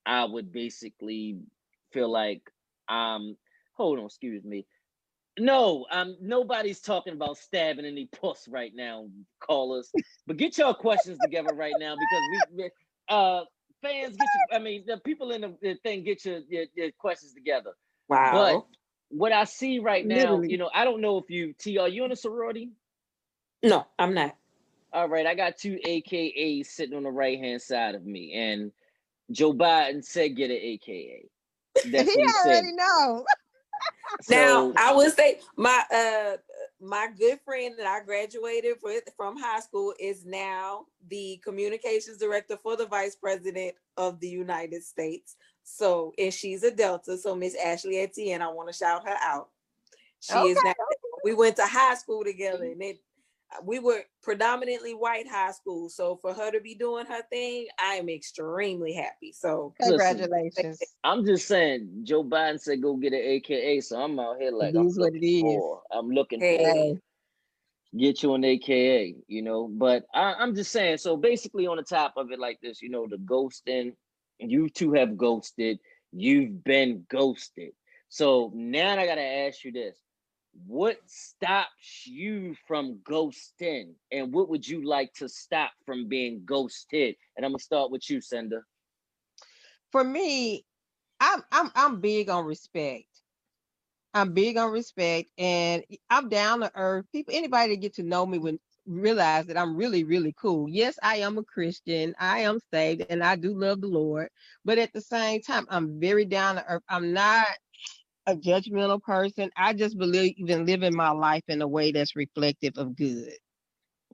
I 0.05 0.25
would 0.25 0.51
basically 0.51 1.39
feel 1.91 2.11
like 2.11 2.41
um 2.89 3.35
hold 3.75 3.99
on, 3.99 4.05
excuse 4.05 4.43
me. 4.43 4.65
No, 5.37 5.85
um, 5.91 6.15
nobody's 6.21 6.79
talking 6.79 7.13
about 7.13 7.37
stabbing 7.37 7.85
any 7.85 8.05
puss 8.05 8.47
right 8.47 8.71
now, 8.73 9.07
callers. 9.39 9.91
But 10.27 10.37
get 10.37 10.57
your 10.57 10.73
questions 10.73 11.17
together 11.21 11.53
right 11.53 11.73
now 11.77 11.95
because 11.95 12.49
we, 12.55 12.69
uh, 13.09 13.43
fans, 13.81 14.15
get 14.15 14.27
your, 14.49 14.59
I 14.59 14.63
mean, 14.63 14.85
the 14.87 14.97
people 14.97 15.31
in 15.31 15.41
the, 15.41 15.55
the 15.61 15.75
thing, 15.83 16.03
get 16.03 16.23
your, 16.23 16.39
your, 16.49 16.65
your 16.73 16.91
questions 16.97 17.33
together. 17.33 17.71
Wow. 18.07 18.31
But 18.31 18.65
what 19.09 19.31
I 19.31 19.43
see 19.43 19.79
right 19.79 20.05
now, 20.05 20.15
Literally. 20.15 20.51
you 20.51 20.57
know, 20.57 20.69
I 20.73 20.85
don't 20.85 21.01
know 21.01 21.17
if 21.17 21.29
you 21.29 21.53
T, 21.53 21.77
are 21.77 21.89
you 21.89 22.05
in 22.05 22.11
a 22.11 22.15
sorority? 22.15 22.69
no, 23.63 23.85
I'm 23.99 24.13
not. 24.13 24.35
All 24.93 25.09
right, 25.09 25.25
I 25.25 25.35
got 25.35 25.57
two 25.57 25.77
AKAs 25.85 26.67
sitting 26.67 26.95
on 26.95 27.03
the 27.03 27.11
right 27.11 27.37
hand 27.37 27.61
side 27.61 27.95
of 27.95 28.05
me, 28.05 28.33
and 28.33 28.71
Joe 29.31 29.53
Biden 29.53 30.03
said 30.03 30.37
get 30.37 30.51
an 30.51 30.57
AKA. 30.57 31.25
That's 31.91 32.13
he 32.13 32.21
what 32.21 32.25
he 32.25 32.31
said. 32.43 32.49
already 32.49 32.71
know. 32.71 33.25
Now 34.29 34.71
So- 34.71 34.73
I 34.77 34.93
would 34.93 35.13
say 35.13 35.39
my 35.57 35.83
uh 35.91 36.37
my 36.79 37.07
good 37.17 37.39
friend 37.43 37.75
that 37.77 37.87
I 37.87 38.03
graduated 38.03 38.77
with 38.83 39.03
from 39.17 39.37
high 39.37 39.59
school 39.59 39.93
is 39.99 40.25
now 40.25 40.85
the 41.09 41.39
communications 41.43 42.17
director 42.17 42.57
for 42.61 42.75
the 42.75 42.85
vice 42.85 43.15
president 43.15 43.75
of 43.97 44.19
the 44.19 44.27
United 44.29 44.83
States. 44.83 45.35
So 45.63 46.13
and 46.17 46.33
she's 46.33 46.63
a 46.63 46.71
Delta. 46.71 47.17
So 47.17 47.35
Miss 47.35 47.55
Ashley 47.55 47.99
Etienne, 47.99 48.41
I 48.41 48.47
want 48.49 48.69
to 48.69 48.73
shout 48.77 49.07
her 49.07 49.15
out. 49.21 49.49
She 50.19 50.33
is 50.33 50.57
Okay, 50.57 50.69
now 50.69 50.73
we 51.23 51.33
went 51.33 51.55
to 51.57 51.65
high 51.65 51.95
school 51.95 52.23
together 52.23 52.63
and 52.65 52.81
it 52.81 52.99
we 53.63 53.79
were 53.79 54.01
predominantly 54.23 54.93
white 54.93 55.27
high 55.27 55.51
school. 55.51 55.89
So 55.89 56.17
for 56.21 56.33
her 56.33 56.51
to 56.51 56.59
be 56.59 56.75
doing 56.75 57.05
her 57.05 57.21
thing, 57.31 57.67
I 57.79 57.95
am 57.95 58.09
extremely 58.09 58.93
happy. 58.93 59.31
So 59.31 59.73
Listen, 59.79 59.97
Congratulations. 59.97 60.79
I'm 61.03 61.25
just 61.25 61.47
saying, 61.47 62.01
Joe 62.03 62.23
Biden 62.23 62.59
said 62.59 62.81
go 62.81 62.95
get 62.95 63.13
an 63.13 63.19
AKA, 63.19 63.81
so 63.81 64.01
I'm 64.01 64.19
out 64.19 64.37
here 64.39 64.51
like 64.51 64.75
I'm 64.75 64.87
is 64.87 64.97
what 64.97 65.13
it 65.13 65.21
looking 65.21 65.41
for. 65.41 65.81
I'm 65.91 66.09
looking 66.09 66.39
for 66.39 66.99
get 67.97 68.23
you 68.23 68.33
an 68.33 68.43
AKA, 68.43 69.15
you 69.27 69.41
know. 69.41 69.67
But 69.67 70.05
I, 70.13 70.33
I'm 70.33 70.55
just 70.55 70.71
saying. 70.71 70.97
So 70.97 71.17
basically, 71.17 71.67
on 71.67 71.77
the 71.77 71.83
top 71.83 72.13
of 72.17 72.31
it, 72.31 72.39
like 72.39 72.59
this, 72.61 72.81
you 72.81 72.89
know, 72.89 73.07
the 73.07 73.17
ghosting. 73.17 73.93
You 74.39 74.69
two 74.69 74.93
have 74.93 75.17
ghosted. 75.17 75.79
You've 76.11 76.63
been 76.63 77.05
ghosted. 77.09 77.71
So 78.09 78.51
now 78.53 78.97
I 78.97 79.05
gotta 79.05 79.21
ask 79.21 79.63
you 79.63 79.71
this: 79.71 79.97
What 80.65 80.97
stops 81.05 82.07
you 82.07 82.55
from 82.67 82.99
ghosting, 83.03 83.93
and 84.11 84.33
what 84.33 84.49
would 84.49 84.67
you 84.67 84.85
like 84.87 85.13
to 85.15 85.27
stop 85.27 85.71
from 85.85 86.07
being 86.07 86.43
ghosted? 86.45 87.15
And 87.35 87.45
I'm 87.45 87.51
gonna 87.51 87.59
start 87.59 87.91
with 87.91 88.09
you, 88.09 88.21
Senda. 88.21 88.61
For 89.91 90.03
me, 90.03 90.65
I'm 91.19 91.43
I'm 91.51 91.71
I'm 91.75 91.99
big 91.99 92.29
on 92.29 92.45
respect. 92.45 93.05
I'm 94.13 94.33
big 94.33 94.57
on 94.57 94.71
respect 94.71 95.29
and 95.37 95.83
I'm 96.09 96.29
down 96.29 96.61
to 96.61 96.71
earth. 96.75 97.05
People 97.11 97.33
anybody 97.35 97.75
that 97.75 97.81
get 97.81 97.93
to 97.95 98.03
know 98.03 98.25
me 98.25 98.37
would 98.37 98.59
realize 98.85 99.45
that 99.47 99.57
I'm 99.57 99.75
really, 99.75 100.03
really 100.03 100.33
cool. 100.39 100.69
Yes, 100.69 100.97
I 101.03 101.17
am 101.17 101.37
a 101.37 101.43
Christian. 101.43 102.15
I 102.19 102.39
am 102.39 102.59
saved 102.73 103.05
and 103.09 103.23
I 103.23 103.35
do 103.35 103.53
love 103.53 103.81
the 103.81 103.87
Lord. 103.87 104.29
But 104.63 104.77
at 104.77 104.93
the 104.93 105.01
same 105.01 105.41
time, 105.41 105.65
I'm 105.69 105.99
very 105.99 106.25
down 106.25 106.55
to 106.55 106.65
earth. 106.65 106.83
I'm 106.89 107.13
not 107.13 107.47
a 108.27 108.35
judgmental 108.35 109.01
person. 109.01 109.51
I 109.57 109.73
just 109.73 109.97
believe 109.97 110.35
in 110.37 110.65
living 110.65 110.95
my 110.95 111.11
life 111.11 111.43
in 111.49 111.61
a 111.61 111.67
way 111.67 111.91
that's 111.91 112.15
reflective 112.15 112.73
of 112.77 112.95
good 112.97 113.33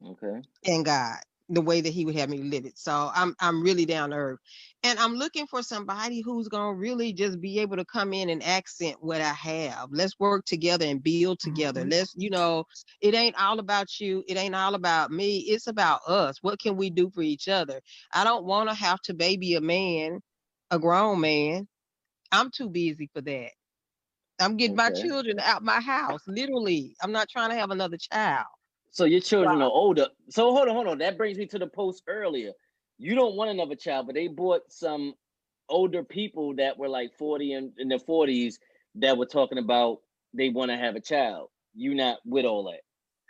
Okay. 0.06 0.42
and 0.66 0.86
God, 0.86 1.18
the 1.50 1.62
way 1.62 1.82
that 1.82 1.94
He 1.94 2.06
would 2.06 2.16
have 2.16 2.30
me 2.30 2.40
live 2.40 2.66
it. 2.66 2.78
So 2.78 3.12
I'm 3.14 3.36
I'm 3.40 3.62
really 3.64 3.86
down 3.86 4.12
to 4.12 4.16
earth, 4.16 4.40
and 4.84 5.00
I'm 5.00 5.16
looking 5.16 5.48
for 5.48 5.64
somebody 5.64 6.22
who's 6.22 6.48
gonna 6.48 6.74
really 6.76 7.14
just 7.14 7.42
be 7.42 7.60
able 7.60 7.78
to 7.78 7.86
come 7.86 8.14
in 8.14 8.30
and 8.30 8.44
accent 8.44 8.98
what 9.02 9.22
I 9.22 9.34
have. 9.34 9.90
Let's 9.92 10.20
work 10.20 10.46
together 10.46 10.86
and 10.86 11.04
build 11.04 11.40
together. 11.40 11.82
Mm-hmm. 11.82 11.90
Let's, 11.90 12.14
you 12.18 12.30
know, 12.30 12.66
it 13.02 13.16
ain't 13.16 13.42
all 13.42 13.60
about 13.60 14.00
you. 14.00 14.24
It 14.28 14.38
ain't 14.38 14.56
all 14.56 14.76
about 14.76 15.12
me. 15.12 15.40
It's 15.40 15.68
about 15.68 16.02
us. 16.08 16.38
What 16.42 16.60
can 16.60 16.78
we 16.78 16.90
do 16.90 17.10
for 17.12 17.22
each 17.22 17.50
other? 17.50 17.82
I 18.14 18.24
don't 18.24 18.46
want 18.46 18.70
to 18.70 18.76
have 18.76 19.02
to 19.04 19.14
baby 19.14 19.56
a 19.56 19.62
man, 19.62 20.22
a 20.72 20.80
grown 20.80 21.22
man. 21.22 21.68
I'm 22.32 22.52
too 22.52 22.70
busy 22.70 23.10
for 23.14 23.22
that. 23.22 23.52
I'm 24.42 24.58
getting 24.58 24.76
my 24.76 24.92
children 24.92 25.40
out 25.40 25.64
my 25.64 25.80
house. 25.80 26.22
Literally, 26.28 26.96
I'm 27.02 27.12
not 27.12 27.30
trying 27.30 27.50
to 27.52 27.56
have 27.56 27.72
another 27.72 27.98
child. 27.98 28.48
So 28.92 29.06
your 29.06 29.22
children 29.22 29.62
are 29.62 29.70
older. 29.70 30.08
So 30.30 30.54
hold 30.54 30.68
on, 30.68 30.76
hold 30.76 30.88
on. 30.88 30.98
That 30.98 31.18
brings 31.18 31.38
me 31.38 31.46
to 31.48 31.60
the 31.60 31.68
post 31.68 32.04
earlier. 32.08 32.52
You 32.98 33.16
don't 33.16 33.36
want 33.36 33.50
another 33.50 33.76
child, 33.76 34.08
but 34.08 34.16
they 34.16 34.28
bought 34.28 34.62
some 34.70 35.14
older 35.70 36.04
people 36.04 36.56
that 36.56 36.78
were 36.78 36.90
like 36.90 37.14
40 37.18 37.54
and 37.54 37.72
in 37.78 37.88
their 37.88 38.00
40s 38.00 38.56
that 38.96 39.18
were 39.18 39.26
talking 39.26 39.58
about 39.58 40.00
they 40.34 40.50
want 40.50 40.72
to 40.72 40.78
have 40.78 40.96
a 40.96 41.02
child. 41.02 41.50
You 41.74 41.96
not 41.96 42.20
with 42.26 42.46
all 42.46 42.66
that. 42.66 42.82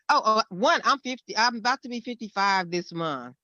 Oh, 0.10 0.22
uh, 0.40 0.44
one, 0.50 0.82
I'm 0.84 1.00
50. 1.00 1.38
I'm 1.38 1.58
about 1.58 1.82
to 1.84 1.90
be 1.90 2.02
55 2.02 2.72
this 2.72 2.92
month. 2.92 3.36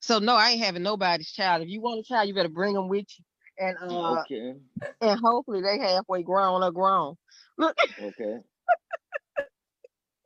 So 0.00 0.18
no, 0.18 0.34
I 0.34 0.50
ain't 0.50 0.64
having 0.64 0.82
nobody's 0.82 1.32
child. 1.32 1.62
If 1.62 1.68
you 1.68 1.80
want 1.80 2.00
a 2.00 2.02
child, 2.02 2.28
you 2.28 2.34
better 2.34 2.48
bring 2.48 2.74
them 2.74 2.88
with 2.88 3.06
you. 3.18 3.24
And 3.58 3.76
uh, 3.80 4.24
Okay. 4.28 4.54
and 5.00 5.18
hopefully 5.20 5.62
they 5.62 5.78
halfway 5.78 6.22
grown 6.22 6.62
or 6.62 6.72
grown. 6.72 7.16
Look, 7.58 7.76
Okay. 7.98 8.40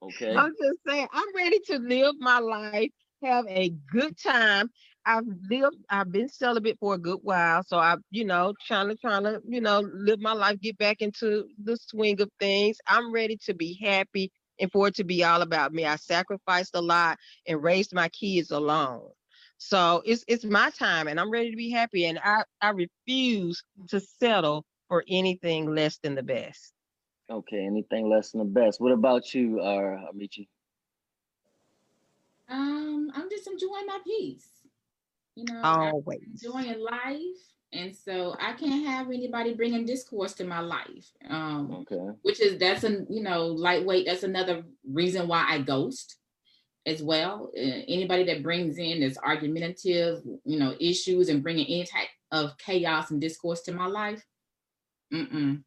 Okay. 0.03 0.37
I'm 0.37 0.53
just 0.61 0.79
saying, 0.87 1.09
I'm 1.13 1.35
ready 1.35 1.59
to 1.67 1.79
live 1.79 2.15
my 2.19 2.39
life, 2.39 2.91
have 3.23 3.47
a 3.49 3.71
good 3.91 4.17
time. 4.19 4.71
I've 5.05 5.25
lived, 5.51 5.77
I've 5.89 6.11
been 6.11 6.29
celibate 6.29 6.79
for 6.79 6.95
a 6.95 6.99
good 6.99 7.21
while, 7.23 7.63
so 7.63 7.79
I, 7.79 7.97
you 8.11 8.25
know, 8.25 8.55
trying 8.67 8.89
to, 8.89 8.97
trying 8.97 9.25
to, 9.25 9.41
you 9.47 9.61
know, 9.61 9.81
live 9.95 10.21
my 10.21 10.33
life, 10.33 10.61
get 10.61 10.79
back 10.79 11.01
into 11.01 11.47
the 11.63 11.77
swing 11.77 12.21
of 12.21 12.31
things. 12.39 12.79
I'm 12.87 13.13
ready 13.13 13.37
to 13.47 13.55
be 13.55 13.79
happy 13.83 14.31
and 14.59 14.71
for 14.71 14.89
it 14.89 14.95
to 14.97 15.05
be 15.05 15.25
all 15.25 15.43
about 15.43 15.73
me. 15.73 15.85
I 15.85 15.97
sacrificed 15.97 16.75
a 16.75 16.81
lot 16.81 17.19
and 17.47 17.63
raised 17.63 17.95
my 17.95 18.09
kids 18.09 18.51
alone. 18.51 19.11
So 19.59 20.03
it's 20.05 20.25
it's 20.29 20.45
my 20.45 20.71
time 20.71 21.09
and 21.09 21.19
I'm 21.19 21.31
ready 21.31 21.51
to 21.51 21.57
be 21.57 21.71
happy 21.71 22.07
and 22.07 22.19
I, 22.23 22.45
I 22.61 22.71
refuse 22.71 23.63
to 23.89 24.01
settle 24.01 24.65
for 24.89 25.05
anything 25.09 25.75
less 25.75 25.99
than 25.99 26.15
the 26.15 26.23
best. 26.23 26.73
Okay. 27.31 27.65
Anything 27.65 28.09
less 28.09 28.31
than 28.33 28.41
the 28.41 28.45
best. 28.61 28.81
What 28.81 28.93
about 28.93 29.35
you, 29.35 29.61
uh 29.61 30.11
Amici? 30.11 30.49
Um, 32.49 33.11
I'm 33.15 33.29
just 33.31 33.47
enjoying 33.49 33.87
my 33.87 33.99
peace. 34.05 34.49
You 35.35 35.45
know, 35.45 35.61
Oh. 35.65 35.69
I'm 35.69 35.95
Always. 35.95 36.21
enjoying 36.33 36.81
life, 36.81 37.43
and 37.73 37.95
so 37.95 38.37
I 38.41 38.53
can't 38.53 38.87
have 38.87 39.09
anybody 39.09 39.55
bringing 39.55 39.85
discourse 39.85 40.33
to 40.35 40.45
my 40.45 40.61
life. 40.61 41.11
Um, 41.29 41.73
Okay. 41.91 42.17
which 42.23 42.41
is 42.41 42.59
that's 42.59 42.85
a 42.85 43.05
you 43.11 43.23
know 43.23 43.47
lightweight. 43.47 44.07
That's 44.07 44.23
another 44.23 44.65
reason 44.89 45.29
why 45.29 45.45
I 45.49 45.59
ghost 45.61 46.17
as 46.87 47.03
well. 47.03 47.51
Uh, 47.57 47.83
anybody 47.89 48.25
that 48.25 48.43
brings 48.43 48.79
in 48.79 49.01
this 49.01 49.19
argumentative, 49.19 50.23
you 50.45 50.59
know, 50.59 50.75
issues 50.81 51.29
and 51.29 51.43
bringing 51.43 51.67
any 51.67 51.85
type 51.85 52.09
of 52.31 52.57
chaos 52.59 53.11
and 53.11 53.21
discourse 53.21 53.63
to 53.63 53.73
my 53.73 53.87
life. 53.87 54.25
Mm-mm. 55.13 55.63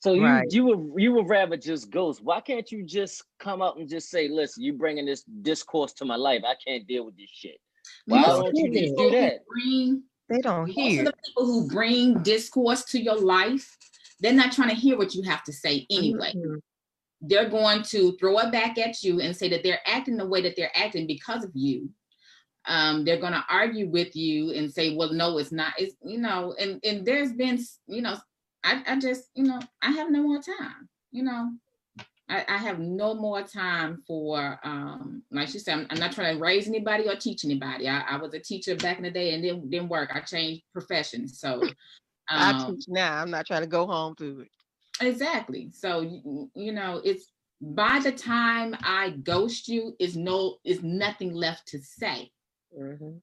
So 0.00 0.14
you 0.14 0.22
Right. 0.24 0.50
you 0.50 0.64
would 0.64 1.02
you 1.02 1.12
would 1.12 1.28
rather 1.28 1.56
just 1.56 1.90
ghost. 1.90 2.22
Why 2.22 2.40
can't 2.40 2.70
you 2.72 2.84
just 2.84 3.22
come 3.38 3.60
out 3.60 3.76
and 3.78 3.88
just 3.88 4.08
say, 4.08 4.28
listen, 4.28 4.62
you 4.62 4.72
bringing 4.72 5.04
this 5.04 5.22
discourse 5.22 5.92
to 5.94 6.04
my 6.04 6.16
life. 6.16 6.42
I 6.44 6.54
can't 6.66 6.86
deal 6.86 7.04
with 7.04 7.16
this 7.16 7.30
shit. 7.30 7.58
Why 8.06 8.22
Most 8.22 8.42
don't 8.42 8.56
you 8.56 8.72
just 8.72 8.96
do 8.96 9.10
that? 9.10 9.46
Bring 9.46 10.02
They 10.28 10.38
don't 10.38 10.66
most 10.66 10.74
hear. 10.74 11.00
of 11.00 11.06
the 11.06 11.12
people 11.26 11.46
who 11.46 11.68
bring 11.68 12.22
discourse 12.22 12.84
to 12.86 13.00
your 13.00 13.18
life, 13.18 13.76
they're 14.20 14.32
not 14.32 14.52
trying 14.52 14.70
to 14.70 14.74
hear 14.74 14.96
what 14.96 15.14
you 15.14 15.22
have 15.22 15.44
to 15.44 15.52
say 15.52 15.86
anyway. 15.90 16.32
Mhm. 16.34 16.60
They're 17.20 17.48
going 17.48 17.82
to 17.84 18.16
throw 18.18 18.38
it 18.38 18.52
back 18.52 18.78
at 18.78 19.02
you 19.02 19.20
and 19.20 19.36
say 19.36 19.48
that 19.50 19.62
they're 19.62 19.80
acting 19.86 20.16
the 20.16 20.26
way 20.26 20.40
that 20.42 20.56
they're 20.56 20.76
acting 20.76 21.06
because 21.06 21.44
of 21.44 21.50
you. 21.54 21.90
Um, 22.66 23.04
they're 23.04 23.20
going 23.20 23.32
to 23.32 23.44
argue 23.48 23.88
with 23.88 24.14
you 24.14 24.52
and 24.52 24.72
say, 24.72 24.94
"Well, 24.94 25.12
no, 25.12 25.38
it's 25.38 25.52
not." 25.52 25.72
It's 25.78 25.94
you 26.04 26.18
know, 26.18 26.54
and 26.58 26.80
and 26.84 27.04
there's 27.04 27.32
been 27.32 27.58
you 27.86 28.02
know, 28.02 28.16
I 28.64 28.82
I 28.86 28.98
just 28.98 29.28
you 29.34 29.44
know, 29.44 29.60
I 29.82 29.90
have 29.92 30.10
no 30.10 30.22
more 30.22 30.40
time. 30.42 30.88
You 31.10 31.24
know, 31.24 31.52
I, 32.30 32.44
I 32.48 32.56
have 32.58 32.78
no 32.78 33.14
more 33.14 33.42
time 33.42 34.02
for 34.06 34.60
um 34.62 35.22
like 35.30 35.48
she 35.48 35.58
said 35.58 35.78
I'm, 35.78 35.86
I'm 35.90 35.98
not 35.98 36.12
trying 36.12 36.36
to 36.36 36.40
raise 36.40 36.68
anybody 36.68 37.08
or 37.08 37.16
teach 37.16 37.44
anybody 37.44 37.88
I, 37.88 38.02
I 38.02 38.16
was 38.18 38.32
a 38.34 38.38
teacher 38.38 38.76
back 38.76 38.98
in 38.98 39.02
the 39.02 39.10
day 39.10 39.34
and 39.34 39.42
didn't 39.42 39.68
didn't 39.68 39.88
work 39.88 40.10
I 40.14 40.20
changed 40.20 40.62
professions 40.72 41.40
so 41.40 41.60
I 42.30 42.52
um 42.52 42.76
teach 42.76 42.84
now. 42.88 43.20
I'm 43.20 43.30
not 43.30 43.46
trying 43.46 43.62
to 43.62 43.68
go 43.68 43.86
home 43.86 44.14
to 44.16 44.40
it. 44.40 44.48
Exactly 45.00 45.70
so 45.72 46.00
you, 46.00 46.50
you 46.54 46.72
know 46.72 47.00
it's 47.04 47.32
by 47.62 48.00
the 48.00 48.10
time 48.12 48.74
I 48.80 49.10
ghost 49.10 49.68
you, 49.68 49.94
is 49.98 50.16
no 50.16 50.56
is 50.64 50.82
nothing 50.82 51.34
left 51.34 51.68
to 51.68 51.78
say. 51.78 52.32
Mhm. 52.74 53.20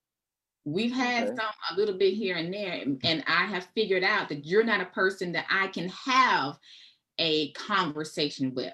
We've 0.64 0.92
had 0.92 1.30
Okay. 1.30 1.36
some 1.38 1.54
a 1.72 1.76
little 1.76 1.98
bit 1.98 2.14
here 2.14 2.36
and 2.36 2.54
there, 2.54 2.74
and- 2.74 3.04
and 3.04 3.24
I 3.26 3.46
have 3.48 3.66
figured 3.74 4.04
out 4.04 4.30
that 4.30 4.46
you're 4.46 4.64
not 4.64 4.80
a 4.82 4.86
person 4.86 5.32
that 5.32 5.48
I 5.50 5.70
can 5.70 5.90
have 5.90 6.60
a 7.18 7.52
conversation 7.54 8.54
with. 8.54 8.74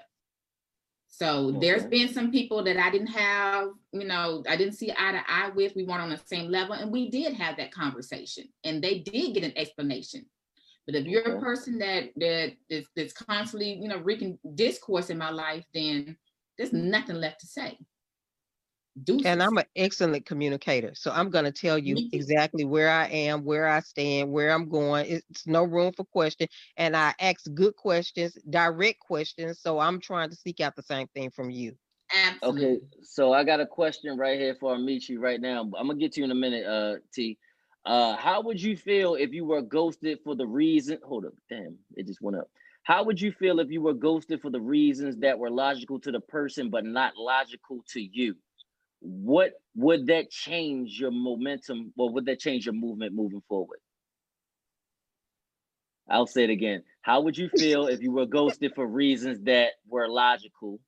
So 1.08 1.52
there's 1.52 1.86
been 1.86 2.08
some 2.08 2.30
people 2.30 2.62
that 2.64 2.76
I 2.76 2.90
didn't 2.90 3.06
have, 3.06 3.68
you 3.92 4.04
know, 4.04 4.42
I 4.48 4.56
didn't 4.56 4.74
see 4.74 4.90
eye 4.90 5.12
to 5.12 5.22
eye 5.30 5.48
with. 5.50 5.74
We 5.76 5.84
weren't 5.84 6.02
on 6.02 6.10
the 6.10 6.18
same 6.18 6.50
level, 6.50 6.74
and 6.74 6.92
we 6.92 7.08
did 7.08 7.32
have 7.34 7.56
that 7.56 7.72
conversation, 7.72 8.52
and 8.64 8.82
they 8.82 8.98
did 8.98 9.32
get 9.32 9.44
an 9.44 9.56
explanation. 9.56 10.28
But 10.86 10.96
if 10.96 11.06
you're 11.06 11.36
a 11.36 11.40
person 11.40 11.78
that 11.78 12.10
that 12.16 12.52
is 12.68 12.86
that's 12.94 13.12
constantly, 13.12 13.72
you 13.72 13.88
know, 13.88 13.98
wreaking 13.98 14.38
discourse 14.54 15.10
in 15.10 15.18
my 15.18 15.30
life, 15.30 15.64
then 15.72 16.16
there's 16.58 16.72
nothing 16.72 17.16
left 17.16 17.40
to 17.40 17.46
say. 17.46 17.78
Deuces. 19.02 19.26
And 19.26 19.42
I'm 19.42 19.58
an 19.58 19.64
excellent 19.74 20.24
communicator. 20.24 20.92
So 20.94 21.10
I'm 21.10 21.28
going 21.28 21.46
to 21.46 21.50
tell 21.50 21.76
you 21.76 21.96
exactly 22.12 22.64
where 22.64 22.88
I 22.88 23.06
am, 23.08 23.44
where 23.44 23.66
I 23.66 23.80
stand, 23.80 24.30
where 24.30 24.52
I'm 24.52 24.68
going. 24.68 25.06
It's 25.08 25.48
no 25.48 25.64
room 25.64 25.92
for 25.96 26.04
question. 26.04 26.46
And 26.76 26.96
I 26.96 27.12
ask 27.18 27.40
good 27.54 27.74
questions, 27.74 28.38
direct 28.50 29.00
questions. 29.00 29.58
So 29.58 29.80
I'm 29.80 29.98
trying 30.00 30.30
to 30.30 30.36
seek 30.36 30.60
out 30.60 30.76
the 30.76 30.82
same 30.82 31.08
thing 31.08 31.30
from 31.30 31.50
you. 31.50 31.74
Absolutely. 32.14 32.66
Okay, 32.66 32.80
so 33.02 33.32
I 33.32 33.42
got 33.42 33.58
a 33.58 33.66
question 33.66 34.16
right 34.16 34.38
here 34.38 34.54
for 34.60 34.74
Amici 34.74 35.16
right 35.16 35.40
now. 35.40 35.62
I'm 35.62 35.88
gonna 35.88 35.96
get 35.96 36.12
to 36.12 36.20
you 36.20 36.26
in 36.26 36.30
a 36.30 36.34
minute, 36.34 36.64
uh, 36.64 36.96
T. 37.12 37.36
Uh, 37.84 38.16
how 38.16 38.42
would 38.42 38.60
you 38.60 38.76
feel 38.76 39.14
if 39.14 39.32
you 39.32 39.44
were 39.44 39.62
ghosted 39.62 40.18
for 40.24 40.34
the 40.34 40.46
reason? 40.46 40.98
Hold 41.04 41.26
up, 41.26 41.34
damn, 41.50 41.76
it 41.96 42.06
just 42.06 42.20
went 42.22 42.38
up. 42.38 42.48
How 42.82 43.04
would 43.04 43.20
you 43.20 43.32
feel 43.32 43.60
if 43.60 43.70
you 43.70 43.82
were 43.82 43.94
ghosted 43.94 44.40
for 44.40 44.50
the 44.50 44.60
reasons 44.60 45.18
that 45.18 45.38
were 45.38 45.50
logical 45.50 46.00
to 46.00 46.12
the 46.12 46.20
person 46.20 46.70
but 46.70 46.84
not 46.84 47.16
logical 47.16 47.84
to 47.92 48.00
you? 48.00 48.36
What 49.00 49.52
would 49.74 50.06
that 50.06 50.30
change 50.30 50.98
your 50.98 51.10
momentum? 51.10 51.92
Or 51.96 52.10
would 52.10 52.26
that 52.26 52.40
change 52.40 52.66
your 52.66 52.74
movement 52.74 53.14
moving 53.14 53.42
forward? 53.48 53.78
I'll 56.08 56.26
say 56.26 56.44
it 56.44 56.50
again. 56.50 56.82
How 57.02 57.22
would 57.22 57.36
you 57.36 57.48
feel 57.48 57.86
if 57.86 58.02
you 58.02 58.12
were 58.12 58.26
ghosted 58.26 58.74
for 58.74 58.86
reasons 58.86 59.40
that 59.42 59.72
were 59.88 60.08
logical 60.08 60.80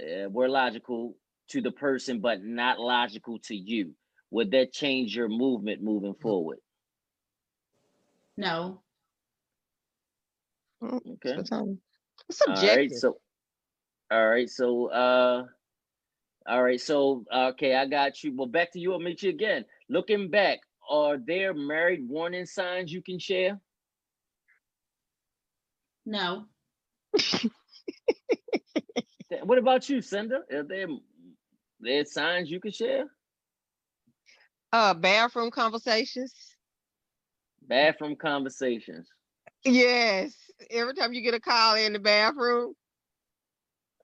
uh, 0.00 0.28
were 0.28 0.48
logical 0.48 1.16
to 1.48 1.60
the 1.60 1.70
person, 1.70 2.20
but 2.20 2.42
not 2.42 2.80
logical 2.80 3.38
to 3.40 3.54
you. 3.54 3.94
Would 4.30 4.50
that 4.52 4.72
change 4.72 5.16
your 5.16 5.28
movement 5.28 5.82
moving 5.82 6.14
forward? 6.14 6.58
No. 8.36 8.82
Okay. 10.82 11.10
It's 11.24 11.50
it's 12.28 12.42
All 12.46 12.54
right. 12.54 12.90
So, 12.92 13.18
all 14.10 14.28
right. 14.28 14.50
So, 14.50 14.90
uh, 14.90 15.44
all 16.46 16.62
right. 16.62 16.80
So, 16.80 17.24
okay, 17.32 17.74
I 17.76 17.86
got 17.86 18.22
you. 18.22 18.34
Well, 18.36 18.46
back 18.46 18.72
to 18.72 18.80
you. 18.80 18.92
I'll 18.92 18.98
meet 19.00 19.22
you 19.22 19.30
again. 19.30 19.64
Looking 19.88 20.30
back, 20.30 20.60
are 20.90 21.16
there 21.18 21.54
married 21.54 22.06
warning 22.08 22.46
signs 22.46 22.92
you 22.92 23.02
can 23.02 23.18
share? 23.18 23.60
No. 26.06 26.46
What 29.42 29.58
about 29.58 29.88
you, 29.88 30.00
Cinder? 30.00 30.44
Are 30.52 30.62
there 30.62 30.86
there 31.80 32.04
signs 32.04 32.50
you 32.50 32.60
can 32.60 32.72
share? 32.72 33.06
Uh, 34.74 34.92
bathroom 34.92 35.52
conversations. 35.52 36.34
Bathroom 37.68 38.16
conversations. 38.16 39.08
Yes. 39.64 40.34
Every 40.68 40.94
time 40.94 41.12
you 41.12 41.22
get 41.22 41.34
a 41.34 41.40
call 41.40 41.76
in 41.76 41.92
the 41.92 42.00
bathroom. 42.00 42.74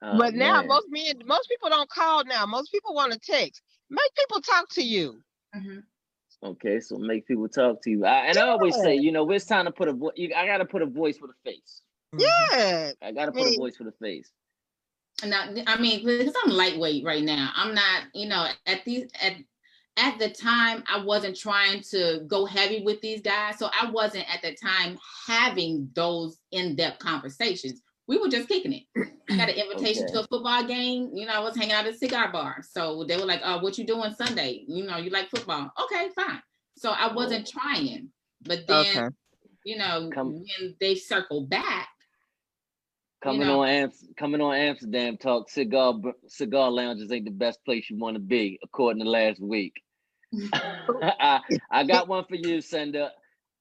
Oh, 0.01 0.17
but 0.17 0.33
now 0.33 0.59
man. 0.59 0.67
most 0.67 0.87
men, 0.89 1.21
most 1.25 1.49
people 1.49 1.69
don't 1.69 1.89
call 1.89 2.23
now. 2.23 2.45
Most 2.45 2.71
people 2.71 2.95
want 2.95 3.11
to 3.11 3.19
text. 3.19 3.61
Make 3.89 4.15
people 4.17 4.41
talk 4.41 4.69
to 4.69 4.81
you. 4.81 5.21
Mhm. 5.55 5.83
Okay, 6.43 6.79
so 6.79 6.97
make 6.97 7.27
people 7.27 7.47
talk 7.49 7.83
to 7.83 7.91
you. 7.91 8.05
I, 8.05 8.27
and 8.27 8.37
I 8.37 8.47
always 8.47 8.75
say, 8.75 8.95
you 8.95 9.11
know, 9.11 9.29
it's 9.29 9.45
time 9.45 9.65
to 9.65 9.71
put 9.71 9.89
a 9.89 9.93
voice. 9.93 10.13
I 10.35 10.47
gotta 10.47 10.65
put 10.65 10.81
a 10.81 10.87
voice 10.87 11.19
with 11.21 11.31
a 11.31 11.49
face. 11.49 11.81
Yeah. 12.17 12.93
I 13.01 13.11
gotta 13.11 13.31
I 13.31 13.35
put 13.35 13.53
a 13.53 13.59
voice 13.59 13.77
with 13.77 13.89
a 13.89 13.97
face. 14.03 14.31
Now, 15.23 15.53
I 15.67 15.79
mean, 15.79 16.03
because 16.03 16.33
I'm 16.43 16.51
lightweight 16.51 17.03
right 17.03 17.23
now. 17.23 17.51
I'm 17.55 17.75
not, 17.75 18.05
you 18.15 18.27
know, 18.27 18.47
at 18.65 18.83
these 18.85 19.11
at 19.21 19.35
at 20.01 20.17
the 20.17 20.29
time 20.29 20.83
I 20.91 21.03
wasn't 21.03 21.37
trying 21.37 21.81
to 21.91 22.21
go 22.27 22.45
heavy 22.45 22.83
with 22.83 22.99
these 23.01 23.21
guys, 23.21 23.59
so 23.59 23.69
I 23.79 23.89
wasn't 23.91 24.25
at 24.33 24.41
the 24.41 24.55
time 24.55 24.97
having 25.27 25.89
those 25.93 26.39
in-depth 26.51 26.99
conversations. 26.99 27.81
We 28.07 28.17
were 28.17 28.27
just 28.27 28.49
kicking 28.49 28.73
it. 28.73 28.83
I 29.29 29.37
got 29.37 29.49
an 29.49 29.55
invitation 29.71 30.07
to 30.07 30.21
a 30.21 30.27
football 30.27 30.63
game. 30.65 31.11
You 31.13 31.27
know, 31.27 31.33
I 31.33 31.39
was 31.39 31.55
hanging 31.55 31.73
out 31.73 31.85
at 31.85 31.93
a 31.93 31.97
cigar 31.97 32.31
bar, 32.31 32.63
so 32.67 33.05
they 33.07 33.15
were 33.15 33.25
like, 33.25 33.41
"Oh, 33.43 33.59
what 33.59 33.77
you 33.77 33.85
doing 33.85 34.13
Sunday? 34.15 34.65
You 34.67 34.83
know, 34.85 34.97
you 34.97 35.11
like 35.11 35.29
football? 35.29 35.71
Okay, 35.83 36.09
fine." 36.15 36.41
So 36.77 36.89
I 36.89 37.13
wasn't 37.13 37.47
trying, 37.47 38.09
but 38.41 38.65
then 38.67 38.85
Okay. 38.97 39.15
you 39.63 39.77
know, 39.77 40.09
Come- 40.13 40.33
when 40.33 40.75
they 40.81 40.95
circle 40.95 41.45
back, 41.45 41.87
Coming 43.23 43.41
know- 43.41 43.61
on 43.61 43.69
Amps, 43.69 44.03
coming 44.17 44.41
on 44.41 44.55
Amsterdam 44.55 45.15
talk. 45.15 45.47
Cigar 45.49 45.93
cigar 46.27 46.71
lounges 46.71 47.11
ain't 47.11 47.25
the 47.25 47.31
best 47.31 47.63
place 47.63 47.87
you 47.87 47.97
want 47.99 48.15
to 48.15 48.19
be, 48.19 48.59
according 48.63 49.03
to 49.03 49.09
last 49.09 49.39
week. 49.39 49.73
I, 50.53 51.41
I 51.71 51.83
got 51.83 52.07
one 52.07 52.25
for 52.25 52.35
you, 52.35 52.61
Cinder. 52.61 53.09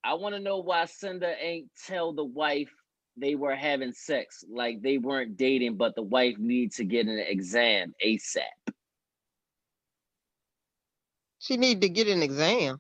I 0.05 0.15
want 0.15 0.35
to 0.35 0.41
know 0.41 0.59
why 0.59 0.87
Cinder 0.87 1.35
ain't 1.41 1.69
tell 1.87 2.13
the 2.13 2.25
wife 2.25 2.71
they 3.17 3.35
were 3.35 3.55
having 3.55 3.93
sex, 3.93 4.45
like 4.51 4.83
they 4.83 4.99
weren't 4.99 5.37
dating, 5.37 5.77
but 5.77 5.95
the 5.95 6.03
wife 6.03 6.37
needs 6.39 6.77
to 6.77 6.85
get 6.85 7.07
an 7.07 7.19
exam 7.19 7.95
ASAP. 8.05 8.73
She 11.39 11.57
need 11.57 11.81
to 11.83 11.89
get 11.89 12.09
an 12.09 12.23
exam. 12.23 12.79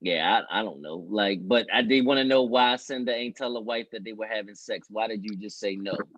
Yeah, 0.00 0.42
I, 0.50 0.60
I 0.60 0.62
don't 0.62 0.82
know. 0.82 1.06
Like, 1.08 1.46
but 1.46 1.66
I 1.72 1.82
did 1.82 2.04
want 2.04 2.18
to 2.18 2.24
know 2.24 2.42
why 2.42 2.76
Cinder 2.76 3.12
ain't 3.12 3.36
tell 3.36 3.54
the 3.54 3.60
wife 3.60 3.86
that 3.92 4.04
they 4.04 4.12
were 4.12 4.26
having 4.26 4.56
sex. 4.56 4.88
Why 4.90 5.06
did 5.06 5.24
you 5.24 5.36
just 5.36 5.60
say 5.60 5.76
no? 5.76 6.08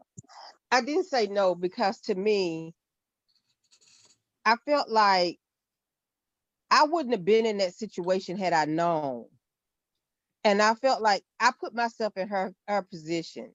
I 0.71 0.81
didn't 0.81 1.05
say 1.05 1.27
no 1.27 1.55
because 1.55 2.01
to 2.03 2.15
me, 2.15 2.75
I 4.47 4.57
felt 4.67 4.89
like 4.91 5.39
I 6.71 6.85
wouldn't 6.85 7.15
have 7.15 7.25
been 7.25 7.47
in 7.47 7.59
that 7.59 7.75
situation 7.75 8.37
had 8.37 8.53
I 8.53 8.67
known. 8.67 9.29
And 10.45 10.61
I 10.63 10.75
felt 10.75 11.03
like 11.03 11.25
I 11.41 11.53
put 11.59 11.75
myself 11.75 12.17
in 12.17 12.29
her 12.29 12.55
her 12.69 12.83
position. 12.83 13.55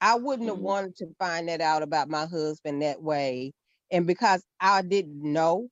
I 0.00 0.16
wouldn't 0.16 0.48
have 0.48 0.58
Mhm. 0.58 0.60
wanted 0.60 0.96
to 0.96 1.14
find 1.18 1.48
that 1.48 1.60
out 1.62 1.82
about 1.82 2.08
my 2.10 2.26
husband 2.26 2.82
that 2.82 3.02
way. 3.02 3.54
And 3.92 4.06
because 4.06 4.44
I 4.60 4.82
didn't 4.82 5.22
know 5.22 5.68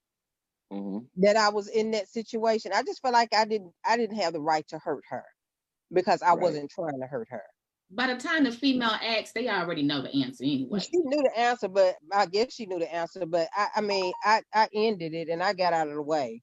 hmm 0.71 1.09
that 1.17 1.37
I 1.37 1.49
was 1.51 1.69
in 1.69 1.91
that 1.93 2.09
situation, 2.09 2.73
I 2.75 2.83
just 2.83 3.01
felt 3.03 3.15
like 3.15 3.35
I 3.35 3.45
didn't 3.45 3.73
I 3.85 3.97
didn't 3.97 4.17
have 4.17 4.33
the 4.33 4.41
right 4.41 4.67
to 4.69 4.79
hurt 4.79 5.05
her 5.11 5.25
because 5.93 6.23
I 6.23 6.33
Right. 6.33 6.35
wasn't 6.35 6.71
trying 6.71 7.01
to 7.01 7.07
hurt 7.09 7.29
her. 7.31 7.45
by 7.91 8.13
the 8.13 8.21
time 8.21 8.45
the 8.45 8.53
female 8.53 8.91
asks, 9.03 9.33
they 9.33 9.49
already 9.49 9.83
know 9.83 10.03
the 10.03 10.15
answer 10.23 10.45
anyway. 10.45 10.87
She 10.93 10.99
knew 10.99 11.23
the 11.23 11.39
answer, 11.39 11.69
but 11.69 11.97
I 12.13 12.27
guess 12.27 12.53
she 12.55 12.67
knew 12.67 12.79
the 12.79 12.93
answer. 12.93 13.27
But 13.27 13.49
I, 13.55 13.69
I 13.77 13.81
mean, 13.81 14.13
I, 14.23 14.43
I 14.55 14.69
ended 14.73 15.15
it 15.15 15.29
and 15.29 15.43
I 15.43 15.53
got 15.53 15.73
out 15.73 15.89
of 15.89 15.95
the 15.95 16.03
way. 16.03 16.43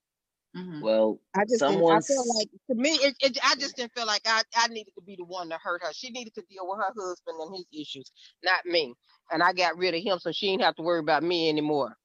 Mhm. 0.56 0.82
Well, 0.82 1.19
I 1.36 1.44
just 1.45 1.60
didn't, 1.60 1.84
I 1.91 1.99
feel 2.02 2.23
like 2.38 2.49
to 2.69 2.76
me, 2.76 2.91
it, 2.91 3.15
it, 3.19 3.38
I 3.44 3.56
just 3.56 3.76
didn't 3.76 3.94
feel 3.94 4.06
like 4.06 4.22
I, 4.26 4.41
I 4.56 4.68
needed 4.68 4.94
to 4.95 5.02
be 5.02 5.15
the 5.18 5.26
one 5.26 5.49
to 5.49 5.57
hurt 5.57 5.84
her. 5.84 5.91
She 5.94 6.10
needed 6.10 6.34
to 6.36 6.41
deal 6.44 6.68
with 6.68 6.77
her 6.80 6.94
husband 6.98 7.38
and 7.41 7.56
his 7.56 7.65
issues, 7.73 8.11
not 8.44 8.65
me. 8.65 8.94
And 9.32 9.44
I 9.44 9.52
got 9.53 9.77
rid 9.77 9.95
of 9.95 10.02
him, 10.02 10.19
so 10.19 10.32
she 10.32 10.48
didn't 10.52 10.61
have 10.64 10.76
to 10.76 10.82
worry 10.84 10.99
about 10.99 11.23
me 11.23 11.49
anymore. 11.49 11.98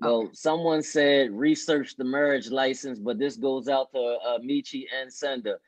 well, 0.00 0.28
someone 0.34 0.82
said 0.82 1.30
research 1.30 1.96
the 1.96 2.04
marriage 2.04 2.50
license, 2.50 2.98
but 2.98 3.18
this 3.18 3.36
goes 3.36 3.68
out 3.68 3.90
to 3.92 4.00
uh, 4.00 4.38
Michi 4.40 4.84
and 4.94 5.12
Cinder. 5.12 5.58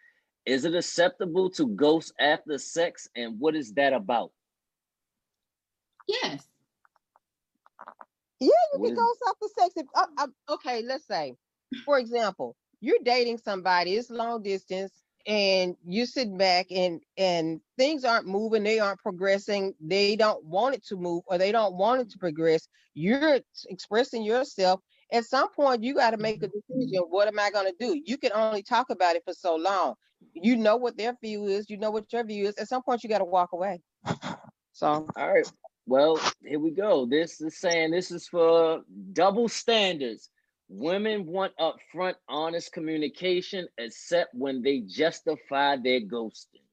Is 0.44 0.64
it 0.66 0.74
acceptable 0.74 1.48
to 1.50 1.68
ghost 1.68 2.12
after 2.20 2.58
sex, 2.58 3.08
and 3.16 3.40
what 3.40 3.54
is 3.54 3.72
that 3.74 3.94
about? 3.94 4.30
Yes. 6.06 6.46
Yeah, 8.40 8.48
you 8.74 8.80
What 8.80 8.88
can 8.88 8.92
is- 8.92 8.98
go 8.98 9.30
after 9.30 9.46
sex. 9.58 9.74
If, 9.76 9.86
uh, 9.94 10.06
uh, 10.18 10.54
okay, 10.54 10.82
let's 10.82 11.06
say, 11.06 11.34
for 11.84 11.98
example, 11.98 12.56
you're 12.80 12.98
dating 13.02 13.38
somebody, 13.38 13.94
it's 13.94 14.10
long 14.10 14.42
distance, 14.42 14.92
and 15.26 15.76
you 15.84 16.04
sit 16.04 16.36
back 16.36 16.66
and 16.70 17.00
and 17.16 17.60
things 17.78 18.04
aren't 18.04 18.26
moving, 18.26 18.62
they 18.62 18.78
aren't 18.78 19.00
progressing, 19.00 19.74
they 19.80 20.16
don't 20.16 20.44
want 20.44 20.74
it 20.74 20.84
to 20.86 20.96
move 20.96 21.22
or 21.26 21.38
they 21.38 21.52
don't 21.52 21.74
want 21.76 22.02
it 22.02 22.10
to 22.10 22.18
progress. 22.18 22.68
You're 22.94 23.40
expressing 23.68 24.22
yourself. 24.22 24.80
At 25.12 25.24
some 25.24 25.50
point, 25.52 25.82
you 25.82 25.94
got 25.94 26.10
to 26.10 26.16
make 26.16 26.42
a 26.42 26.48
decision. 26.48 27.02
Mm-hmm. 27.02 27.10
What 27.10 27.28
am 27.28 27.38
I 27.38 27.50
going 27.50 27.66
to 27.66 27.74
do? 27.78 28.00
You 28.04 28.18
can 28.18 28.32
only 28.32 28.62
talk 28.62 28.90
about 28.90 29.16
it 29.16 29.22
for 29.24 29.32
so 29.32 29.56
long. 29.56 29.94
You 30.32 30.56
know 30.56 30.76
what 30.76 30.96
their 30.96 31.14
view 31.22 31.46
is. 31.46 31.68
You 31.68 31.76
know 31.76 31.90
what 31.90 32.12
your 32.12 32.24
view 32.24 32.46
is. 32.46 32.56
At 32.56 32.68
some 32.68 32.82
point, 32.82 33.02
you 33.02 33.08
got 33.08 33.18
to 33.18 33.24
walk 33.24 33.52
away. 33.52 33.80
So 34.72 35.06
All 35.16 35.32
right. 35.32 35.50
Well, 35.86 36.18
here 36.42 36.58
we 36.58 36.70
go. 36.70 37.06
This 37.06 37.40
is 37.40 37.58
saying 37.58 37.90
this 37.90 38.10
is 38.10 38.26
for 38.26 38.82
double 39.12 39.48
standards. 39.48 40.30
Women 40.68 41.26
want 41.26 41.52
upfront, 41.58 42.14
honest 42.28 42.72
communication, 42.72 43.68
except 43.78 44.34
when 44.34 44.62
they 44.62 44.80
justify 44.80 45.76
their 45.76 46.00
ghosting. 46.00 46.64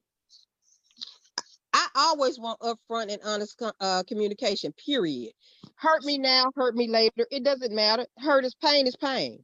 I, 1.74 1.88
always 1.94 2.38
want 2.38 2.60
upfront 2.60 3.12
and 3.12 3.20
honest 3.24 3.62
uh, 3.80 4.02
communication. 4.06 4.72
Period. 4.72 5.32
Hurt 5.76 6.04
me 6.04 6.18
now, 6.18 6.50
hurt 6.54 6.74
me 6.74 6.88
later. 6.88 7.26
It 7.30 7.44
doesn't 7.44 7.74
matter. 7.74 8.06
Hurt 8.18 8.44
is 8.44 8.54
pain 8.54 8.86
is 8.86 8.96
pain. 8.96 9.42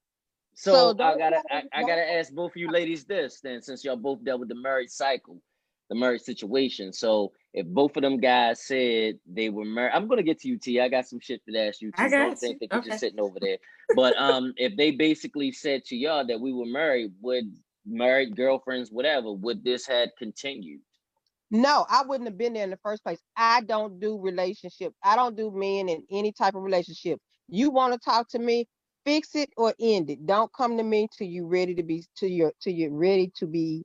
So, 0.55 0.73
So 0.73 1.05
I 1.05 1.17
gotta 1.17 1.43
I, 1.51 1.63
I 1.73 1.83
gotta 1.83 2.13
ask 2.13 2.33
both 2.33 2.53
of 2.53 2.57
you 2.57 2.71
ladies 2.71 3.05
this 3.05 3.41
then, 3.41 3.63
since 3.63 3.85
y'all 3.85 3.97
both 3.97 4.25
dealt 4.25 4.41
with 4.41 4.49
the 4.49 4.57
married 4.57 4.91
cycle, 4.91 5.41
the 5.89 5.95
married 5.95 6.23
situation. 6.23 6.93
So 6.93 7.33
if 7.59 7.67
both 7.67 7.97
of 7.97 8.03
them 8.03 8.19
guys 8.19 8.63
said 8.65 9.19
they 9.27 9.51
were 9.51 9.65
married, 9.65 9.93
I'm 9.93 10.07
gonna 10.07 10.23
get 10.23 10.39
to 10.41 10.49
you, 10.49 10.59
T. 10.59 10.81
I 10.81 10.89
got 10.89 11.09
some 11.09 11.19
shit 11.19 11.43
to 11.49 11.59
ask 11.59 11.83
you. 11.83 11.91
I 11.99 12.09
T. 12.09 12.17
Don't 12.17 12.31
got 12.31 12.39
think 12.39 12.61
you. 12.61 12.61
that 12.61 12.73
you're 12.73 12.79
Okay. 12.81 12.91
just 12.91 13.01
sitting 13.01 13.19
over 13.21 13.39
there. 13.41 13.59
But 13.97 14.17
um, 14.17 14.55
if 14.59 14.77
they 14.77 14.93
basically 14.93 15.51
said 15.51 15.85
to 15.87 15.97
y'all 15.97 16.25
that 16.27 16.41
we 16.41 16.53
were 16.53 16.67
married, 16.67 17.13
would 17.21 17.45
married 17.85 18.37
girlfriends, 18.37 18.93
whatever, 18.93 19.33
would 19.33 19.65
this 19.65 19.87
had 19.87 20.11
continued? 20.17 20.81
No, 21.51 21.85
I 21.91 22.03
wouldn't 22.05 22.29
have 22.29 22.39
been 22.39 22.53
there 22.53 22.65
in 22.65 22.71
the 22.71 22.79
first 22.83 23.03
place. 23.03 23.19
I 23.37 23.63
don't 23.63 23.99
do 23.99 24.21
relationship. 24.21 24.93
I 25.03 25.17
don't 25.17 25.37
do 25.37 25.51
men 25.51 25.89
in 25.89 26.05
any 26.13 26.31
type 26.33 26.55
of 26.55 26.63
relationship. 26.63 27.19
You 27.49 27.71
want 27.71 27.93
to 27.95 27.99
talk 27.99 28.29
to 28.31 28.39
me, 28.39 28.69
fix 29.05 29.35
it 29.35 29.51
or 29.57 29.75
end 29.81 30.11
it. 30.11 30.27
Don't 30.27 30.53
come 30.53 30.77
to 30.77 30.85
me 30.85 31.09
till 31.17 31.27
you're 31.27 31.47
ready 31.49 31.75
to 31.75 31.83
be 31.83 32.05
till 32.17 32.29
you're 32.29 32.53
till 32.63 32.75
you're 32.75 32.93
ready 32.93 33.33
to 33.39 33.47
be 33.49 33.83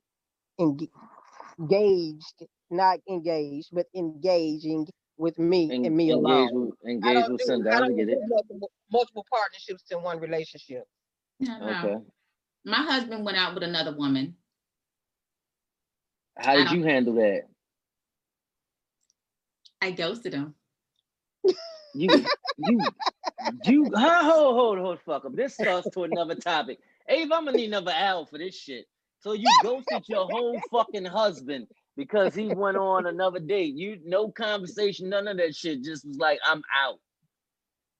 engaged, 0.60 2.44
not 2.70 2.98
engaged, 3.08 3.68
but 3.72 3.86
engaging 3.94 4.86
with 5.16 5.38
me 5.38 5.70
En- 5.72 5.84
and 5.86 5.96
me 5.96 6.10
engage 6.10 6.50
alone. 6.50 6.66
with 6.66 6.74
engage 6.86 7.28
with 7.28 7.40
do, 7.40 7.44
Cinder. 7.46 7.70
I 7.70 7.76
I 7.76 7.78
don't 7.80 7.96
get 7.96 8.08
it. 8.08 8.18
multiple, 8.26 8.70
multiple 8.90 9.26
partnerships 9.30 9.84
in 9.90 10.02
one 10.02 10.20
relationship. 10.20 10.84
Yeah, 11.38 11.58
no. 11.58 11.88
Okay. 11.88 12.04
My 12.64 12.76
husband 12.76 13.24
went 13.24 13.36
out 13.36 13.54
with 13.54 13.62
another 13.62 13.94
woman. 13.96 14.36
How 16.36 16.56
did 16.56 16.72
you 16.72 16.82
handle 16.82 17.14
that? 17.14 17.42
I 19.80 19.90
ghosted 19.90 20.32
him. 20.32 20.54
You, 21.94 22.24
you, 22.56 22.92
you, 23.66 23.90
hold, 23.94 24.24
hold, 24.24 24.56
hold, 24.56 24.78
hold, 24.78 25.00
fuck 25.00 25.24
up. 25.26 25.36
This 25.36 25.54
starts 25.54 25.88
to 25.90 26.04
another 26.04 26.34
topic. 26.34 26.78
Ave, 27.08 27.22
I'm 27.22 27.28
gonna 27.28 27.52
need 27.52 27.66
another 27.66 27.92
hour 27.92 28.26
for 28.26 28.38
this 28.38 28.58
shit. 28.58 28.86
So 29.20 29.32
you 29.32 29.54
ghosted 29.62 30.08
your 30.08 30.26
whole 30.26 30.60
fucking 30.72 31.04
husband 31.04 31.68
because 31.96 32.34
he 32.34 32.48
went 32.54 32.76
on 32.76 33.06
another 33.06 33.40
date. 33.40 33.74
You, 33.74 33.98
no 34.04 34.30
conversation, 34.30 35.08
none 35.08 35.28
of 35.28 35.36
that 35.36 35.54
shit. 35.54 35.82
Just 35.82 36.06
was 36.06 36.18
like, 36.18 36.38
I'm 36.46 36.62
out. 36.84 36.98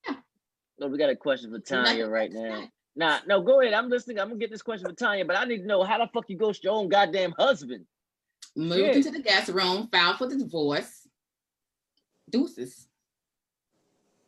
Yeah. 0.07 0.87
We 0.89 0.99
got 0.99 1.11
a 1.11 1.17
question 1.17 1.51
for 1.51 1.61
Tanya 1.61 2.07
right 2.07 2.33
now. 2.33 2.69
Nah, 2.97 3.19
no, 3.27 3.43
go 3.43 3.61
ahead. 3.61 3.75
I'm 3.75 3.89
listening. 3.89 4.21
I'm 4.21 4.29
gonna 4.29 4.39
get 4.39 4.51
this 4.51 4.63
question 4.63 4.89
for 4.89 4.95
Tanya, 4.95 5.25
but 5.25 5.37
I 5.37 5.45
need 5.45 5.59
to 5.59 5.67
know 5.67 5.83
how 5.83 5.99
the 5.99 6.09
fuck 6.13 6.25
you 6.29 6.37
ghost 6.37 6.63
your 6.63 6.75
own 6.75 6.89
goddamn 6.89 7.35
husband. 7.37 7.85
Moved 8.57 8.79
Shit. 8.79 8.97
into 8.97 9.11
the 9.11 9.23
guest 9.23 9.49
room, 9.49 9.89
filed 9.91 10.19
for 10.19 10.29
the 10.29 10.37
divorce. 10.37 11.09
Deuces. 12.31 12.87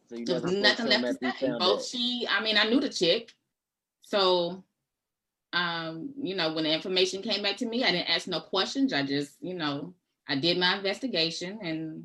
So 0.08 0.16
you 0.16 0.24
There 0.24 0.40
was 0.40 0.52
nothing 0.52 0.64
spoke 0.64 0.88
to 0.88 0.94
him 0.94 1.02
left 1.02 1.20
to 1.20 1.32
say. 1.38 1.52
Both 1.58 1.86
she, 1.86 2.26
I 2.28 2.42
mean, 2.42 2.56
I 2.58 2.64
knew 2.64 2.80
the 2.80 2.88
chick. 2.88 3.32
So, 4.02 4.64
um, 5.52 6.12
you 6.20 6.34
know, 6.36 6.52
when 6.52 6.64
the 6.64 6.72
information 6.72 7.22
came 7.22 7.42
back 7.42 7.56
to 7.58 7.66
me, 7.66 7.84
I 7.84 7.90
didn't 7.92 8.10
ask 8.10 8.26
no 8.26 8.40
questions. 8.40 8.92
I 8.92 9.02
just, 9.02 9.36
you 9.40 9.54
know, 9.54 9.94
I 10.28 10.36
did 10.36 10.58
my 10.58 10.76
investigation 10.76 11.58
and 11.62 12.04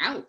out. 0.00 0.26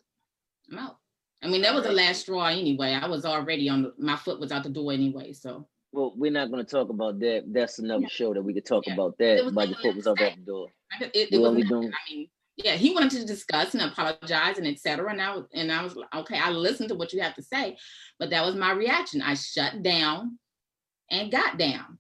I'm 0.72 0.78
out. 0.78 0.98
I 1.42 1.48
mean, 1.48 1.62
that 1.62 1.74
was 1.74 1.84
the 1.86 1.92
last 1.92 2.22
straw 2.22 2.46
anyway. 2.48 2.92
I 3.02 3.08
was 3.08 3.24
already 3.26 3.70
on 3.70 3.84
the, 3.84 3.94
my 3.98 4.16
foot 4.18 4.40
was 4.40 4.52
out 4.52 4.64
the 4.64 4.70
door 4.70 4.92
anyway. 4.92 5.32
So 5.34 5.68
Well, 5.94 6.14
we're 6.18 6.32
not 6.32 6.52
going 6.52 6.66
to 6.66 6.70
talk 6.70 6.90
about 6.90 7.20
that. 7.20 7.46
That's 7.48 7.80
another 7.80 8.02
Yeah. 8.04 8.08
show 8.10 8.34
that 8.34 8.42
we 8.42 8.54
could 8.54 8.66
talk 8.66 8.86
Yeah. 8.88 8.94
about 8.96 9.18
that. 9.20 9.46
was 9.46 9.54
But 9.54 9.70
your 9.70 9.78
foot 9.80 9.96
was 9.96 10.04
to 10.06 10.12
over 10.12 10.20
say. 10.20 10.32
at 10.32 10.36
the 10.38 10.42
door. 10.44 10.68
I, 10.92 11.06
it, 11.06 11.12
it 11.14 11.32
We 11.32 11.38
was 11.40 11.48
only 11.48 11.64
doing- 11.64 11.94
I 11.94 12.12
mean, 12.14 12.30
yeah, 12.58 12.74
he 12.74 12.94
wanted 12.94 13.12
to 13.22 13.26
discuss 13.26 13.74
and 13.74 13.84
apologize 13.84 14.58
and 14.58 14.68
etc. 14.68 15.10
And 15.12 15.22
I 15.22 15.34
was 15.34 15.46
and 15.54 15.72
I 15.72 15.82
was 15.82 15.96
like, 15.96 16.14
okay, 16.14 16.38
I 16.38 16.50
listened 16.52 16.90
to 16.90 16.96
what 16.96 17.14
you 17.14 17.22
have 17.22 17.36
to 17.36 17.42
say, 17.42 17.78
but 18.20 18.32
that 18.32 18.46
was 18.46 18.56
my 18.56 18.74
reaction. 18.74 19.22
I 19.22 19.36
shut 19.36 19.82
down 19.82 20.38
and 21.12 21.32
got 21.32 21.58
down. 21.58 21.98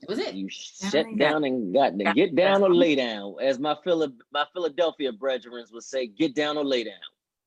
That 0.00 0.08
was 0.10 0.18
it. 0.18 0.34
You 0.34 0.48
Down 0.48 0.90
shut 0.90 0.94
and 1.06 1.18
got- 1.18 1.30
down 1.30 1.44
and 1.44 1.74
got 1.74 1.96
the 1.98 2.04
got 2.04 2.14
get 2.16 2.34
down 2.34 2.62
or 2.62 2.74
lay 2.74 2.94
down, 2.94 3.36
as 3.40 3.58
my 3.58 3.74
Phila, 3.84 4.12
my 4.32 4.44
Philadelphia 4.52 5.12
brethren 5.12 5.64
would 5.72 5.82
say, 5.82 6.06
get 6.06 6.34
down 6.34 6.56
or 6.58 6.64
lay 6.64 6.84
down. 6.84 6.94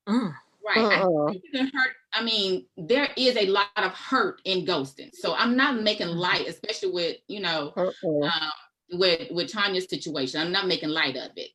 Mm. 0.10 0.34
Right. 0.66 0.78
I 0.80 1.02
Uh-uh. 1.02 1.32
think 1.32 1.44
you 1.46 1.52
can 1.52 1.72
hurt. 1.74 1.92
I 2.14 2.24
mean, 2.24 2.66
there 2.78 3.10
is 3.16 3.38
a 3.38 3.46
lot 3.48 3.68
of 3.78 3.92
hurt 3.94 4.42
in 4.44 4.66
ghosting. 4.66 5.14
So 5.14 5.34
I'm 5.36 5.56
not 5.56 5.82
making 5.82 6.08
light, 6.08 6.48
especially 6.48 6.92
with, 6.92 7.18
you 7.28 7.40
know, 7.42 7.74
Uh-uh. 7.78 8.26
um, 8.26 8.52
with 8.94 9.32
with 9.32 9.52
Tanya's 9.52 9.88
situation. 9.90 10.42
I'm 10.42 10.52
not 10.52 10.68
making 10.68 10.90
light 10.90 11.16
of 11.16 11.32
it. 11.36 11.52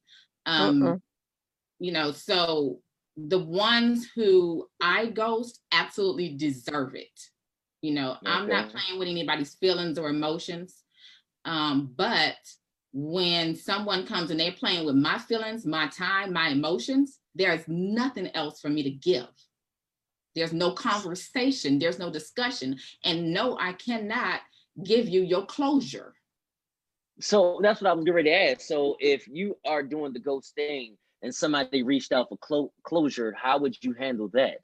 Um, 0.46 0.82
Uh-uh. 0.82 0.96
you 1.78 1.92
know, 1.92 2.12
so 2.12 2.80
the 3.16 3.38
ones 3.38 4.08
who 4.14 4.68
I 4.80 5.06
ghost 5.06 5.60
absolutely 5.72 6.30
deserve 6.36 6.94
it. 6.94 7.20
You 7.82 7.94
know, 7.94 8.16
I'm 8.24 8.48
not 8.48 8.70
playing 8.70 8.98
with 8.98 9.08
anybody's 9.08 9.54
feelings 9.56 9.98
or 9.98 10.08
emotions. 10.08 10.82
Um, 11.44 11.92
but 11.96 12.36
when 12.92 13.56
someone 13.56 14.06
comes 14.06 14.30
and 14.30 14.38
they're 14.38 14.52
playing 14.52 14.86
with 14.86 14.94
my 14.94 15.18
feelings, 15.18 15.66
my 15.66 15.88
time, 15.88 16.32
my 16.32 16.48
emotions, 16.50 17.18
there's 17.34 17.66
nothing 17.66 18.28
else 18.34 18.60
for 18.60 18.68
me 18.68 18.84
to 18.84 18.90
give. 18.90 19.26
There's 20.34 20.52
no 20.52 20.72
conversation, 20.72 21.78
there's 21.78 21.98
no 21.98 22.10
discussion. 22.10 22.78
And 23.04 23.34
no, 23.34 23.58
I 23.58 23.72
cannot 23.72 24.40
give 24.84 25.08
you 25.08 25.22
your 25.22 25.44
closure. 25.44 26.14
So 27.20 27.60
that's 27.62 27.80
what 27.80 27.90
I 27.90 27.92
was 27.94 28.04
getting 28.04 28.14
ready 28.14 28.30
to 28.30 28.52
ask. 28.52 28.60
So 28.62 28.96
if 29.00 29.26
you 29.28 29.56
are 29.66 29.82
doing 29.82 30.12
the 30.12 30.20
ghost 30.20 30.54
thing 30.54 30.96
and 31.22 31.34
somebody 31.34 31.82
reached 31.82 32.12
out 32.12 32.28
for 32.28 32.38
clo- 32.38 32.72
closure, 32.84 33.34
how 33.36 33.58
would 33.58 33.76
you 33.82 33.92
handle 33.92 34.28
that? 34.34 34.60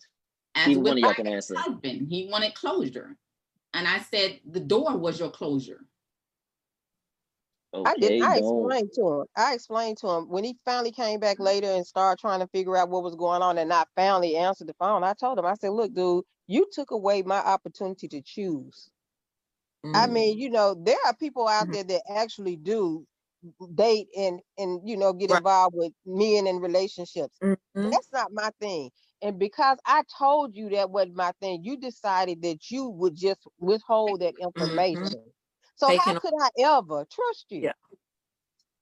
As 0.58 0.68
Either 0.70 0.80
with 0.80 0.86
one 0.88 0.98
of 0.98 1.02
y'all 1.02 1.10
my 1.10 1.14
can 1.14 1.28
answer. 1.28 1.56
husband, 1.56 2.08
he 2.10 2.28
wanted 2.30 2.54
closure. 2.54 3.16
And 3.74 3.88
I 3.88 4.00
said, 4.00 4.40
the 4.46 4.60
door 4.60 4.96
was 4.98 5.20
your 5.20 5.30
closure. 5.30 5.82
Okay, 7.74 7.84
I 7.84 7.94
did. 7.96 8.12
I 8.20 8.36
don't- 8.36 8.76
explained 8.76 8.92
to 8.94 9.02
him. 9.08 9.24
I 9.36 9.54
explained 9.54 9.98
to 9.98 10.08
him 10.08 10.28
when 10.30 10.44
he 10.44 10.56
finally 10.64 10.92
came 10.92 11.20
back 11.20 11.40
later 11.40 11.68
and 11.68 11.86
started 11.86 12.20
trying 12.20 12.40
to 12.40 12.48
figure 12.48 12.76
out 12.76 12.90
what 12.90 13.02
was 13.04 13.16
going 13.16 13.42
on, 13.42 13.58
and 13.58 13.72
I 13.72 13.84
finally 13.96 14.36
answered 14.36 14.68
the 14.68 14.74
phone. 14.74 15.04
I 15.04 15.14
told 15.14 15.38
him, 15.38 15.46
I 15.46 15.54
said, 15.54 15.70
"Look, 15.70 15.94
dude, 15.94 16.24
you 16.48 16.68
took 16.72 16.92
away 16.92 17.22
my 17.22 17.38
opportunity 17.38 18.08
to 18.08 18.22
choose. 18.22 18.90
I 19.94 20.06
Mm. 20.06 20.12
mean, 20.12 20.38
you 20.38 20.50
know, 20.50 20.74
there 20.74 20.98
are 21.06 21.16
people 21.16 21.48
out 21.48 21.68
Mhm. 21.68 21.72
there 21.72 21.84
that 21.84 22.02
actually 22.10 22.56
do 22.56 23.06
date 23.74 24.08
and 24.16 24.40
and 24.58 24.88
you 24.88 24.96
know 24.96 25.12
get 25.14 25.30
Right. 25.30 25.38
involved 25.38 25.76
with 25.76 25.92
men 26.06 26.46
in 26.46 26.60
relationships. 26.60 27.40
Mhm. 27.42 27.90
That's 27.90 28.12
not 28.12 28.32
my 28.32 28.50
thing. 28.60 28.90
And 29.20 29.38
because 29.38 29.78
I 29.84 30.02
told 30.16 30.54
you 30.54 30.68
that 30.70 30.90
wasn't 30.90 31.16
my 31.16 31.32
thing, 31.40 31.64
you 31.64 31.76
decided 31.76 32.42
that 32.42 32.70
you 32.70 32.88
would 32.88 33.16
just 33.16 33.40
withhold 33.58 34.20
that 34.20 34.34
mm-hmm. 34.34 34.62
information. 34.62 35.08
So 35.76 35.88
how 35.88 36.12
Taking- 36.12 36.20
could 36.20 36.32
I 36.40 36.48
ever 36.60 37.06
trust 37.10 37.46
you? 37.50 37.60
Yeah. 37.62 37.72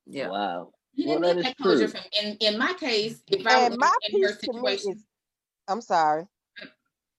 Yeah. 0.07 0.29
Wow. 0.31 0.73
He 0.93 1.07
Well, 1.07 1.21
didn't 1.21 1.23
that 1.29 1.37
need 1.37 1.41
is 1.41 1.47
that 1.47 1.57
closure 1.59 1.89
from, 1.89 2.01
in, 2.23 2.37
in 2.41 2.59
my 2.59 2.73
case, 2.75 3.23
if 3.29 3.47
I 3.47 3.61
And 3.61 3.71
was 3.73 3.79
my 3.79 3.93
in 4.09 4.23
her 4.23 4.29
piece 4.29 4.39
to 4.39 4.53
me 4.53 4.59
situation, 4.59 4.93
is, 4.93 5.05
I'm 5.69 5.81
sorry. 5.81 6.25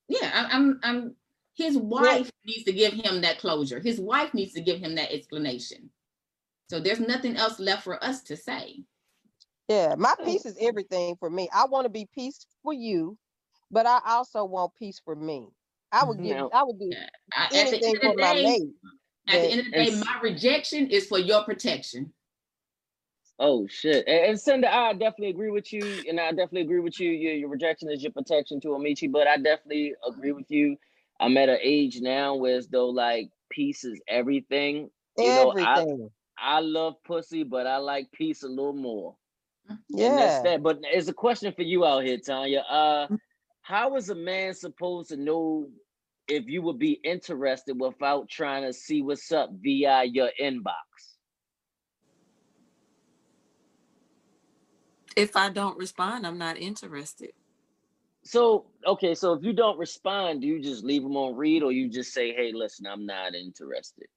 yeah, 0.08 0.32
I, 0.34 0.56
I'm, 0.56 0.80
I'm, 0.84 1.16
his 1.54 1.78
wife 1.78 2.32
needs 2.46 2.64
to 2.64 2.72
give 2.72 2.94
him 2.94 3.22
that 3.22 3.40
closure. 3.40 3.80
His 3.80 4.00
wife 4.00 4.34
needs 4.34 4.54
to 4.54 4.62
give 4.62 4.80
him 4.80 4.96
that 4.96 5.12
explanation. 5.12 5.90
So 6.70 6.80
there's 6.80 7.00
nothing 7.00 7.36
else 7.36 7.60
left 7.60 7.84
for 7.84 8.04
us 8.04 8.22
to 8.24 8.38
say. 8.38 8.84
Yeah, 9.68 9.96
my 9.98 10.14
peace 10.24 10.46
is 10.46 10.58
everything 10.62 11.18
for 11.20 11.30
me. 11.30 11.50
I 11.54 11.66
want 11.66 11.86
to 11.86 11.90
be 11.90 12.08
peace 12.16 12.46
for 12.64 12.74
you, 12.74 13.18
but 13.70 13.86
I 13.86 14.00
also 14.06 14.46
want 14.46 14.72
peace 14.80 15.02
for 15.04 15.16
me. 15.16 15.48
I 15.92 16.06
would 16.06 16.22
give, 16.24 16.38
Now- 16.38 16.50
I 16.54 16.64
would 16.64 16.80
do 16.80 16.88
Yeah. 16.92 17.10
I- 17.34 17.46
At 17.46 17.52
the 17.52 17.58
anything 17.58 17.84
end 17.90 18.00
for 18.02 18.10
of 18.12 18.16
the 18.16 18.22
my 18.22 18.34
day, 18.34 18.44
mate. 18.44 18.70
at 19.30 19.42
the 19.42 19.48
end 19.52 19.60
of 19.60 19.66
the 19.66 19.72
day, 19.72 19.92
my 20.06 20.20
rejection 20.22 20.88
is 20.90 21.08
for 21.08 21.20
your 21.20 21.44
protection. 21.44 22.14
Oh 23.40 23.68
shit! 23.68 24.08
And, 24.08 24.26
and 24.32 24.40
Cinder, 24.40 24.68
I 24.68 24.94
definitely 24.94 25.30
agree 25.30 25.52
with 25.52 25.72
you, 25.72 26.04
and 26.10 26.20
I 26.20 26.30
definitely 26.30 26.62
agree 26.62 26.80
with 26.80 27.00
you. 27.00 27.12
Your, 27.12 27.34
your 27.34 27.50
rejection 27.50 27.88
is 27.92 28.02
your 28.02 28.12
protection 28.12 28.60
to 28.62 28.74
Amici, 28.74 29.08
but 29.08 29.28
I 29.28 29.38
definitely 29.38 29.94
agree 30.08 30.32
with 30.32 30.50
you. 30.50 30.76
I'm 31.20 31.38
at 31.38 31.48
an 31.50 31.60
age 31.62 32.00
now 32.02 32.36
where 32.36 32.58
as 32.58 32.68
though 32.68 32.90
like 32.90 33.30
peace 33.52 33.84
is 33.84 34.00
everything. 34.08 34.90
You 35.18 35.34
know, 35.36 35.52
I 35.52 35.74
Everything. 35.82 36.10
I 36.40 36.60
love 36.62 36.96
pussy, 37.06 37.44
but 37.44 37.68
I 37.68 37.78
like 37.78 38.12
peace 38.12 38.42
a 38.44 38.48
little 38.48 38.74
more. 38.74 39.16
And 39.70 39.80
yeah. 39.90 40.16
that's 40.16 40.44
that. 40.44 40.64
But 40.64 40.80
it's 40.84 41.08
a 41.08 41.14
question 41.14 41.54
for 41.54 41.64
you 41.64 41.86
out 41.86 42.04
here, 42.04 42.18
Tanya. 42.18 42.62
Uh, 42.62 43.08
how 43.62 43.96
is 43.96 44.10
a 44.10 44.16
man 44.16 44.54
supposed 44.54 45.10
to 45.10 45.18
know 45.18 45.70
if 46.28 46.48
you 46.48 46.62
would 46.62 46.80
be 46.80 47.00
interested 47.04 47.80
without 47.80 48.30
trying 48.30 48.64
to 48.64 48.74
see 48.74 49.02
what's 49.02 49.32
up 49.32 49.50
via 49.62 50.04
your 50.04 50.30
inbox? 50.42 50.74
If 55.16 55.36
I 55.36 55.50
don't 55.50 55.78
respond, 55.78 56.28
I'm 56.28 56.38
not 56.38 56.58
interested. 56.58 57.32
So 58.24 58.66
okay, 58.86 59.16
so 59.16 59.34
if 59.34 59.44
you 59.44 59.54
don't 59.54 59.80
respond, 59.80 60.42
do 60.42 60.48
you 60.48 60.62
just 60.62 60.84
leave 60.84 61.02
them 61.02 61.16
on 61.16 61.36
read, 61.36 61.64
or 61.64 61.72
you 61.72 61.90
just 61.90 62.14
say, 62.14 62.34
"Hey, 62.34 62.52
listen, 62.54 62.86
I'm 62.86 63.06
not 63.06 63.34
interested." 63.34 64.08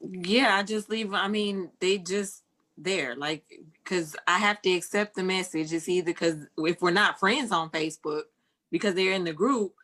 Yeah, 0.00 0.56
I 0.56 0.64
just 0.64 0.90
leave. 0.90 1.14
I 1.14 1.28
mean, 1.28 1.70
they 1.78 1.98
just 1.98 2.41
there. 2.76 3.14
Like, 3.16 3.44
because 3.82 4.16
I 4.26 4.38
have 4.38 4.62
to 4.62 4.72
accept 4.72 5.14
the 5.14 5.22
message. 5.22 5.72
It's 5.72 5.88
either 5.88 6.12
because 6.12 6.36
if 6.58 6.80
we're 6.82 6.90
not 6.90 7.18
friends 7.18 7.52
on 7.52 7.70
Facebook, 7.70 8.22
because 8.70 8.94
they're 8.94 9.12
in 9.12 9.24
the 9.24 9.32
group, 9.32 9.74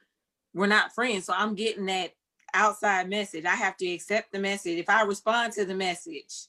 we're 0.54 0.66
not 0.66 0.94
friends. 0.94 1.26
So 1.26 1.34
I'm 1.36 1.54
getting 1.54 1.86
that 1.86 2.12
outside 2.54 3.08
message. 3.08 3.44
I 3.44 3.54
have 3.54 3.76
to 3.76 3.86
accept 3.92 4.32
the 4.32 4.38
message. 4.38 4.78
If 4.78 4.88
I 4.88 5.02
respond 5.02 5.52
to 5.54 5.64
the 5.64 5.74
message, 5.74 6.46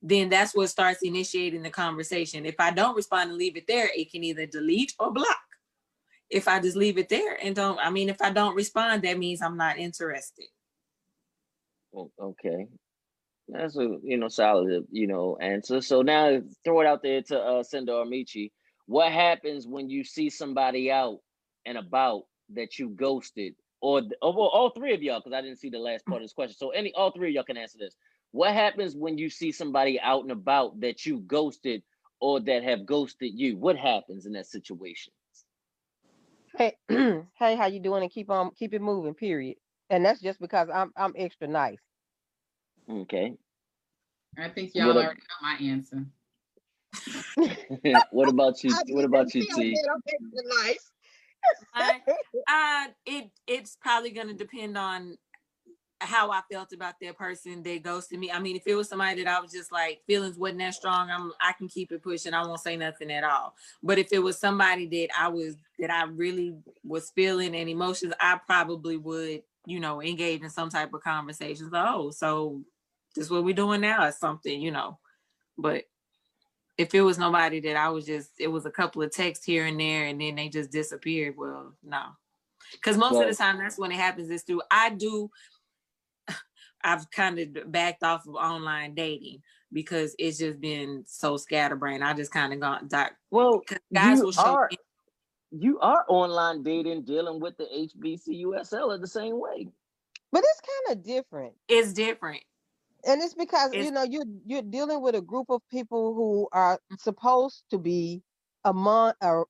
then 0.00 0.28
that's 0.28 0.54
what 0.54 0.68
starts 0.68 1.02
initiating 1.02 1.62
the 1.62 1.70
conversation. 1.70 2.46
If 2.46 2.56
I 2.58 2.70
don't 2.70 2.94
respond 2.94 3.30
and 3.30 3.38
leave 3.38 3.56
it 3.56 3.66
there, 3.66 3.88
it 3.94 4.12
can 4.12 4.22
either 4.22 4.46
delete 4.46 4.94
or 4.98 5.10
block. 5.10 5.38
If 6.30 6.46
I 6.46 6.60
just 6.60 6.76
leave 6.76 6.98
it 6.98 7.08
there 7.08 7.38
and 7.42 7.54
don't, 7.54 7.78
I 7.78 7.90
mean, 7.90 8.08
if 8.08 8.20
I 8.20 8.30
don't 8.30 8.54
respond, 8.54 9.02
that 9.02 9.18
means 9.18 9.42
I'm 9.42 9.56
not 9.56 9.78
interested. 9.78 10.46
Okay. 12.20 12.68
That's 13.48 13.76
a 13.78 13.98
you 14.02 14.18
know 14.18 14.28
solid 14.28 14.86
you 14.90 15.06
know 15.06 15.36
answer. 15.40 15.82
So 15.82 16.02
now 16.02 16.42
throw 16.64 16.80
it 16.82 16.86
out 16.86 17.02
there 17.02 17.22
to 17.22 17.40
uh 17.40 17.64
Cinder 17.64 17.92
or 17.94 18.06
Michi. 18.06 18.52
What 18.86 19.12
happens 19.12 19.66
when 19.66 19.90
you 19.90 20.04
see 20.04 20.30
somebody 20.30 20.90
out 20.92 21.20
and 21.66 21.78
about 21.78 22.24
that 22.54 22.78
you 22.78 22.90
ghosted, 22.90 23.54
or 23.82 24.02
or 24.22 24.34
well, 24.34 24.48
all 24.48 24.70
three 24.70 24.94
of 24.94 25.02
y'all? 25.02 25.20
Because 25.20 25.36
I 25.36 25.42
didn't 25.42 25.60
see 25.60 25.70
the 25.70 25.78
last 25.78 26.06
part 26.08 26.22
of 26.22 26.24
this 26.24 26.34
question. 26.34 26.56
So 26.58 26.70
any 26.70 26.92
all 26.94 27.12
three 27.12 27.30
of 27.30 27.34
y'all 27.34 27.44
can 27.44 27.58
answer 27.58 27.78
this. 27.78 27.96
What 28.32 28.52
happens 28.54 28.96
when 28.96 29.18
you 29.18 29.30
see 29.30 29.52
somebody 29.52 30.00
out 30.00 30.22
and 30.24 30.32
about 30.32 30.80
that 30.80 31.06
you 31.06 31.20
ghosted 31.20 31.82
or 32.20 32.40
that 32.40 32.64
have 32.64 32.86
ghosted 32.86 33.32
you? 33.38 33.56
What 33.58 33.76
happens 33.78 34.26
in 34.26 34.32
that 34.34 34.46
situation? 34.46 35.12
Hey, 36.56 36.76
hey, 36.88 37.56
how 37.56 37.66
you 37.66 37.80
doing? 37.80 38.02
And 38.02 38.12
keep 38.12 38.30
on 38.30 38.52
keep 38.52 38.74
it 38.74 38.82
moving. 38.82 39.14
Period. 39.14 39.56
And 39.90 40.04
that's 40.04 40.20
just 40.20 40.40
because 40.40 40.68
I'm 40.74 40.92
I'm 40.96 41.14
extra 41.16 41.48
nice. 41.48 41.80
Okay. 42.90 43.34
I 44.38 44.48
think 44.48 44.74
y'all 44.74 44.90
a- 44.90 45.04
already 45.04 45.20
know 45.20 45.42
my 45.42 45.56
answer. 45.60 46.04
what 48.10 48.28
about 48.28 48.62
you? 48.64 48.74
What 48.88 49.04
about 49.04 49.34
you, 49.34 49.44
feel 49.44 49.56
T? 49.56 49.72
that 49.72 49.90
I'm 49.92 50.02
extra 50.06 50.64
nice. 50.64 50.90
I, 51.74 52.00
uh, 52.48 52.92
it 53.06 53.30
it's 53.46 53.76
probably 53.80 54.10
gonna 54.10 54.34
depend 54.34 54.78
on 54.78 55.18
how 56.00 56.30
I 56.30 56.42
felt 56.50 56.72
about 56.72 56.94
that 57.00 57.16
person 57.16 57.62
that 57.62 57.82
ghosted 57.82 58.18
me. 58.18 58.30
I 58.30 58.38
mean, 58.38 58.56
if 58.56 58.66
it 58.66 58.74
was 58.74 58.88
somebody 58.88 59.22
that 59.22 59.30
I 59.30 59.40
was 59.40 59.52
just 59.52 59.72
like 59.72 60.02
feelings 60.06 60.36
wasn't 60.36 60.60
that 60.60 60.74
strong, 60.74 61.10
I'm 61.10 61.32
I 61.40 61.52
can 61.52 61.68
keep 61.68 61.92
it 61.92 62.02
pushing. 62.02 62.34
I 62.34 62.46
won't 62.46 62.60
say 62.60 62.76
nothing 62.76 63.10
at 63.10 63.24
all. 63.24 63.54
But 63.82 63.98
if 63.98 64.12
it 64.12 64.18
was 64.18 64.38
somebody 64.38 64.86
that 64.86 65.08
I 65.18 65.28
was 65.28 65.56
that 65.78 65.90
I 65.90 66.04
really 66.04 66.54
was 66.84 67.10
feeling 67.10 67.54
and 67.54 67.68
emotions, 67.68 68.14
I 68.20 68.38
probably 68.46 68.96
would, 68.96 69.42
you 69.66 69.80
know, 69.80 70.02
engage 70.02 70.42
in 70.42 70.50
some 70.50 70.68
type 70.68 70.92
of 70.92 71.02
conversations. 71.02 71.70
Oh, 71.72 72.10
so 72.10 72.62
this 73.14 73.30
what 73.30 73.44
we're 73.44 73.54
doing 73.54 73.80
now 73.80 74.06
or 74.06 74.12
something, 74.12 74.60
you 74.60 74.70
know. 74.70 74.98
But 75.56 75.84
if 76.76 76.94
it 76.94 77.02
was 77.02 77.18
nobody 77.18 77.60
that 77.60 77.76
I 77.76 77.88
was 77.90 78.06
just, 78.06 78.30
it 78.38 78.48
was 78.48 78.66
a 78.66 78.70
couple 78.70 79.02
of 79.02 79.12
texts 79.12 79.44
here 79.44 79.66
and 79.66 79.78
there, 79.78 80.06
and 80.06 80.20
then 80.20 80.34
they 80.34 80.48
just 80.48 80.70
disappeared. 80.70 81.34
Well, 81.36 81.74
no, 81.82 82.02
because 82.72 82.96
most 82.96 83.20
of 83.20 83.28
the 83.28 83.34
time 83.34 83.58
that's 83.58 83.78
when 83.78 83.92
it 83.92 83.96
happens. 83.96 84.30
Is 84.30 84.42
through 84.42 84.62
I 84.70 84.90
do. 84.90 85.30
I've 86.84 87.10
kind 87.10 87.38
of 87.38 87.72
backed 87.72 88.02
off 88.02 88.26
of 88.26 88.34
online 88.34 88.94
dating 88.94 89.40
because 89.72 90.14
it's 90.18 90.38
just 90.38 90.60
been 90.60 91.04
so 91.06 91.36
scatterbrained. 91.36 92.04
I 92.04 92.12
just 92.12 92.32
kind 92.32 92.52
of 92.52 92.60
got 92.60 92.90
that. 92.90 93.12
Well, 93.30 93.62
Guys 93.92 94.18
you 94.18 94.24
will 94.24 94.32
show 94.32 94.42
are 94.42 94.70
you 95.56 95.78
are 95.80 96.04
online 96.08 96.62
dating, 96.62 97.04
dealing 97.04 97.40
with 97.40 97.56
the 97.56 97.64
HBCUSL 97.64 98.94
in 98.94 99.00
the 99.00 99.06
same 99.06 99.38
way. 99.38 99.68
But 100.32 100.42
it's 100.44 100.60
kind 100.60 100.98
of 100.98 101.04
different. 101.04 101.54
It's 101.68 101.92
different. 101.92 102.42
And 103.06 103.22
it's 103.22 103.34
because 103.34 103.70
It's- 103.72 103.84
you 103.84 103.92
know 103.92 104.02
you're 104.04 104.24
you're 104.46 104.62
dealing 104.62 105.00
with 105.02 105.14
a 105.14 105.20
group 105.20 105.50
of 105.50 105.62
people 105.70 106.14
who 106.14 106.48
are 106.52 106.80
supposed 106.98 107.64
to 107.70 107.78
be 107.78 108.22
among 108.64 109.14
or 109.22 109.46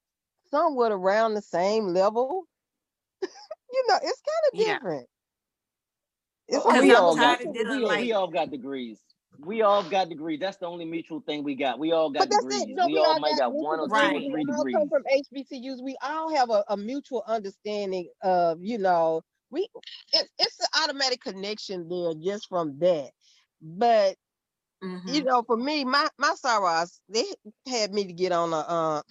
somewhat 0.50 0.92
around 0.92 1.34
the 1.34 1.42
same 1.42 1.86
level. 1.88 2.44
you 3.22 3.84
know, 3.88 3.96
it's 4.02 4.22
kind 4.22 4.44
of 4.52 4.60
Yeah. 4.60 4.74
different. 4.74 5.06
It's 6.48 6.64
Well, 6.64 6.82
we 6.82 6.94
all 6.94 7.16
got 7.16 7.40
we, 7.44 7.62
like- 7.64 8.00
we 8.00 8.12
all 8.12 8.28
got 8.28 8.50
degrees. 8.50 9.00
We 9.40 9.62
all 9.62 9.82
got 9.82 10.08
degrees. 10.08 10.38
That's 10.38 10.58
the 10.58 10.66
only 10.66 10.84
mutual 10.84 11.20
thing 11.20 11.42
we 11.42 11.56
got. 11.56 11.78
We 11.80 11.90
all 11.90 12.08
got 12.10 12.28
degrees. 12.28 12.62
it. 12.62 12.68
No, 12.76 12.86
we, 12.86 12.98
all 12.98 13.18
might 13.18 13.36
got 13.36 13.52
mutual 13.52 13.64
one 13.64 13.80
or 13.80 13.88
two 13.88 13.92
Right. 13.94 14.16
or 14.16 14.20
degrees. 14.20 14.30
three 14.32 14.44
We 14.44 14.52
all 14.52 14.64
degrees. 14.64 14.74
come 14.76 14.88
from 14.88 15.02
HBCUs. 15.12 15.82
We 15.82 15.96
all 16.04 16.34
have 16.36 16.50
a, 16.50 16.64
a 16.68 16.76
mutual 16.76 17.24
understanding 17.26 18.08
of, 18.22 18.58
you 18.62 18.78
know, 18.78 19.22
we 19.50 19.68
it, 20.12 20.28
it's 20.38 20.60
an 20.60 20.66
automatic 20.84 21.20
connection 21.20 21.88
there 21.88 22.14
just 22.14 22.48
from 22.48 22.78
that. 22.78 23.10
But 23.64 24.16
Mhm. 24.82 25.14
you 25.14 25.24
know, 25.24 25.42
for 25.42 25.56
me, 25.56 25.84
my 25.84 26.08
my 26.18 26.34
sorors, 26.44 27.00
they 27.08 27.24
had 27.68 27.92
me 27.94 28.06
to 28.06 28.12
get 28.12 28.32
on 28.32 28.52
a 28.52 28.58
uh 28.58 29.02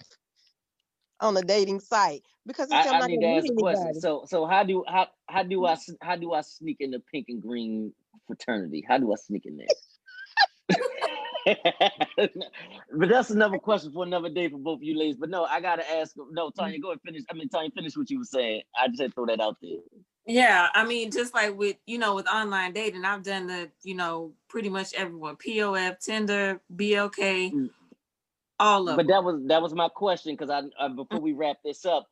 on 1.20 1.36
a 1.36 1.42
dating 1.42 1.80
site 1.80 2.22
because 2.46 2.70
I, 2.70 2.86
I 2.92 3.02
need 3.02 3.20
to 3.20 3.26
ask 3.26 3.48
a 3.48 3.54
question. 3.54 3.94
So 3.94 4.24
so 4.26 4.46
how 4.46 4.64
do 4.64 4.84
how 4.88 5.08
how 5.28 5.42
do 5.42 5.66
I 5.66 5.76
how 6.02 6.16
do 6.16 6.32
I 6.32 6.42
sneak 6.42 6.78
in 6.80 6.92
the 6.92 7.00
pink 7.00 7.26
and 7.28 7.42
green 7.42 7.94
fraternity? 8.26 8.84
How 8.86 8.98
do 8.98 9.12
I 9.12 9.16
sneak 9.16 9.46
in 9.46 9.56
there? 9.56 9.74
but 12.16 13.08
that's 13.08 13.30
another 13.30 13.58
question 13.58 13.92
for 13.92 14.04
another 14.04 14.28
day 14.30 14.48
for 14.48 14.58
both 14.58 14.78
of 14.78 14.82
you 14.82 14.98
ladies. 14.98 15.16
But 15.16 15.30
no, 15.30 15.44
I 15.44 15.60
gotta 15.60 15.88
ask. 15.90 16.14
No, 16.32 16.50
Tanya, 16.50 16.78
go 16.80 16.92
and 16.92 17.00
finish. 17.02 17.22
I 17.30 17.34
mean, 17.34 17.48
Tanya, 17.48 17.70
finish 17.70 17.96
what 17.96 18.10
you 18.10 18.18
were 18.18 18.24
saying. 18.24 18.62
I 18.78 18.88
just 18.88 19.00
had 19.00 19.10
to 19.10 19.14
throw 19.14 19.26
that 19.26 19.40
out 19.40 19.56
there. 19.62 19.78
Yeah, 20.26 20.68
I 20.74 20.84
mean, 20.86 21.10
just 21.10 21.34
like 21.34 21.56
with 21.56 21.76
you 21.86 21.98
know, 21.98 22.14
with 22.14 22.28
online 22.28 22.72
dating, 22.72 23.04
I've 23.04 23.22
done 23.22 23.46
the 23.46 23.70
you 23.82 23.94
know 23.94 24.32
pretty 24.48 24.68
much 24.70 24.94
everyone 24.94 25.36
POF, 25.36 25.98
Tinder, 26.00 26.60
BLK, 26.74 27.52
Mm. 27.52 27.70
all 28.58 28.88
of 28.88 28.96
But 28.96 29.06
them. 29.06 29.08
that 29.08 29.24
was 29.24 29.42
that 29.48 29.62
was 29.62 29.74
my 29.74 29.88
question 29.88 30.34
because 30.34 30.50
I, 30.50 30.62
I 30.82 30.88
before 30.88 31.20
we 31.20 31.32
wrap 31.32 31.56
this 31.64 31.84
up, 31.84 32.06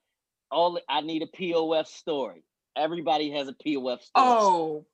all 0.51 0.79
I 0.89 1.01
need 1.01 1.23
a 1.23 1.27
POF 1.27 1.87
story. 1.87 2.45
Everybody 2.77 3.31
has 3.31 3.49
a 3.49 3.55
POF 3.55 4.03
story. 4.03 4.11
Oh, 4.17 4.87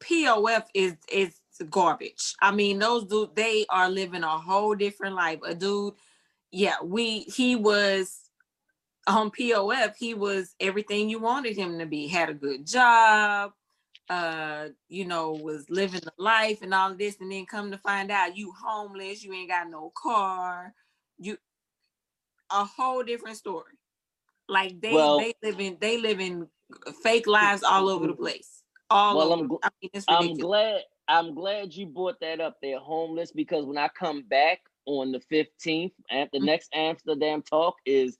POF 0.00 0.64
is 0.74 0.96
is 1.12 1.38
garbage. 1.64 2.34
I 2.40 2.50
mean, 2.50 2.78
those 2.78 3.04
dude 3.04 3.34
they 3.34 3.66
are 3.70 3.90
living 3.90 4.22
a 4.24 4.38
whole 4.38 4.74
different 4.74 5.14
life. 5.14 5.40
A 5.44 5.54
dude, 5.54 5.94
yeah, 6.50 6.76
we 6.82 7.20
he 7.20 7.56
was 7.56 8.20
on 9.06 9.30
POF. 9.30 9.94
He 9.96 10.14
was 10.14 10.54
everything 10.60 11.08
you 11.08 11.18
wanted 11.18 11.56
him 11.56 11.78
to 11.78 11.86
be. 11.86 12.06
Had 12.08 12.30
a 12.30 12.34
good 12.34 12.66
job, 12.66 13.52
uh, 14.10 14.68
you 14.88 15.04
know, 15.04 15.32
was 15.32 15.68
living 15.70 16.00
the 16.04 16.12
life 16.18 16.62
and 16.62 16.74
all 16.74 16.94
this, 16.94 17.16
and 17.20 17.30
then 17.30 17.46
come 17.46 17.70
to 17.70 17.78
find 17.78 18.10
out 18.10 18.36
you 18.36 18.52
homeless, 18.52 19.22
you 19.24 19.32
ain't 19.32 19.50
got 19.50 19.68
no 19.70 19.92
car, 20.00 20.74
you 21.18 21.36
a 22.50 22.64
whole 22.64 23.02
different 23.02 23.36
story. 23.36 23.74
Like 24.48 24.80
they 24.80 24.92
Well- 24.92 25.18
they 25.18 25.34
live 25.42 25.60
in 25.60 25.76
they 25.80 25.98
live 25.98 26.20
in 26.20 26.48
fake 27.02 27.26
lives 27.26 27.62
all 27.62 27.88
over 27.88 28.06
the 28.06 28.12
place. 28.24 28.62
All 28.90 29.16
Well, 29.18 29.32
over. 29.32 29.42
I'm 29.42 29.48
gl- 29.50 29.58
I 29.62 29.68
mean, 29.82 29.90
it's 29.92 30.04
I'm 30.08 30.34
glad 30.36 30.82
I'm 31.08 31.34
glad 31.34 31.74
you 31.74 31.86
brought 31.86 32.20
that 32.20 32.40
up 32.40 32.58
there, 32.62 32.78
homeless, 32.78 33.32
because 33.32 33.64
when 33.64 33.78
I 33.78 33.88
come 33.88 34.22
back 34.22 34.60
on 34.86 35.12
the 35.12 35.20
15th, 35.20 35.92
at 36.10 36.30
the 36.32 36.38
Mhm. 36.38 36.46
next 36.46 36.70
Amsterdam 36.74 37.42
talk 37.42 37.76
is 37.86 38.18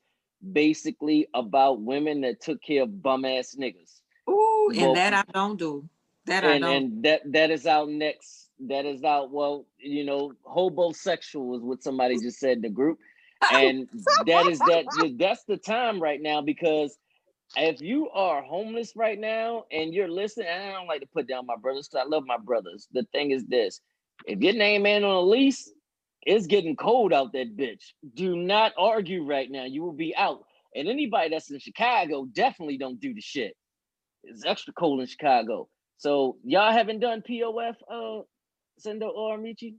basically 0.53 1.29
about 1.35 1.81
women 1.83 2.23
that 2.23 2.41
took 2.41 2.63
care 2.63 2.83
of 2.85 3.03
bum 3.03 3.25
ass 3.25 3.57
niggas. 3.59 4.01
Ooh, 4.31 4.73
and 4.77 4.95
that 4.97 5.15
I 5.15 5.25
don't 5.33 5.59
do. 5.59 5.89
That 6.27 6.45
I 6.45 6.59
don't. 6.59 6.85
and 6.85 7.05
that 7.05 7.23
that 7.33 7.51
is 7.51 7.67
out 7.67 7.89
next. 7.89 8.51
That 8.61 8.87
is 8.87 9.05
out, 9.05 9.31
well, 9.31 9.67
you 9.79 10.05
know, 10.05 10.33
hobosexual 10.47 11.57
is 11.57 11.63
what 11.63 11.83
somebody 11.83 12.19
just 12.19 12.39
said 12.41 12.59
in 12.59 12.63
the 12.63 12.71
group. 12.71 12.99
And 13.53 13.89
that 14.27 14.47
is 14.47 14.59
that 14.61 14.87
that's 15.19 15.45
the 15.45 15.57
time 15.57 16.01
right 16.03 16.21
now 16.21 16.43
because 16.43 16.99
if 17.57 17.81
you 17.81 18.09
are 18.11 18.43
homeless 18.43 18.93
right 18.97 19.19
now 19.19 19.65
and 19.71 19.93
you're 19.95 20.09
listening, 20.09 20.49
and 20.49 20.63
I 20.65 20.73
don't 20.73 20.87
like 20.87 21.01
to 21.03 21.07
put 21.09 21.29
down 21.29 21.47
my 21.47 21.57
brothers 21.57 21.89
because 21.89 22.07
I 22.07 22.09
love 22.09 22.25
my 22.27 22.39
brothers. 22.39 22.89
The 22.93 23.05
thing 23.13 23.31
is 23.31 23.45
this 23.47 23.81
if 24.27 24.41
your 24.41 24.55
name 24.55 24.87
ain't 24.87 25.05
on 25.05 25.11
a 25.11 25.21
lease, 25.21 25.71
it's 26.23 26.47
getting 26.47 26.77
cold 26.77 27.13
out 27.13 27.33
that 27.33 27.57
bitch. 27.57 27.83
Do 28.15 28.37
not 28.37 28.73
argue 28.79 29.25
right 29.25 29.51
now. 29.51 29.65
You 29.65 29.83
will 29.83 29.93
be 29.93 30.15
out. 30.17 30.45
And 30.75 30.89
anybody 30.89 31.31
that's 31.31 31.51
in 31.51 31.59
Chicago 31.59 32.27
definitely 32.27 32.79
don't 32.79 33.01
do 33.01 33.15
the 33.15 33.21
shit. 33.21 33.55
It's 34.25 34.45
extra 34.47 34.75
cold 34.75 35.01
in 35.01 35.07
Chicago. 35.07 35.69
So 35.99 36.39
y'all 36.45 36.73
haven't 36.73 37.01
done 37.01 37.23
POF, 37.29 37.77
uh, 37.91 38.23
Sendo 38.85 39.11
or 39.15 39.39
Michi? 39.39 39.77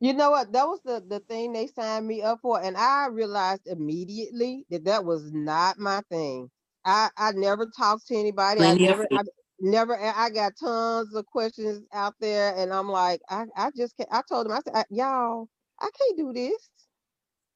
You 0.00 0.14
know 0.14 0.30
what? 0.30 0.52
That 0.52 0.66
was 0.68 0.80
the 0.84 1.02
the 1.06 1.20
thing 1.20 1.52
they 1.54 1.66
signed 1.68 2.06
me 2.06 2.22
up 2.22 2.40
for, 2.42 2.62
and 2.62 2.76
I 2.76 3.08
realized 3.08 3.62
immediately 3.66 4.66
that 4.70 4.84
that 4.86 5.04
was 5.04 5.32
not 5.32 5.78
my 5.78 6.02
thing. 6.10 6.50
I 6.84 7.08
I 7.16 7.32
never 7.32 7.66
talked 7.66 8.06
to 8.08 8.16
anybody. 8.16 8.60
I 8.62 8.74
never 8.74 9.06
I 9.12 9.22
never. 9.60 9.98
I 9.98 10.30
got 10.30 10.52
tons 10.58 11.14
of 11.14 11.26
questions 11.26 11.84
out 11.92 12.14
there, 12.20 12.54
and 12.56 12.72
I'm 12.72 12.88
like, 12.88 13.20
I 13.28 13.44
I 13.56 13.70
just 13.76 13.96
can't. 13.96 14.08
I 14.12 14.22
told 14.28 14.46
them, 14.46 14.52
I 14.52 14.60
said, 14.60 14.74
I, 14.74 14.84
y'all, 14.90 15.48
I 15.80 15.88
can't 15.98 16.18
do 16.18 16.32
this. 16.32 16.68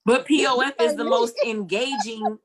But 0.04 0.26
POF 0.26 0.80
is 0.80 0.96
the 0.96 1.04
most 1.04 1.36
engaging 1.46 2.38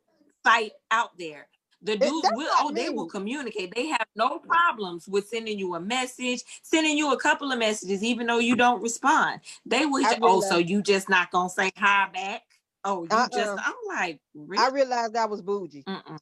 site 0.45 0.73
out 0.91 1.17
there. 1.17 1.47
The 1.81 1.95
dudes 1.95 2.27
will, 2.33 2.49
oh, 2.59 2.71
they 2.73 2.89
will 2.89 3.07
communicate. 3.07 3.73
They 3.75 3.87
have 3.87 4.07
no 4.15 4.39
problems 4.39 5.07
with 5.07 5.27
sending 5.27 5.59
you 5.59 5.75
a 5.75 5.79
message, 5.79 6.41
sending 6.63 6.97
you 6.97 7.13
a 7.13 7.17
couple 7.17 7.51
of 7.51 7.59
messages, 7.59 8.03
even 8.03 8.27
though 8.27 8.39
you 8.39 8.55
don't 8.55 8.81
respond. 8.81 9.41
They 9.65 9.85
will, 9.85 10.03
I 10.05 10.17
oh, 10.21 10.41
so 10.41 10.57
you 10.57 10.81
just 10.81 11.07
not 11.07 11.29
gonna 11.31 11.49
say 11.49 11.71
hi 11.77 12.09
back? 12.11 12.43
Oh, 12.83 13.03
you 13.03 13.09
just, 13.09 13.33
Uh-uh. 13.35 13.57
I'm 13.63 13.73
like, 13.87 14.19
I 14.57 14.69
realized 14.69 15.15
I 15.15 15.25
was 15.25 15.41
bougie. 15.41 15.83
Mm-mm. 15.83 16.17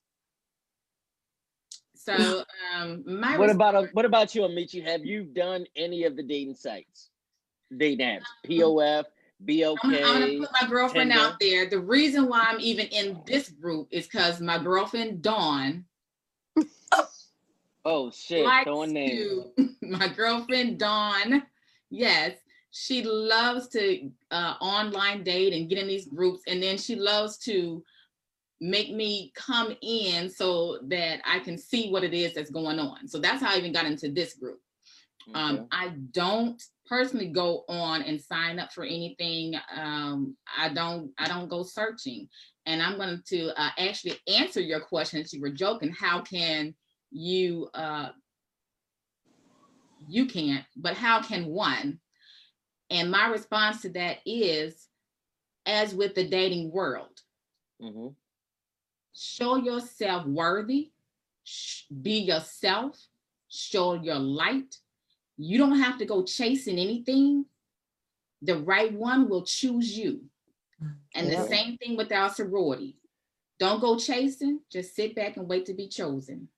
So 2.05 2.43
um 2.75 3.03
my 3.05 3.37
What 3.37 3.49
about 3.49 3.75
uh, 3.75 3.87
what 3.93 4.05
about 4.05 4.35
you, 4.35 4.43
Amici? 4.43 4.81
Have 4.81 5.05
you 5.05 5.23
done 5.23 5.65
any 5.75 6.03
of 6.03 6.15
the 6.15 6.23
dating 6.23 6.55
sites? 6.55 7.09
Dating 7.75 8.05
apps, 8.05 8.25
POF, 8.47 9.05
I'm, 9.49 9.77
I'm 9.83 9.91
gonna 9.91 10.39
put 10.39 10.49
my 10.61 10.67
girlfriend 10.67 11.11
Tinder. 11.11 11.25
out 11.25 11.39
there. 11.39 11.69
The 11.69 11.79
reason 11.79 12.27
why 12.27 12.45
I'm 12.47 12.59
even 12.59 12.85
in 12.87 13.21
this 13.25 13.49
group 13.49 13.87
is 13.91 14.07
because 14.07 14.39
my 14.39 14.57
girlfriend 14.57 15.21
Dawn 15.21 15.85
Oh 17.85 18.11
shit, 18.11 18.45
likes 18.45 18.63
throwing 18.65 18.93
names. 18.93 19.45
my 19.81 20.07
girlfriend 20.07 20.79
Dawn. 20.79 21.43
Yes, 21.89 22.37
she 22.71 23.03
loves 23.03 23.67
to 23.69 24.09
uh, 24.31 24.55
online 24.59 25.23
date 25.23 25.53
and 25.53 25.69
get 25.69 25.79
in 25.79 25.87
these 25.87 26.07
groups, 26.07 26.41
and 26.47 26.61
then 26.61 26.77
she 26.77 26.95
loves 26.95 27.37
to 27.39 27.83
make 28.61 28.93
me 28.93 29.31
come 29.35 29.75
in 29.81 30.29
so 30.29 30.79
that 30.87 31.19
I 31.25 31.39
can 31.39 31.57
see 31.57 31.91
what 31.91 32.03
it 32.03 32.13
is 32.13 32.33
that's 32.33 32.49
going 32.51 32.79
on. 32.79 33.07
So 33.07 33.19
that's 33.19 33.41
how 33.43 33.53
I 33.53 33.57
even 33.57 33.73
got 33.73 33.85
into 33.85 34.11
this 34.11 34.33
group. 34.35 34.59
Um, 35.33 35.67
I 35.71 35.89
don't 36.11 36.61
personally 36.85 37.29
go 37.29 37.65
on 37.67 38.03
and 38.03 38.21
sign 38.21 38.59
up 38.59 38.71
for 38.71 38.83
anything. 38.83 39.55
Um, 39.75 40.37
I 40.57 40.69
don't. 40.69 41.11
I 41.17 41.27
don't 41.27 41.49
go 41.49 41.63
searching. 41.63 42.29
And 42.67 42.81
I'm 42.81 42.97
going 42.97 43.21
to 43.27 43.49
uh, 43.59 43.71
actually 43.77 44.17
answer 44.27 44.61
your 44.61 44.79
question. 44.79 45.23
You 45.31 45.41
were 45.41 45.49
joking. 45.49 45.91
How 45.91 46.21
can 46.21 46.75
you? 47.11 47.69
Uh, 47.73 48.09
you 50.07 50.27
can't. 50.27 50.65
But 50.75 50.95
how 50.95 51.21
can 51.21 51.47
one? 51.47 51.99
And 52.91 53.09
my 53.09 53.27
response 53.27 53.81
to 53.81 53.89
that 53.93 54.19
is, 54.25 54.87
as 55.65 55.95
with 55.95 56.13
the 56.13 56.27
dating 56.27 56.71
world, 56.71 57.19
Mhm. 57.81 58.15
Show 59.15 59.55
yourself 59.57 60.25
worthy. 60.25 60.91
Be 62.01 62.19
yourself. 62.19 62.99
Show 63.49 63.93
your 63.95 64.19
light. 64.19 64.77
You 65.37 65.57
don't 65.57 65.79
have 65.79 65.97
to 65.99 66.05
go 66.05 66.23
chasing 66.23 66.77
anything. 66.79 67.45
The 68.41 68.57
right 68.57 68.91
one 68.93 69.29
will 69.29 69.43
choose 69.43 69.97
you. 69.97 70.21
And 71.15 71.27
Yeah. 71.27 71.41
the 71.41 71.47
same 71.47 71.77
thing 71.77 71.95
with 71.95 72.11
our 72.11 72.29
sorority. 72.29 72.97
Don't 73.57 73.79
go 73.79 73.97
chasing, 73.97 74.59
just 74.69 74.95
sit 74.95 75.15
back 75.15 75.37
and 75.37 75.47
wait 75.47 75.65
to 75.67 75.73
be 75.73 75.87
chosen. 75.87 76.49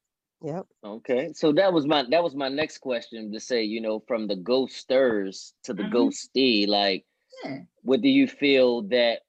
Yep. 0.42 0.68
Okay, 0.84 1.34
so 1.34 1.52
that 1.54 1.72
was 1.74 1.86
my 1.86 2.04
that 2.10 2.24
was 2.24 2.36
my 2.36 2.50
next 2.50 2.80
question 2.80 3.32
to 3.32 3.40
say, 3.40 3.64
you 3.64 3.82
know, 3.82 4.00
from 4.08 4.28
the 4.28 4.36
ghosters 4.36 5.54
to 5.64 5.74
the 5.74 5.84
Mhm. 5.84 5.92
ghostee, 5.92 6.68
like, 6.68 7.06
Yeah. 7.44 7.64
what 7.82 8.02
do 8.02 8.10
you 8.10 8.28
feel 8.28 8.84
that 8.84 9.22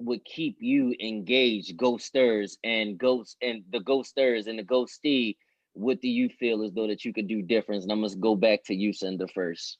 would 0.00 0.24
keep 0.24 0.56
you 0.60 0.94
engaged, 1.00 1.76
ghosters 1.78 2.58
and 2.64 2.98
ghosts 2.98 3.36
and 3.42 3.64
the 3.70 3.80
ghosters 3.80 4.46
and 4.48 4.58
the 4.58 4.64
ghostee? 4.64 5.36
What 5.74 6.00
do 6.00 6.08
you 6.08 6.28
feel 6.28 6.62
as 6.64 6.72
though 6.72 6.88
that 6.88 7.04
you 7.04 7.12
could 7.12 7.28
do 7.28 7.42
difference? 7.42 7.84
And 7.84 7.92
I 7.92 7.96
must 7.96 8.20
go 8.20 8.34
back 8.36 8.64
to 8.66 8.74
you, 8.74 8.92
Cinder, 8.92 9.28
first. 9.28 9.78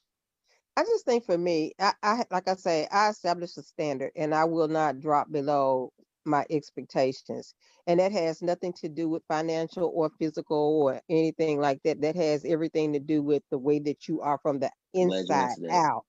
I 0.77 0.83
just 0.83 1.05
think 1.05 1.25
for 1.25 1.37
me, 1.37 1.73
I, 1.79 1.93
I 2.03 2.23
like 2.31 2.47
I 2.47 2.55
say, 2.55 2.87
I 2.91 3.09
established 3.09 3.57
a 3.57 3.63
standard 3.63 4.11
and 4.15 4.33
I 4.33 4.45
will 4.45 4.67
not 4.67 4.99
drop 4.99 5.31
below 5.31 5.93
my 6.25 6.45
expectations. 6.49 7.53
And 7.87 7.99
that 7.99 8.11
has 8.11 8.41
nothing 8.41 8.73
to 8.81 8.89
do 8.89 9.09
with 9.09 9.23
financial 9.27 9.91
or 9.93 10.09
physical 10.19 10.81
or 10.83 11.01
anything 11.09 11.59
like 11.59 11.81
that. 11.83 12.01
That 12.01 12.15
has 12.15 12.45
everything 12.45 12.93
to 12.93 12.99
do 12.99 13.21
with 13.21 13.43
the 13.51 13.59
way 13.59 13.79
that 13.79 14.07
you 14.07 14.21
are 14.21 14.39
from 14.41 14.59
the 14.59 14.71
inside 14.93 15.57
out. 15.69 16.05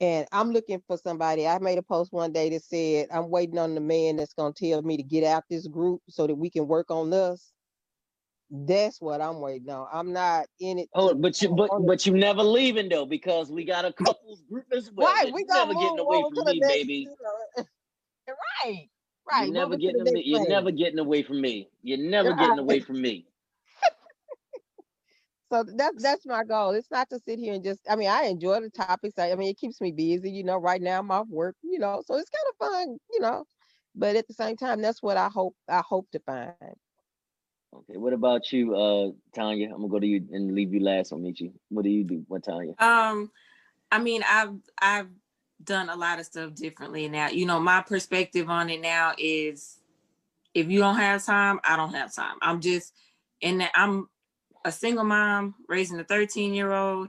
And 0.00 0.26
I'm 0.32 0.52
looking 0.52 0.82
for 0.86 0.98
somebody. 0.98 1.46
I 1.46 1.58
made 1.58 1.78
a 1.78 1.82
post 1.82 2.12
one 2.12 2.32
day 2.32 2.50
that 2.50 2.64
said, 2.64 3.08
I'm 3.12 3.30
waiting 3.30 3.58
on 3.58 3.74
the 3.74 3.80
man 3.80 4.16
that's 4.16 4.34
going 4.34 4.52
to 4.52 4.70
tell 4.70 4.82
me 4.82 4.96
to 4.96 5.02
get 5.02 5.24
out 5.24 5.44
this 5.48 5.66
group 5.66 6.02
so 6.08 6.26
that 6.26 6.34
we 6.34 6.50
can 6.50 6.66
work 6.66 6.90
on 6.90 7.12
us. 7.12 7.52
That's 8.50 9.00
what 9.00 9.20
I'm 9.20 9.40
waiting 9.40 9.70
on. 9.70 9.88
I'm 9.92 10.12
not 10.12 10.46
in 10.60 10.78
it. 10.78 10.88
Oh, 10.94 11.14
but 11.14 11.40
you 11.40 11.48
but 11.48 11.70
but 11.86 12.06
you 12.06 12.12
never 12.12 12.42
leaving 12.42 12.88
though 12.88 13.06
because 13.06 13.50
we 13.50 13.64
got 13.64 13.84
a 13.84 13.92
couples 13.92 14.42
group 14.48 14.66
as 14.72 14.92
well. 14.92 15.12
Right, 15.12 15.32
we 15.32 15.44
got 15.44 15.68
never 15.68 15.80
getting 15.80 15.98
away 15.98 16.22
from 16.22 16.44
me, 16.44 16.60
baby. 16.60 17.08
right, 18.28 18.88
right. 19.28 19.44
You're 19.46 19.54
never 19.54 19.76
getting 19.76 20.04
me, 20.04 20.22
you're 20.24 20.48
never 20.48 20.70
getting 20.70 20.98
away 20.98 21.22
from 21.22 21.40
me. 21.40 21.68
You're 21.82 21.98
never 21.98 22.32
getting 22.34 22.58
away 22.58 22.80
from 22.80 23.00
me. 23.00 23.26
So 25.54 25.62
that's 25.62 26.02
that's 26.02 26.26
my 26.26 26.42
goal. 26.42 26.72
It's 26.72 26.90
not 26.90 27.08
to 27.10 27.20
sit 27.20 27.38
here 27.38 27.54
and 27.54 27.62
just. 27.62 27.78
I 27.88 27.94
mean, 27.94 28.08
I 28.08 28.24
enjoy 28.24 28.60
the 28.60 28.70
topics. 28.70 29.16
I, 29.20 29.30
I 29.30 29.36
mean, 29.36 29.50
it 29.50 29.58
keeps 29.58 29.80
me 29.80 29.92
busy. 29.92 30.28
You 30.28 30.42
know, 30.42 30.56
right 30.56 30.82
now 30.82 30.98
I'm 30.98 31.12
off 31.12 31.28
work. 31.28 31.54
You 31.62 31.78
know, 31.78 32.02
so 32.04 32.16
it's 32.16 32.28
kind 32.30 32.46
of 32.50 32.88
fun. 32.88 32.98
You 33.12 33.20
know, 33.20 33.44
but 33.94 34.16
at 34.16 34.26
the 34.26 34.34
same 34.34 34.56
time, 34.56 34.82
that's 34.82 35.00
what 35.00 35.16
I 35.16 35.28
hope. 35.28 35.54
I 35.68 35.80
hope 35.88 36.10
to 36.10 36.18
find. 36.18 36.54
Okay, 37.72 37.98
what 37.98 38.12
about 38.12 38.52
you, 38.52 38.74
uh, 38.74 39.10
Tanya? 39.32 39.66
I'm 39.66 39.76
gonna 39.76 39.88
go 39.88 40.00
to 40.00 40.06
you 40.06 40.26
and 40.32 40.56
leave 40.56 40.74
you 40.74 40.80
last 40.80 41.12
on 41.12 41.20
Michi. 41.20 41.52
What 41.68 41.84
do 41.84 41.90
you 41.90 42.02
do? 42.02 42.24
What 42.26 42.42
Tanya? 42.42 42.74
Um, 42.80 43.30
I 43.92 44.00
mean, 44.00 44.24
I've 44.28 44.56
I've 44.82 45.08
done 45.62 45.88
a 45.88 45.94
lot 45.94 46.18
of 46.18 46.26
stuff 46.26 46.52
differently 46.54 47.08
now. 47.08 47.28
You 47.28 47.46
know, 47.46 47.60
my 47.60 47.80
perspective 47.80 48.50
on 48.50 48.70
it 48.70 48.80
now 48.80 49.12
is 49.18 49.78
if 50.52 50.68
you 50.68 50.80
don't 50.80 50.96
have 50.96 51.24
time, 51.24 51.60
I 51.62 51.76
don't 51.76 51.94
have 51.94 52.12
time. 52.12 52.38
I'm 52.42 52.60
just 52.60 52.92
and 53.40 53.60
that 53.60 53.70
I'm 53.76 54.08
a 54.64 54.72
single 54.72 55.04
mom 55.04 55.54
raising 55.68 55.98
a 56.00 56.04
13 56.04 56.54
year 56.54 56.72
old. 56.72 57.08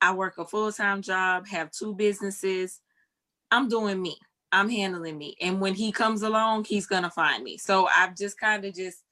I 0.00 0.12
work 0.12 0.38
a 0.38 0.44
full 0.44 0.72
time 0.72 1.02
job, 1.02 1.46
have 1.46 1.70
two 1.70 1.94
businesses. 1.94 2.80
I'm 3.50 3.68
doing 3.68 4.02
me. 4.02 4.16
I'm 4.52 4.68
handling 4.68 5.18
me. 5.18 5.36
And 5.40 5.60
when 5.60 5.74
he 5.74 5.92
comes 5.92 6.22
along, 6.22 6.64
he's 6.64 6.86
gonna 6.86 7.10
find 7.10 7.42
me. 7.42 7.56
So 7.56 7.88
I've 7.94 8.16
just 8.16 8.38
kind 8.38 8.64
of 8.64 8.74
just, 8.74 9.02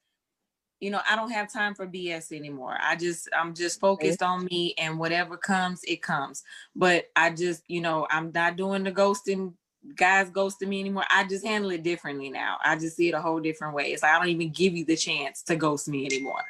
you 0.79 0.91
know, 0.91 1.01
I 1.09 1.15
don't 1.15 1.31
have 1.31 1.51
time 1.51 1.73
for 1.73 1.87
BS 1.87 2.31
anymore. 2.35 2.77
I 2.81 2.95
just, 2.95 3.29
I'm 3.35 3.53
just 3.53 3.79
focused 3.79 4.21
on 4.21 4.45
me 4.45 4.73
and 4.77 4.99
whatever 4.99 5.37
comes, 5.37 5.83
it 5.83 6.01
comes. 6.01 6.43
But 6.75 7.05
I 7.15 7.31
just, 7.31 7.63
you 7.67 7.81
know, 7.81 8.07
I'm 8.09 8.31
not 8.33 8.55
doing 8.55 8.83
the 8.83 8.91
ghosting, 8.91 9.53
guys 9.95 10.29
ghosting 10.29 10.67
me 10.67 10.81
anymore. 10.81 11.05
I 11.09 11.25
just 11.25 11.45
handle 11.45 11.71
it 11.71 11.83
differently 11.83 12.29
now. 12.29 12.57
I 12.63 12.75
just 12.75 12.97
see 12.97 13.09
it 13.09 13.15
a 13.15 13.21
whole 13.21 13.39
different 13.39 13.73
way. 13.73 13.93
It's 13.93 14.03
like 14.03 14.13
I 14.13 14.19
don't 14.19 14.29
even 14.29 14.51
give 14.51 14.75
you 14.75 14.85
the 14.85 14.97
chance 14.97 15.41
to 15.43 15.55
ghost 15.55 15.87
me 15.87 16.05
anymore. 16.05 16.43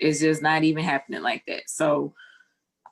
It's 0.00 0.20
just 0.20 0.42
not 0.42 0.64
even 0.64 0.84
happening 0.84 1.22
like 1.22 1.44
that. 1.46 1.68
So, 1.68 2.14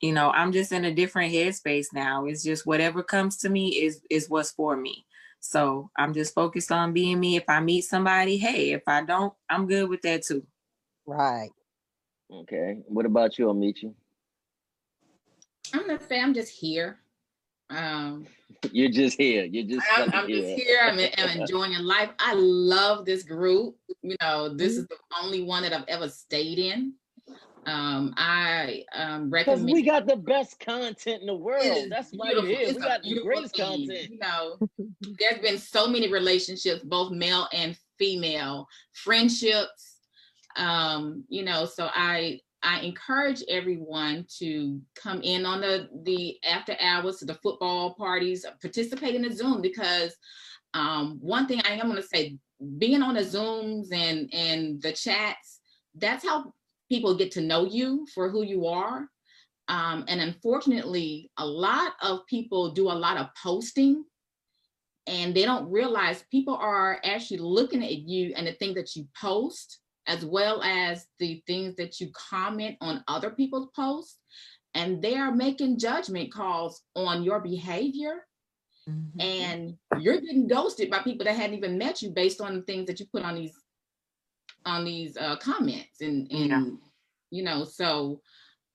you 0.02 0.12
know, 0.12 0.30
I'm 0.30 0.52
just 0.52 0.72
in 0.72 0.84
a 0.84 0.94
different 0.94 1.32
headspace 1.32 1.86
now. 1.92 2.26
It's 2.26 2.44
just 2.44 2.66
whatever 2.66 3.02
comes 3.02 3.38
to 3.38 3.48
me 3.48 3.68
is 3.70 4.02
is 4.10 4.28
what's 4.28 4.50
for 4.52 4.76
me. 4.76 5.06
So 5.40 5.90
I'm 5.96 6.12
just 6.12 6.34
focused 6.34 6.72
on 6.72 6.92
being 6.92 7.20
me. 7.20 7.36
If 7.36 7.44
I 7.48 7.60
meet 7.60 7.82
somebody, 7.82 8.38
hey, 8.38 8.72
if 8.72 8.82
I 8.86 9.02
don't, 9.02 9.32
I'm 9.48 9.66
good 9.66 9.88
with 9.88 10.02
that 10.02 10.24
too. 10.24 10.44
Right. 11.06 11.50
Okay. 12.32 12.80
What 12.86 13.06
about 13.06 13.38
you, 13.38 13.48
Amici? 13.48 13.92
I'm 15.72 15.86
gonna 15.86 16.00
say 16.00 16.20
I'm 16.20 16.34
just 16.34 16.52
here. 16.52 17.00
Um, 17.70 18.26
You're 18.72 18.90
just 18.90 19.16
here. 19.18 19.44
You're 19.44 19.66
just 19.66 19.86
I'm, 19.96 20.10
I'm 20.12 20.28
just 20.28 20.48
here. 20.48 20.56
here. 20.56 20.80
I'm, 20.82 20.98
I'm 21.18 21.40
enjoying 21.40 21.72
life. 21.82 22.10
I 22.18 22.34
love 22.34 23.04
this 23.04 23.22
group. 23.22 23.76
You 24.02 24.16
know, 24.22 24.48
this 24.54 24.76
is 24.76 24.86
the 24.88 24.96
only 25.22 25.42
one 25.42 25.62
that 25.62 25.72
I've 25.72 25.84
ever 25.88 26.08
stayed 26.08 26.58
in. 26.58 26.94
Um, 27.66 28.14
I 28.16 28.84
um, 28.94 29.28
Because 29.28 29.60
recommend. 29.60 29.72
we 29.72 29.82
got 29.82 30.06
the 30.06 30.16
best 30.16 30.58
content 30.58 31.20
in 31.20 31.26
the 31.26 31.34
world. 31.34 31.64
It 31.64 31.76
is 31.76 31.90
That's 31.90 32.10
why 32.12 32.30
you're 32.30 32.46
here. 32.46 32.60
It's 32.62 32.74
We 32.78 32.80
got 32.80 33.02
the 33.02 33.20
greatest 33.22 33.56
thing. 33.56 33.86
content. 33.86 34.10
You 34.10 34.18
know, 34.18 34.56
there's 35.20 35.40
been 35.42 35.58
so 35.58 35.86
many 35.86 36.10
relationships, 36.10 36.82
both 36.82 37.12
male 37.12 37.46
and 37.52 37.76
female, 37.98 38.66
friendships. 38.92 39.96
Um, 40.56 41.24
you 41.28 41.44
know, 41.44 41.66
so 41.66 41.90
I 41.92 42.40
I 42.62 42.80
encourage 42.80 43.42
everyone 43.48 44.26
to 44.38 44.80
come 44.94 45.20
in 45.22 45.46
on 45.46 45.60
the 45.60 45.88
the 46.02 46.38
after 46.44 46.76
hours 46.80 47.18
to 47.18 47.24
the 47.24 47.34
football 47.34 47.94
parties, 47.94 48.44
participate 48.60 49.14
in 49.14 49.22
the 49.22 49.32
Zoom 49.32 49.62
because 49.62 50.14
um, 50.74 51.18
one 51.20 51.46
thing 51.46 51.60
I 51.64 51.72
am 51.72 51.88
going 51.88 51.96
to 51.96 52.02
say, 52.02 52.36
being 52.78 53.02
on 53.02 53.14
the 53.14 53.20
Zooms 53.20 53.92
and 53.92 54.28
and 54.32 54.82
the 54.82 54.92
chats, 54.92 55.60
that's 55.94 56.26
how 56.26 56.52
people 56.90 57.16
get 57.16 57.30
to 57.32 57.40
know 57.40 57.64
you 57.64 58.06
for 58.14 58.28
who 58.28 58.42
you 58.42 58.66
are. 58.66 59.08
Um, 59.68 60.04
and 60.08 60.20
unfortunately, 60.20 61.30
a 61.36 61.46
lot 61.46 61.92
of 62.02 62.26
people 62.26 62.72
do 62.72 62.90
a 62.90 62.92
lot 62.92 63.18
of 63.18 63.28
posting 63.40 64.04
and 65.08 65.34
they 65.34 65.44
don't 65.44 65.70
realize 65.70 66.24
people 66.30 66.54
are 66.54 67.00
actually 67.02 67.38
looking 67.38 67.82
at 67.82 67.98
you 67.98 68.34
and 68.36 68.46
the 68.46 68.52
things 68.52 68.74
that 68.74 68.94
you 68.94 69.06
post, 69.18 69.80
as 70.08 70.24
well 70.24 70.62
as 70.62 71.06
the 71.20 71.42
things 71.46 71.76
that 71.76 72.00
you 72.00 72.08
comment 72.30 72.76
on 72.80 73.04
other 73.06 73.30
people's 73.30 73.68
posts. 73.76 74.18
And 74.74 75.00
they 75.02 75.14
are 75.16 75.32
making 75.34 75.78
judgment 75.78 76.32
calls 76.32 76.82
on 76.96 77.22
your 77.22 77.40
behavior. 77.40 78.24
And 79.20 79.76
you're 80.00 80.20
getting 80.20 80.48
ghosted 80.48 80.90
by 80.90 81.00
people 81.00 81.24
that 81.26 81.36
hadn't 81.36 81.56
even 81.56 81.76
met 81.78 82.00
you 82.02 82.10
based 82.10 82.40
on 82.40 82.54
the 82.56 82.62
things 82.62 82.86
that 82.86 82.98
you 82.98 83.06
put 83.12 83.22
on 83.22 83.34
these 83.36 83.54
on 84.64 84.84
these 84.84 85.16
uh, 85.16 85.36
comments 85.36 86.00
and 86.00 86.30
and 86.32 86.48
Yeah. 86.50 86.64
you 87.30 87.42
know 87.44 87.64
so 87.64 88.20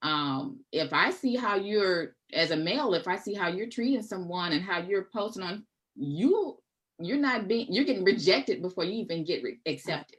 um 0.02 0.60
if 0.72 0.92
i 0.92 1.10
see 1.10 1.36
how 1.36 1.56
you're 1.56 2.16
as 2.32 2.50
a 2.52 2.56
male 2.56 2.94
if 2.94 3.06
i 3.06 3.16
see 3.16 3.34
how 3.34 3.48
you're 3.48 3.68
treating 3.68 4.02
someone 4.02 4.52
and 4.52 4.62
how 4.62 4.78
you're 4.80 5.08
posting 5.12 5.42
on 5.42 5.64
you 5.96 6.56
you're 6.98 7.18
not 7.18 7.48
being 7.48 7.66
you're 7.72 7.84
getting 7.84 8.04
rejected 8.04 8.62
before 8.62 8.84
you 8.84 8.94
even 9.02 9.24
get 9.24 9.42
re- 9.42 9.60
accepted 9.66 10.18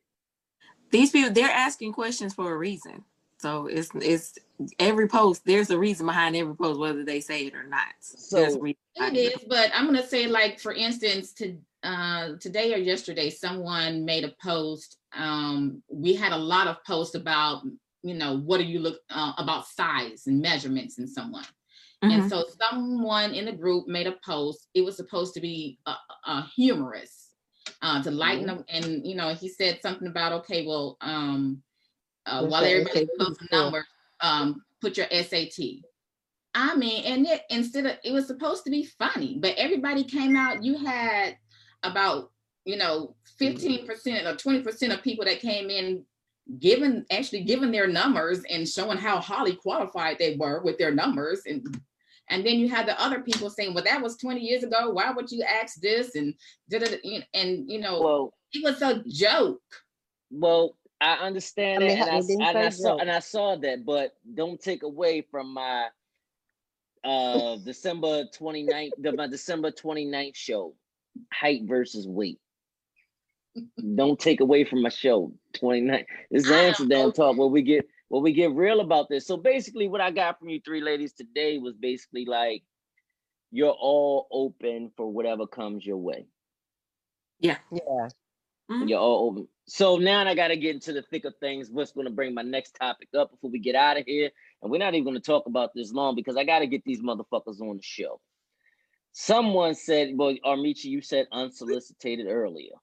These 0.96 1.12
people, 1.12 1.32
they're 1.32 1.50
asking 1.50 1.94
questions 1.94 2.34
for 2.34 2.52
a 2.54 2.58
reason. 2.58 3.04
So 3.40 3.68
it's 3.68 3.90
it's 3.96 4.38
every 4.80 5.08
post. 5.08 5.44
There's 5.46 5.70
a 5.70 5.78
reason 5.78 6.06
behind 6.06 6.36
every 6.36 6.56
post, 6.56 6.80
whether 6.80 7.04
they 7.04 7.20
say 7.20 7.46
it 7.48 7.54
or 7.56 7.64
not. 7.64 7.94
So- 8.00 8.38
it 8.98 9.50
but 9.50 9.70
i'm 9.74 9.86
going 9.86 10.02
to 10.02 10.08
say 10.08 10.26
like 10.26 10.58
for 10.58 10.72
instance 10.72 11.34
to 11.34 11.58
uh 11.84 12.30
today 12.40 12.74
or 12.74 12.78
yesterday 12.78 13.30
someone 13.30 14.06
made 14.06 14.24
a 14.24 14.34
post 14.42 14.98
um 15.14 15.84
we 15.90 16.16
had 16.16 16.32
a 16.32 16.38
lot 16.38 16.68
of 16.68 16.82
posts 16.86 17.14
about 17.14 17.62
you 18.04 18.14
know 18.14 18.38
what 18.38 18.58
do 18.58 18.64
you 18.64 18.80
look 18.80 19.02
uh, 19.10 19.34
about 19.38 19.68
size 19.68 20.28
and 20.28 20.42
measurements 20.42 20.98
in 20.98 21.08
someone 21.08 21.44
Mhm. 22.04 22.12
And 22.12 22.30
so 22.30 22.46
someone 22.62 23.34
in 23.34 23.46
the 23.46 23.52
group 23.52 23.88
made 23.88 24.08
a 24.08 24.16
post. 24.24 24.68
It 24.74 24.82
was 24.82 24.96
supposed 24.98 25.34
to 25.36 25.42
be 25.42 25.80
uh, 25.86 26.44
humorous 26.56 27.25
uh, 27.86 28.02
to 28.02 28.10
lighten 28.10 28.48
them, 28.48 28.66
And, 28.68 29.06
you 29.06 29.14
know, 29.14 29.36
he 29.36 29.48
said 29.48 29.80
something 29.80 30.08
about, 30.08 30.34
okay, 30.34 30.66
well, 30.66 30.98
um, 31.02 31.62
uh, 32.26 32.44
while 32.48 32.64
everybody 32.64 33.08
for? 33.16 33.36
numbers, 33.52 33.86
um, 34.22 34.64
put 34.82 34.98
your 34.98 35.06
SAT. 35.12 35.84
I 36.56 36.76
mean, 36.76 37.04
and 37.06 37.28
it, 37.28 37.44
instead 37.52 37.86
of, 37.86 37.98
it 38.04 38.12
was 38.12 38.26
supposed 38.26 38.64
to 38.64 38.72
be 38.72 38.86
funny, 38.98 39.38
but 39.40 39.54
everybody 39.58 40.04
came 40.04 40.36
out. 40.36 40.64
You 40.64 40.84
had 40.84 41.38
about, 41.84 42.32
you 42.64 42.76
know, 42.76 43.16
15% 43.40 43.88
or 43.88 44.36
20% 44.36 44.92
of 44.92 45.04
people 45.04 45.26
that 45.26 45.40
came 45.40 45.70
in 45.70 46.04
given 46.60 47.06
actually 47.12 47.44
given 47.44 47.72
their 47.72 47.88
numbers 47.88 48.42
and 48.50 48.68
showing 48.68 48.98
how 48.98 49.20
highly 49.20 49.56
qualified 49.56 50.18
they 50.18 50.38
were 50.38 50.62
with 50.64 50.80
their 50.80 50.92
numbers 50.92 51.42
and 51.46 51.80
and 52.30 52.46
then 52.46 52.56
you 52.60 52.68
had 52.70 52.88
the 52.88 53.00
other 53.02 53.22
people 53.22 53.50
saying 53.50 53.74
well 53.74 53.84
that 53.84 54.02
was 54.02 54.18
20 54.18 54.42
years 54.42 54.64
ago. 54.64 54.90
Why 54.92 55.12
would 55.12 55.32
you 55.32 55.44
ask 55.44 55.80
this? 55.82 56.16
And 56.16 56.34
did 56.70 56.84
it 56.84 57.02
and 57.34 57.70
you 57.70 57.80
know 57.80 58.02
Well, 58.02 58.34
it 58.54 58.64
was 58.64 58.82
a 58.82 59.04
joke. 59.08 59.62
Well, 60.32 60.76
I 61.02 61.14
understand 61.16 61.84
I 61.84 61.88
that, 61.88 61.98
mean, 61.98 62.02
and 62.02 62.10
I, 62.10 62.12
how- 62.12 62.18
s- 62.20 62.28
they 62.28 62.34
didn't 62.36 62.48
and 62.48 62.58
I 62.58 62.70
saw 62.70 62.98
and 62.98 63.12
I 63.12 63.20
saw 63.20 63.56
that, 63.58 63.86
but 63.86 64.16
don't 64.34 64.60
take 64.60 64.84
away 64.84 65.22
from 65.30 65.54
my 65.54 65.88
uh 67.04 67.58
December 67.66 68.26
29th, 68.38 68.92
the, 68.98 69.12
my 69.14 69.28
December 69.28 69.72
29th 69.72 70.36
show, 70.36 70.74
height 71.32 71.62
versus 71.66 72.08
weight. 72.08 72.40
don't 73.96 74.20
take 74.20 74.42
away 74.42 74.64
from 74.64 74.82
my 74.82 74.90
show 74.90 75.32
29. 75.54 76.06
This 76.32 76.46
is 76.46 76.52
I 76.52 76.56
am 76.56 76.68
Amsterdam 76.70 77.12
talk 77.12 77.38
where 77.38 77.48
we 77.48 77.62
get 77.62 77.88
where 78.10 78.22
we 78.22 78.34
get 78.34 78.54
real 78.54 78.82
about 78.82 79.10
this. 79.10 79.26
So 79.26 79.38
basically, 79.38 79.88
what 79.88 80.02
I 80.02 80.12
got 80.12 80.40
from 80.40 80.50
you 80.50 80.62
three 80.64 80.82
ladies 80.82 81.14
today 81.14 81.58
was 81.58 81.76
basically 81.76 82.26
like 82.26 82.64
you're 83.52 83.70
all 83.72 84.28
open 84.32 84.92
for 84.96 85.12
whatever 85.12 85.48
comes 85.48 85.86
your 85.86 85.98
way. 85.98 86.28
Yeah. 87.40 87.58
Mhm. 88.70 88.90
You're 88.90 89.00
all 89.00 89.30
open. 89.30 89.48
So 89.68 89.98
now 89.98 90.26
I 90.26 90.36
got 90.36 90.50
to 90.50 90.58
get 90.58 90.76
into 90.76 90.94
the 90.94 91.02
thick 91.04 91.26
of 91.26 91.36
things. 91.40 91.70
What's 91.70 91.92
going 91.92 92.06
to 92.06 92.14
bring 92.14 92.34
my 92.34 92.42
next 92.42 92.76
topic 92.80 93.10
up 93.18 93.32
before 93.32 93.50
we 93.50 93.60
get 93.60 93.76
out 93.76 93.98
of 93.98 94.06
here? 94.06 94.30
And 94.62 94.72
we're 94.72 94.78
not 94.78 94.94
even 94.94 95.06
going 95.06 95.16
to 95.16 95.22
talk 95.22 95.46
about 95.48 95.72
this 95.74 95.92
long 95.92 96.16
because 96.16 96.38
I 96.38 96.44
got 96.44 96.60
to 96.60 96.68
get 96.68 96.84
these 96.84 97.02
motherfuckers 97.02 97.62
on 97.62 97.78
the 97.78 97.84
show. 97.84 98.20
Someone 99.12 99.76
said, 99.76 100.12
well, 100.14 100.36
Armici, 100.46 100.86
you 100.86 101.02
said 101.02 101.28
unsolicited 101.32 102.28
earlier. 102.28 102.74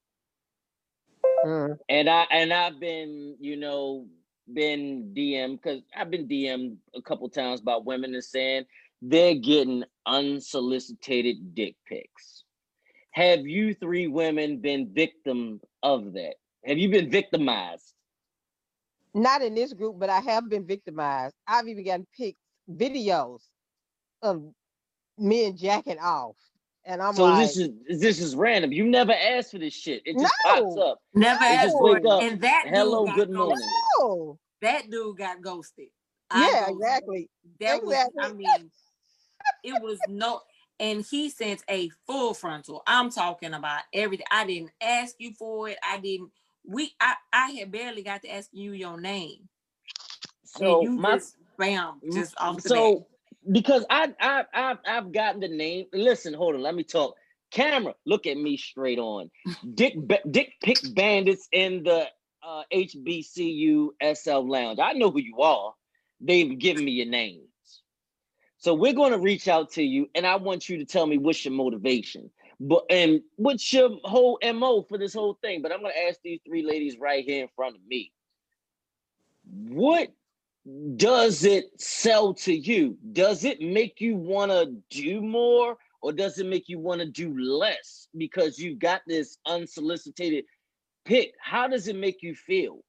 Mm. 1.45 1.79
And 1.89 2.09
I 2.09 2.23
and 2.31 2.53
I've 2.53 2.81
been, 2.81 3.37
you 3.41 3.57
know, 3.57 4.07
been 4.55 5.13
DM 5.17 5.53
because 5.53 5.83
I've 5.97 6.11
been 6.11 6.29
DM 6.29 6.77
a 6.95 7.03
couple 7.03 7.29
times 7.29 7.61
by 7.61 7.77
women 7.77 8.15
and 8.15 8.25
saying 8.25 8.65
they're 9.01 9.35
getting 9.35 9.85
unsolicited 10.07 11.55
dick 11.55 11.77
pics. 11.87 12.45
Have 13.13 13.41
you 13.41 13.75
three 13.75 14.07
women 14.07 14.59
been 14.59 14.93
victim 14.93 15.61
of 15.83 16.13
that? 16.15 16.35
Have 16.65 16.79
you 16.79 16.89
been 16.89 17.11
victimized? 17.11 17.95
Not 19.15 19.43
in 19.43 19.55
this 19.55 19.73
group, 19.73 19.99
but 19.99 20.09
I 20.09 20.21
have 20.21 20.49
been 20.49 20.67
victimized. 20.67 21.35
I've 21.47 21.69
even 21.69 21.85
gotten 21.85 22.07
picked 22.17 22.39
videos 22.71 23.41
of 24.23 24.43
men 25.19 25.57
jacking 25.57 25.99
off. 25.99 26.37
And 26.85 27.01
I'm 27.01 27.15
so 27.15 27.25
like, 27.25 27.47
this 27.47 27.57
is 27.57 27.71
this 28.01 28.21
is 28.21 28.35
random. 28.35 28.73
You 28.73 28.85
never 28.85 29.13
asked 29.13 29.53
for 29.53 29.59
this 29.59 29.75
shit. 29.75 30.03
It 30.05 30.19
just 30.19 30.35
pops 30.43 30.77
No. 30.77 30.83
up. 30.83 30.99
Never 31.15 31.45
You 31.45 31.51
asked 31.51 31.63
just 31.65 31.79
for 31.79 31.97
it. 31.97 32.07
up. 32.07 32.23
And 32.23 32.41
that 32.41 32.65
Hello, 32.69 33.05
dude 33.05 33.15
got 33.15 33.17
good 33.17 33.31
morning. 33.31 33.57
ghosted. 33.59 33.83
oh, 34.01 34.39
That 34.63 34.91
dude 34.91 35.19
got 35.19 35.43
ghosted. 35.43 35.89
I 36.31 36.49
yeah, 36.51 36.61
ghosted. 36.61 36.75
exactly. 36.77 37.31
That 37.61 37.85
was, 37.85 38.11
I 38.21 38.33
mean, 38.33 38.71
it 39.65 39.81
was 39.83 39.99
no, 40.09 40.41
and 40.81 41.05
he 41.09 41.31
sent 41.31 41.63
a 41.71 41.91
full 42.07 42.35
frontal. 42.35 42.83
I'm 42.87 43.11
talking 43.11 43.55
about 43.55 43.83
everything. 43.93 44.27
I 44.31 44.45
didn't 44.47 44.73
ask 44.81 45.15
you 45.19 45.33
for 45.39 45.69
it. 45.69 45.79
I 45.89 45.99
didn't. 45.99 46.31
We, 46.65 46.93
I, 47.01 47.15
I 47.33 47.51
had 47.51 47.71
barely 47.71 48.03
got 48.03 48.23
to 48.23 48.33
ask 48.35 48.49
you 48.53 48.73
your 48.73 49.01
name, 49.01 49.49
So 50.45 50.81
and 50.81 50.83
you 50.83 50.97
my 50.97 51.15
just 51.17 51.37
bam, 51.59 52.01
just 52.13 52.35
off 52.39 52.63
the 52.63 52.71
bat. 52.71 52.79
so 52.79 53.07
because 53.51 53.85
I 53.91 54.13
I 54.21 54.45
I've 54.53 54.79
I've 54.87 55.13
gotten 55.13 55.41
the 55.41 55.49
name. 55.49 55.87
Listen, 55.93 56.35
hold 56.35 56.55
on, 56.55 56.63
let 56.63 56.75
me 56.75 56.85
talk. 56.85 57.17
Camera, 57.51 57.95
look 58.07 58.27
at 58.27 58.37
me 58.37 58.57
straight 58.57 58.99
on. 58.99 59.31
Dick 59.75 59.95
Dick 60.31 60.55
Pick 60.63 60.79
Bandits 60.95 61.49
in 61.53 61.83
the 61.83 62.07
uh, 62.43 62.63
HBCU 62.73 63.89
SL 64.15 64.49
Lounge. 64.49 64.79
I 64.81 64.93
know 64.95 65.11
who 65.11 65.21
you 65.21 65.41
are. 65.41 65.75
They've 66.21 66.59
given 66.59 66.85
me 66.85 66.93
your 66.93 67.07
names. 67.07 67.49
So 68.59 68.75
we're 68.75 68.95
going 68.95 69.11
to 69.11 69.19
reach 69.19 69.49
out 69.49 69.73
to 69.73 69.83
you, 69.83 70.09
and 70.15 70.25
I 70.25 70.37
want 70.37 70.69
you 70.69 70.79
to 70.79 70.85
tell 70.85 71.05
me 71.05 71.19
what's 71.19 71.45
your 71.45 71.53
motivation, 71.53 72.31
but 72.61 72.85
and 72.91 73.21
what's 73.35 73.73
your 73.73 73.99
whole 74.05 74.39
mo 74.55 74.83
for 74.89 74.99
this 74.99 75.15
whole 75.15 75.37
thing. 75.43 75.63
But 75.63 75.73
I'm 75.73 75.81
going 75.81 75.93
to 75.93 76.09
ask 76.09 76.21
these 76.23 76.41
three 76.47 76.65
ladies 76.65 76.97
right 76.99 77.25
here 77.25 77.43
in 77.43 77.49
front 77.57 77.75
of 77.75 77.81
me. 77.87 78.13
What 79.45 80.11
does 80.97 81.45
it 81.45 81.67
sell 81.81 82.35
to 82.35 82.55
you? 82.55 82.99
Does 83.13 83.45
it 83.45 83.61
make 83.61 84.01
you 84.01 84.17
want 84.17 84.53
to 84.53 84.75
do 84.91 85.21
more 85.23 85.77
or 86.03 86.13
does 86.13 86.39
it 86.39 86.47
make 86.47 86.69
you 86.69 86.79
want 86.79 87.01
to 87.01 87.07
do 87.09 87.39
less 87.39 88.09
because 88.17 88.59
you've 88.59 88.79
got 88.79 89.03
this 89.07 89.39
unsolicited 89.47 90.45
pick? 91.05 91.35
How 91.41 91.69
does 91.69 91.89
it 91.89 91.97
make 91.97 92.23
you 92.23 92.35
feel? 92.35 92.81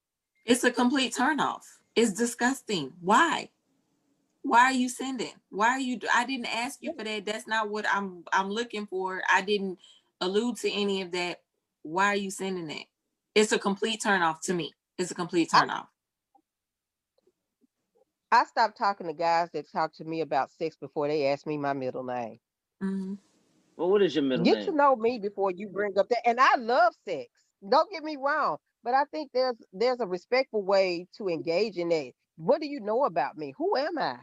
it's 0.46 0.64
a 0.64 0.72
complete 0.72 1.16
turnoff. 1.16 1.62
It's 1.96 2.14
disgusting. 2.14 2.94
Why? 3.02 3.50
Why 4.44 4.66
are 4.66 4.74
you 4.74 4.90
sending? 4.90 5.34
Why 5.50 5.70
are 5.70 5.80
you? 5.80 6.00
I 6.14 6.26
didn't 6.26 6.48
ask 6.56 6.80
you 6.82 6.94
for 6.98 7.04
that. 7.04 7.26
That's 7.26 7.48
not 7.48 7.70
what 7.70 7.86
I'm. 7.94 8.24
I'm 8.34 8.50
looking 8.50 8.88
for. 8.88 9.22
I 9.30 9.42
didn't 9.42 9.80
allude 10.22 10.58
to 10.58 10.72
any 10.72 11.02
of 11.02 11.12
that. 11.14 11.42
Why 11.84 12.08
are 12.08 12.16
you 12.16 12.32
sending 12.32 12.68
that? 12.68 12.86
It's 13.36 13.52
a 13.54 13.60
complete 13.60 14.02
turnoff 14.06 14.42
to 14.44 14.54
me. 14.54 14.74
It's 14.98 15.12
a 15.12 15.16
complete 15.16 15.50
I- 15.54 15.66
turnoff. 15.66 15.88
I 15.88 15.93
stopped 18.42 18.78
talking 18.78 19.08
to 19.08 19.14
guys 19.14 19.50
that 19.52 19.72
talk 19.72 19.94
to 19.96 20.04
me 20.04 20.22
about 20.22 20.50
sex 20.52 20.76
before 20.76 21.08
they 21.08 21.28
ask 21.28 21.46
me 21.46 21.58
my 21.58 21.74
middle 21.74 22.04
name. 22.04 22.40
Mhm. 22.82 23.20
Well, 23.78 23.90
what 23.90 24.02
is 24.02 24.16
your 24.16 24.24
middle 24.24 24.46
Get 24.46 24.54
name? 24.56 24.66
Get 24.66 24.72
to 24.72 24.78
know 24.78 24.96
me 24.96 25.20
before 25.20 25.52
you 25.52 25.70
bring 25.70 25.98
up 25.98 26.10
that. 26.10 26.28
And 26.28 26.40
I 26.40 26.56
love 26.58 26.96
sex. 27.06 27.30
Don't 27.68 27.92
get 27.92 28.04
me 28.04 28.18
wrong, 28.18 28.58
but 28.84 28.94
I 28.94 29.06
think 29.06 29.32
there's 29.34 29.58
there's 29.74 30.00
a 30.02 30.08
respectful 30.08 30.64
way 30.64 31.08
to 31.18 31.30
engage 31.30 31.78
in 31.78 31.90
that. 31.90 32.14
What 32.38 32.62
do 32.62 32.68
you 32.68 32.80
know 32.82 33.06
about 33.06 33.38
me? 33.38 33.54
Who 33.58 33.78
am 33.78 33.98
I? 34.00 34.20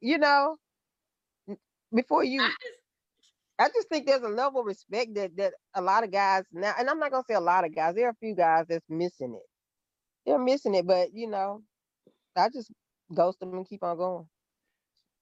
You 0.00 0.18
know, 0.18 0.58
before 1.94 2.24
you 2.24 2.42
I 2.42 2.48
just- 2.62 2.80
I 3.58 3.68
just 3.70 3.88
think 3.88 4.06
there's 4.06 4.22
a 4.22 4.28
level 4.28 4.60
of 4.60 4.66
respect 4.66 5.14
that 5.14 5.36
that 5.36 5.54
a 5.74 5.82
lot 5.82 6.04
of 6.04 6.10
guys 6.12 6.44
now, 6.52 6.74
and 6.78 6.90
I'm 6.90 6.98
not 6.98 7.12
gonna 7.12 7.24
say 7.28 7.34
a 7.34 7.40
lot 7.40 7.64
of 7.64 7.74
guys. 7.74 7.94
There 7.94 8.06
are 8.08 8.10
a 8.10 8.16
few 8.16 8.34
guys 8.34 8.66
that's 8.68 8.88
missing 8.90 9.34
it. 9.34 9.48
They're 10.26 10.38
missing 10.38 10.74
it, 10.74 10.86
but 10.86 11.14
you 11.14 11.28
know, 11.28 11.62
I 12.36 12.48
just 12.50 12.72
ghost 13.14 13.40
them 13.40 13.54
and 13.54 13.68
keep 13.68 13.82
on 13.82 13.96
going. 13.96 14.26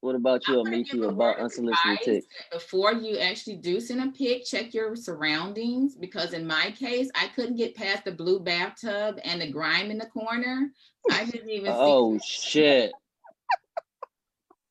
What 0.00 0.14
about 0.14 0.48
you, 0.48 0.58
I'm 0.60 0.64
gonna 0.64 0.76
Amici, 0.76 0.98
about 0.98 1.16
word 1.16 1.36
unsolicited 1.40 1.92
advice 1.92 2.04
text? 2.04 2.28
Before 2.50 2.92
you 2.94 3.18
actually 3.18 3.56
do 3.56 3.80
send 3.80 4.00
a 4.02 4.10
pic, 4.10 4.46
check 4.46 4.72
your 4.72 4.96
surroundings 4.96 5.94
because 5.94 6.32
in 6.32 6.46
my 6.46 6.74
case, 6.78 7.10
I 7.14 7.28
couldn't 7.28 7.56
get 7.56 7.74
past 7.74 8.06
the 8.06 8.12
blue 8.12 8.40
bathtub 8.40 9.18
and 9.24 9.42
the 9.42 9.50
grime 9.50 9.90
in 9.90 9.98
the 9.98 10.06
corner. 10.06 10.70
I 11.10 11.26
didn't 11.26 11.50
even 11.50 11.72
Oh 11.74 12.18
shit. 12.24 12.92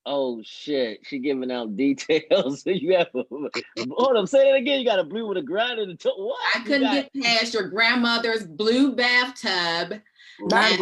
Oh 0.03 0.41
shit. 0.43 1.01
She 1.03 1.19
giving 1.19 1.51
out 1.51 1.75
details. 1.75 2.63
you 2.65 2.95
have 2.97 3.09
a, 3.13 3.23
hold 3.91 4.17
up, 4.17 4.27
say 4.27 4.51
that 4.51 4.57
again. 4.57 4.79
You 4.79 4.85
got 4.85 4.97
a 4.97 5.03
blue 5.03 5.27
with 5.27 5.37
a 5.37 5.43
grind 5.43 5.79
in 5.79 5.89
the 5.89 5.95
top. 5.95 6.17
What? 6.17 6.39
I 6.55 6.59
couldn't 6.61 6.81
got- 6.81 7.13
get 7.13 7.23
past 7.23 7.53
your 7.53 7.69
grandmother's 7.69 8.47
blue 8.47 8.95
bathtub 8.95 10.01
Not 10.41 10.79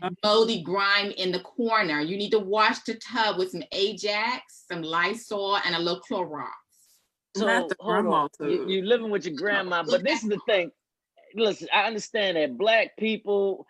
and 0.00 0.16
moldy 0.24 0.62
grime 0.62 1.12
in 1.12 1.32
the 1.32 1.40
corner. 1.40 2.00
You 2.00 2.16
need 2.16 2.30
to 2.30 2.38
wash 2.38 2.80
the 2.80 2.94
tub 2.94 3.38
with 3.38 3.50
some 3.50 3.62
Ajax, 3.72 4.64
some 4.68 4.82
Lysol, 4.82 5.56
and 5.58 5.74
a 5.74 5.78
little 5.78 6.00
Clorox. 6.00 6.50
So 7.36 7.46
Not 7.46 7.68
the 7.68 7.76
grandma 7.76 8.10
on. 8.10 8.28
You, 8.40 8.64
too. 8.64 8.72
you 8.72 8.82
living 8.82 9.10
with 9.10 9.26
your 9.26 9.36
grandma, 9.36 9.82
but 9.82 10.02
this 10.02 10.22
is 10.22 10.28
the 10.28 10.40
thing. 10.46 10.70
Listen, 11.34 11.68
I 11.72 11.84
understand 11.84 12.36
that 12.36 12.56
black 12.56 12.96
people 12.96 13.66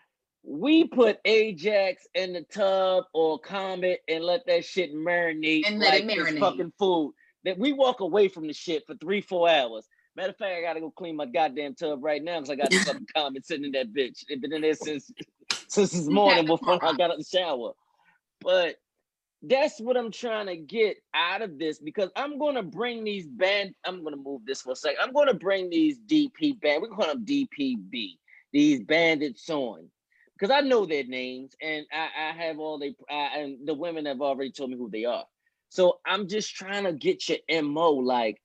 we 0.47 0.85
put 0.85 1.19
Ajax 1.25 2.07
in 2.15 2.31
the 2.31 2.43
tub 2.43 3.03
or 3.13 3.37
Comet 3.37 3.99
and 4.07 4.23
let 4.23 4.45
that 4.47 4.63
shit 4.63 4.95
marinate 4.95 5.63
And 5.67 5.79
let 5.79 5.93
it 5.93 6.05
like 6.05 6.17
it's 6.17 6.31
marinate. 6.31 6.39
fucking 6.39 6.73
food. 6.79 7.13
That 7.43 7.57
we 7.57 7.73
walk 7.73 7.99
away 7.99 8.29
from 8.29 8.47
the 8.47 8.53
shit 8.53 8.85
for 8.87 8.95
three, 8.95 9.19
four 9.21 9.49
hours. 9.49 9.85
Matter 10.17 10.31
of 10.31 10.37
fact, 10.37 10.55
I 10.57 10.61
gotta 10.61 10.79
go 10.79 10.89
clean 10.89 11.15
my 11.15 11.27
goddamn 11.27 11.75
tub 11.75 12.03
right 12.03 12.23
now 12.23 12.39
because 12.39 12.49
I 12.49 12.55
got 12.55 12.73
fucking 12.73 13.05
Comet 13.15 13.45
sitting 13.45 13.65
in 13.65 13.71
that 13.73 13.93
bitch. 13.93 14.23
It's 14.27 14.41
been 14.41 14.51
in 14.51 14.63
there 14.63 14.73
since 14.73 15.11
since 15.69 15.91
this 15.91 16.07
morning 16.07 16.47
before 16.47 16.83
I 16.83 16.93
got 16.93 17.11
out 17.11 17.19
the 17.19 17.23
shower. 17.23 17.73
But 18.41 18.77
that's 19.43 19.79
what 19.79 19.95
I'm 19.95 20.11
trying 20.11 20.47
to 20.47 20.57
get 20.57 20.97
out 21.13 21.43
of 21.43 21.59
this 21.59 21.77
because 21.77 22.09
I'm 22.15 22.39
gonna 22.39 22.63
bring 22.63 23.03
these 23.03 23.27
band. 23.27 23.75
I'm 23.85 24.03
gonna 24.03 24.17
move 24.17 24.41
this 24.47 24.63
for 24.63 24.71
a 24.71 24.75
second. 24.75 24.97
I'm 25.03 25.13
gonna 25.13 25.35
bring 25.35 25.69
these 25.69 25.99
DP 25.99 26.59
band. 26.61 26.81
We 26.81 26.87
call 26.87 27.05
them 27.05 27.23
DPB. 27.23 28.17
These 28.51 28.85
bandits 28.85 29.47
on 29.51 29.87
because 30.33 30.51
I 30.51 30.61
know 30.61 30.87
their 30.87 31.03
names 31.03 31.53
and 31.61 31.85
I, 31.93 32.29
I 32.29 32.43
have 32.43 32.57
all 32.57 32.79
they 32.79 32.95
uh, 33.07 33.13
and 33.13 33.67
the 33.67 33.75
women 33.75 34.07
have 34.07 34.21
already 34.21 34.51
told 34.51 34.71
me 34.71 34.77
who 34.77 34.89
they 34.89 35.05
are. 35.05 35.25
So 35.69 35.99
I'm 36.07 36.27
just 36.27 36.55
trying 36.55 36.85
to 36.85 36.93
get 36.93 37.29
your 37.29 37.61
mo. 37.61 37.91
Like, 37.91 38.41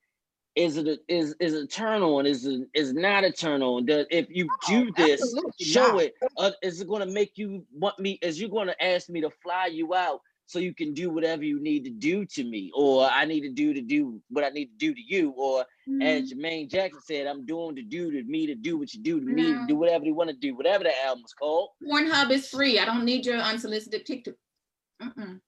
is 0.55 0.77
it 0.77 0.99
is 1.07 1.35
is 1.39 1.53
a 1.53 1.65
turn 1.65 2.01
on? 2.01 2.25
Is 2.25 2.45
it 2.45 2.67
is 2.73 2.93
not 2.93 3.23
eternal 3.23 3.33
turn 3.33 3.61
on? 3.63 3.85
Does 3.85 4.05
if 4.11 4.27
you 4.29 4.47
do 4.67 4.91
this, 4.95 5.35
show 5.59 5.93
not. 5.93 6.01
it. 6.01 6.13
Uh, 6.37 6.51
is 6.61 6.81
it 6.81 6.87
going 6.87 7.05
to 7.05 7.11
make 7.11 7.37
you 7.37 7.65
want 7.73 7.97
me? 7.99 8.19
Is 8.21 8.39
you 8.39 8.49
going 8.49 8.67
to 8.67 8.83
ask 8.83 9.09
me 9.09 9.21
to 9.21 9.31
fly 9.41 9.67
you 9.67 9.93
out 9.95 10.21
so 10.45 10.59
you 10.59 10.75
can 10.75 10.93
do 10.93 11.09
whatever 11.09 11.43
you 11.43 11.59
need 11.59 11.83
to 11.85 11.89
do 11.89 12.25
to 12.25 12.43
me, 12.43 12.71
or 12.75 13.09
I 13.09 13.25
need 13.25 13.41
to 13.41 13.49
do 13.49 13.73
to 13.73 13.81
do 13.81 14.21
what 14.29 14.43
I 14.43 14.49
need 14.49 14.65
to 14.65 14.77
do 14.77 14.93
to 14.93 15.01
you, 15.01 15.31
or 15.31 15.65
as 16.01 16.31
Jermaine 16.31 16.69
Jackson 16.69 17.01
said, 17.01 17.27
I'm 17.27 17.45
doing 17.45 17.75
to 17.75 17.81
do 17.81 18.11
to 18.11 18.23
me 18.23 18.45
to 18.47 18.55
do 18.55 18.77
what 18.77 18.93
you 18.93 19.01
do 19.01 19.19
to 19.19 19.25
me 19.25 19.53
to 19.53 19.65
do 19.67 19.75
whatever 19.75 20.05
you 20.05 20.13
want 20.13 20.29
to 20.29 20.35
do, 20.35 20.55
whatever 20.55 20.83
the 20.83 20.91
album's 21.05 21.33
called. 21.33 21.69
Pornhub 21.83 22.29
is 22.29 22.47
free. 22.49 22.77
I 22.77 22.85
don't 22.85 23.05
need 23.05 23.25
your 23.25 23.37
unsolicited 23.37 24.05
TikTok. 24.05 24.35
Mm-mm. 25.01 25.39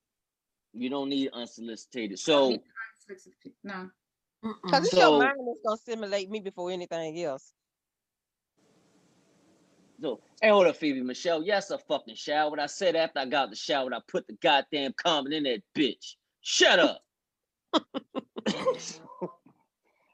You 0.73 0.90
don't 0.90 1.10
need 1.10 1.30
unsolicited. 1.34 2.18
So 2.19 2.57
No. 3.64 3.90
Because 4.46 4.86
it's 4.86 4.92
So- 4.92 5.00
your 5.00 5.20
mind 5.20 5.48
that's 5.48 5.60
gonna 5.66 5.78
simulate 5.78 6.30
me 6.30 6.40
before 6.40 6.70
anything 6.70 7.20
else. 7.24 7.54
So, 10.02 10.20
hey, 10.42 10.50
hold 10.50 10.68
up, 10.68 10.76
Phoebe 10.76 11.02
Michelle. 11.02 11.42
Yes, 11.42 11.72
I 11.72 11.78
fucking 11.78 12.16
showered. 12.16 12.60
I 12.60 12.66
said 12.66 12.96
after 12.96 13.20
I 13.20 13.26
got 13.26 13.44
out 13.46 13.50
the 13.50 13.56
shower, 13.56 13.94
I 13.94 14.00
put 14.08 14.28
the 14.28 14.34
goddamn 14.34 14.94
comment 14.94 15.34
in 15.34 15.44
that 15.44 15.64
bitch. 15.74 16.16
Shut 16.42 16.80
up. 16.80 17.02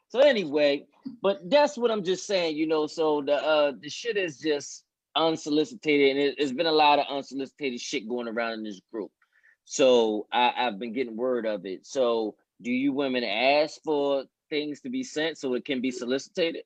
so 0.07 0.19
anyway, 0.19 0.85
but 1.21 1.49
that's 1.49 1.77
what 1.77 1.91
I'm 1.91 2.03
just 2.03 2.25
saying, 2.27 2.55
you 2.55 2.67
know. 2.67 2.87
So 2.87 3.21
the 3.21 3.33
uh 3.33 3.73
the 3.81 3.89
shit 3.89 4.17
is 4.17 4.37
just 4.37 4.85
unsolicited, 5.15 6.11
and 6.11 6.19
it, 6.19 6.35
there's 6.37 6.53
been 6.53 6.67
a 6.67 6.71
lot 6.71 6.99
of 6.99 7.05
unsolicited 7.09 7.81
shit 7.81 8.07
going 8.07 8.27
around 8.27 8.53
in 8.53 8.63
this 8.63 8.79
group. 8.93 9.11
So 9.65 10.27
I, 10.31 10.53
I've 10.55 10.79
been 10.79 10.93
getting 10.93 11.17
word 11.17 11.45
of 11.45 11.65
it. 11.65 11.85
So 11.85 12.35
do 12.61 12.71
you 12.71 12.93
women 12.93 13.23
ask 13.23 13.81
for 13.83 14.25
things 14.49 14.81
to 14.81 14.89
be 14.89 15.03
sent 15.03 15.37
so 15.37 15.53
it 15.55 15.65
can 15.65 15.81
be 15.81 15.91
solicited? 15.91 16.57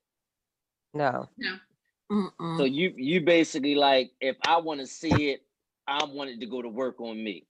No. 0.93 1.29
Mm-mm. 2.11 2.57
So 2.57 2.63
you 2.65 2.93
you 2.95 3.21
basically 3.21 3.75
like 3.75 4.11
if 4.21 4.37
I 4.45 4.57
want 4.57 4.79
to 4.79 4.87
see 4.87 5.31
it, 5.31 5.41
I 5.87 6.03
want 6.05 6.29
it 6.29 6.39
to 6.39 6.45
go 6.45 6.61
to 6.61 6.69
work 6.69 6.99
on 7.01 7.21
me. 7.23 7.45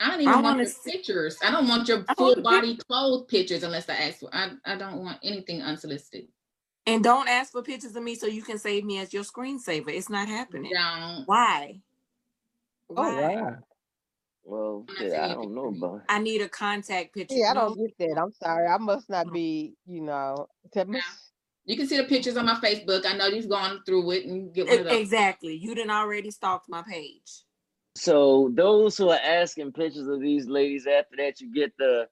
I 0.00 0.10
don't 0.10 0.20
even 0.20 0.28
I 0.28 0.34
want 0.36 0.44
wanna 0.44 0.58
your 0.58 0.66
see- 0.66 0.92
pictures. 0.92 1.38
I 1.42 1.50
don't 1.50 1.68
want 1.68 1.88
your 1.88 2.04
full 2.16 2.34
don't- 2.34 2.42
body 2.42 2.76
clothes 2.76 3.26
pictures 3.28 3.62
unless 3.62 3.88
I 3.88 3.94
ask 3.94 4.20
for. 4.20 4.30
I, 4.32 4.52
I 4.64 4.76
don't 4.76 5.02
want 5.02 5.18
anything 5.22 5.62
unsolicited. 5.62 6.28
And 6.86 7.02
don't 7.02 7.28
ask 7.28 7.52
for 7.52 7.62
pictures 7.62 7.96
of 7.96 8.02
me 8.02 8.14
so 8.14 8.26
you 8.26 8.42
can 8.42 8.58
save 8.58 8.84
me 8.84 8.98
as 8.98 9.12
your 9.12 9.24
screensaver. 9.24 9.88
It's 9.88 10.08
not 10.10 10.28
happening. 10.28 10.70
Don't. 10.72 11.24
Why? 11.26 11.80
Oh 12.90 12.94
Why? 12.94 13.34
wow. 13.36 13.56
Well, 14.48 14.86
I'm 14.88 14.96
shit, 14.96 15.12
I 15.12 15.34
don't 15.34 15.54
know 15.54 15.64
read. 15.66 15.78
about. 15.78 16.02
I 16.08 16.20
need 16.20 16.40
a 16.40 16.48
contact 16.48 17.12
picture. 17.14 17.34
Yeah, 17.36 17.50
I 17.50 17.54
don't 17.54 17.76
get 17.76 17.98
that. 17.98 18.20
I'm 18.20 18.32
sorry. 18.32 18.68
I 18.68 18.78
must 18.78 19.10
not 19.10 19.32
be, 19.32 19.74
you 19.86 20.00
know. 20.02 20.46
tell 20.72 20.86
No. 20.86 21.00
You 21.64 21.76
can 21.76 21.88
see 21.88 21.96
the 21.96 22.04
pictures 22.04 22.36
on 22.36 22.46
my 22.46 22.54
Facebook. 22.54 23.04
I 23.06 23.16
know 23.16 23.26
you've 23.26 23.48
gone 23.48 23.80
through 23.84 24.08
it 24.12 24.24
and 24.26 24.54
get 24.54 24.68
one 24.68 24.78
of 24.78 24.84
those. 24.84 25.00
Exactly. 25.00 25.54
You 25.56 25.74
didn't 25.74 25.90
already 25.90 26.30
stalked 26.30 26.68
my 26.68 26.82
page. 26.88 27.42
So 27.96 28.52
those 28.54 28.96
who 28.96 29.08
are 29.08 29.18
asking 29.20 29.72
pictures 29.72 30.06
of 30.06 30.20
these 30.20 30.46
ladies 30.46 30.86
after 30.86 31.16
that, 31.16 31.40
you 31.40 31.52
get 31.52 31.72
the 31.76 32.06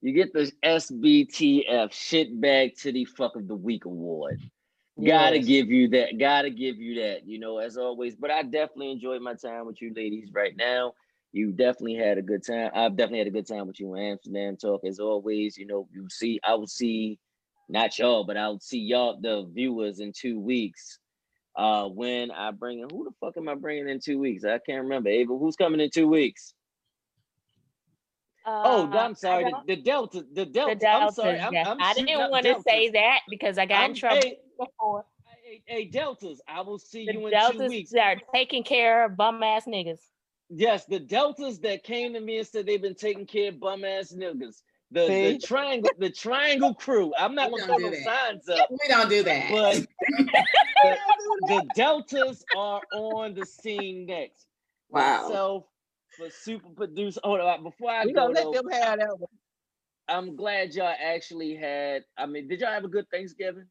you 0.00 0.12
get 0.12 0.32
the 0.32 0.50
SBTF 0.64 1.92
shit 1.92 2.40
bag 2.40 2.74
titty 2.76 3.04
fuck 3.04 3.36
of 3.36 3.46
the 3.46 3.54
week 3.54 3.84
award. 3.84 4.40
Gotta 4.96 5.36
Yes. 5.36 5.46
give 5.46 5.70
you 5.70 5.88
that. 5.90 6.18
Gotta 6.18 6.50
give 6.50 6.78
you 6.78 7.00
that. 7.02 7.24
You 7.24 7.38
know, 7.38 7.58
as 7.58 7.76
always. 7.76 8.16
But 8.16 8.32
I 8.32 8.42
definitely 8.42 8.90
enjoyed 8.90 9.22
my 9.22 9.34
time 9.34 9.66
with 9.66 9.80
you 9.80 9.92
ladies 9.94 10.30
right 10.32 10.56
now. 10.56 10.94
You 11.32 11.50
definitely 11.50 11.94
had 11.94 12.18
a 12.18 12.22
good 12.22 12.44
time. 12.46 12.70
I've 12.74 12.94
definitely 12.96 13.18
had 13.18 13.26
a 13.28 13.30
good 13.30 13.46
time 13.46 13.66
with 13.66 13.80
you 13.80 13.94
in 13.94 14.02
Amsterdam 14.02 14.56
talk 14.56 14.84
as 14.84 15.00
always. 15.00 15.56
You 15.56 15.66
know, 15.66 15.88
you 15.90 16.06
see, 16.10 16.38
I 16.44 16.54
will 16.54 16.66
see, 16.66 17.18
not 17.70 17.98
y'all, 17.98 18.24
but 18.24 18.36
I'll 18.36 18.60
see 18.60 18.78
y'all, 18.80 19.18
the 19.20 19.46
viewers 19.52 20.00
in 20.00 20.12
two 20.12 20.38
weeks. 20.38 20.98
Uh, 21.56 21.88
when 21.88 22.30
I 22.30 22.50
bring 22.50 22.80
in, 22.80 22.88
who 22.90 23.04
the 23.04 23.12
fuck 23.20 23.36
am 23.38 23.48
I 23.48 23.54
bringing 23.54 23.88
in 23.88 23.98
two 24.00 24.18
weeks? 24.18 24.44
I 24.44 24.58
can't 24.58 24.82
remember. 24.84 25.08
Ava, 25.08 25.36
who's 25.36 25.56
coming 25.56 25.80
in 25.80 25.90
two 25.90 26.08
weeks? 26.08 26.52
oh, 28.46 28.86
Uh, 28.90 28.96
I'm 28.98 29.14
sorry. 29.14 29.44
The, 29.44 29.76
the 29.76 29.82
Delta, 29.82 30.24
the 30.34 30.44
Delta. 30.44 30.76
the 30.80 30.88
I'm 30.88 31.10
sorry. 31.12 31.40
I'm, 31.40 31.52
yes. 31.52 31.66
I'm 31.66 31.78
I 31.80 31.94
didn't 31.94 32.30
want 32.30 32.44
to 32.44 32.60
say 32.66 32.90
that 32.90 33.20
because 33.30 33.56
I 33.56 33.64
got 33.66 33.82
I'm- 33.82 33.90
in 33.92 33.96
trouble 33.96 34.20
hey, 34.22 34.38
before. 34.58 35.04
Hey, 35.44 35.62
hey, 35.66 35.84
Deltas, 35.86 36.40
I 36.46 36.60
will 36.62 36.78
see 36.78 37.06
The 37.06 37.12
you 37.12 37.18
in 37.20 37.24
two 37.24 37.30
Deltas 37.30 37.70
weeks. 37.70 37.94
are 37.94 38.16
taking 38.34 38.64
care 38.64 39.04
of 39.06 39.16
bum 39.16 39.42
ass 39.42 39.64
niggas. 39.66 40.00
Yes, 40.50 40.84
the 40.86 41.00
Deltas 41.00 41.58
that 41.60 41.82
came 41.82 42.12
to 42.14 42.20
me 42.20 42.38
and 42.38 42.46
said 42.46 42.66
they've 42.66 42.82
been 42.82 42.94
taking 42.94 43.26
care 43.26 43.48
of 43.50 43.60
bum 43.60 43.84
ass 43.84 44.12
niggas. 44.12 44.62
The 44.90 45.06
See? 45.06 45.32
the 45.32 45.38
triangle 45.38 45.90
the 45.98 46.10
triangle 46.10 46.74
crew. 46.74 47.12
I'm 47.18 47.34
not 47.34 47.50
We 47.50 47.60
gonna 47.60 47.72
don't 47.72 47.82
put 47.82 47.90
no 47.92 47.96
that. 47.96 48.04
signs 48.04 48.48
up, 48.50 48.68
We 48.70 48.78
don't 48.88 49.08
do 49.08 49.22
that. 49.22 49.50
but 49.50 49.86
the, 50.82 50.96
the 51.48 51.70
Deltas 51.74 52.44
are 52.54 52.82
on 52.92 53.34
the 53.34 53.46
scene 53.46 54.04
next. 54.06 54.46
Wow. 54.90 55.22
Myself 55.28 55.64
for 56.18 56.28
super 56.28 56.68
producer. 56.68 57.20
Hold 57.24 57.40
on, 57.40 57.62
before 57.62 57.90
I 57.90 58.04
We 58.04 58.12
go 58.12 58.26
let 58.26 58.44
though, 58.44 58.52
them 58.52 58.68
have 58.70 58.98
that 58.98 59.18
one. 59.18 59.28
I'm 60.08 60.36
glad 60.36 60.74
y'all 60.74 60.94
actually 61.02 61.54
had. 61.54 62.04
I 62.18 62.26
mean, 62.26 62.48
did 62.48 62.60
y'all 62.60 62.72
have 62.72 62.84
a 62.84 62.88
good 62.88 63.06
Thanksgiving? 63.10 63.66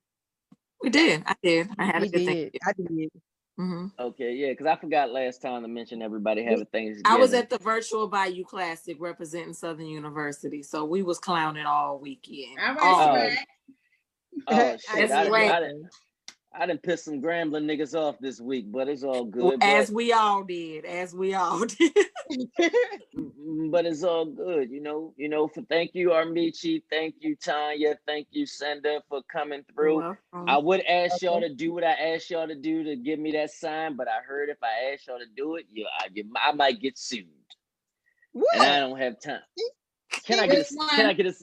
We 0.81 0.89
did. 0.89 1.21
I 1.27 1.35
did. 1.43 1.69
I 1.77 1.85
had 1.85 2.01
We 2.01 2.07
a 2.07 2.11
good 2.11 2.25
did. 2.25 2.55
I 2.65 2.71
did. 2.73 3.09
Hmm 3.61 3.85
Okay, 3.99 4.33
yeah, 4.33 4.49
because 4.49 4.65
I 4.65 4.75
forgot 4.75 5.11
last 5.11 5.43
time 5.43 5.61
to 5.61 5.67
mention 5.67 6.01
everybody 6.01 6.43
having 6.43 6.65
Thanksgiving. 6.65 7.03
I 7.05 7.17
was 7.17 7.35
at 7.35 7.51
the 7.51 7.59
virtual 7.59 8.07
Bayou 8.07 8.43
Classic 8.43 8.97
representing 8.99 9.53
Southern 9.53 9.85
University, 9.85 10.63
so 10.63 10.83
we 10.83 11.03
was 11.03 11.19
clowning 11.19 11.67
all 11.67 11.99
weekend. 11.99 12.59
All 12.59 12.69
All 12.69 12.73
right, 12.75 12.81
Oh, 12.83 13.13
Swag. 13.13 13.37
Oh 14.47 14.55
That's 14.55 14.85
shit! 14.87 15.11
I, 15.11 15.29
right. 15.29 15.51
I, 15.51 15.59
didn't, 15.59 15.89
I 16.53 16.65
didn't 16.65 16.83
piss 16.83 17.05
some 17.05 17.21
Grambling 17.21 17.65
niggas 17.65 17.95
off 17.95 18.17
this 18.19 18.41
week, 18.41 18.71
but 18.71 18.89
it's 18.89 19.03
all 19.03 19.25
Well, 19.25 19.51
good. 19.51 19.63
as 19.63 19.87
but, 19.87 19.95
we 19.95 20.11
all 20.11 20.43
did, 20.43 20.85
as 20.85 21.13
we 21.13 21.33
all 21.33 21.59
did. 21.65 21.93
mm, 23.17 23.71
but 23.71 23.85
it's 23.85 24.03
all 24.03 24.25
good, 24.25 24.69
you 24.69 24.81
know. 24.81 25.13
You 25.17 25.29
know, 25.29 25.47
for 25.47 25.61
thank 25.63 25.91
you, 25.95 26.09
Armici, 26.09 26.83
thank 26.89 27.15
you, 27.19 27.35
Tanya, 27.37 27.97
thank 28.05 28.27
you, 28.31 28.45
Senda, 28.45 29.01
for 29.07 29.21
coming 29.31 29.63
through. 29.73 29.99
Welcome. 29.99 30.49
I 30.49 30.57
would 30.57 30.81
ask 30.85 31.21
y'all 31.21 31.39
to 31.41 31.53
do 31.53 31.73
what 31.73 31.83
I 31.85 31.91
asked 31.93 32.29
y'all 32.29 32.47
to 32.47 32.55
do 32.55 32.83
to 32.83 32.95
give 32.97 33.19
me 33.19 33.31
that 33.33 33.51
sign, 33.51 33.95
but 33.95 34.07
I 34.09 34.21
heard 34.25 34.49
if 34.49 34.57
I 34.61 34.93
asked 34.93 35.07
y'all 35.07 35.19
to 35.19 35.25
do 35.35 35.55
it, 35.55 35.65
you, 35.71 35.87
I, 35.99 36.07
you, 36.13 36.25
I 36.35 36.51
might 36.53 36.81
get 36.81 36.97
sued, 36.97 37.27
What? 38.33 38.47
and 38.55 38.63
I 38.63 38.79
don't 38.79 38.97
have 38.99 39.21
time. 39.21 39.41
Can 40.25 40.39
I 40.39 40.47
get 40.47 40.59
a, 40.69 40.75
can 40.95 41.05
I 41.05 41.13
get 41.13 41.27
a 41.27 41.33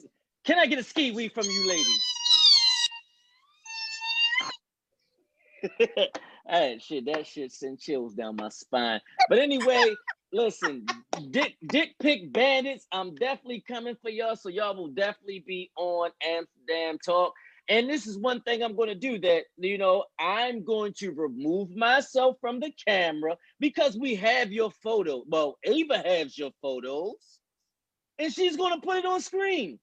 can 0.45 0.59
I 0.59 0.65
get 0.67 0.79
a 0.79 0.83
skee-wee 0.83 1.29
from 1.29 1.45
you 1.45 1.67
ladies? 1.67 1.99
hey, 6.47 6.79
shit, 6.79 7.05
that 7.05 7.27
shit 7.27 7.51
sent 7.51 7.79
chills 7.79 8.13
down 8.13 8.35
my 8.35 8.49
spine. 8.49 9.01
But 9.27 9.39
anyway, 9.39 9.95
listen, 10.31 10.85
dick 11.31 11.55
dick 11.67 11.95
pick 11.99 12.31
bandits. 12.31 12.85
I'm 12.91 13.15
definitely 13.15 13.63
coming 13.67 13.95
for 14.01 14.09
y'all, 14.09 14.35
so 14.35 14.49
y'all 14.49 14.75
will 14.75 14.89
definitely 14.89 15.43
be 15.45 15.71
on 15.77 16.11
Amsterdam 16.23 16.97
Talk. 17.03 17.33
And 17.69 17.87
this 17.87 18.07
is 18.07 18.17
one 18.17 18.41
thing 18.41 18.63
I'm 18.63 18.75
going 18.75 18.89
to 18.89 18.95
do 18.95 19.19
that, 19.19 19.43
you 19.57 19.77
know, 19.77 20.05
I'm 20.19 20.63
going 20.63 20.91
to 20.97 21.11
remove 21.11 21.69
myself 21.75 22.37
from 22.41 22.59
the 22.59 22.71
camera 22.87 23.37
because 23.59 23.95
we 23.95 24.15
have 24.15 24.51
your 24.51 24.71
photo. 24.81 25.23
Well, 25.27 25.59
Ava 25.63 25.99
has 25.99 26.35
your 26.35 26.49
photos, 26.63 27.13
and 28.17 28.33
she's 28.33 28.57
going 28.57 28.73
to 28.73 28.85
put 28.85 28.97
it 28.97 29.05
on 29.05 29.21
screen. 29.21 29.79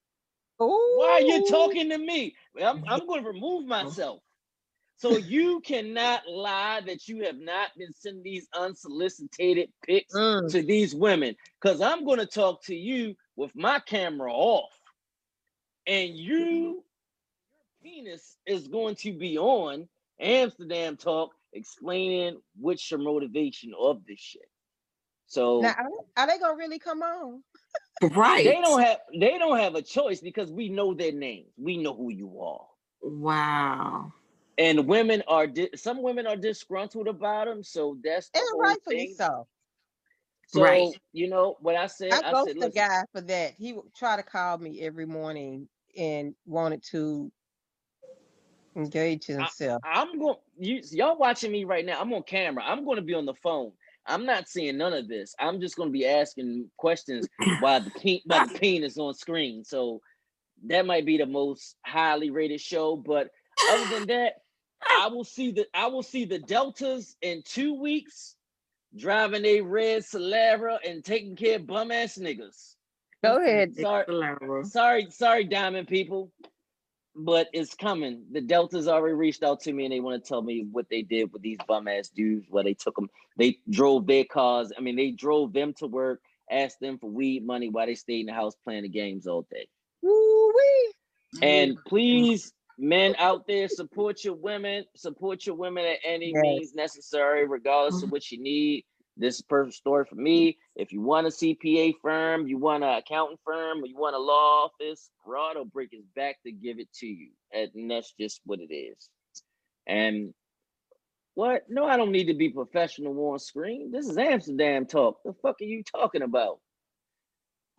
Why 0.59 1.11
are 1.13 1.21
you 1.21 1.47
talking 1.49 1.91
to 1.91 1.99
me? 1.99 2.35
I'm, 2.61 2.83
I'm 2.89 3.07
going 3.07 3.23
to 3.23 3.29
remove 3.29 3.65
oh. 3.65 3.67
myself. 3.67 4.21
So 4.99 5.17
you 5.17 5.61
cannot 5.61 6.27
lie 6.27 6.81
that 6.87 7.07
you 7.07 7.25
have 7.25 7.39
not 7.39 7.69
been 7.77 7.93
sending 7.93 8.23
these 8.23 8.49
unsolicited 8.55 9.71
pics 9.85 10.15
Mm. 10.15 10.51
to 10.51 10.63
these 10.63 10.95
women 10.95 11.37
because 11.61 11.81
I'm 11.81 12.05
going 12.05 12.19
to 12.19 12.27
talk 12.27 12.65
to 12.65 12.75
you 12.75 13.15
with 13.37 13.55
my 13.55 13.79
camera 13.81 14.33
off. 14.33 14.73
And 15.87 16.17
you, 16.17 16.39
your 16.39 16.75
penis 17.83 18.37
is 18.47 18.69
going 18.69 18.95
to 18.97 19.13
be 19.13 19.39
on 19.39 19.89
Amsterdam 20.19 20.97
Talk 20.97 21.35
explaining 21.53 22.41
what's 22.59 22.91
your 22.91 23.01
motivation 23.01 23.75
of 23.79 24.05
this 24.07 24.19
shit. 24.19 24.49
So 25.27 25.61
Now, 25.61 25.75
are, 25.79 25.91
are 26.17 26.27
they 26.27 26.39
gonna 26.39 26.57
really 26.57 26.79
come 26.79 27.03
on? 27.03 27.43
Right. 28.03 28.45
they 28.45 28.61
don't 28.61 28.81
have 28.83 28.99
they 29.19 29.39
don't 29.39 29.59
have 29.59 29.75
a 29.75 29.83
choice 29.83 30.21
because 30.21 30.51
we 30.51 30.69
know 30.69 30.95
their 30.95 31.13
names. 31.13 31.51
We 31.57 31.77
know 31.77 31.95
who 31.95 32.11
you 32.11 32.41
are. 32.41 32.67
Wow. 33.03 34.13
And 34.59 34.87
women 34.87 35.23
are 35.29 35.47
di- 35.47 35.71
some 35.77 36.03
women 36.03 36.27
are 36.27 36.37
disgruntled 36.37 37.09
about 37.09 37.47
them, 37.47 37.63
so 37.65 37.99
that's 38.05 38.31
the 38.31 38.41
And 38.41 38.45
whole 38.45 38.61
rightfully 38.61 38.81
thing. 38.89 39.19
so. 39.19 39.47
So 40.49 40.63
Right. 40.63 41.01
you 41.13 41.29
know 41.29 41.57
what 41.61 41.77
I 41.77 41.89
said. 41.89 42.21
I 42.23 42.23
I, 42.23 42.35
said, 42.35 42.57
the 42.61 42.71
guy 42.71 43.05
for 43.13 43.21
that. 43.23 43.55
He 43.55 43.73
would 43.75 43.95
try 43.95 44.17
to 44.17 44.23
call 44.23 44.59
me 44.59 44.83
every 44.83 45.07
morning 45.07 45.69
and 45.99 46.35
wanted 46.47 46.83
to 46.93 47.33
engage 48.77 49.27
himself. 49.27 49.83
I'm 49.85 50.19
going. 50.19 50.37
You 50.59 50.83
y'all 50.93 51.19
watching 51.19 51.53
me 51.53 51.65
right 51.65 51.85
now. 51.87 52.01
I'm 52.01 52.13
on 52.15 52.25
camera. 52.25 52.65
I'm 52.67 52.85
going 52.85 52.97
to 52.97 53.03
be 53.03 53.15
on 53.15 53.27
the 53.27 53.35
phone. 53.35 53.73
I'm 54.07 54.27
not 54.27 54.49
seeing 54.49 54.79
none 54.79 54.93
of 54.95 55.09
this. 55.09 55.35
I'm 55.41 55.61
just 55.61 55.77
going 55.77 55.91
to 55.91 55.95
be 55.95 56.07
asking 56.07 56.71
questions 56.79 57.29
while 57.59 57.83
the 57.83 57.91
pe- 57.93 58.23
while 58.27 58.43
the 58.43 58.51
penis 58.51 58.99
on 58.99 59.15
screen. 59.15 59.65
So 59.65 60.01
that 60.67 60.87
might 60.87 61.07
be 61.07 61.19
the 61.19 61.27
most 61.27 61.77
highly 61.87 62.31
rated 62.31 62.61
show. 62.61 62.97
But 62.97 63.31
other 63.69 63.87
than 63.87 64.07
that, 64.09 64.35
I 64.83 65.09
will 65.09 65.25
see 65.25 65.53
the 65.53 65.67
I 65.75 65.87
will 65.87 66.03
see 66.03 66.25
the 66.25 66.39
Deltas 66.39 67.17
in 67.23 67.43
two 67.45 67.75
weeks 67.81 68.35
driving 68.97 69.45
a 69.45 69.61
red 69.61 70.03
Solara 70.03 70.79
and 70.87 71.05
taking 71.05 71.37
care 71.37 71.57
of 71.57 71.67
bum 71.67 71.91
ass 71.91 72.19
niggas. 72.19 72.75
Go 73.23 73.43
ahead. 73.43 73.75
Sorry, 73.75 74.65
sorry, 74.65 75.07
sorry, 75.11 75.45
Diamond 75.45 75.89
people, 75.89 76.31
but 77.15 77.49
it's 77.53 77.75
coming. 77.75 78.25
The 78.31 78.41
Deltas 78.41 78.89
already 78.89 79.15
reached 79.15 79.43
out 79.43 79.61
to 79.61 79.73
me 79.73 79.85
and 79.85 79.93
they 79.93 80.01
want 80.01 80.23
to 80.23 80.29
tell 80.29 80.43
me 80.43 80.67
what 80.71 80.87
they 80.91 81.03
did 81.03 81.33
with 81.33 81.43
these 81.43 81.59
bum 81.67 81.89
ass 81.89 82.09
dudes. 82.09 82.47
Where 82.49 82.65
they 82.65 82.75
took 82.75 82.97
them, 82.97 83.11
they 83.37 83.59
drove 83.69 84.07
their 84.07 84.25
cars. 84.25 84.73
I 84.77 84.81
mean, 84.81 84.97
they 84.97 85.11
drove 85.11 85.53
them 85.53 85.73
to 85.75 85.87
work, 85.87 86.21
asked 86.51 86.81
them 86.81 86.99
for 86.99 87.11
weed 87.11 87.45
money 87.45 87.69
while 87.69 87.87
they 87.87 87.95
stayed 87.95 88.21
in 88.21 88.27
the 88.27 88.33
house 88.33 88.55
playing 88.65 88.83
the 88.83 88.89
games 88.89 89.27
all 89.27 89.47
day. 89.51 89.67
Woo-wee. 90.03 90.93
And 91.43 91.73
mm-hmm. 91.73 91.89
please, 91.89 92.53
men 92.79 93.15
out 93.19 93.47
there, 93.47 93.69
support 93.69 94.25
your 94.25 94.35
women. 94.35 94.85
Support 94.97 95.47
your 95.47 95.57
women 95.57 95.85
at 95.87 95.99
any 96.05 96.33
Yes. 96.35 96.43
means 96.43 96.75
necessary, 96.75 97.47
regardless 97.47 98.03
of 98.03 98.11
what 98.11 98.31
you 98.31 98.41
need. 98.41 98.85
This 99.17 99.37
is 99.37 99.41
a 99.41 99.45
perfect 99.45 99.77
story 99.77 100.05
for 100.05 100.17
me. 100.17 100.59
If 100.75 100.93
you 100.93 101.01
want 101.01 101.27
a 101.27 101.31
CPA 101.31 101.95
firm, 102.03 102.47
you 102.47 102.59
want 102.59 102.85
an 102.85 102.91
accountant 102.91 103.41
firm, 103.45 103.83
or 103.83 103.87
you 103.87 103.97
want 103.97 104.15
a 104.15 104.19
law 104.19 104.67
office, 104.67 105.11
Rod 105.27 105.57
will 105.57 105.65
break 105.65 105.91
his 105.93 106.05
back 106.15 106.37
to 106.45 106.53
give 106.53 106.79
it 106.79 106.93
to 107.01 107.07
you. 107.07 107.31
And 107.53 107.91
that's 107.91 108.13
just 108.21 108.43
what 108.45 108.61
it 108.61 108.75
is. 108.75 109.09
And 109.87 110.35
what? 111.35 111.65
No, 111.69 111.87
I 111.87 111.97
don't 111.97 112.13
need 112.13 112.27
to 112.27 112.35
be 112.35 112.51
professional 112.51 113.19
on 113.31 113.39
screen. 113.39 113.91
This 113.91 114.07
is 114.09 114.19
Amsterdam 114.19 114.85
talk. 114.87 115.19
The 115.25 115.33
fuck 115.33 115.57
are 115.63 115.65
you 115.65 115.83
talking 115.83 116.23
about? 116.23 116.61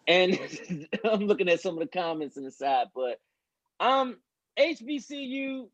And 0.07 0.39
I'm 1.03 1.21
looking 1.21 1.49
at 1.49 1.61
some 1.61 1.75
of 1.75 1.79
the 1.81 1.87
comments 1.87 2.37
in 2.37 2.43
the 2.45 2.51
side, 2.51 2.87
but 2.95 3.19
um, 3.79 4.17
HBCU. 4.59 5.67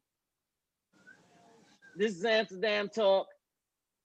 This 1.96 2.18
is 2.18 2.26
Amsterdam 2.26 2.90
talk. 2.90 3.28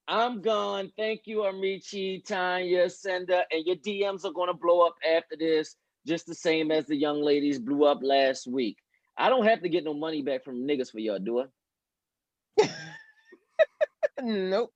I'm 0.07 0.41
gone. 0.41 0.93
Thank 0.97 1.23
you, 1.25 1.45
Amici, 1.45 2.23
Tanya, 2.27 2.89
Senda, 2.89 3.43
and 3.51 3.67
your 3.67 3.77
DMs 3.77 4.25
are 4.25 4.33
gonna 4.33 4.55
blow 4.55 4.87
up 4.87 4.95
after 5.07 5.37
this, 5.39 5.77
just 6.07 6.27
the 6.27 6.35
same 6.35 6.71
as 6.71 6.87
the 6.87 6.97
young 6.97 7.21
ladies 7.21 7.59
blew 7.59 7.85
up 7.85 7.99
last 8.03 8.47
week. 8.47 8.79
I 9.17 9.29
don't 9.29 9.47
have 9.47 9.63
to 9.63 9.69
get 9.69 9.85
no 9.85 9.95
money 9.95 10.23
back 10.23 10.45
from 10.45 10.67
niggas 10.67 10.93
for 10.93 11.01
y'all, 11.01 11.19
do 11.19 11.41
I? 11.41 12.69
Nope. 14.21 14.73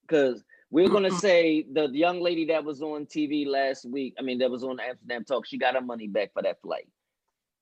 Because 0.00 0.42
we're 0.70 0.88
gonna 0.88 1.10
say 1.12 1.64
the 1.72 1.88
young 1.88 2.20
lady 2.20 2.46
that 2.46 2.64
was 2.64 2.82
on 2.82 3.06
TV 3.06 3.46
last 3.46 3.84
week, 3.84 4.14
I 4.18 4.22
mean 4.22 4.38
that 4.38 4.50
was 4.50 4.64
on 4.64 4.80
Amsterdam 4.80 5.24
Talk, 5.24 5.46
she 5.46 5.58
got 5.58 5.74
her 5.74 5.80
money 5.80 6.08
back 6.08 6.32
for 6.32 6.42
that 6.42 6.60
flight. 6.60 6.88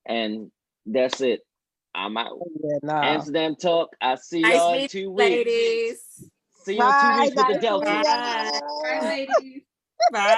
And 0.07 0.51
that's 0.93 1.21
it. 1.21 1.41
I'm 1.95 2.17
out. 2.17 2.33
Oh, 2.33 2.51
yeah, 2.63 2.79
nah. 2.83 3.03
Amsterdam 3.03 3.57
Talk. 3.57 3.91
I 4.01 4.15
see 4.17 4.41
Nice 4.43 4.55
y'all 4.55 4.75
in 4.75 4.89
two 4.89 5.11
weeks. 5.11 5.31
ladies. 5.31 6.31
See 6.65 6.77
you 6.77 6.85
in 6.85 6.93
two 7.01 7.09
Bye, 7.09 7.21
weeks 7.23 7.37
with 7.37 7.47
the 7.49 7.53
guys. 7.55 7.63
Delta. 7.63 7.85
Bye. 7.87 8.61
Bye, 8.83 9.01
ladies. 9.03 9.63
Bye. 10.13 10.37